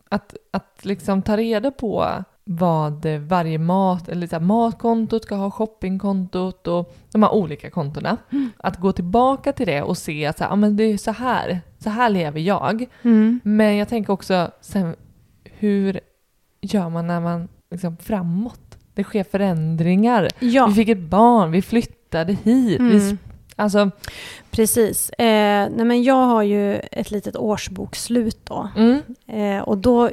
att, 0.08 0.34
att 0.50 0.78
liksom 0.82 1.22
ta 1.22 1.36
reda 1.36 1.70
på 1.70 2.24
vad 2.56 3.06
varje 3.06 3.58
mat, 3.58 4.08
eller 4.08 4.26
så 4.26 4.36
här, 4.36 4.40
matkontot 4.40 5.22
ska 5.24 5.34
ha, 5.34 5.50
shoppingkontot 5.50 6.66
och 6.66 6.94
de 7.12 7.22
här 7.22 7.32
olika 7.34 7.70
kontona. 7.70 8.16
Att 8.56 8.76
gå 8.80 8.92
tillbaka 8.92 9.52
till 9.52 9.66
det 9.66 9.82
och 9.82 9.98
se 9.98 10.26
att 10.26 10.38
så 10.38 10.44
här, 10.44 10.56
men 10.56 10.76
det 10.76 10.84
är 10.84 10.96
så 10.98 11.10
här, 11.10 11.60
så 11.78 11.90
här 11.90 12.10
lever 12.10 12.40
jag. 12.40 12.86
Mm. 13.02 13.40
Men 13.44 13.76
jag 13.76 13.88
tänker 13.88 14.12
också 14.12 14.50
sen, 14.60 14.94
hur 15.44 16.00
gör 16.60 16.88
man 16.88 17.06
när 17.06 17.20
man 17.20 17.48
liksom 17.70 17.96
framåt? 17.96 18.78
Det 18.94 19.04
sker 19.04 19.24
förändringar. 19.24 20.28
Ja, 20.38 20.66
Vi 20.66 20.74
fick 20.74 20.88
ett 20.88 20.98
barn, 21.00 21.50
vi 21.50 21.62
flyttade 21.62 22.32
hit. 22.32 22.44
Vi, 22.80 22.86
Mm. 22.96 22.98
sp- 22.98 23.18
alltså, 23.56 23.90
precis. 24.50 25.10
Eh, 25.10 25.68
nej 25.70 25.84
men 25.84 26.02
jag 26.02 26.26
har 26.26 26.42
ju 26.42 26.74
ett 26.76 27.10
litet 27.10 27.36
årsbokslut 27.36 28.38
då. 28.46 28.68
mm, 28.76 29.02
Eh, 29.26 29.62
och 29.62 29.78
då 29.78 30.10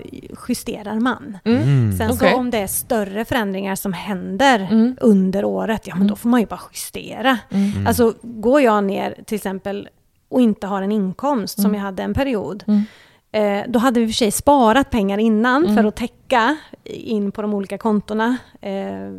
justerar 0.48 1.00
man. 1.00 1.38
mm, 1.44 1.62
Mm. 1.64 1.98
Sen 1.98 2.12
Okej. 2.12 2.32
så 2.32 2.38
om 2.38 2.50
det 2.52 2.58
är 2.58 2.68
större 2.68 3.26
förändringar 3.26 3.76
som 3.76 3.94
händer 3.94 4.68
mm, 4.72 4.98
under 5.02 5.46
året, 5.46 5.88
ja 5.88 5.94
men 5.96 6.02
Mm. 6.02 6.08
då 6.10 6.16
får 6.16 6.30
man 6.30 6.40
ju 6.40 6.46
bara 6.46 6.60
justera. 6.74 7.38
mm. 7.50 7.88
Alltså 7.88 8.14
går 8.22 8.62
jag 8.62 8.84
ner 8.84 9.16
till 9.26 9.36
exempel 9.36 9.90
och 10.30 10.42
inte 10.42 10.68
har 10.68 10.82
en 10.82 10.92
inkomst 10.92 11.62
som 11.62 11.76
jag 11.76 11.82
hade 11.82 12.04
en 12.04 12.14
period, 12.14 12.64
mm, 12.68 12.84
eh, 13.32 13.66
då 13.72 13.80
hade 13.80 14.00
vi 14.00 14.06
för 14.08 14.14
sig 14.14 14.32
sparat 14.32 14.90
pengar 14.90 15.18
innan 15.18 15.64
Mm. 15.64 15.76
för 15.76 15.84
att 15.84 15.96
täcka 15.96 16.58
in 16.84 17.32
på 17.32 17.42
de 17.42 17.54
olika 17.54 17.78
kontona 17.78 18.38
eh, 18.62 19.12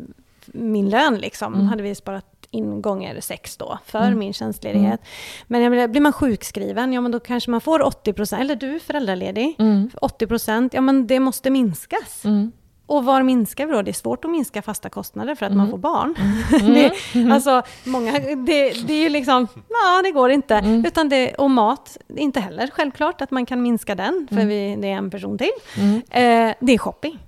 min 0.46 0.90
lön 0.90 1.18
liksom. 1.18 1.54
Mm. 1.54 1.66
hade 1.66 1.82
vi 1.82 1.94
sparat 1.94 2.39
in 2.50 2.82
gånger 2.82 3.20
sex 3.20 3.56
då 3.56 3.78
för 3.84 4.06
Mm. 4.06 4.18
min 4.18 4.32
tjänstledighet. 4.32 5.00
Men 5.46 5.62
jag 5.62 5.70
menar, 5.70 5.88
blir 5.88 6.00
man 6.00 6.12
sjukskriven, 6.12 6.92
ja 6.92 7.00
men 7.00 7.10
då 7.12 7.20
kanske 7.20 7.50
man 7.50 7.60
får 7.60 7.80
80% 7.82 8.40
eller 8.40 8.56
du 8.56 8.80
föräldraledig, 8.80 9.56
mm, 9.58 9.90
80 10.00 10.68
ja 10.72 10.80
men 10.80 11.06
det 11.06 11.20
måste 11.20 11.50
minskas. 11.50 12.24
mm. 12.24 12.52
Och 12.86 13.04
var 13.04 13.22
minskar 13.22 13.66
vi 13.66 13.72
då? 13.72 13.82
Det 13.82 13.90
är 13.90 13.92
svårt 13.92 14.24
att 14.24 14.30
minska 14.30 14.62
fasta 14.62 14.88
kostnader 14.90 15.34
för 15.34 15.46
att 15.46 15.52
man 15.52 15.60
Mm. 15.66 15.70
får 15.70 15.78
barn. 15.78 16.14
Mm. 16.62 16.74
det, 17.14 17.32
alltså, 17.34 17.62
många, 17.84 18.12
det, 18.12 18.70
det 18.86 18.92
är 18.92 19.02
ju 19.02 19.08
liksom, 19.08 19.46
ja 19.68 20.02
det 20.04 20.10
går 20.10 20.30
inte. 20.30 20.54
Mm. 20.54 20.84
Utan 20.86 21.08
det, 21.08 21.34
och 21.34 21.50
mat, 21.50 21.96
inte 22.16 22.40
heller 22.40 22.70
självklart 22.72 23.20
att 23.20 23.30
man 23.30 23.46
kan 23.46 23.62
minska 23.62 23.94
den, 23.94 24.26
för 24.28 24.36
Mm. 24.36 24.48
vi, 24.48 24.76
det 24.80 24.88
är 24.88 24.96
en 24.96 25.10
person 25.10 25.38
till. 25.38 25.50
Mm. 25.78 25.94
Eh, 25.96 26.54
det 26.60 26.72
är 26.72 26.78
shopping. 26.78 27.18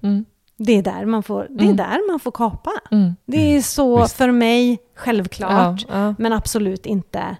Mm. 0.63 0.83
Det 0.83 0.91
är 0.91 0.95
där 0.95 1.07
man 1.07 1.23
får, 1.23 1.47
det 1.51 1.61
är 1.63 1.65
Mm. 1.65 1.77
där 1.77 2.11
man 2.11 2.21
får 2.21 2.31
kapa. 2.31 2.71
Mm. 2.91 3.17
Det 3.27 3.57
är 3.57 3.63
så 3.63 4.03
Visst. 4.03 4.17
för 4.17 4.31
mig 4.31 4.79
självklart, 4.97 5.85
Ja, 5.89 5.95
ja. 6.09 6.15
men 6.19 6.33
absolut 6.33 6.87
inte 6.87 7.37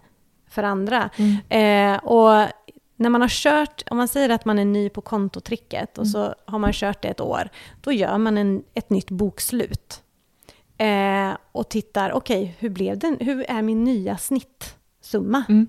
för 0.51 0.63
andra. 0.63 1.11
Mm. 1.17 1.95
Eh, 1.95 2.05
och 2.05 2.49
när 2.97 3.11
man 3.11 3.21
har 3.21 3.29
kört, 3.29 3.83
om 3.91 3.97
man 3.97 4.09
säger 4.09 4.29
att 4.29 4.45
man 4.45 4.59
är 4.59 4.65
ny 4.65 4.89
på 4.89 5.01
kontotricket 5.01 5.99
och 5.99 6.05
Mm. 6.05 6.13
så 6.13 6.35
har 6.47 6.59
man 6.59 6.73
kört 6.73 7.03
det 7.03 7.09
ett 7.09 7.21
år, 7.21 7.49
då 7.81 7.93
gör 7.93 8.19
man 8.19 8.39
en, 8.39 8.63
ett 8.75 8.91
nytt 8.91 9.11
bokslut. 9.11 10.03
Eh, 10.79 11.37
och 11.53 11.69
tittar, 11.69 12.13
okej, 12.13 12.57
hur 12.59 12.71
blev 12.71 12.99
den? 12.99 13.17
Hur 13.21 13.45
är 13.51 13.63
min 13.63 13.85
nya 13.85 14.17
snittsumma? 14.19 15.45
Mm. 15.49 15.67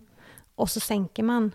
Och 0.55 0.69
så 0.69 0.79
sänker 0.79 1.23
man 1.23 1.51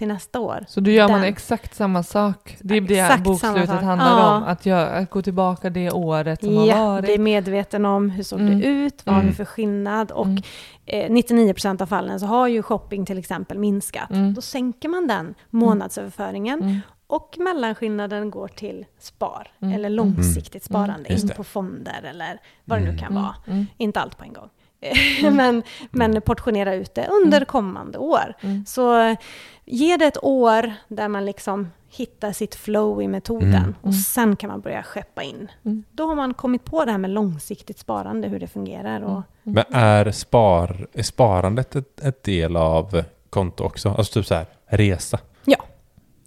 till 0.00 0.08
nästa 0.08 0.40
år. 0.40 0.64
Så 0.68 0.80
då 0.80 0.90
gör 0.90 1.08
man 1.08 1.20
Den. 1.20 1.28
exakt 1.28 1.74
samma 1.74 2.02
sak. 2.02 2.56
Det 2.60 2.76
är 2.76 2.80
det 2.80 2.98
Exakt 2.98 3.12
samma 3.12 3.24
bokslutet 3.24 3.82
handlar 3.84 4.18
Ja. 4.18 4.36
om. 4.36 4.42
Att, 4.42 4.66
göra, 4.66 4.86
att 4.90 5.10
gå 5.10 5.22
tillbaka 5.22 5.70
det 5.70 5.90
året 5.90 6.40
som 6.44 6.56
har 6.56 6.66
Ja, 6.66 6.86
varit. 6.86 7.04
bli 7.04 7.18
medveten 7.18 7.84
om 7.86 8.10
hur 8.10 8.22
såg 8.22 8.40
Mm. 8.40 8.60
det 8.60 8.66
ut, 8.66 9.06
vad 9.06 9.14
har 9.14 9.22
vi 9.22 9.26
Mm. 9.26 9.34
för 9.36 9.44
skillnad 9.44 10.10
och 10.10 10.26
Mm. 10.26 10.42
eh, 10.86 11.10
99% 11.10 11.80
av 11.82 11.86
fallen 11.86 12.20
så 12.20 12.26
har 12.26 12.48
ju 12.48 12.62
shopping 12.62 13.06
till 13.06 13.18
exempel 13.18 13.58
minskat. 13.58 14.10
Mm. 14.10 14.34
Då 14.34 14.40
sänker 14.40 14.88
man 14.88 15.06
den 15.06 15.34
månadsöverföringen 15.50 16.60
Mm. 16.62 16.80
och 17.06 17.36
mellanskillnaden 17.38 18.30
går 18.30 18.48
till 18.48 18.86
spar 18.98 19.48
Mm. 19.62 19.74
eller 19.74 19.90
långsiktigt 19.90 20.70
Mm. 20.70 20.84
sparande 20.84 21.12
in 21.12 21.26
det. 21.26 21.34
på 21.34 21.44
fonder 21.44 22.00
eller 22.10 22.40
vad 22.64 22.78
det 22.78 22.84
nu 22.92 22.98
kan 22.98 23.10
Mm. 23.10 23.22
vara. 23.22 23.34
Mm. 23.46 23.66
Inte 23.76 24.00
allt 24.00 24.18
på 24.18 24.24
en 24.24 24.32
gång. 24.32 24.48
men, 25.32 25.62
men 25.90 26.22
portionera 26.22 26.74
ut 26.74 26.94
det 26.94 27.06
under 27.06 27.38
Mm. 27.38 27.46
kommande 27.46 27.98
år. 27.98 28.34
Mm. 28.40 28.64
Så 28.66 29.16
ge 29.64 29.96
det 29.96 30.04
ett 30.06 30.24
år 30.24 30.72
där 30.88 31.08
man 31.08 31.24
liksom 31.24 31.70
hittar 31.92 32.32
sitt 32.32 32.54
flow 32.54 33.02
i 33.02 33.08
metoden 33.08 33.54
Mm. 33.54 33.74
och 33.82 33.94
sen 33.94 34.36
kan 34.36 34.50
man 34.50 34.60
börja 34.60 34.82
skeppa 34.82 35.22
in. 35.22 35.48
Mm. 35.64 35.84
Då 35.92 36.06
har 36.06 36.14
man 36.14 36.34
kommit 36.34 36.64
på 36.64 36.84
det 36.84 36.90
här 36.90 36.98
med 36.98 37.10
långsiktigt 37.10 37.78
sparande, 37.78 38.28
hur 38.28 38.40
det 38.40 38.46
fungerar. 38.46 39.00
Och, 39.02 39.22
Men 39.42 39.64
är, 39.70 40.10
spar, 40.10 40.86
är 40.92 41.02
sparandet 41.02 41.76
ett, 41.76 42.00
ett 42.00 42.22
del 42.22 42.56
av 42.56 43.02
konto 43.30 43.64
också? 43.64 43.88
Alltså 43.88 44.12
typ 44.12 44.26
så 44.26 44.34
här, 44.34 44.46
resa? 44.66 45.18
ja, 45.44 45.56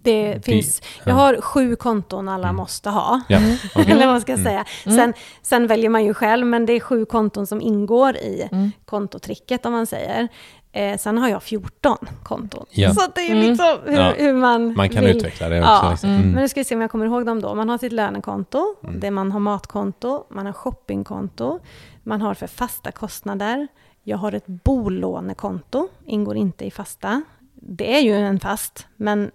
det, 0.04 0.34
Det- 0.34 0.42
finns. 0.44 0.82
Jag 1.04 1.12
ja. 1.12 1.18
har 1.18 1.40
sju 1.40 1.76
konton 1.76 2.28
alla 2.28 2.48
Mm. 2.48 2.56
måste 2.56 2.90
ha. 2.90 3.20
Ja, 3.28 3.38
okej. 3.74 3.84
Eller 3.92 4.06
vad 4.06 4.14
man 4.14 4.20
ska 4.20 4.32
Mm. 4.32 4.44
säga. 4.44 4.64
Mm. 4.86 4.96
Sen, 4.98 5.14
sen 5.42 5.66
väljer 5.66 5.90
man 5.90 6.04
ju 6.04 6.14
själv, 6.14 6.46
men 6.46 6.66
det 6.66 6.72
är 6.72 6.80
sju 6.80 7.04
konton 7.04 7.46
som 7.46 7.60
ingår 7.60 8.16
i 8.16 8.48
Mm. 8.52 8.72
kontotricket 8.84 9.66
om 9.66 9.72
man 9.72 9.86
säger. 9.86 10.28
Eh, 10.72 10.98
sen 10.98 11.18
har 11.18 11.28
jag 11.28 11.42
14 11.42 11.96
konton. 12.22 12.66
Ja. 12.70 12.94
Så 12.94 13.00
det 13.14 13.20
är 13.20 13.30
Mm. 13.32 13.48
liksom 13.48 13.78
hur, 13.84 13.98
Ja. 13.98 14.12
hur 14.16 14.34
man 14.34 14.74
Man 14.76 14.88
kan 14.88 15.04
vill. 15.04 15.16
utveckla 15.16 15.48
det 15.48 15.60
också. 15.60 15.70
Ja. 15.72 15.90
Liksom. 15.90 16.08
Mm. 16.10 16.20
Mm. 16.22 16.32
Men 16.32 16.42
nu 16.42 16.48
ska 16.48 16.60
vi 16.60 16.64
se 16.64 16.74
om 16.74 16.80
jag 16.80 16.90
kommer 16.90 17.06
ihåg 17.06 17.26
dem 17.26 17.40
då. 17.40 17.54
Man 17.54 17.68
har 17.68 17.78
sitt 17.78 17.92
lönekonto, 17.92 18.74
Mm. 18.84 19.00
det 19.00 19.10
man 19.10 19.32
har 19.32 19.40
matkonto, 19.40 20.24
man 20.30 20.46
har 20.46 20.52
shoppingkonto, 20.52 21.60
man 22.02 22.20
har 22.22 22.34
för 22.34 22.46
fasta 22.46 22.92
kostnader. 22.92 23.68
Jag 24.02 24.18
har 24.18 24.32
ett 24.32 24.46
bolånekonto, 24.46 25.88
ingår 26.06 26.36
inte 26.36 26.64
i 26.64 26.70
fasta. 26.70 27.22
Det 27.54 27.96
är 27.96 28.00
ju 28.00 28.14
en 28.16 28.40
fast, 28.40 28.86
men 28.96 29.30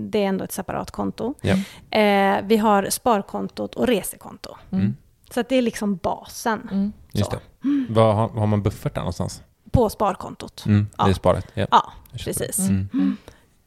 det 0.00 0.24
är 0.24 0.28
ändå 0.28 0.44
ett 0.44 0.52
separat 0.52 0.90
konto. 0.90 1.34
Ja. 1.40 1.56
Eh, 1.98 2.44
vi 2.44 2.56
har 2.56 2.86
sparkontot 2.90 3.74
och 3.74 3.86
resekonto. 3.86 4.56
Mm. 4.70 4.96
Så 5.30 5.40
att 5.40 5.48
det 5.48 5.56
är 5.56 5.62
liksom 5.62 5.96
basen 5.96 6.68
Mm. 6.72 6.92
Just 7.12 7.30
Så. 7.30 7.36
det. 7.36 7.42
Vad 7.88 8.14
har, 8.16 8.28
har 8.28 8.46
man 8.46 8.62
buffert 8.62 8.94
där 8.94 9.00
någonstans? 9.00 9.42
på 9.70 9.90
sparkontot. 9.90 10.64
Mm. 10.66 10.88
Ja. 10.98 11.04
Det 11.04 11.10
är 11.10 11.14
sparet? 11.14 11.46
Ja. 11.54 11.66
Ja, 11.70 11.92
precis. 12.12 12.58
Mm. 12.58 12.88
Mm. 12.92 13.16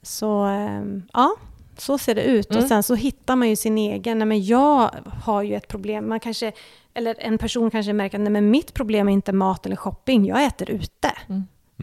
så 0.02 0.42
ehm, 0.44 1.04
ja, 1.14 1.36
så 1.78 1.98
ser 1.98 2.16
det 2.16 2.24
ut. 2.24 2.50
Mm. 2.52 2.64
Och 2.64 2.68
sen 2.70 2.84
så 2.84 2.96
hittar 2.96 3.36
man 3.36 3.50
ju 3.50 3.56
sin 3.56 3.78
egen, 3.78 4.20
nej 4.20 4.26
men 4.26 4.46
jag 4.46 4.90
har 5.24 5.42
ju 5.42 5.56
ett 5.56 5.68
problem, 5.68 6.10
man 6.10 6.20
kanske, 6.20 6.52
eller 6.94 7.16
en 7.20 7.38
person 7.38 7.72
kanske 7.72 7.94
märker 7.94 8.18
att 8.18 8.22
nej 8.22 8.32
men 8.32 8.50
mitt 8.50 8.74
problem 8.74 9.08
är 9.08 9.14
inte 9.14 9.34
mat 9.34 9.66
eller 9.66 9.76
shopping, 9.76 10.26
jag 10.26 10.46
äter 10.46 10.70
ute. 10.70 11.12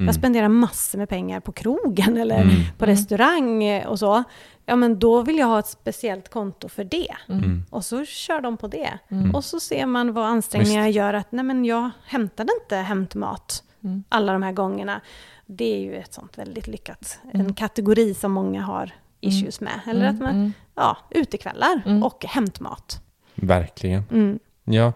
Mm. 0.00 0.06
Jag 0.06 0.14
spenderar 0.14 0.48
massor 0.48 0.98
med 0.98 1.08
pengar 1.08 1.40
på 1.40 1.52
krogen 1.52 2.16
eller 2.22 2.40
Mm. 2.42 2.56
på 2.78 2.86
restaurang 2.86 3.64
eh, 3.64 3.86
och 3.86 3.98
så. 3.98 4.24
Ja 4.66 4.76
men 4.76 4.98
då 4.98 5.22
vill 5.22 5.38
jag 5.38 5.46
ha 5.46 5.58
ett 5.58 5.66
speciellt 5.66 6.28
konto 6.28 6.68
för 6.68 6.84
det. 6.84 7.14
Mm. 7.28 7.64
Och 7.70 7.84
så 7.84 8.04
kör 8.04 8.40
de 8.40 8.56
på 8.56 8.68
det. 8.68 8.98
Mm. 9.08 9.34
Och 9.34 9.44
så 9.44 9.60
ser 9.60 9.86
man 9.86 10.12
vad 10.12 10.24
ansträngningar 10.24 10.86
gör 10.86 11.14
att 11.14 11.32
nej 11.32 11.44
men 11.44 11.64
jag 11.64 11.90
hämtade 12.04 12.52
inte 12.62 12.76
hämtmat 12.76 13.62
Mm. 13.84 14.04
alla 14.08 14.32
de 14.32 14.42
här 14.42 14.52
gångerna. 14.52 15.00
Det 15.46 15.74
är 15.74 15.78
ju 15.80 15.96
ett 15.96 16.12
sånt 16.14 16.38
väldigt 16.38 16.66
lyckat, 16.66 17.18
Mm. 17.34 17.46
en 17.46 17.54
kategori 17.54 18.14
som 18.14 18.32
många 18.32 18.62
har 18.62 18.90
issues 19.20 19.60
med. 19.60 19.80
Eller 19.86 20.00
Mm, 20.00 20.14
att 20.14 20.20
man, 20.22 20.34
mm. 20.34 20.52
ja, 20.74 20.96
utekvällar 21.10 21.82
Mm. 21.86 22.02
och 22.02 22.24
hämtmat. 22.24 23.02
Verkligen. 23.34 24.02
Mm. 24.10 24.38
Ja, 24.64 24.92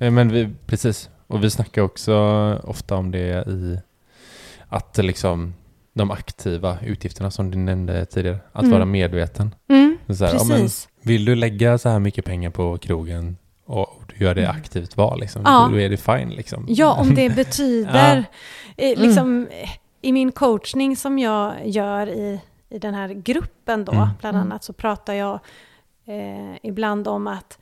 Eh, 0.00 0.10
men 0.10 0.28
vi, 0.32 0.50
precis. 0.66 1.10
Och 1.26 1.44
vi 1.44 1.50
snackar 1.50 1.82
också 1.82 2.14
ofta 2.64 2.96
om 2.96 3.10
det 3.10 3.48
i 3.48 3.78
att 4.68 4.96
liksom 4.98 5.54
de 5.94 6.10
aktiva 6.10 6.78
utgifterna 6.82 7.30
som 7.30 7.50
du 7.50 7.58
nämnde 7.58 8.04
tidigare, 8.06 8.38
att 8.52 8.62
Mm. 8.62 8.72
vara 8.72 8.84
medveten. 8.84 9.54
Mm, 9.68 9.98
Så 10.08 10.24
här, 10.24 10.32
ja, 10.34 10.38
precis. 10.38 10.88
vill 11.02 11.24
du 11.24 11.34
lägga 11.34 11.78
så 11.78 11.88
här 11.88 11.98
mycket 11.98 12.24
pengar 12.24 12.50
på 12.50 12.78
krogen 12.78 13.36
och 13.64 14.02
du 14.16 14.24
gör 14.24 14.34
det 14.34 14.48
aktivt 14.50 14.96
val, 14.96 15.20
liksom, 15.20 15.40
Mm. 15.40 15.52
Ja. 15.52 15.68
då 15.72 15.80
är 15.80 15.88
det 15.90 15.96
fine. 15.96 16.30
Liksom. 16.30 16.66
Ja, 16.68 16.92
om 17.00 17.14
det 17.14 17.30
betyder, 17.36 18.24
Ja. 18.76 18.84
eh, 18.84 18.98
liksom, 19.00 19.48
i 20.02 20.12
min 20.12 20.32
coachning 20.32 20.96
som 20.96 21.18
jag 21.18 21.54
gör 21.68 22.06
i, 22.08 22.40
i 22.68 22.78
den 22.78 22.94
här 22.94 23.08
gruppen 23.08 23.84
då, 23.84 23.92
Mm. 23.92 24.08
bland 24.20 24.36
annat, 24.36 24.64
så 24.64 24.72
pratar 24.72 25.14
jag 25.14 25.40
eh, 26.06 26.56
ibland 26.62 27.08
om 27.08 27.26
att 27.26 27.58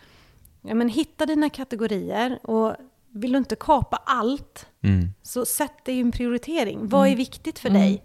ja, 0.63 0.75
men 0.75 0.89
hitta 0.89 1.27
dina 1.27 1.51
kategorier 1.51 2.39
och 2.43 2.75
vill 3.13 3.33
du 3.33 3.39
inte 3.39 3.57
kapa 3.57 4.03
allt, 4.07 4.67
Mm. 4.87 5.13
så 5.23 5.47
sätt 5.47 5.85
dig 5.85 6.01
en 6.01 6.13
prioritering. 6.13 6.89
Vad 6.89 7.01
är 7.03 7.07
Mm. 7.07 7.19
viktigt 7.19 7.59
för 7.59 7.69
Mm. 7.69 7.83
dig? 7.83 8.03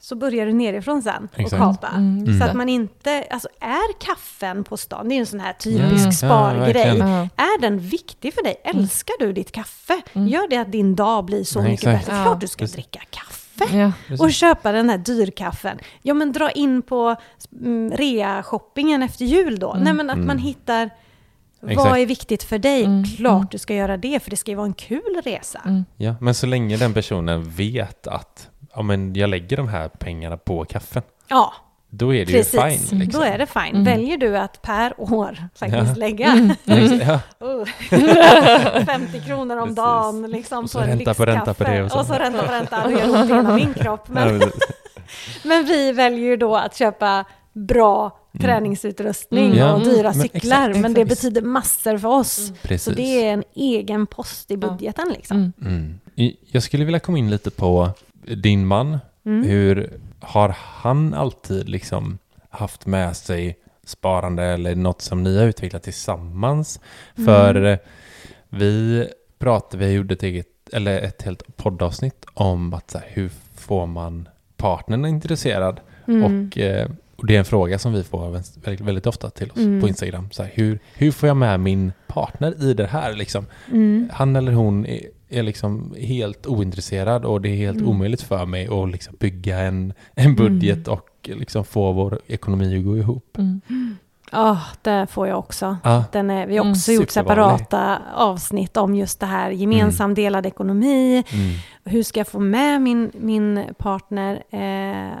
Så 0.00 0.16
börjar 0.16 0.46
du 0.46 0.52
nerifrån 0.52 1.02
sen 1.02 1.28
och 1.32 1.40
Exakt. 1.40 1.62
kapa. 1.62 1.88
Mm, 1.88 2.24
just 2.26 2.38
Så 2.38 2.44
att 2.44 2.56
man 2.56 2.68
inte, 2.68 3.24
alltså 3.30 3.48
är 3.60 4.00
kaffen 4.00 4.64
på 4.64 4.76
stan, 4.76 5.08
det 5.08 5.14
är 5.14 5.18
en 5.18 5.26
sån 5.26 5.40
här 5.40 5.52
typisk 5.52 6.18
spargrej. 6.18 6.96
Ja. 6.98 7.28
Är 7.36 7.60
den 7.60 7.78
viktig 7.78 8.34
för 8.34 8.42
dig? 8.42 8.60
Älskar 8.64 9.14
du 9.18 9.32
ditt 9.32 9.52
kaffe? 9.52 10.00
Mm. 10.12 10.28
Gör 10.28 10.48
det 10.48 10.56
att 10.56 10.72
din 10.72 10.96
dag 10.96 11.24
blir 11.24 11.44
så 11.44 11.60
Nej, 11.62 11.70
mycket 11.70 11.86
exakt. 11.88 12.06
bättre. 12.06 12.18
Ja. 12.18 12.24
Klart 12.24 12.40
du 12.40 12.46
ska 12.48 12.58
Precis. 12.58 12.74
dricka 12.74 13.00
kaffe. 13.10 13.76
Ja. 13.76 13.92
Och 14.20 14.32
köpa 14.32 14.72
den 14.72 14.90
här 14.90 14.98
dyrkaffen. 14.98 15.78
Ja 16.02 16.14
men 16.14 16.32
dra 16.32 16.50
in 16.50 16.82
på 16.82 17.16
mm, 17.62 17.90
rea-shoppingen 17.96 19.02
efter 19.02 19.24
jul 19.24 19.58
då. 19.58 19.70
Mm. 19.72 19.84
Nej 19.84 19.92
men 19.92 20.10
att 20.10 20.16
man 20.18 20.24
Mm. 20.30 20.38
hittar 20.38 20.90
Exakt. 21.62 21.90
vad 21.90 21.98
är 21.98 22.06
viktigt 22.06 22.42
för 22.42 22.58
dig? 22.58 22.84
Mm. 22.84 23.04
Klart 23.04 23.36
Mm. 23.36 23.48
du 23.50 23.58
ska 23.58 23.74
göra 23.74 23.96
det 23.96 24.22
för 24.22 24.30
det 24.30 24.36
ska 24.36 24.50
ju 24.50 24.54
vara 24.56 24.66
en 24.66 24.72
kul 24.74 25.22
resa. 25.24 25.60
Mm. 25.66 25.84
Ja, 25.96 26.14
men 26.20 26.34
så 26.34 26.46
länge 26.46 26.76
den 26.76 26.94
personen 26.94 27.50
vet 27.50 28.06
att 28.06 28.48
ja, 28.74 28.82
men 28.82 29.14
jag 29.14 29.30
lägger 29.30 29.56
de 29.56 29.68
här 29.68 29.88
pengarna 29.88 30.36
på 30.36 30.64
kaffen, 30.64 31.02
Ja, 31.28 31.52
då 31.90 32.14
är 32.14 32.26
det 32.26 32.32
precis. 32.32 32.54
ju 32.54 32.58
fine. 32.60 32.98
Liksom. 33.00 33.20
Då 33.20 33.26
är 33.26 33.38
det 33.38 33.46
fine. 33.46 33.62
Mm. 33.76 33.84
Väljer 33.84 34.16
du 34.18 34.38
att 34.38 34.62
per 34.62 34.94
år 35.00 35.48
faktiskt 35.54 35.88
Ja. 35.88 35.94
lägga 35.96 36.50
Exakt, 36.66 37.02
ja. 37.08 37.20
Oh. 37.46 37.64
50 38.86 39.20
kronor 39.26 39.56
om 39.56 39.62
Precis. 39.62 39.76
dagen 39.76 40.22
liksom, 40.30 40.64
Och 40.64 40.70
så 40.70 40.78
på 40.78 40.84
en 40.84 40.90
ränta 40.90 41.14
på 41.14 41.26
ränta 41.26 41.54
på 41.54 41.64
det 41.64 41.82
och 41.82 41.90
så. 41.90 41.98
Och 42.00 42.06
så 42.06 42.12
ränta 42.14 42.42
på 42.42 42.52
ränta. 42.52 42.88
Det 42.88 42.92
gör 42.92 43.10
ont 43.20 43.30
hela 43.30 43.54
min 43.54 43.74
kropp. 43.74 44.08
Men, 44.08 44.42
men 45.44 45.64
vi 45.64 45.92
väljer 45.92 46.24
ju 46.24 46.36
då 46.36 46.56
att 46.56 46.76
köpa 46.76 47.24
bra 47.52 48.18
träningsutrustning 48.40 49.46
Mm. 49.46 49.58
Ja, 49.58 49.72
och 49.74 49.80
dyra 49.84 50.02
men 50.02 50.14
cyklar. 50.22 50.68
exakt, 50.68 50.80
men 50.82 50.94
det 50.94 51.00
exakt. 51.00 51.20
betyder 51.22 51.42
massor 51.42 51.98
för 51.98 52.08
oss. 52.08 52.52
Precis. 52.62 52.84
Så 52.84 52.90
det 52.90 53.24
är 53.26 53.32
en 53.32 53.44
egen 53.54 54.06
post 54.06 54.50
i 54.50 54.56
budgeten 54.56 55.08
liksom. 55.16 55.52
Mm. 55.60 56.00
Mm. 56.16 56.32
Jag 56.46 56.62
skulle 56.62 56.84
vilja 56.84 57.00
komma 57.00 57.18
in 57.18 57.30
lite 57.30 57.50
på 57.50 57.90
din 58.36 58.66
man. 58.66 58.98
Mm. 59.26 59.46
Hur 59.48 59.90
har 60.20 60.54
han 60.58 61.14
alltid 61.14 61.68
liksom 61.68 62.18
haft 62.50 62.86
med 62.86 63.16
sig 63.16 63.58
sparande 63.84 64.44
eller 64.44 64.74
något 64.74 65.02
som 65.02 65.22
ni 65.22 65.38
har 65.38 65.44
utvecklat 65.46 65.82
tillsammans? 65.82 66.80
För 67.24 67.54
Mm. 67.54 67.72
eh, 67.72 67.78
vi 68.48 69.06
pratade, 69.38 69.86
vi 69.86 69.92
gjorde 69.92 70.14
ett 70.14 70.22
eget, 70.22 70.46
eller 70.72 71.00
ett 71.00 71.22
helt 71.22 71.56
poddavsnitt 71.56 72.24
om 72.34 72.74
att 72.74 72.90
så 72.90 72.98
här, 72.98 73.06
hur 73.10 73.30
får 73.56 73.86
man 73.86 74.28
partnern 74.56 75.04
intresserad? 75.06 75.80
Mm. 76.08 76.24
Och, 76.48 76.58
eh, 76.58 76.88
och 77.18 77.26
det 77.26 77.34
är 77.34 77.38
en 77.38 77.44
fråga 77.44 77.78
som 77.78 77.92
vi 77.92 78.04
får 78.04 78.30
väldigt, 78.30 78.80
väldigt 78.80 79.06
ofta 79.06 79.30
till 79.30 79.50
oss 79.50 79.56
Mm. 79.56 79.80
på 79.80 79.88
Instagram. 79.88 80.28
Så 80.30 80.42
här, 80.42 80.50
hur, 80.54 80.78
hur 80.94 81.10
får 81.12 81.26
jag 81.26 81.36
med 81.36 81.60
min 81.60 81.92
partner 82.06 82.62
i 82.64 82.74
det 82.74 82.86
här? 82.86 83.12
Liksom? 83.14 83.46
Mm. 83.72 84.10
Han 84.12 84.36
eller 84.36 84.52
hon 84.52 84.86
är, 84.86 85.00
är 85.28 85.42
liksom 85.42 85.94
helt 85.98 86.46
ointresserad 86.46 87.24
och 87.24 87.40
det 87.40 87.48
är 87.48 87.56
helt 87.56 87.76
Mm. 87.78 87.88
omöjligt 87.88 88.22
för 88.22 88.46
mig 88.46 88.68
att 88.68 88.90
liksom 88.90 89.16
bygga 89.20 89.58
en, 89.58 89.92
en 90.14 90.34
budget 90.34 90.88
och 90.88 91.08
liksom 91.22 91.64
få 91.64 91.92
vår 91.92 92.20
ekonomi 92.26 92.78
att 92.78 92.84
gå 92.84 92.96
ihop. 92.98 93.38
Mm. 93.38 93.60
Ja, 94.32 94.60
det 94.82 95.06
får 95.10 95.28
jag 95.28 95.38
också. 95.38 95.76
Ja, 95.84 96.04
Den 96.12 96.30
är, 96.30 96.46
vi 96.46 96.56
har 96.56 96.64
Mm. 96.64 96.72
också 96.72 96.92
gjort 96.92 97.10
Supervanlig. 97.10 97.58
separata 97.58 97.98
avsnitt 98.14 98.76
om 98.76 98.94
just 98.94 99.20
det 99.20 99.26
här 99.26 99.50
gemensam 99.50 100.14
delad 100.14 100.46
ekonomi. 100.46 101.24
mm, 101.32 101.54
Hur 101.84 102.02
ska 102.02 102.20
jag 102.20 102.28
få 102.28 102.38
med 102.40 102.82
min, 102.82 103.10
min 103.14 103.64
partner? 103.78 104.42
Eh, 104.50 105.18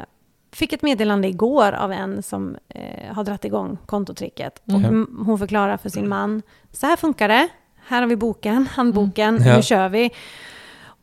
fick 0.52 0.72
ett 0.72 0.82
meddelande 0.82 1.28
igår 1.28 1.72
av 1.72 1.92
en 1.92 2.22
som 2.22 2.56
eh, 2.68 3.14
har 3.14 3.24
dratt 3.24 3.44
igång 3.44 3.78
kontotricket. 3.86 4.62
Och 4.64 4.72
Mhm. 4.80 4.84
m- 4.84 5.22
hon 5.26 5.38
förklarar 5.38 5.76
för 5.76 5.88
sin 5.88 6.08
man, 6.08 6.42
så 6.72 6.86
här 6.86 6.96
funkar 6.96 7.28
det. 7.28 7.48
Här 7.86 8.00
har 8.00 8.08
vi 8.08 8.16
boken, 8.16 8.66
handboken, 8.72 9.36
Mm. 9.36 9.48
Ja. 9.48 9.56
nu 9.56 9.62
kör 9.62 9.88
vi. 9.88 10.10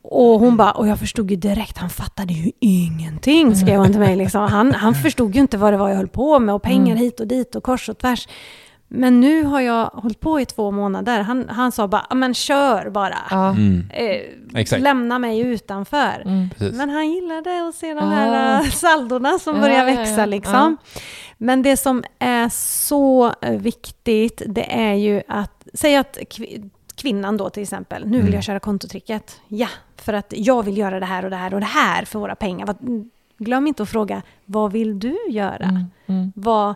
Och 0.08 0.40
hon 0.40 0.56
bara, 0.56 0.70
och 0.72 0.88
jag 0.88 0.98
förstod 0.98 1.30
ju 1.30 1.36
direkt, 1.36 1.78
han 1.78 1.90
fattade 1.90 2.32
ju 2.32 2.52
ingenting, 2.60 3.56
skrev 3.56 3.78
han 3.80 3.90
till 3.90 4.00
mig. 4.00 4.16
Liksom. 4.16 4.40
Han, 4.40 4.72
han 4.74 4.94
förstod 4.94 5.34
ju 5.34 5.40
inte 5.40 5.58
vad 5.58 5.72
det 5.72 5.76
var 5.76 5.88
jag 5.88 5.96
höll 5.96 6.08
på 6.08 6.38
med 6.38 6.54
och 6.54 6.62
pengar 6.62 6.86
Mm. 6.92 6.98
hit 6.98 7.20
och 7.20 7.26
dit 7.26 7.54
och 7.56 7.62
kors 7.62 7.88
och 7.88 7.98
tvärs. 7.98 8.28
Men 8.88 9.20
nu 9.20 9.42
har 9.44 9.60
jag 9.60 9.86
hållit 9.86 10.20
på 10.20 10.40
i 10.40 10.44
två 10.46 10.70
månader. 10.70 11.20
Han, 11.22 11.48
han 11.48 11.72
sa 11.72 11.88
bara, 11.88 12.06
"Ja, 12.08 12.14
men 12.14 12.34
kör 12.34 12.90
bara. 12.90 13.18
Ja. 13.30 13.48
mm, 13.50 13.90
Eh, 13.90 14.78
lämna 14.80 15.18
mig 15.18 15.40
utanför. 15.40 16.22
Mm. 16.24 16.48
Men 16.58 16.90
han 16.90 17.10
gillade 17.12 17.68
att 17.68 17.74
se 17.74 17.94
de 17.94 17.98
Ah. 18.00 18.10
här 18.10 18.60
äh, 18.64 18.70
saldorna 18.70 19.38
som 19.38 19.54
Ja, 19.56 19.60
börjar 19.62 19.78
ja, 19.78 19.84
växa 19.96 20.20
ja. 20.20 20.26
liksom. 20.26 20.76
Men 21.38 21.62
det 21.62 21.76
som 21.76 22.02
är 22.18 22.48
så 22.48 23.32
eh, 23.42 23.52
viktigt, 23.60 24.42
det 24.46 24.72
är 24.78 24.94
ju 24.94 25.22
att, 25.28 25.66
säg 25.74 25.96
att 25.96 26.16
kv- 26.18 26.70
kvinnan 26.96 27.36
då 27.36 27.50
till 27.50 27.62
exempel, 27.62 28.02
nu 28.04 28.10
vill 28.16 28.20
Mm. 28.20 28.34
jag 28.34 28.44
köra 28.44 28.60
kontotricket. 28.60 29.40
Ja, 29.48 29.68
för 29.96 30.12
att 30.12 30.32
jag 30.36 30.62
vill 30.62 30.78
göra 30.78 31.00
det 31.00 31.06
här 31.06 31.24
och 31.24 31.30
det 31.30 31.36
här 31.36 31.54
och 31.54 31.60
det 31.60 31.66
här 31.66 32.04
för 32.04 32.18
våra 32.18 32.34
pengar. 32.34 32.74
Glöm 33.38 33.66
inte 33.66 33.82
att 33.82 33.88
fråga, 33.88 34.22
vad 34.44 34.72
vill 34.72 34.98
du 34.98 35.16
göra? 35.28 35.64
Mm. 35.64 35.84
Mm. 36.06 36.32
Vad, 36.36 36.74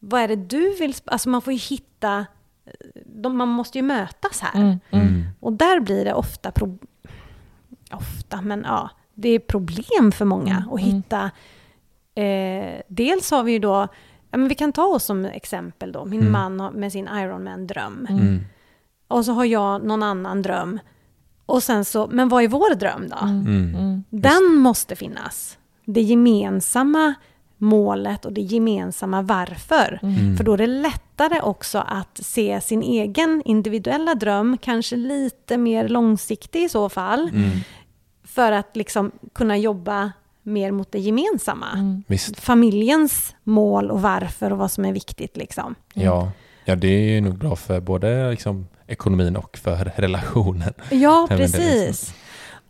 vad 0.00 0.20
är 0.20 0.28
det 0.28 0.36
du 0.36 0.74
vill, 0.78 0.94
alltså 1.04 1.28
man 1.28 1.42
får 1.42 1.52
ju 1.52 1.58
hitta, 1.58 2.18
eh, 2.66 2.72
de, 3.06 3.36
man 3.36 3.48
måste 3.48 3.78
ju 3.78 3.82
mötas 3.82 4.40
här. 4.40 4.60
Mm. 4.60 4.78
Mm. 4.90 5.06
Mm, 5.08 5.22
Och 5.40 5.52
där 5.52 5.80
blir 5.80 6.04
det 6.04 6.14
ofta, 6.14 6.50
pro- 6.50 6.78
ofta, 7.92 8.40
men 8.42 8.62
ja, 8.68 8.90
det 9.14 9.28
är 9.28 9.38
problem 9.38 10.12
för 10.12 10.24
många 10.24 10.56
Mm, 10.56 10.72
att 10.72 10.80
hitta. 10.80 11.30
Eh, 12.14 12.80
dels 12.88 13.30
har 13.30 13.42
vi 13.42 13.52
ju 13.52 13.58
då, 13.58 13.88
ja, 14.30 14.38
men 14.38 14.48
vi 14.48 14.54
kan 14.54 14.72
ta 14.72 14.84
oss 14.84 15.04
som 15.04 15.24
exempel 15.24 15.92
då, 15.92 16.04
min 16.04 16.20
Mm. 16.20 16.32
man 16.32 16.56
med 16.74 16.92
sin 16.92 17.08
Ironman-dröm. 17.08 18.08
Och 19.08 19.24
så 19.24 19.32
har 19.32 19.44
jag 19.44 19.84
någon 19.84 20.02
annan 20.02 20.42
dröm. 20.42 20.78
Och 21.46 21.62
sen 21.62 21.84
så, 21.84 22.06
men 22.12 22.28
vad 22.28 22.42
är 22.44 22.48
vår 22.48 22.74
dröm 22.74 23.08
då? 23.08 23.16
Mm. 23.16 23.40
mm, 23.46 23.74
Mm. 23.74 24.04
Den 24.10 24.54
måste 24.54 24.96
finnas. 24.96 25.58
Det 25.84 26.00
gemensamma 26.02 27.14
målet 27.60 28.24
och 28.24 28.32
det 28.32 28.40
gemensamma 28.40 29.22
varför. 29.22 29.98
Mm. 30.02 30.36
För 30.36 30.44
då 30.44 30.52
är 30.52 30.58
det 30.58 30.66
lättare 30.66 31.40
också 31.40 31.78
att 31.78 32.20
se 32.22 32.60
sin 32.60 32.82
egen 32.82 33.42
individuella 33.44 34.14
dröm, 34.14 34.58
kanske 34.60 34.96
lite 34.96 35.58
mer 35.58 35.88
långsiktig 35.88 36.62
i 36.62 36.68
så 36.68 36.88
fall, 36.88 37.28
mm. 37.28 37.50
för 38.24 38.52
att 38.52 38.76
liksom 38.76 39.12
kunna 39.32 39.56
jobba 39.56 40.12
mer 40.42 40.70
mot 40.70 40.92
det 40.92 40.98
gemensamma. 40.98 41.70
Mm. 41.72 42.04
Visst, 42.06 42.40
Familjens 42.40 43.34
mål 43.44 43.90
och 43.90 44.02
varför 44.02 44.52
och 44.52 44.58
vad 44.58 44.70
som 44.70 44.84
är 44.84 44.92
viktigt. 44.92 45.36
Liksom. 45.36 45.74
ja. 45.94 46.32
ja, 46.64 46.76
det 46.76 46.88
är 46.88 47.14
ju 47.14 47.20
nog 47.20 47.38
bra 47.38 47.56
för 47.56 47.80
både 47.80 48.30
liksom, 48.30 48.66
ekonomin 48.86 49.36
och 49.36 49.58
för 49.58 49.92
relationen. 49.96 50.72
Ja, 50.90 51.26
är 51.30 51.36
precis. 51.36 52.14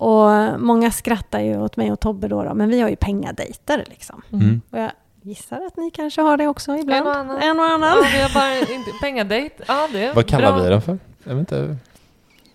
Och 0.01 0.61
många 0.61 0.91
skrattar 0.91 1.41
ju 1.41 1.63
åt 1.63 1.77
mig 1.77 1.93
och 1.93 2.01
Tobbe 2.01 2.29
då, 2.29 2.45
då 2.45 2.55
men 2.55 2.69
vi 2.69 2.81
har 2.81 2.89
ju 2.89 2.97
pengadejter 2.97 3.85
liksom. 3.89 4.23
Mm. 4.33 4.61
Och 4.71 4.79
jag 4.79 4.91
gissar 5.23 5.67
att 5.67 5.77
ni 5.77 5.91
kanske 5.91 6.21
har 6.21 6.37
det 6.37 6.47
också 6.49 6.77
ibland. 6.77 7.01
En 7.01 7.07
och 7.07 7.17
annan. 7.17 7.43
En 7.43 7.59
och 7.59 7.65
annan. 7.65 7.89
Ja, 7.89 8.09
vi 8.15 8.23
har 8.23 8.35
bara 8.35 8.59
inte 8.59 8.91
pengadejt. 9.01 9.65
Ja, 9.67 9.89
det 9.93 10.05
är 10.05 10.15
Vad 10.15 10.27
kallar 10.27 10.53
bra. 10.53 10.63
vi 10.63 10.69
den 10.69 10.83
för? 10.83 10.99
Jag 11.25 11.35
vet 11.35 11.41
inte. 11.41 11.77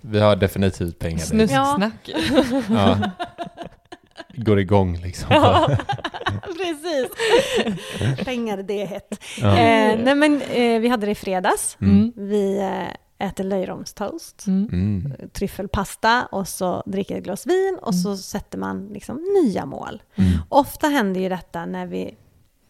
Vi 0.02 0.20
har 0.20 0.36
definitivt 0.36 1.00
pengar. 1.00 1.20
Snusksnack. 1.20 2.10
Ja. 2.70 2.98
Går 4.36 4.60
igång 4.60 4.98
liksom. 4.98 5.28
Ja. 5.30 5.70
Precis. 6.44 7.10
Pengar, 8.26 8.58
det 8.58 8.82
är 8.82 8.86
hett. 8.88 9.20
Ja. 9.42 9.48
Eh, 9.48 10.00
nej 10.04 10.16
men 10.16 10.42
eh, 10.42 10.80
vi 10.80 10.88
hade 10.88 11.06
det 11.06 11.12
i 11.12 11.16
fredags. 11.16 11.78
Mm. 11.82 12.14
Vi 12.16 12.58
eh, 12.58 12.96
äter 13.18 13.44
löjromstoast, 13.44 14.48
Mm. 14.48 15.12
tryffelpasta 15.34 16.26
och 16.32 16.48
så 16.48 16.84
dricker 16.86 17.18
ett 17.18 17.24
glas 17.24 17.48
vin 17.48 17.78
och 17.82 17.96
så 17.96 18.18
sätter 18.18 18.58
man 18.58 18.88
liksom 18.88 19.16
nya 19.44 19.66
mål. 19.66 20.02
Mm. 20.16 20.32
Ofta 20.50 20.88
händer 20.88 21.22
ju 21.22 21.30
detta 21.30 21.66
när 21.66 21.86
vi 21.86 22.16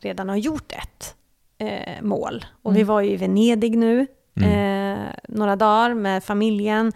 redan 0.01 0.29
har 0.29 0.35
gjort 0.35 0.71
ett 0.71 1.15
eh, 1.57 2.01
mål. 2.01 2.45
Och 2.61 2.75
vi 2.75 2.79
Mm. 2.81 2.87
var 2.87 3.01
ju 3.01 3.09
i 3.11 3.15
Venedig 3.17 3.77
nu 3.77 4.07
Mm. 4.37 4.51
eh, 4.99 5.13
några 5.27 5.55
dagar 5.55 5.93
med 5.93 6.23
familjen. 6.23 6.91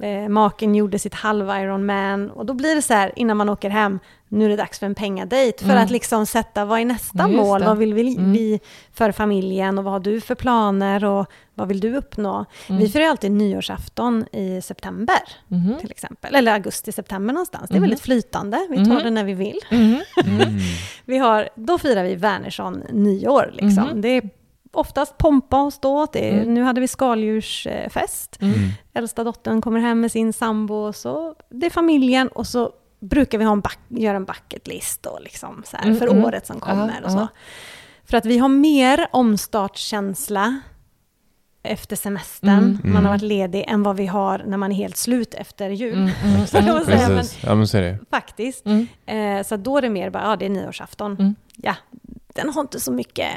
Eh, 0.00 0.28
maken 0.28 0.74
gjorde 0.74 0.98
sitt 0.98 1.14
halv 1.14 1.48
Ironman 1.48 2.30
och 2.30 2.46
då 2.46 2.54
blir 2.54 2.74
det 2.74 2.82
så 2.82 2.94
här 2.94 3.12
innan 3.16 3.36
man 3.36 3.48
åker 3.48 3.70
hem, 3.70 3.98
nu 4.28 4.44
är 4.44 4.48
det 4.48 4.56
dags 4.56 4.78
för 4.78 4.86
en 4.86 4.94
pengadejt 4.94 5.58
för 5.64 5.70
Mm. 5.70 5.84
att 5.84 5.90
liksom 5.90 6.26
sätta 6.26 6.64
vad 6.64 6.80
är 6.80 6.84
nästa 6.84 7.28
Just 7.28 7.36
mål, 7.36 7.60
det. 7.60 7.66
vad 7.66 7.78
vill 7.78 7.94
vi, 7.94 8.16
Mm. 8.16 8.32
vi 8.32 8.60
för 8.92 9.12
familjen 9.12 9.78
och 9.78 9.84
vad 9.84 9.92
har 9.92 10.00
du 10.00 10.20
för 10.20 10.34
planer 10.34 11.04
och 11.04 11.26
vad 11.54 11.68
vill 11.68 11.80
du 11.80 11.96
uppnå? 11.96 12.44
Mm. 12.68 12.82
Vi 12.82 12.88
firar 12.88 13.04
ju 13.04 13.10
alltid 13.10 13.30
nyårsafton 13.32 14.24
i 14.32 14.62
september 14.62 15.16
Mhm. 15.48 15.74
till 15.80 15.90
exempel, 15.90 16.34
eller 16.34 16.52
augusti-september 16.52 17.34
någonstans. 17.34 17.68
Det 17.68 17.72
är 17.74 17.76
Mhm. 17.76 17.82
väldigt 17.82 18.00
flytande, 18.00 18.66
vi 18.70 18.76
tar 18.76 18.84
Mhm. 18.84 19.02
det 19.04 19.10
när 19.10 19.24
vi 19.24 19.34
vill. 19.34 19.58
Mm. 19.70 19.98
Vi 21.04 21.18
har, 21.18 21.48
då 21.54 21.78
firar 21.78 22.04
vi 22.04 22.14
Wernersson 22.14 22.82
nyår. 22.92 23.50
Liksom. 23.54 24.00
Det 24.00 24.08
är 24.08 24.30
oftast 24.72 25.18
pompa 25.18 25.62
och 25.62 25.72
ståt. 25.72 26.16
Mm. 26.16 26.54
Nu 26.54 26.62
hade 26.62 26.80
vi 26.80 26.88
skaldjursfest. 26.88 28.38
Mm. 28.40 28.54
Äldsta 28.94 29.24
dottern 29.24 29.60
kommer 29.60 29.80
hem 29.80 30.00
med 30.00 30.12
sin 30.12 30.32
sambo. 30.32 30.74
Och 30.74 30.96
så, 30.96 31.34
det 31.50 31.66
är 31.66 31.70
familjen 31.70 32.28
och 32.28 32.46
så 32.46 32.70
brukar 33.00 33.38
vi 33.38 33.44
ha 33.44 33.52
en 33.52 33.60
back, 33.60 33.78
göra 33.88 34.16
en 34.16 34.24
bucket 34.24 34.66
list 34.66 35.02
då, 35.02 35.18
liksom, 35.20 35.62
så 35.66 35.76
här, 35.76 35.84
Mm, 35.84 35.98
för 35.98 36.06
mm. 36.06 36.24
året 36.24 36.46
som 36.46 36.60
kommer. 36.60 36.98
Ja, 37.00 37.06
och 37.06 37.12
så. 37.12 37.18
ja. 37.18 37.28
För 38.04 38.16
att 38.16 38.26
vi 38.26 38.38
har 38.38 38.48
mer 38.48 39.06
omstartskänsla 39.12 40.60
efter 41.62 41.96
semestern, 41.96 42.58
Mm, 42.58 42.80
man 42.82 42.92
har 42.92 43.00
mm. 43.00 43.10
varit 43.10 43.22
ledig, 43.22 43.64
än 43.68 43.82
vad 43.82 43.96
vi 43.96 44.06
har 44.06 44.42
när 44.46 44.56
man 44.56 44.72
är 44.72 44.76
helt 44.76 44.96
slut 44.96 45.34
efter 45.34 45.70
jul. 45.70 45.94
Mm, 45.98 46.10
mm, 46.24 46.40
Så 46.46 46.84
säga, 46.84 47.08
men. 47.08 47.24
Ja, 47.42 47.54
men 47.54 47.68
så 47.68 47.76
det. 47.76 47.98
faktiskt. 48.10 48.66
Mm. 48.66 48.86
Eh, 49.06 49.44
så 49.46 49.56
då 49.56 49.78
är 49.78 49.82
det 49.82 49.90
mer 49.90 50.10
bara, 50.10 50.22
ja 50.22 50.36
det 50.36 50.44
är 50.44 50.50
nyårsafton. 50.50 51.12
Mm. 51.12 51.34
Ja, 51.56 51.74
den 52.34 52.48
har 52.48 52.60
inte 52.60 52.80
så 52.80 52.92
mycket, 52.92 53.28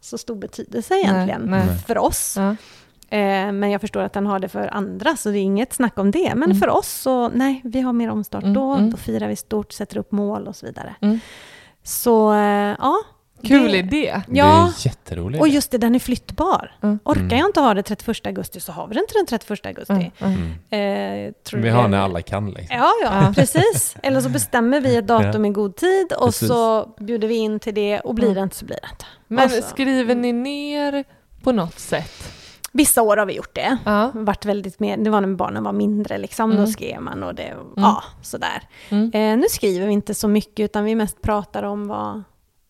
så 0.00 0.18
stor 0.18 0.36
betydelse 0.36 0.94
egentligen 0.94 1.42
Nej, 1.42 1.66
nej. 1.66 1.78
för 1.78 1.98
oss. 1.98 2.34
Ja. 2.36 2.56
Eh, 3.12 3.52
men 3.52 3.70
jag 3.70 3.80
förstår 3.80 4.00
att 4.02 4.12
den 4.12 4.26
har 4.26 4.38
det 4.38 4.48
för 4.48 4.74
andra, 4.74 5.16
så 5.16 5.30
det 5.30 5.38
är 5.38 5.42
inget 5.42 5.72
snack 5.72 5.98
om 5.98 6.10
det. 6.10 6.32
Men 6.34 6.42
Mm. 6.42 6.56
för 6.60 6.68
oss 6.68 6.88
så, 6.88 7.28
nej, 7.28 7.60
vi 7.64 7.80
har 7.80 7.92
mer 7.92 8.10
omstart 8.10 8.42
Mm, 8.42 8.54
då, 8.54 8.72
mm. 8.72 8.90
då 8.90 8.96
firar 8.96 9.28
vi 9.28 9.36
stort, 9.36 9.72
sätter 9.72 9.98
upp 9.98 10.12
mål 10.12 10.48
och 10.48 10.56
så 10.56 10.66
vidare. 10.66 10.94
Mm. 11.00 11.20
Så, 11.82 12.32
eh, 12.32 12.76
ja. 12.78 12.94
Kul 13.42 13.72
det- 13.72 13.78
idé. 13.78 14.22
Det 14.28 14.38
Ja, 14.38 14.66
är 14.66 14.86
jätteroligt. 14.86 15.40
och 15.40 15.48
just 15.48 15.70
det, 15.70 15.78
den 15.78 15.94
är 15.94 15.98
flyttbar. 15.98 16.72
Mm. 16.82 16.98
Orkar 17.04 17.20
Mm. 17.22 17.38
jag 17.38 17.48
inte 17.48 17.60
ha 17.60 17.74
det 17.74 17.82
31 17.82 18.26
augusti 18.26 18.60
så 18.60 18.72
har 18.72 18.86
vi 18.86 18.94
den 18.94 19.06
till 19.06 19.16
den 19.16 19.26
31 19.26 19.66
augusti. 19.66 20.10
Eh, 20.70 21.32
tror 21.44 21.60
Vi 21.60 21.68
har 21.68 21.82
det- 21.82 21.88
när 21.88 21.98
alla 21.98 22.22
kan 22.22 22.50
liksom. 22.50 22.76
Ja, 22.76 22.90
ja, 23.02 23.32
precis. 23.34 23.96
Eller 24.02 24.20
så 24.20 24.28
bestämmer 24.28 24.80
vi 24.80 24.96
ett 24.96 25.06
datum 25.06 25.44
i 25.44 25.50
god 25.50 25.76
tid 25.76 26.12
och 26.12 26.24
Precis. 26.26 26.48
så 26.48 26.88
bjuder 27.00 27.28
vi 27.28 27.34
in 27.36 27.60
till 27.60 27.74
det 27.74 28.00
och 28.00 28.14
blir 28.14 28.34
det 28.34 28.40
inte 28.40 28.56
så 28.56 28.64
blir 28.64 28.78
det 28.82 28.88
inte. 28.92 29.04
Men 29.28 29.38
Alltså, 29.38 29.62
skriver 29.62 30.14
ni 30.14 30.32
ner 30.32 31.04
på 31.42 31.52
något 31.52 31.78
sätt? 31.78 32.29
Vissa 32.72 33.02
år 33.02 33.16
har 33.16 33.26
vi 33.26 33.32
gjort 33.36 33.54
det. 33.54 33.78
Ja. 33.84 34.10
Vart 34.14 34.44
väldigt 34.44 34.80
mer, 34.80 34.96
det 34.96 35.10
var 35.10 35.20
när 35.20 35.28
barnen 35.28 35.64
var 35.64 35.72
mindre, 35.72 36.18
liksom, 36.18 36.50
Mm. 36.50 36.64
då 36.64 36.70
skrev 36.70 37.00
man 37.02 37.22
och 37.22 37.34
det, 37.34 37.54
ja, 37.76 38.02
sådär. 38.22 38.62
Mm. 38.88 39.10
Eh, 39.14 39.36
nu 39.38 39.46
skriver 39.50 39.86
vi 39.86 39.92
inte 39.92 40.14
så 40.14 40.28
mycket 40.28 40.64
utan 40.64 40.84
vi 40.84 40.94
mest 40.94 41.22
pratar 41.22 41.62
om 41.62 41.88
vad, 41.88 42.22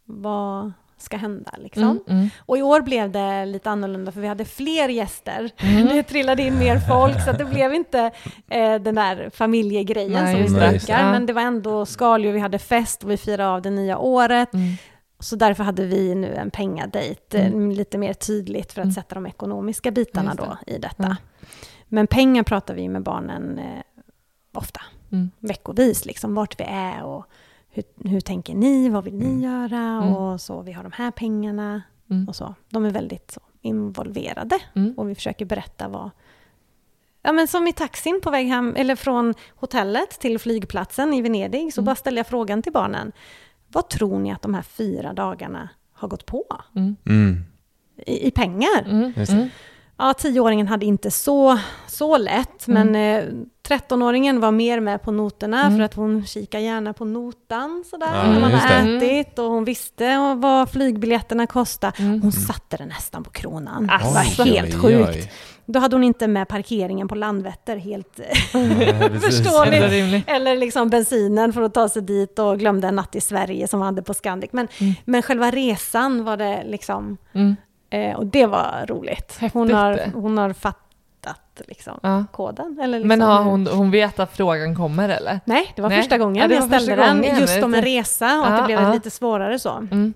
vad 0.05 0.73
ska 0.99 1.17
hända. 1.17 1.51
Liksom. 1.59 1.83
Mm, 1.83 2.01
mm. 2.09 2.31
Och 2.47 2.59
i 2.59 2.63
år 2.63 2.81
blev 2.81 3.11
det 3.11 3.47
lite 3.47 3.71
annorlunda 3.71 4.13
för 4.13 4.21
vi 4.21 4.27
hade 4.29 4.45
fler 4.45 4.89
gäster. 4.89 5.51
Mm. 5.59 5.87
Det 5.89 6.03
trillade 6.03 6.43
in 6.43 6.59
mer 6.59 6.79
folk 6.79 7.25
så 7.25 7.33
det 7.33 7.45
blev 7.45 7.75
inte 7.75 8.11
eh, 8.51 8.75
den 8.75 8.95
där 8.95 9.31
familjegrejen 9.35 10.25
Nej, 10.25 10.47
som 10.47 10.55
vi 10.55 10.61
brukar. 10.61 11.13
Men 11.13 11.27
det 11.27 11.33
var 11.33 11.43
ändå 11.43 11.87
skaldjur, 11.87 12.33
vi 12.33 12.41
hade 12.41 12.59
fest 12.59 13.05
och 13.05 13.11
vi 13.11 13.17
firade 13.17 13.49
av 13.51 13.63
det 13.63 13.71
nya 13.71 13.99
året. 13.99 14.49
Mm. 15.21 15.23
Så 15.23 15.37
därför 15.37 15.65
hade 15.65 15.87
vi 15.87 16.15
nu 16.15 16.35
en 16.35 16.51
pengadejt, 16.51 17.35
eh, 17.39 17.47
Mm. 17.47 17.71
lite 17.71 17.99
mer 17.99 18.15
tydligt 18.15 18.73
för 18.73 18.81
att 18.81 18.85
Mm. 18.85 18.95
sätta 18.95 19.15
de 19.15 19.27
ekonomiska 19.27 19.91
bitarna 19.91 20.31
Just 20.39 20.39
då 20.67 20.73
i 20.75 20.79
detta. 20.79 21.17
Ja. 21.39 21.47
Men 21.89 22.07
pengar 22.07 22.43
pratar 22.43 22.75
vi 22.75 22.89
med 22.89 23.03
barnen 23.03 23.59
eh, 23.59 23.83
ofta, 24.55 24.81
Mm. 25.13 25.31
veckovis, 25.39 26.05
liksom 26.05 26.35
vart 26.35 26.61
vi 26.61 26.65
är 26.69 27.03
och 27.05 27.27
hur, 27.71 27.85
hur 28.09 28.21
tänker 28.21 28.55
ni, 28.55 28.89
vad 28.89 29.05
vill 29.05 29.15
ni 29.15 29.25
Mm. 29.25 29.41
göra 29.41 29.79
Mm. 30.03 30.15
och 30.17 30.41
så, 30.41 30.63
vi 30.63 30.73
har 30.73 30.83
de 30.83 30.93
här 30.93 31.11
pengarna 31.11 31.83
Mm. 32.11 32.29
och 32.29 32.37
så. 32.37 32.55
De 32.69 32.85
är 32.85 32.91
väldigt 32.91 33.31
så, 33.31 33.41
involverade 33.61 34.59
Mm. 34.77 34.95
och 34.97 35.09
vi 35.11 35.15
försöker 35.15 35.45
berätta 35.45 35.89
vad 35.89 36.11
Ja 37.23 37.33
men 37.33 37.49
som 37.49 37.67
i 37.67 37.73
taxin 37.73 38.21
på 38.23 38.31
väg 38.31 38.47
hem, 38.47 38.75
eller 38.77 38.97
från 38.97 39.35
hotellet 39.57 40.11
till 40.21 40.39
flygplatsen 40.39 41.15
i 41.15 41.23
Venedig, 41.23 41.75
så 41.75 41.81
Mm. 41.81 41.85
bara 41.87 41.95
ställer 41.97 42.19
jag 42.19 42.27
frågan 42.27 42.63
till 42.63 42.73
barnen. 42.73 43.13
Vad 43.73 43.89
tror 43.89 44.19
ni 44.19 44.33
att 44.33 44.43
de 44.43 44.55
här 44.55 44.63
fyra 44.63 45.13
dagarna 45.13 45.69
har 45.93 46.09
gått 46.09 46.27
på 46.27 46.45
Mm. 46.77 46.97
Mm. 47.07 47.45
i, 48.07 48.27
i 48.27 48.31
pengar? 48.31 48.83
Mm. 48.87 49.13
Det. 49.17 49.29
Mm. 49.31 49.49
Ja, 49.99 50.15
tioåringen 50.15 50.69
hade 50.69 50.87
inte 50.87 51.11
så, 51.11 51.59
så 51.89 52.17
lätt, 52.19 52.69
Mm. 52.69 52.93
men 52.93 53.17
eh, 53.19 53.25
13-åringen 53.69 54.41
var 54.41 54.51
mer 54.53 54.81
med 54.81 55.03
på 55.03 55.11
noterna 55.11 55.61
Mm. 55.67 55.77
för 55.79 55.85
att 55.85 55.95
hon 55.95 56.27
kikar 56.27 56.59
gärna 56.59 56.93
på 56.93 57.05
notan 57.05 57.85
sådär 57.91 58.07
Ja, 58.15 58.33
när 58.33 58.41
man 58.41 58.53
har 58.53 58.83
det. 58.87 58.97
ätit 59.21 59.39
och 59.39 59.45
hon 59.45 59.65
visste 59.65 60.35
vad 60.37 60.71
flygbiljetterna 60.71 61.47
kostade. 61.47 61.93
Mm. 61.99 62.23
Hon 62.23 62.33
satte 62.33 62.77
den 62.77 62.89
nästan 62.89 63.25
på 63.25 63.31
kronan. 63.31 63.91
Alltså. 63.91 64.09
Det 64.09 64.39
var 64.39 64.45
Oj, 64.45 64.57
helt 64.57 64.75
oj, 64.75 64.81
sjukt. 65.05 65.09
oj. 65.17 65.31
Då 65.73 65.79
hade 65.81 65.97
hon 65.97 66.05
inte 66.05 66.29
med 66.29 66.49
parkeringen 66.49 67.09
på 67.09 67.15
Landvetter 67.15 67.77
helt 67.77 68.17
precis. 68.53 69.43
förståeligt. 69.43 70.29
Eller 70.29 70.57
liksom 70.57 70.89
bensinen 70.89 71.53
för 71.53 71.63
att 71.63 71.75
ta 71.75 71.89
sig 71.89 72.03
dit 72.03 72.39
och 72.39 72.59
glömde 72.59 72.89
en 72.89 72.97
natt 72.97 73.15
i 73.17 73.21
Sverige 73.21 73.69
som 73.69 73.81
hon 73.81 73.87
hade 73.87 74.03
på 74.03 74.15
Scandic. 74.15 74.51
Men, 74.53 74.69
Mm. 74.81 74.95
men 75.05 75.23
själva 75.23 75.51
resan 75.51 76.25
var 76.25 76.37
det 76.37 76.63
liksom, 76.67 77.17
Mm. 77.33 77.57
eh, 77.91 78.17
och 78.17 78.27
det 78.27 78.47
var 78.47 78.85
roligt. 78.89 79.39
Hon 79.53 79.73
har, 79.73 80.01
hon 80.15 80.39
har 80.39 80.53
fattat 80.53 81.63
liksom, 81.69 81.99
Ja. 82.03 82.25
koden. 82.33 82.79
Eller 82.83 82.99
liksom 82.99 83.09
Men 83.09 83.21
har 83.23 83.43
hon, 83.43 83.67
hon 83.67 83.91
vet 83.91 84.21
att 84.21 84.37
frågan 84.37 84.77
kommer 84.77 85.09
eller? 85.09 85.41
Nej, 85.45 85.73
det 85.77 85.83
var 85.83 85.89
Nej. 85.89 85.99
första 85.99 86.19
gången 86.19 86.51
Ja, 86.51 86.57
jag 86.57 86.65
ställde 86.65 86.97
den. 86.97 87.17
gången. 87.17 87.41
Just 87.41 87.63
om 87.63 87.75
en 87.75 87.83
resa 87.83 88.39
och 88.41 88.47
att 88.47 88.53
Ja, 88.53 88.61
det 88.61 88.83
blev 88.83 88.95
lite 88.95 89.11
svårare 89.11 89.59
så. 89.59 89.71
Mm. 89.71 90.15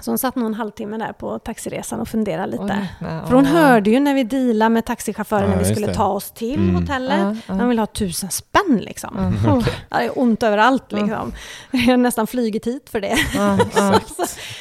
Så 0.00 0.10
hon 0.10 0.18
satt 0.18 0.36
nog 0.36 0.46
en 0.46 0.54
halvtimme 0.54 0.96
där 0.98 1.12
på 1.12 1.38
taxiresan 1.38 2.00
och 2.00 2.08
funderade 2.08 2.46
lite. 2.52 2.62
Oj, 2.62 2.88
nej, 3.00 3.20
För 3.26 3.34
hon 3.34 3.44
ja. 3.44 3.50
hörde 3.50 3.90
ju 3.90 4.00
när 4.00 4.14
vi 4.14 4.24
dealade 4.24 4.68
med 4.68 4.84
taxichauffören 4.84 5.42
Ja, 5.50 5.56
när 5.56 5.58
vi 5.64 5.74
skulle 5.74 5.86
det. 5.86 5.94
ta 5.94 6.06
oss 6.06 6.30
till 6.30 6.54
Mm. 6.60 6.74
hotellet. 6.74 7.18
Ja, 7.20 7.36
ja. 7.46 7.54
Han 7.54 7.68
ville 7.68 7.80
ha 7.80 7.86
tusen 7.86 8.30
spänn 8.30 8.78
liksom. 8.82 9.16
Mm, 9.18 9.34
Oh, 9.58 9.68
ja, 9.90 9.98
det 9.98 10.04
är 10.04 10.18
ont 10.18 10.42
överallt 10.42 10.92
Mm. 10.92 11.04
liksom. 11.04 11.32
Jag 11.70 11.80
har 11.92 11.96
nästan 11.96 12.26
flugit 12.26 12.66
hit 12.66 12.90
för 12.90 13.00
det. 13.00 13.16
Ja, 13.34 13.58
ja. 13.76 14.00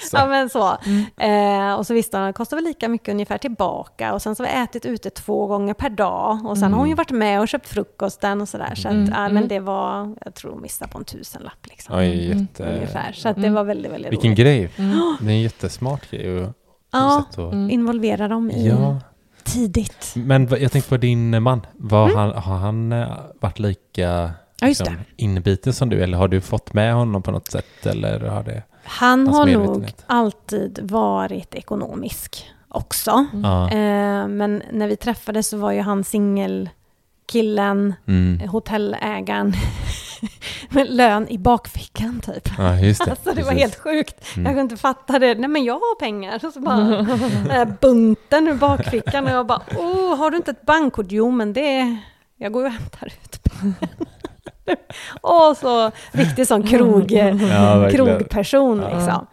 Så. 0.10 0.18
Ja 0.18 0.26
men 0.28 0.50
så. 0.50 0.78
Mm. 0.86 1.70
Eh, 1.70 1.76
och 1.76 1.88
så 1.88 1.94
visste 1.94 2.18
han 2.18 2.26
att 2.28 2.36
det 2.36 2.38
kostar 2.38 2.58
väl 2.58 2.64
lika 2.64 2.90
mycket 2.90 3.10
ungefär 3.10 3.38
tillbaka. 3.38 4.14
Och 4.14 4.22
sen 4.22 4.36
så 4.36 4.44
har 4.44 4.48
vi 4.50 4.64
ätit 4.64 4.86
ute 4.86 5.10
två 5.10 5.48
gånger 5.48 5.74
per 5.74 5.90
dag. 5.90 6.46
Och 6.46 6.58
sen 6.58 6.64
Mm. 6.64 6.74
har 6.74 6.80
hon 6.80 6.90
ju 6.90 6.96
varit 6.96 7.12
med 7.12 7.40
och 7.42 7.48
köpt 7.48 7.68
frukosten 7.68 8.42
och 8.42 8.50
sådär. 8.50 8.76
Så 8.76 8.88
att, 8.88 8.94
Mm, 8.94 9.10
ja, 9.14 9.20
mm. 9.20 9.34
men 9.34 9.48
det 9.48 9.60
var, 9.60 10.16
jag 10.26 10.34
tror 10.36 10.52
hon 10.52 10.62
missade 10.62 10.92
på 10.92 10.98
en 10.98 11.06
tusenlapp 11.06 11.68
liksom. 11.70 11.96
Mm. 12.00 12.20
jätte... 12.40 12.64
Ungefär. 12.64 13.12
Så 13.14 13.30
att 13.30 13.36
det 13.36 13.42
Mm. 13.42 13.54
var 13.54 13.64
väldigt, 13.64 13.92
väldigt 13.92 14.12
Vilken 14.12 14.32
roligt. 14.32 14.38
grej. 14.40 14.70
Mm. 15.24 15.28
Det 15.28 15.34
är 15.34 15.36
en 15.36 15.42
jättesmart 15.42 16.12
grej. 16.12 16.40
Och, 16.40 16.54
Ja, 16.92 17.20
att- 17.30 17.38
Mm. 17.38 17.70
involvera 17.70 18.28
dem 18.28 18.52
i 18.52 18.68
ja. 18.68 19.00
tidigt. 19.44 20.14
Men 20.16 20.48
jag 20.62 20.72
tänkte 20.72 20.90
på 20.90 20.98
din 20.98 21.44
man. 21.44 21.66
Var 21.74 22.06
Mm. 22.06 22.18
han, 22.18 22.30
har 22.44 22.58
han 22.58 22.92
eh, 22.92 23.08
varit 23.42 23.60
lika 23.60 24.32
Ja, 24.60 24.68
liksom, 24.68 24.86
det. 24.96 25.24
inbiten 25.24 25.74
som 25.74 25.90
du? 25.90 26.04
Eller 26.04 26.18
har 26.18 26.28
du 26.28 26.42
fått 26.42 26.74
med 26.74 26.94
honom 26.94 27.22
på 27.24 27.32
något 27.32 27.52
sätt? 27.52 27.86
Eller 27.86 28.20
har 28.20 28.44
det... 28.44 28.64
Han 28.84 29.28
har 29.28 29.46
nog 29.46 29.92
alltid 30.08 30.80
varit 30.84 31.56
ekonomisk 31.56 32.46
också. 32.68 33.26
Ja. 33.44 33.64
Eh, 33.72 34.28
men 34.28 34.64
när 34.72 34.88
vi 34.88 34.96
träffades 34.96 35.48
så 35.48 35.58
var 35.58 35.72
ju 35.72 35.82
han 35.82 36.04
singelkillen, 36.04 37.94
Mm. 38.08 38.50
hotellägaren, 38.50 39.54
med 40.70 40.90
lön 40.90 41.28
i 41.30 41.38
bakfickan 41.38 42.22
typ. 42.26 42.50
ja, 42.58 42.80
just 42.80 43.06
det. 43.06 43.12
Alltså 43.12 43.34
det 43.34 43.44
var 43.44 43.52
Precis. 43.52 43.62
helt 43.62 43.80
sjukt. 43.80 44.16
Mm. 44.36 44.46
Jag 44.46 44.52
kunde 44.52 44.62
inte 44.62 44.78
fatta 44.78 45.20
det. 45.20 45.36
Nej 45.36 45.50
men 45.50 45.64
jag 45.64 45.74
har 45.74 46.00
pengar. 46.00 46.46
Och 46.46 46.54
så 46.54 46.60
bara 46.60 46.78
den 46.78 47.50
här 47.50 47.78
bunten 47.82 48.48
ur 48.48 48.54
bakfickan 48.54 49.26
och 49.26 49.32
jag 49.32 49.48
bara, 49.48 49.62
oh, 49.78 50.18
har 50.18 50.32
du 50.32 50.38
inte 50.38 50.52
ett 50.52 50.66
bankkort? 50.66 51.06
Jo 51.10 51.32
men 51.32 51.54
det, 51.54 51.98
jag 52.38 52.52
går 52.52 52.62
ju 52.62 52.68
och 52.68 52.74
hämtar 52.74 53.08
ut. 53.08 53.40
Och 55.22 55.58
så 55.58 55.92
riktig 56.12 56.48
sån 56.48 56.64
krog, 56.64 57.12
Ja, 57.12 57.90
krogperson 57.92 58.80
Ja. 58.82 59.28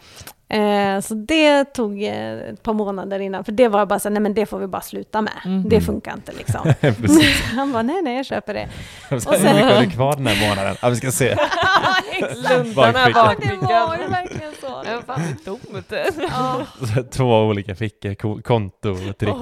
Eh, 0.51 1.01
så 1.01 1.15
det 1.15 1.65
tog 1.65 2.03
eh, 2.03 2.33
ett 2.39 2.63
par 2.63 2.73
månader 2.73 3.21
innan, 3.21 3.45
för 3.45 3.53
det 3.53 3.69
var 3.69 3.87
bara 3.87 3.99
så 3.99 4.09
här, 4.09 4.13
nej 4.13 4.23
men 4.23 4.35
det 4.35 4.47
får 4.47 4.59
vi 4.59 4.67
bara 4.67 4.83
sluta 4.83 5.21
med. 5.23 5.63
Det 5.67 5.81
funkar 5.81 6.13
inte 6.15 6.33
liksom. 6.33 6.73
Han 7.57 7.73
bara, 7.73 7.83
nej 7.83 8.03
nej 8.03 8.17
jag 8.17 8.27
köper 8.27 8.55
det. 8.55 8.69
Och 9.15 9.23
sen, 9.23 9.47
Hur 9.47 9.55
mycket 9.55 9.75
har 9.77 9.83
du 9.85 9.91
kvar 9.91 10.17
den 10.17 10.27
här 10.27 10.49
månaden? 10.49 10.77
Ja, 10.83 10.89
vi 10.89 10.97
ska 10.97 11.11
se. 11.13 11.37
Luntarna 12.21 12.93
Bakfickan. 12.93 13.35
Det 13.41 13.67
var 13.67 13.97
ju 13.97 14.07
verkligen 14.09 14.53
så. 14.61 14.67
Ja, 14.67 15.15
det 15.17 15.23
är 15.23 15.45
tomt. 15.45 15.93
Ja. 16.31 17.03
Två 17.13 17.41
olika 17.41 17.75
fickor, 17.75 18.15
ko- 18.15 18.43
konto 18.43 18.91
och 18.91 19.19
trick. 19.19 19.35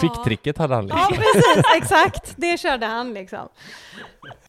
Ficktricket 0.00 0.58
hade 0.58 0.74
han 0.74 0.88
Ja, 0.88 1.08
liksom. 1.10 1.16
precis, 1.34 1.64
exakt. 1.76 2.32
Det 2.36 2.58
körde 2.60 2.86
han 2.86 3.14
liksom. 3.14 3.48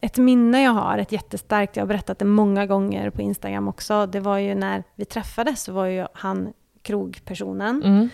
Ett 0.00 0.16
minne 0.18 0.62
jag 0.62 0.70
har, 0.72 0.98
ett 0.98 1.12
jättestarkt, 1.12 1.76
jag 1.76 1.82
har 1.82 1.88
berättat 1.88 2.18
det 2.18 2.24
många 2.24 2.66
gånger 2.66 3.10
på 3.10 3.22
Instagram 3.22 3.68
också, 3.68 4.06
det 4.06 4.20
var 4.20 4.38
ju 4.38 4.54
när 4.54 4.82
vi 4.94 5.04
träffades 5.04 5.62
så 5.62 5.72
var 5.72 5.86
ju 5.86 6.06
han 6.14 6.52
krogpersonen, 6.82 7.82
Mm. 7.84 8.08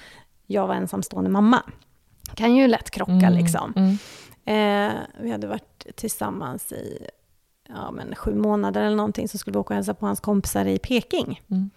jag 0.46 0.66
var 0.66 0.74
ensamstående 0.74 1.30
mamma. 1.30 1.62
Kan 2.34 2.56
ju 2.56 2.66
lätt 2.66 2.90
krocka 2.90 3.12
Mm. 3.12 3.32
liksom. 3.32 3.72
Mm. 3.76 3.98
Eh, 4.44 4.94
vi 5.20 5.30
hade 5.30 5.46
varit 5.46 5.86
tillsammans 5.96 6.72
i 6.72 7.06
ja, 7.68 7.90
men 7.90 8.14
sju 8.14 8.34
månader 8.34 8.82
eller 8.82 8.96
någonting, 8.96 9.28
så 9.28 9.38
skulle 9.38 9.52
vi 9.52 9.58
åka 9.58 9.74
och 9.74 9.76
hälsa 9.76 9.94
på 9.94 10.06
hans 10.06 10.20
kompisar 10.20 10.64
i 10.64 10.78
Peking. 10.78 11.40
Mm. 11.50 11.70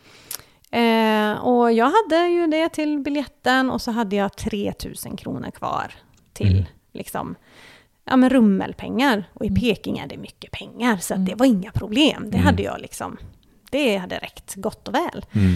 Eh, 0.72 1.38
och 1.45 1.72
jag 1.72 1.86
hade 1.91 2.28
ju 2.28 2.48
det 2.48 2.70
till 2.70 2.99
biljetten 2.99 3.70
och 3.72 3.82
så 3.82 3.91
hade 3.91 4.16
jag 4.16 4.36
3000 4.38 5.18
kronor 5.18 5.52
kvar 5.52 5.91
till 6.34 6.52
Mm. 6.53 6.66
liksom, 6.91 7.36
ja, 8.06 8.15
men 8.15 8.30
rummelpengar. 8.30 9.23
Och 9.34 9.45
i 9.45 9.48
Mm. 9.48 9.61
Peking 9.61 9.98
är 9.98 10.07
det 10.07 10.18
mycket 10.18 10.52
pengar, 10.52 10.98
så 10.98 11.14
att 11.14 11.26
det 11.26 11.36
var 11.36 11.45
inga 11.45 11.72
problem. 11.72 12.23
Det 12.32 12.38
Mm. 12.38 12.45
hade 12.45 12.64
jag 12.64 12.82
liksom, 12.82 13.18
det 13.72 13.98
hade 13.98 14.18
räckt 14.18 14.56
gott 14.56 14.88
och 14.88 14.94
väl. 14.95 15.26
Mm. 15.36 15.56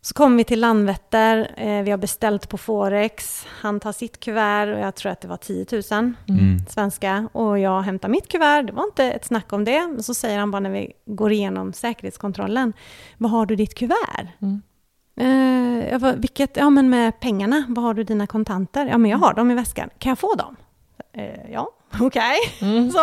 Så 0.00 0.14
kom 0.14 0.36
vi 0.36 0.44
till 0.44 0.60
Landvetter, 0.60 1.50
eh, 1.56 1.82
vi 1.82 1.90
har 1.90 1.98
beställt 1.98 2.48
på 2.48 2.58
Forex, 2.58 3.46
han 3.48 3.80
tar 3.80 3.92
sitt 3.92 4.20
kuvert 4.20 4.74
och 4.74 4.80
jag 4.80 4.94
tror 4.94 5.12
att 5.12 5.20
det 5.20 5.28
var 5.28 5.36
10 5.36 5.66
000 5.72 6.14
Mm. 6.28 6.58
svenska. 6.68 7.28
Och 7.32 7.58
jag 7.58 7.82
hämtar 7.82 8.08
mitt 8.08 8.28
kuvert, 8.28 8.62
det 8.62 8.72
var 8.72 8.84
inte 8.84 9.04
ett 9.12 9.24
snack 9.24 9.52
om 9.52 9.64
det. 9.64 9.86
Men 9.86 10.02
så 10.02 10.14
säger 10.14 10.38
han 10.38 10.50
bara 10.50 10.60
när 10.60 10.70
vi 10.70 10.92
går 11.06 11.32
igenom 11.32 11.72
säkerhetskontrollen, 11.72 12.72
vad 13.18 13.30
har 13.30 13.46
du 13.46 13.56
ditt 13.56 13.74
kuvert? 13.74 14.28
Mm. 14.42 14.62
Eh, 15.20 15.88
jag 15.90 16.00
bara, 16.00 16.12
vilket? 16.16 16.56
Ja 16.56 16.70
men 16.70 16.90
med 16.90 17.20
pengarna, 17.20 17.64
vad 17.68 17.84
har 17.84 17.94
du 17.94 18.04
dina 18.04 18.26
kontanter? 18.26 18.86
Ja 18.86 18.98
men 18.98 19.10
jag 19.10 19.18
har 19.18 19.34
dem 19.34 19.50
i 19.50 19.54
väskan, 19.54 19.90
kan 19.98 20.10
jag 20.10 20.18
få 20.18 20.34
dem? 20.34 20.56
Eh, 21.12 21.50
ja, 21.52 21.68
okej. 22.06 22.36
Mm. 22.60 22.90
Så, 22.90 22.98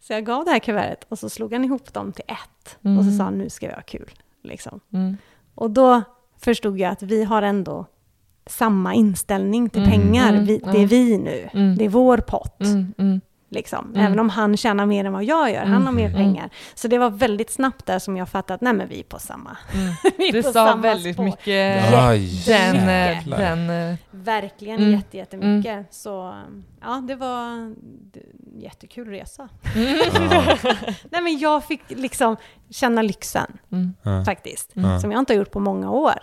så 0.00 0.12
jag 0.12 0.24
gav 0.24 0.44
det 0.44 0.50
här 0.50 0.58
kuvertet 0.58 1.06
och 1.10 1.18
så 1.18 1.28
slog 1.28 1.52
han 1.52 1.64
ihop 1.64 1.92
dem 1.94 2.12
till 2.12 2.24
ett. 2.28 2.68
Och 2.76 2.82
så 2.82 2.88
Mm. 2.88 3.16
sa 3.18 3.24
han, 3.24 3.38
nu 3.38 3.50
ska 3.50 3.66
vi 3.68 3.72
ha 3.74 3.82
kul. 3.82 4.10
Liksom. 4.42 4.80
Mm. 4.92 5.16
Och 5.54 5.70
då 5.70 6.02
förstod 6.40 6.78
jag 6.78 6.90
att 6.92 7.02
vi 7.02 7.24
har 7.24 7.42
ändå 7.42 7.86
samma 8.46 8.94
inställning 8.94 9.70
till 9.70 9.82
Mm, 9.82 9.92
pengar. 9.92 10.28
mm, 10.32 10.44
Vi, 10.44 10.58
det 10.58 10.82
är 10.82 10.86
vi 10.86 11.18
nu. 11.18 11.48
Mm. 11.52 11.76
Det 11.76 11.84
är 11.84 11.88
vår 11.88 12.18
pott. 12.18 12.60
Mm. 13.50 13.54
Mm. 13.54 13.58
Liksom. 13.60 13.86
Mm. 13.94 14.06
Även 14.06 14.18
om 14.18 14.28
han 14.28 14.56
tjänar 14.56 14.86
mer 14.86 15.04
än 15.04 15.12
vad 15.12 15.24
jag 15.24 15.52
gör. 15.52 15.64
Han 15.64 15.86
har 15.86 15.92
mer 15.92 16.08
Mm. 16.08 16.16
pengar. 16.16 16.50
Så 16.74 16.88
det 16.88 16.98
var 16.98 17.10
väldigt 17.10 17.50
snabbt 17.50 17.86
där 17.86 17.98
som 17.98 18.16
jag 18.16 18.28
fattade 18.28 18.54
att 18.54 18.60
nej 18.60 18.72
men 18.72 18.88
vi 18.88 19.00
är 19.00 19.04
på 19.04 19.18
samma. 19.18 19.56
Mm. 19.74 19.92
vi 20.18 20.28
är 20.28 20.32
Det 20.32 20.42
på 20.42 20.52
sa 20.52 20.66
samma 20.66 20.82
väldigt 20.82 21.14
spår. 21.16 21.24
mycket 21.24 21.92
Aj, 21.94 22.42
den, 22.46 22.76
eh, 22.88 23.16
jäklar. 23.16 23.38
den 23.38 23.70
eh, 23.70 23.96
Verkligen 24.10 24.78
Mm. 24.80 24.92
jätte, 24.94 25.16
jättemycket. 25.16 25.94
Så 25.94 26.34
ja, 26.80 27.02
det 27.08 27.14
var 27.14 27.42
en 27.50 27.76
jättekul 28.58 29.08
resa. 29.08 29.48
nej 31.10 31.22
men 31.22 31.38
jag 31.38 31.64
fick 31.64 31.82
liksom 31.88 32.36
känna 32.70 33.02
lyxen 33.02 33.58
mm. 33.72 34.24
Faktiskt. 34.24 34.76
Mm. 34.76 35.00
Som 35.00 35.12
jag 35.12 35.18
inte 35.18 35.32
har 35.32 35.38
gjort 35.38 35.50
på 35.50 35.60
många 35.60 35.90
år. 35.90 36.14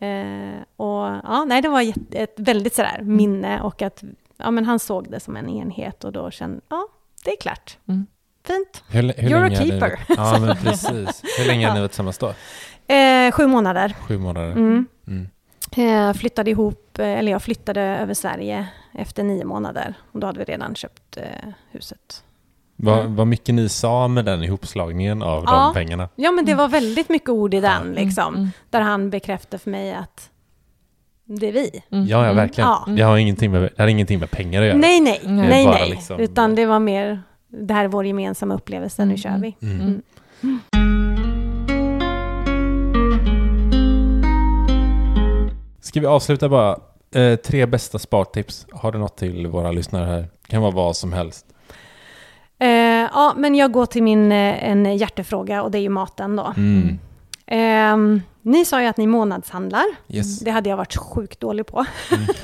Eh, 0.00 0.60
och 0.76 1.20
ja, 1.24 1.44
nej, 1.46 1.62
det 1.62 1.68
var 1.68 1.92
ett 2.12 2.34
väldigt 2.36 2.74
sådär 2.74 3.00
minne 3.02 3.60
och 3.60 3.82
att 3.82 4.02
ja, 4.42 4.50
men 4.50 4.64
han 4.64 4.78
såg 4.78 5.10
det 5.10 5.20
som 5.20 5.36
en 5.36 5.48
enhet 5.48 6.04
och 6.04 6.12
då 6.12 6.30
kände 6.30 6.60
ja, 6.68 6.86
det 7.24 7.30
är 7.30 7.36
klart. 7.40 7.78
Mm. 7.88 8.06
Fint. 8.46 8.82
Hur, 8.88 9.02
hur 9.02 9.12
You're 9.30 9.46
a 9.46 9.48
ni- 9.48 9.56
keeper. 9.56 10.00
Ja, 10.08 10.38
men 10.40 10.56
precis. 10.56 11.22
Hur 11.38 11.46
länge 11.46 11.66
har 11.66 11.74
ni 11.74 11.80
varit 11.80 11.90
tillsammans 11.90 12.18
då? 12.18 12.34
Eh, 12.94 13.32
sju 13.32 13.46
månader. 13.46 13.96
Sju 14.08 14.18
månader? 14.18 14.50
Mm. 14.50 14.86
Mm. 15.06 15.28
Eh, 15.76 16.12
flyttade 16.14 16.50
ihop, 16.50 16.98
eh, 16.98 17.06
eller 17.18 17.32
jag 17.32 17.42
flyttade 17.42 17.80
över 17.80 18.14
Sverige 18.14 18.68
efter 18.94 19.22
nio 19.22 19.44
månader. 19.44 19.94
Och 20.12 20.20
då 20.20 20.26
hade 20.26 20.38
vi 20.38 20.44
redan 20.44 20.74
köpt 20.74 21.16
eh, 21.16 21.24
huset. 21.70 22.24
Vad, 22.76 23.06
vad 23.06 23.26
mycket 23.26 23.54
ni 23.54 23.68
sa 23.68 24.08
med 24.08 24.24
den 24.24 24.42
ihopslagningen 24.42 25.22
av 25.22 25.44
Ja. 25.46 25.52
de 25.64 25.74
pengarna? 25.74 26.08
Ja, 26.16 26.30
men 26.30 26.44
det 26.44 26.54
var 26.54 26.68
väldigt 26.68 27.08
mycket 27.08 27.28
ord 27.28 27.54
i 27.54 27.60
den, 27.60 27.92
liksom. 27.92 28.34
Mm. 28.34 28.48
Där 28.70 28.80
han 28.80 29.10
bekräftade 29.10 29.58
för 29.62 29.70
mig 29.70 29.94
att 29.94 30.30
det 31.38 31.48
är 31.48 31.52
vi. 31.52 31.82
Mm. 31.90 32.06
Ja, 32.06 32.26
ja, 32.26 32.32
verkligen. 32.32 32.70
Ja. 32.70 32.84
Det, 32.96 33.02
har 33.02 33.16
ingenting 33.18 33.50
med, 33.52 33.62
det 33.62 33.82
har 33.82 33.88
ingenting 33.88 34.18
med 34.18 34.30
pengar 34.30 34.60
att 34.62 34.66
göra. 34.68 34.78
Nej, 34.78 35.00
nej, 35.00 35.20
Nej. 35.24 35.48
nej, 35.48 35.66
nej. 35.66 35.90
liksom- 35.90 36.20
Utan 36.20 36.54
det 36.54 36.66
var 36.66 36.78
mer, 36.78 37.22
det 37.48 37.74
här 37.74 37.84
är 37.84 37.88
vår 37.88 38.06
gemensamma 38.06 38.54
upplevelse, 38.54 39.04
nu 39.04 39.14
Mm, 39.14 39.16
kör 39.16 39.38
vi. 39.38 39.56
Mm. 39.66 39.80
Mm. 40.42 40.60
Ska 45.80 46.00
vi 46.00 46.06
avsluta 46.06 46.48
bara? 46.48 46.78
Eh, 47.14 47.36
tre 47.36 47.66
bästa 47.66 47.98
spartips. 47.98 48.66
Har 48.72 48.92
du 48.92 48.98
något 48.98 49.16
till 49.16 49.46
våra 49.46 49.72
lyssnare 49.72 50.06
här? 50.06 50.28
kan 50.48 50.62
vara 50.62 50.72
vad 50.72 50.96
som 50.96 51.12
helst. 51.12 51.46
Eh, 52.58 52.68
ja, 52.68 53.34
men 53.36 53.54
jag 53.54 53.72
går 53.72 53.86
till 53.86 54.02
min 54.02 54.32
eh, 54.32 54.70
en 54.70 54.96
hjärtefråga 54.96 55.62
och 55.62 55.70
det 55.70 55.78
är 55.78 55.82
ju 55.82 55.88
maten 55.88 56.36
då. 56.36 56.52
Mm. 56.56 56.98
Ehm, 57.46 58.22
ni 58.42 58.64
sa 58.64 58.80
ju 58.82 58.86
att 58.86 58.96
ni 58.96 59.06
månadshandlar. 59.06 59.84
Yes. 60.08 60.40
Det 60.40 60.50
hade 60.50 60.70
jag 60.70 60.76
varit 60.76 60.96
sjukt 60.96 61.40
dålig 61.40 61.66
på. 61.66 61.84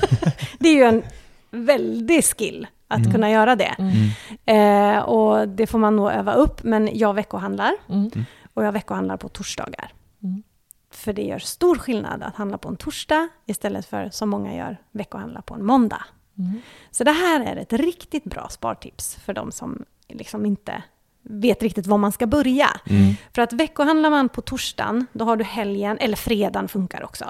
det 0.59 0.69
är 0.69 0.73
ju 0.75 0.83
en 0.83 1.03
väldig 1.51 2.23
skill 2.25 2.67
att 2.87 2.99
Mm. 2.99 3.11
kunna 3.11 3.29
göra 3.31 3.55
det. 3.55 3.75
Mm. 3.79 4.95
Eh, 4.95 4.99
och 5.01 5.47
det 5.49 5.67
får 5.67 5.79
man 5.79 5.95
nog 5.95 6.11
öva 6.11 6.33
upp, 6.33 6.63
men 6.63 6.89
jag 6.93 7.13
veckohandlar. 7.13 7.71
Mm. 7.89 8.11
Och 8.53 8.63
jag 8.65 8.71
veckohandlar 8.71 9.17
på 9.17 9.29
torsdagar. 9.29 9.91
Mm. 10.23 10.43
För 10.91 11.13
det 11.13 11.21
gör 11.23 11.39
stor 11.39 11.75
skillnad 11.75 12.23
att 12.23 12.35
handla 12.35 12.57
på 12.57 12.69
en 12.69 12.77
torsdag 12.77 13.29
istället 13.45 13.85
för 13.85 14.09
som 14.09 14.29
många 14.29 14.55
gör, 14.55 14.77
veckohandla 14.91 15.41
på 15.41 15.53
en 15.53 15.65
måndag. 15.65 16.05
Mm. 16.37 16.61
Så 16.91 17.03
det 17.03 17.11
här 17.11 17.41
är 17.45 17.55
ett 17.55 17.73
riktigt 17.73 18.23
bra 18.23 18.47
spartips 18.49 19.15
för 19.15 19.33
de 19.33 19.51
som 19.51 19.85
liksom 20.09 20.45
inte 20.45 20.83
vet 21.29 21.63
riktigt 21.63 21.87
var 21.87 21.97
man 21.97 22.11
ska 22.11 22.27
börja. 22.27 22.69
Mm. 22.89 23.13
För 23.35 23.41
att 23.41 23.53
veckohandlar 23.53 24.09
man 24.09 24.29
på 24.29 24.41
torsdagen, 24.41 25.05
då 25.13 25.25
har 25.25 25.37
du 25.37 25.43
helgen, 25.43 25.97
eller 25.97 26.15
fredagen 26.15 26.67
funkar 26.67 27.03
också. 27.03 27.25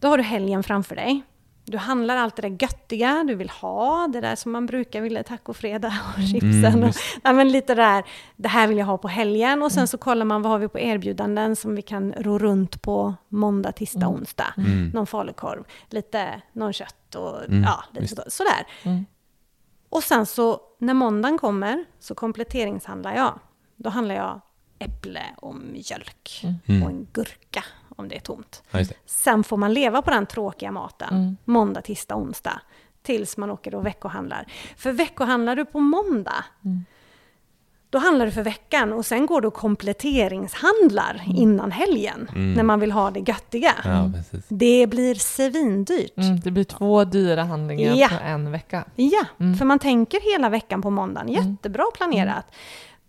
Då 0.00 0.08
har 0.08 0.16
du 0.16 0.22
helgen 0.22 0.62
framför 0.62 0.96
dig. 0.96 1.22
Du 1.64 1.78
handlar 1.78 2.16
allt 2.16 2.36
det 2.36 2.42
där 2.42 2.56
göttiga 2.62 3.24
du 3.26 3.34
vill 3.34 3.50
ha, 3.50 4.08
det 4.12 4.20
där 4.20 4.36
som 4.36 4.52
man 4.52 4.66
brukar 4.66 5.00
vilja, 5.00 5.22
tacofredag 5.22 5.92
och 6.16 6.22
chipsen. 6.22 6.64
Mm, 6.64 6.88
och, 6.88 6.94
ja, 7.22 7.32
men 7.32 7.52
lite 7.52 7.74
där, 7.74 8.04
det 8.36 8.48
här 8.48 8.68
vill 8.68 8.78
jag 8.78 8.86
ha 8.86 8.98
på 8.98 9.08
helgen. 9.08 9.62
Och 9.62 9.72
sen 9.72 9.88
så 9.88 9.98
kollar 9.98 10.24
man 10.24 10.42
vad 10.42 10.52
har 10.52 10.58
vi 10.58 10.68
på 10.68 10.78
erbjudanden 10.78 11.56
som 11.56 11.74
vi 11.74 11.82
kan 11.82 12.12
ro 12.12 12.38
runt 12.38 12.82
på 12.82 13.14
måndag, 13.28 13.72
tisdag, 13.72 14.08
onsdag. 14.08 14.54
Mm. 14.56 14.88
Någon 14.88 15.06
falukorv, 15.06 15.64
lite, 15.90 16.42
någon 16.52 16.72
kött 16.72 17.14
och 17.14 17.44
Mm, 17.44 17.62
ja, 17.62 17.84
lite 17.92 18.08
så, 18.08 18.22
sådär. 18.28 18.66
Och 19.88 20.02
sen 20.02 20.26
så 20.26 20.60
när 20.78 20.94
måndagen 20.94 21.38
kommer 21.38 21.84
så 21.98 22.14
kompletteringshandlar 22.14 23.14
jag. 23.16 23.38
Då 23.76 23.90
handlar 23.90 24.14
jag 24.14 24.40
äpple 24.78 25.22
och 25.36 25.54
mjölk 25.54 26.44
Mm. 26.66 26.82
och 26.82 26.90
en 26.90 27.06
gurka 27.12 27.64
om 27.96 28.08
det 28.08 28.16
är 28.16 28.20
tomt. 28.20 28.62
Ja, 28.70 28.78
det. 28.78 28.92
Sen 29.06 29.44
får 29.44 29.56
man 29.56 29.72
leva 29.74 30.02
på 30.02 30.10
den 30.10 30.26
tråkiga 30.26 30.72
maten 30.72 31.08
Mm. 31.14 31.36
måndag, 31.44 31.82
tisdag, 31.82 32.16
onsdag 32.16 32.60
tills 33.02 33.36
man 33.36 33.50
åker 33.50 33.74
och 33.74 33.86
veckohandlar. 33.86 34.46
För 34.76 34.92
veckohandlar 34.92 35.56
du 35.56 35.64
på 35.64 35.80
måndag 35.80 36.44
Mm. 36.64 36.84
Då 37.90 37.98
handlar 37.98 38.26
du 38.26 38.32
för 38.32 38.42
veckan 38.42 38.92
och 38.92 39.06
sen 39.06 39.26
går 39.26 39.40
du 39.40 39.48
och 39.48 39.54
kompletteringshandlar 39.54 41.22
innan 41.36 41.72
helgen 41.72 42.28
Mm. 42.32 42.54
när 42.54 42.62
man 42.62 42.80
vill 42.80 42.92
ha 42.92 43.10
det 43.10 43.20
göttiga. 43.20 43.72
Ja, 43.84 44.10
precis. 44.14 44.44
Det 44.48 44.86
blir 44.86 45.14
svindyrt. 45.14 46.16
Mm. 46.18 46.40
Det 46.40 46.50
blir 46.50 46.64
två 46.64 47.04
dyra 47.04 47.42
handlingar 47.44 47.94
Ja. 47.94 48.08
på 48.08 48.14
en 48.24 48.52
vecka. 48.52 48.84
Ja, 48.96 49.24
Mm. 49.40 49.56
för 49.58 49.64
man 49.64 49.78
tänker 49.78 50.32
hela 50.32 50.48
veckan 50.48 50.82
på 50.82 50.90
måndagen. 50.90 51.28
Jättebra 51.28 51.84
planerat. 51.96 52.46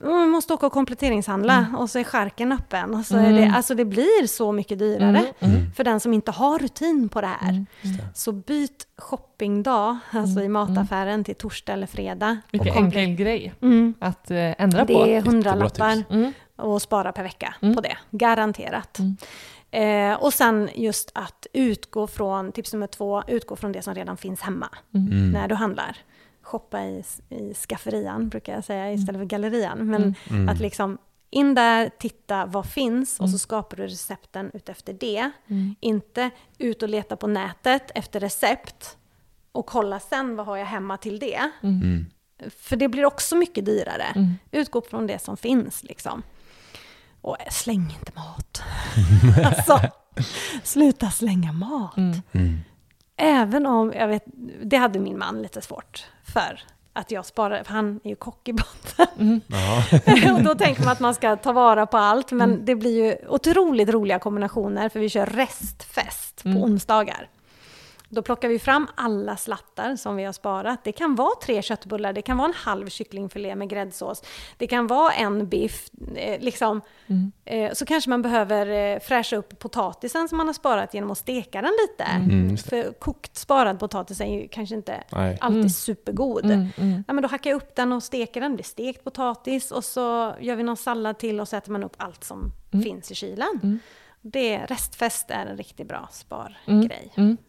Man 0.03 0.29
måste 0.29 0.53
åka 0.53 0.65
och 0.65 0.71
kompletteringshandla 0.73 1.65
och 1.77 1.89
så 1.89 1.99
är 1.99 2.03
skärken 2.03 2.51
öppen. 2.51 2.93
Och 2.95 3.05
så 3.05 3.17
är 3.17 3.31
det, 3.31 3.41
Mm. 3.43 3.53
alltså 3.55 3.75
det 3.75 3.85
blir 3.85 4.27
så 4.27 4.51
mycket 4.51 4.79
dyrare 4.79 5.19
Mm. 5.39 5.55
Mm. 5.55 5.71
för 5.75 5.83
den 5.83 5.99
som 5.99 6.13
inte 6.13 6.31
har 6.31 6.59
rutin 6.59 7.09
på 7.09 7.21
det 7.21 7.27
här. 7.27 7.49
Mm. 7.49 7.65
Så 8.13 8.31
byt 8.31 8.87
shoppingdag, 8.97 9.97
alltså 10.11 10.41
i 10.41 10.49
mataffären, 10.49 11.23
till 11.23 11.35
torsdag 11.35 11.73
eller 11.73 11.87
fredag. 11.87 12.37
Vilken 12.51 12.73
enkel 12.75 13.15
grej 13.15 13.53
Mm. 13.61 13.93
att 13.99 14.31
eh, 14.31 14.61
ändra 14.61 14.85
på. 14.85 15.05
Det 15.05 15.15
är 15.15 15.21
hundralappar. 15.21 16.03
Mm. 16.09 16.33
och 16.55 16.81
spara 16.81 17.11
per 17.11 17.23
vecka 17.23 17.53
Mm. 17.61 17.75
på 17.75 17.81
det. 17.81 17.97
Garanterat. 18.11 18.99
Mm. 18.99 19.17
Eh, 19.71 20.17
och 20.23 20.33
sen 20.33 20.69
just 20.75 21.11
att 21.15 21.47
utgå 21.53 22.07
från, 22.07 22.51
tips 22.51 22.73
nummer 22.73 22.87
två, 22.87 23.23
utgå 23.27 23.55
från 23.55 23.71
det 23.71 23.81
som 23.81 23.95
redan 23.95 24.17
finns 24.17 24.41
hemma 24.41 24.69
Mm. 24.93 25.31
när 25.31 25.47
du 25.47 25.55
handlar. 25.55 25.97
Shoppa 26.49 26.83
i, 26.85 27.03
i 27.29 27.53
skafferian, 27.53 28.29
brukar 28.29 28.53
jag 28.53 28.63
säga, 28.63 28.93
istället 28.93 29.19
för 29.21 29.25
gallerian. 29.25 29.77
Men 29.87 30.15
Mm. 30.29 30.49
att 30.49 30.59
liksom 30.59 30.97
In 31.31 31.55
där, 31.55 31.89
titta 31.99 32.45
vad 32.45 32.65
finns 32.65 33.19
och 33.19 33.29
så 33.29 33.37
skapar 33.37 33.77
du 33.77 33.83
recepten 33.87 34.51
utefter 34.53 34.93
det. 34.93 35.31
Mm. 35.47 35.75
Inte 35.79 36.29
ut 36.57 36.83
och 36.83 36.89
leta 36.89 37.15
på 37.15 37.27
nätet 37.27 37.91
efter 37.95 38.19
recept 38.19 38.97
och 39.51 39.65
kolla 39.65 39.99
sen 39.99 40.35
vad 40.35 40.45
har 40.45 40.57
jag 40.57 40.65
hemma 40.65 40.97
till 40.97 41.19
det. 41.19 41.51
Mm. 41.63 42.05
För 42.59 42.75
det 42.75 42.87
blir 42.87 43.05
också 43.05 43.35
mycket 43.35 43.65
dyrare. 43.65 44.03
Mm. 44.15 44.33
Utgå 44.51 44.81
från 44.81 45.07
det 45.07 45.19
som 45.19 45.37
finns 45.37 45.83
liksom. 45.83 46.23
Och 47.21 47.37
släng 47.51 47.95
inte 47.99 48.11
mat. 48.15 48.61
alltså, 49.45 49.79
sluta 50.63 51.11
slänga 51.11 51.51
mat. 51.51 51.95
Mm. 53.19 53.41
Även 53.41 53.65
om, 53.65 53.93
jag 53.93 54.07
vet, 54.07 54.23
det 54.63 54.77
hade 54.77 54.99
min 54.99 55.17
man 55.17 55.41
lite 55.41 55.61
svårt 55.61 56.05
för. 56.23 56.61
Att 56.93 57.11
jag 57.11 57.25
sparar, 57.25 57.63
för 57.63 57.73
han 57.73 57.99
är 58.03 58.09
ju 58.09 58.15
kock 58.15 58.47
i 58.47 58.53
botten. 58.53 59.41
Ja. 59.47 60.33
och 60.33 60.43
då 60.43 60.55
tänker 60.55 60.83
man 60.83 60.91
att 60.91 60.99
man 60.99 61.15
ska 61.15 61.35
ta 61.35 61.51
vara 61.51 61.85
på 61.85 61.97
allt, 61.97 62.31
men 62.31 62.65
det 62.65 62.75
blir 62.75 63.05
ju 63.05 63.15
otroligt 63.27 63.89
roliga 63.89 64.19
kombinationer, 64.19 64.89
för 64.89 64.99
vi 64.99 65.09
kör 65.09 65.25
restfest 65.25 66.43
på 66.43 66.49
onsdagar. 66.49 67.29
Då 68.11 68.21
plockar 68.21 68.49
vi 68.49 68.59
fram 68.59 68.87
alla 68.95 69.37
slattar 69.37 69.95
som 69.95 70.15
vi 70.15 70.23
har 70.23 70.33
sparat. 70.33 70.83
Det 70.83 70.91
kan 70.91 71.15
vara 71.15 71.31
tre 71.43 71.61
köttbullar, 71.61 72.13
det 72.13 72.21
kan 72.21 72.37
vara 72.37 72.47
en 72.47 72.53
halv 72.53 72.87
kycklingfilé 72.89 73.55
med 73.55 73.69
gräddsås, 73.69 74.23
det 74.57 74.67
kan 74.67 74.87
vara 74.87 75.11
en 75.13 75.47
biff. 75.49 75.89
Eh, 76.15 76.39
liksom. 76.41 76.81
eh, 77.45 77.73
så 77.73 77.85
kanske 77.85 78.09
man 78.09 78.21
behöver 78.21 78.67
eh, 78.95 78.99
fräscha 78.99 79.35
upp 79.35 79.59
potatisen 79.59 80.29
som 80.29 80.37
man 80.37 80.47
har 80.47 80.53
sparat 80.53 80.93
genom 80.93 81.11
att 81.11 81.17
steka 81.17 81.61
den 81.61 81.71
lite. 81.87 82.03
Mm, 82.03 82.49
just 82.49 82.69
För 82.69 82.91
kokt 82.99 83.37
sparad 83.37 83.79
potatis 83.79 84.21
är 84.21 84.25
ju 84.25 84.47
kanske 84.47 84.75
inte 84.75 85.03
Nej. 85.11 85.37
alltid 85.41 85.75
supergod. 85.75 86.45
Mm, 86.45 86.67
mm. 86.77 87.03
Ja, 87.07 87.13
men 87.13 87.21
då 87.21 87.27
hackar 87.29 87.49
jag 87.49 87.57
upp 87.57 87.75
den 87.75 87.91
och 87.93 88.03
steker 88.03 88.41
den, 88.41 88.51
det 88.51 88.55
blir 88.55 88.65
stekt 88.65 89.03
potatis 89.03 89.71
och 89.71 89.83
så 89.83 90.35
gör 90.39 90.55
vi 90.55 90.63
någon 90.63 90.77
sallad 90.77 91.17
till 91.17 91.39
och 91.39 91.47
så 91.47 91.55
äter 91.55 91.71
man 91.71 91.83
upp 91.83 91.95
allt 91.97 92.23
som 92.23 92.51
Mm. 92.71 92.83
finns 92.83 93.11
i 93.11 93.15
kylen. 93.15 93.59
Mm. 93.63 93.79
Det, 94.21 94.57
restfest 94.57 95.31
är 95.31 95.45
en 95.45 95.57
riktigt 95.57 95.87
bra 95.87 95.97
Mm. 95.97 96.07
spargrej. 96.11 97.11
Mm. 97.17 97.29
Restfest 97.29 97.48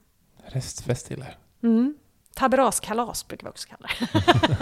gillar 1.10 1.36
Mm. 1.62 1.94
Taberaskalas 2.34 3.28
brukar 3.28 3.44
vi 3.46 3.50
också 3.50 3.68
kalla 3.68 3.88
det. 4.00 4.56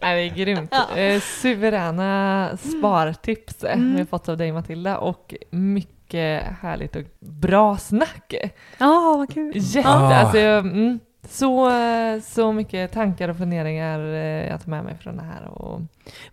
Nej, 0.00 0.28
det 0.30 0.34
är 0.34 0.44
grymt. 0.44 0.72
Ja. 0.90 0.96
Eh, 0.96 1.20
suveräna 1.20 2.50
spartips 2.56 3.64
Mm. 3.64 3.92
vi 3.92 3.98
har 3.98 4.06
fått 4.06 4.28
av 4.28 4.36
dig 4.36 4.52
Matilda 4.52 4.98
och 4.98 5.34
mycket 5.50 6.42
härligt 6.60 6.96
och 6.96 7.02
bra 7.20 7.76
snack. 7.78 8.34
Ja, 8.78 9.14
vad 9.18 9.34
kul. 9.34 9.52
Jätte, 9.54 9.88
Ah. 9.88 10.14
alltså, 10.14 10.38
mm, 10.38 11.00
så, 11.28 11.70
så 12.24 12.52
mycket 12.52 12.92
tankar 12.92 13.28
och 13.28 13.36
funderingar 13.36 14.00
eh, 14.00 14.48
jag 14.48 14.62
tar 14.62 14.70
med 14.70 14.84
mig 14.84 14.98
från 14.98 15.16
det 15.16 15.22
här. 15.22 15.44
Och, 15.48 15.80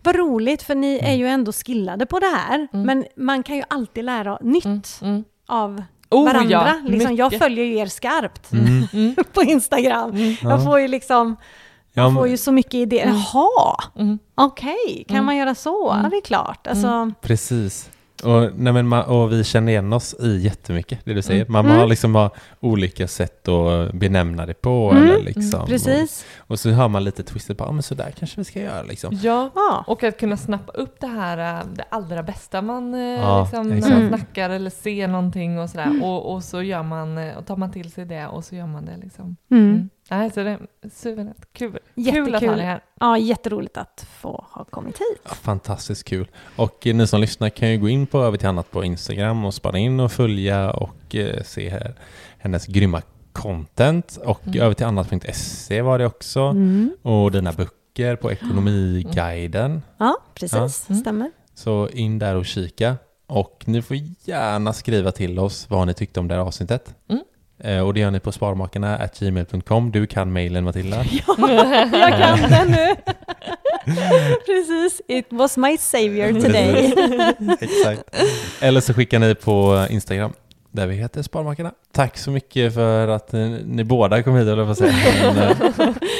Vad 0.02 0.16
roligt, 0.16 0.62
för 0.62 0.74
ni 0.74 0.98
är 0.98 1.14
ju 1.14 1.26
ändå 1.26 1.52
skillade 1.52 2.06
på 2.06 2.18
det 2.18 2.26
här. 2.36 2.68
Mm. 2.72 2.86
Men 2.86 3.04
man 3.16 3.42
kan 3.42 3.56
ju 3.56 3.62
alltid 3.68 4.04
lära 4.04 4.38
nytt 4.42 4.64
mm, 4.64 4.82
mm. 5.02 5.24
av 5.46 5.82
Oh, 6.10 6.24
varandra. 6.24 6.50
ja, 6.84 6.90
liksom, 6.90 7.16
jag 7.16 7.32
följer 7.38 7.64
ju 7.64 7.76
er 7.78 7.86
skarpt 7.86 8.52
Mm. 8.52 8.86
Mm. 8.92 9.14
på 9.32 9.42
Instagram. 9.42 10.10
Mm. 10.10 10.34
Jag 10.42 10.64
får 10.64 10.80
ju 10.80 10.88
liksom, 10.88 11.36
Ja, 11.96 12.02
jag 12.02 12.14
får 12.14 12.28
ju 12.28 12.36
så 12.36 12.52
mycket 12.52 12.74
idéer. 12.74 13.04
Mm. 13.06 13.16
Jaha, 13.34 13.76
Mm. 13.98 14.18
okej, 14.34 15.04
kan 15.08 15.16
Mm. 15.16 15.26
man 15.26 15.36
göra 15.36 15.54
så? 15.54 15.98
Ja, 16.02 16.08
det 16.10 16.16
är 16.16 16.20
klart. 16.20 16.66
Alltså, 16.66 17.12
Precis. 17.20 17.90
Och, 18.22 18.50
nej 18.56 18.72
men 18.72 18.92
och 18.92 19.32
vi 19.32 19.44
känner 19.44 19.72
igen 19.72 19.92
oss 19.92 20.14
i 20.20 20.36
jättemycket, 20.38 20.98
det 21.04 21.14
du 21.14 21.22
säger. 21.22 21.46
Man 21.48 21.64
Mm. 21.66 21.78
har 21.78 21.86
liksom 21.86 22.14
har 22.14 22.30
olika 22.60 23.08
sätt 23.08 23.48
att 23.48 23.92
benämna 23.92 24.46
det 24.46 24.54
på. 24.54 24.90
Mm. 24.90 25.04
Eller 25.04 25.20
liksom, 25.20 25.66
precis. 25.66 26.26
Och, 26.38 26.50
och 26.50 26.58
så 26.58 26.70
hör 26.70 26.88
man 26.88 27.04
lite 27.04 27.22
twistet 27.22 27.58
på, 27.58 27.64
ja 27.64 27.72
men 27.72 27.82
sådär 27.82 28.12
kanske 28.18 28.40
vi 28.40 28.44
ska 28.44 28.60
göra 28.60 28.82
liksom. 28.82 29.18
Ja, 29.22 29.50
Ja. 29.54 29.84
och 29.86 30.02
att 30.04 30.18
kunna 30.20 30.36
snappa 30.36 30.72
upp 30.72 31.00
det 31.00 31.06
här, 31.06 31.58
eh, 31.60 31.66
det 31.74 31.84
allra 31.88 32.22
bästa 32.22 32.62
man, 32.62 32.94
Ja, 32.94 33.42
liksom, 33.42 33.68
när 33.68 33.80
man 33.80 33.92
Mm. 33.92 34.08
snackar 34.08 34.50
eller 34.50 34.70
ser 34.70 35.08
någonting 35.08 35.58
och 35.58 35.70
sådär. 35.70 36.00
Och, 36.04 36.32
och 36.34 36.44
så 36.44 36.62
gör 36.62 36.82
man, 36.82 37.18
eh, 37.18 37.36
och 37.36 37.46
tar 37.46 37.56
man 37.56 37.72
till 37.72 37.92
sig 37.92 38.04
det 38.04 38.26
och 38.26 38.44
så 38.44 38.54
gör 38.54 38.66
man 38.66 38.84
det 38.84 38.96
liksom. 39.02 39.36
Mm. 39.50 39.88
Nej, 40.10 40.30
så 40.30 40.42
det 40.42 40.50
är 40.50 40.58
suveränt. 40.94 41.46
Kul. 41.52 41.70
Kul 41.72 41.78
att 41.78 42.06
Jättekul. 42.06 42.48
ha 42.48 42.56
dig 42.56 42.64
här. 42.66 42.80
Ja, 43.00 43.18
jätteroligt 43.18 43.76
att 43.76 44.06
få 44.20 44.44
ha 44.50 44.64
kommit 44.64 44.98
hit. 44.98 45.20
Ja, 45.24 45.30
fantastiskt 45.34 46.04
kul. 46.04 46.26
Och 46.56 46.86
eh, 46.86 46.94
ni 46.94 47.06
som 47.06 47.20
lyssnar 47.20 47.48
kan 47.48 47.70
ju 47.70 47.78
gå 47.78 47.88
in 47.88 48.06
på 48.06 48.18
Över 48.22 48.36
till 48.38 48.48
annat 48.48 48.70
på 48.70 48.84
Instagram 48.84 49.44
och 49.44 49.54
spana 49.54 49.78
in 49.78 50.00
och 50.00 50.12
följa 50.12 50.70
och 50.70 51.14
eh, 51.14 51.42
se 51.42 51.68
här, 51.70 51.94
hennes 52.38 52.66
grymma 52.66 53.02
content. 53.32 54.18
Och 54.24 54.46
Mm. 54.46 54.60
över 54.60 54.74
till 54.74 54.86
annat.se 54.86 55.82
var 55.82 55.98
det 55.98 56.06
också. 56.06 56.40
Mm. 56.40 56.96
Och 57.02 57.30
dina 57.32 57.52
böcker 57.52 58.16
på 58.16 58.32
Ekonomiguiden. 58.32 59.82
Ja, 59.98 60.16
precis. 60.34 60.84
Ja. 60.88 60.92
Mm. 60.92 61.00
Stämmer. 61.00 61.30
Så 61.54 61.88
in 61.88 62.18
där 62.18 62.34
och 62.36 62.46
kika. 62.46 62.96
Och 63.26 63.64
ni 63.66 63.82
får 63.82 63.96
gärna 64.24 64.72
skriva 64.72 65.12
till 65.12 65.38
oss 65.38 65.70
vad 65.70 65.86
ni 65.86 65.94
tyckte 65.94 66.20
om 66.20 66.28
det 66.28 66.34
här 66.34 66.40
avsnittet. 66.42 66.94
Mm. 67.08 67.22
Eh, 67.58 67.78
och 67.78 67.94
det 67.94 68.00
gör 68.00 68.10
ni 68.10 68.20
på 68.20 68.32
sparmakarna 68.32 69.08
gmail.com. 69.18 69.90
Du 69.90 70.06
kan 70.06 70.32
mejlen 70.32 70.64
Matilda. 70.64 70.96
Jag 71.92 72.18
kan 72.18 72.50
den 72.50 72.68
nu. 72.68 72.94
Precis. 74.46 75.00
It 75.08 75.26
was 75.30 75.56
my 75.56 75.76
savior 75.78 76.40
today. 76.40 76.94
Exakt. 77.60 78.02
Eller 78.60 78.80
så 78.80 78.94
skickar 78.94 79.18
ni 79.18 79.34
på 79.34 79.86
Instagram 79.90 80.32
där 80.72 80.86
vi 80.86 80.94
heter 80.94 81.22
Sparmakarna. 81.22 81.72
Tack 81.92 82.18
så 82.18 82.30
mycket 82.30 82.74
för 82.74 83.08
att 83.08 83.34
eh, 83.34 83.40
ni 83.64 83.84
båda 83.84 84.22
kom 84.22 84.36
hit, 84.36 84.48
eller 84.48 84.64
vad 84.64 84.78
säga. 84.78 84.94
Men, 85.22 85.38
eh, 85.38 85.56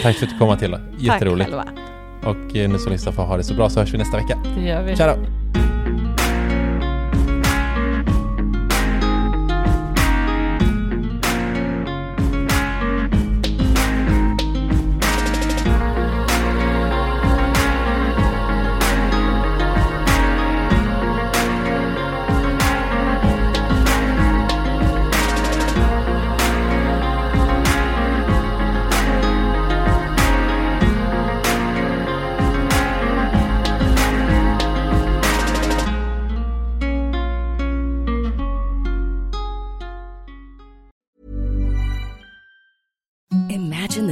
tack 0.03 0.17
för 0.17 0.27
att 0.27 0.33
du 0.33 0.39
kom 0.39 0.49
Matilda. 0.49 0.81
Jätteroligt. 0.99 1.51
Tack 1.51 1.67
själva. 1.67 1.81
Och 2.25 2.57
eh, 2.57 2.71
ni 2.71 2.79
som 2.79 2.93
lyssnar 2.93 3.13
får 3.13 3.23
ha 3.23 3.37
det 3.37 3.45
så 3.45 3.55
bra 3.55 3.71
så 3.71 3.81
hörs 3.81 3.95
vi 3.95 3.99
nästa 3.99 4.17
vecka. 4.17 4.39
Det 4.57 4.69
gör 4.69 4.83
vi. 4.83 4.97
Tja 4.97 5.17